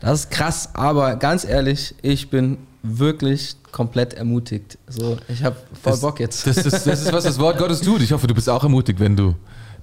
Das 0.00 0.20
ist 0.20 0.30
krass, 0.30 0.70
aber 0.74 1.16
ganz 1.16 1.44
ehrlich, 1.44 1.94
ich 2.02 2.28
bin 2.30 2.58
wirklich 2.82 3.56
komplett 3.72 4.14
ermutigt. 4.14 4.78
So, 4.88 5.16
ich 5.28 5.42
habe 5.42 5.56
voll 5.82 5.92
Das- 5.92 6.00
Bock 6.00 6.20
jetzt. 6.20 6.46
Das 6.46 6.56
ist, 6.58 6.86
das 6.86 7.02
ist, 7.02 7.12
was 7.12 7.24
das 7.24 7.38
Wort 7.38 7.58
Gottes 7.58 7.80
tut. 7.80 8.00
Ich 8.02 8.12
hoffe, 8.12 8.26
du 8.26 8.34
bist 8.34 8.48
auch 8.48 8.62
ermutigt, 8.62 9.00
wenn 9.00 9.16
du 9.16 9.34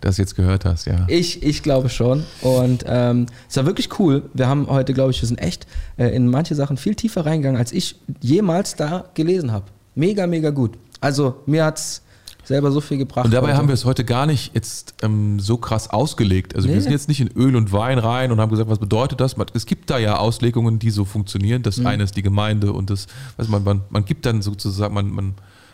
das 0.02 0.18
jetzt 0.18 0.36
gehört 0.36 0.66
hast, 0.66 0.86
ja. 0.86 1.06
Ich, 1.08 1.44
ich 1.44 1.64
glaube 1.64 1.90
schon. 1.90 2.24
Und 2.42 2.84
ähm, 2.88 3.26
es 3.50 3.56
war 3.58 3.66
wirklich 3.66 4.00
cool. 4.00 4.24
Wir 4.34 4.48
haben 4.48 4.68
heute, 4.68 4.94
glaube 4.94 5.12
ich, 5.12 5.22
wir 5.22 5.28
sind 5.28 5.40
echt 5.40 5.66
äh, 5.98 6.08
in 6.16 6.28
manche 6.28 6.56
Sachen 6.56 6.76
viel 6.78 6.96
tiefer 6.96 7.26
reingegangen, 7.26 7.58
als 7.60 7.72
ich 7.72 7.96
jemals 8.22 8.76
da 8.76 9.06
gelesen 9.14 9.52
habe. 9.52 9.66
Mega, 9.96 10.28
mega 10.28 10.50
gut. 10.50 10.78
Also 11.00 11.42
mir 11.46 11.64
hat 11.66 11.78
es 11.80 12.02
selber 12.44 12.72
so 12.72 12.82
viel 12.82 12.98
gebracht. 12.98 13.26
Und 13.26 13.34
dabei 13.34 13.50
heute. 13.50 13.58
haben 13.58 13.68
wir 13.68 13.74
es 13.74 13.86
heute 13.86 14.04
gar 14.04 14.26
nicht 14.26 14.54
jetzt 14.54 14.96
ähm, 15.02 15.40
so 15.40 15.58
krass 15.58 15.90
ausgelegt. 15.90 16.56
Also 16.56 16.68
Nee. 16.68 16.74
wir 16.76 16.82
sind 16.82 16.92
jetzt 16.92 17.08
nicht 17.08 17.22
in 17.22 17.30
Öl 17.36 17.56
und 17.56 17.72
Wein 17.72 18.00
rein 18.00 18.32
und 18.32 18.40
haben 18.42 18.50
gesagt, 18.50 18.70
was 18.70 18.80
bedeutet 18.80 19.20
das? 19.22 19.36
Es 19.54 19.66
gibt 19.66 19.90
da 19.90 19.98
ja 19.98 20.18
Auslegungen, 20.18 20.80
die 20.80 20.90
so 20.90 21.06
funktionieren. 21.06 21.64
Das 21.64 21.78
Mhm. 21.78 21.88
eine 21.88 22.04
ist 22.04 22.16
die 22.18 22.22
Gemeinde 22.22 22.74
und 22.74 22.90
das, 22.90 23.08
also 23.38 23.52
man, 23.52 23.64
man, 23.64 23.82
man 23.90 24.06
gibt 24.06 24.26
dann 24.26 24.42
sozusagen, 24.42 24.94
man, 24.94 25.10
man, 25.12 25.34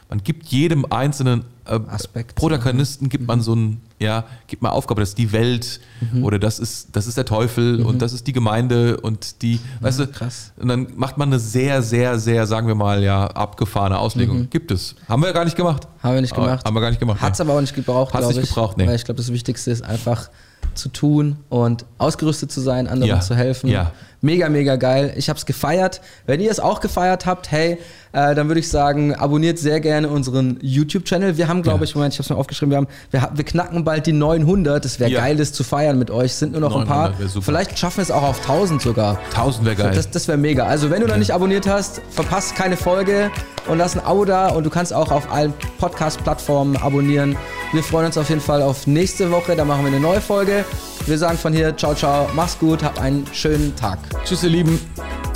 man 0.10 0.24
gibt 0.24 0.48
jedem 0.48 0.86
einzelnen 0.92 1.46
äh, 1.66 1.80
Aspekt. 1.88 2.36
Protagonisten 2.36 3.10
gibt 3.10 3.28
man 3.28 3.42
so 3.42 3.54
ein, 3.56 3.80
ja, 4.00 4.26
gibt 4.48 4.62
man 4.64 4.72
Aufgabe, 4.72 5.02
das 5.02 5.10
ist 5.10 5.18
die 5.20 5.32
Welt 5.32 5.80
oder 6.24 6.40
das 6.40 6.58
ist, 6.58 6.90
das 6.96 7.06
ist 7.06 7.16
der 7.16 7.26
Teufel 7.26 7.86
und 7.86 8.02
das 8.02 8.12
ist 8.14 8.26
die 8.26 8.34
Gemeinde 8.34 9.00
und 9.00 9.42
die, 9.44 9.60
weißt 9.82 10.00
du, 10.00 10.08
krass. 10.08 10.52
und 10.58 10.68
dann 10.68 10.88
macht 10.96 11.18
man 11.20 11.30
eine 11.30 11.40
sehr, 11.40 11.84
sehr, 11.84 12.18
sehr, 12.18 12.48
sagen 12.48 12.68
wir 12.68 12.76
mal, 12.76 13.04
ja, 13.04 13.28
abgefahrene 13.28 14.00
Auslegung. 14.00 14.50
Gibt 14.50 14.72
es. 14.72 14.96
Haben 15.08 15.22
wir 15.22 15.28
ja 15.28 15.34
gar 15.34 15.46
nicht 15.46 15.56
gemacht. 15.58 15.88
Haben 16.02 16.16
wir 16.16 16.22
nicht 16.22 16.34
Aber- 16.34 16.46
gemacht. 16.46 16.66
Haben 16.66 16.74
wir 16.74 16.82
gar 16.82 16.90
nicht 16.90 17.00
gemacht. 17.00 17.22
Hat 17.22 17.34
es 17.34 17.42
aber 17.42 17.54
auch 17.54 17.62
nicht 17.62 17.76
gebraucht, 17.76 18.12
glaube 18.12 18.28
nicht 18.28 18.38
ich. 18.42 18.50
gebraucht, 18.50 18.78
nee. 18.78 18.88
Weil 18.88 18.96
ich 18.96 19.06
glaube, 19.06 19.18
das 19.18 19.32
Wichtigste 19.32 19.70
ist 19.70 19.84
einfach 19.84 20.30
zu 20.76 20.90
tun 20.90 21.38
und 21.50 21.86
ausgerüstet 21.98 22.52
zu 22.52 22.62
sein, 22.62 22.88
anderen 22.88 23.10
Ja. 23.10 23.20
zu 23.20 23.36
helfen. 23.36 23.70
Ja. 23.70 23.92
Mega, 24.22 24.50
mega 24.50 24.76
geil. 24.76 25.14
Ich 25.16 25.30
habe 25.30 25.38
es 25.40 25.46
gefeiert. 25.46 26.02
Wenn 26.26 26.42
ihr 26.42 26.52
es 26.52 26.60
auch 26.60 26.82
gefeiert 26.82 27.26
habt, 27.26 27.52
hey, 27.52 27.78
äh, 28.12 28.36
dann 28.36 28.48
würde 28.50 28.60
ich 28.60 28.68
sagen, 28.70 29.16
abonniert 29.16 29.58
sehr 29.60 29.80
gerne 29.80 30.10
unseren 30.10 30.58
YouTube-Channel. 30.62 31.38
Wir 31.38 31.48
haben, 31.48 31.62
glaube 31.62 31.80
Ja. 31.80 31.84
ich, 31.86 31.96
Moment, 31.96 32.14
ich 32.14 32.20
habe 32.20 32.24
es 32.26 32.30
mir 32.30 32.36
aufgeschrieben, 32.36 32.72
wir, 32.72 32.78
haben, 32.78 32.88
wir, 33.12 33.30
wir 33.34 33.46
knacken 33.46 33.86
bald 33.86 34.08
die 34.08 34.12
900. 34.12 34.84
Es 34.84 35.00
wäre 35.00 35.12
geil, 35.12 35.38
das 35.38 35.54
zu 35.54 35.64
feiern 35.64 35.98
mit 35.98 36.12
euch. 36.12 36.32
Es 36.32 36.40
sind 36.40 36.52
nur 36.52 36.60
noch 36.62 36.76
ein 36.76 36.86
900 36.88 37.18
paar. 37.18 37.42
Vielleicht 37.42 37.80
schaffen 37.80 37.98
wir 37.98 38.04
es 38.04 38.12
auch 38.12 38.24
auf 38.24 38.42
1000 38.42 38.82
sogar. 38.82 39.20
1000 39.36 39.66
wäre 39.66 39.76
geil. 39.78 39.92
Das, 39.96 40.10
das 40.12 40.28
wäre 40.28 40.38
mega. 40.38 40.66
Also 40.66 40.90
wenn 40.90 41.00
du 41.00 41.08
noch 41.08 41.18
nicht 41.18 41.32
abonniert 41.34 41.66
hast, 41.68 42.02
verpasst 42.10 42.56
keine 42.58 42.76
Folge 42.76 43.32
und 43.70 43.78
lass 43.78 43.96
ein 43.96 44.04
Abo 44.04 44.26
da 44.26 44.50
und 44.50 44.66
du 44.66 44.70
kannst 44.70 44.94
auch 44.94 45.12
auf 45.12 45.32
allen 45.32 45.54
Podcast-Plattformen 45.78 46.76
abonnieren. 46.78 47.38
Wir 47.72 47.84
freuen 47.84 48.08
uns 48.08 48.18
auf 48.18 48.30
jeden 48.30 48.42
Fall 48.42 48.62
auf 48.62 48.88
nächste 48.88 49.32
Woche, 49.32 49.56
da 49.56 49.64
machen 49.64 49.84
wir 49.84 49.92
eine 49.92 50.00
neue 50.00 50.22
Folge. 50.22 50.66
Wir 51.06 51.18
sagen 51.18 51.38
von 51.38 51.54
hier, 51.54 51.76
ciao, 51.78 51.94
ciao, 51.96 52.30
mach's 52.36 52.58
gut, 52.60 52.84
hab 52.84 53.00
einen 53.00 53.26
schönen 53.32 53.76
Tag. 53.76 54.00
Tschüss, 54.26 54.44
ihr 54.44 54.50
Lieben. 54.50 54.80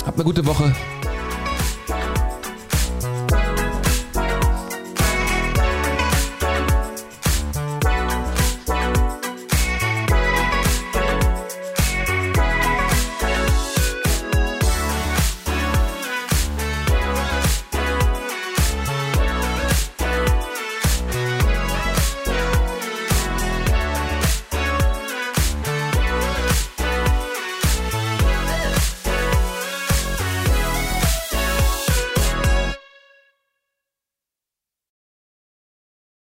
Habt 0.04 0.16
eine 0.16 0.24
gute 0.24 0.44
Woche. 0.44 0.74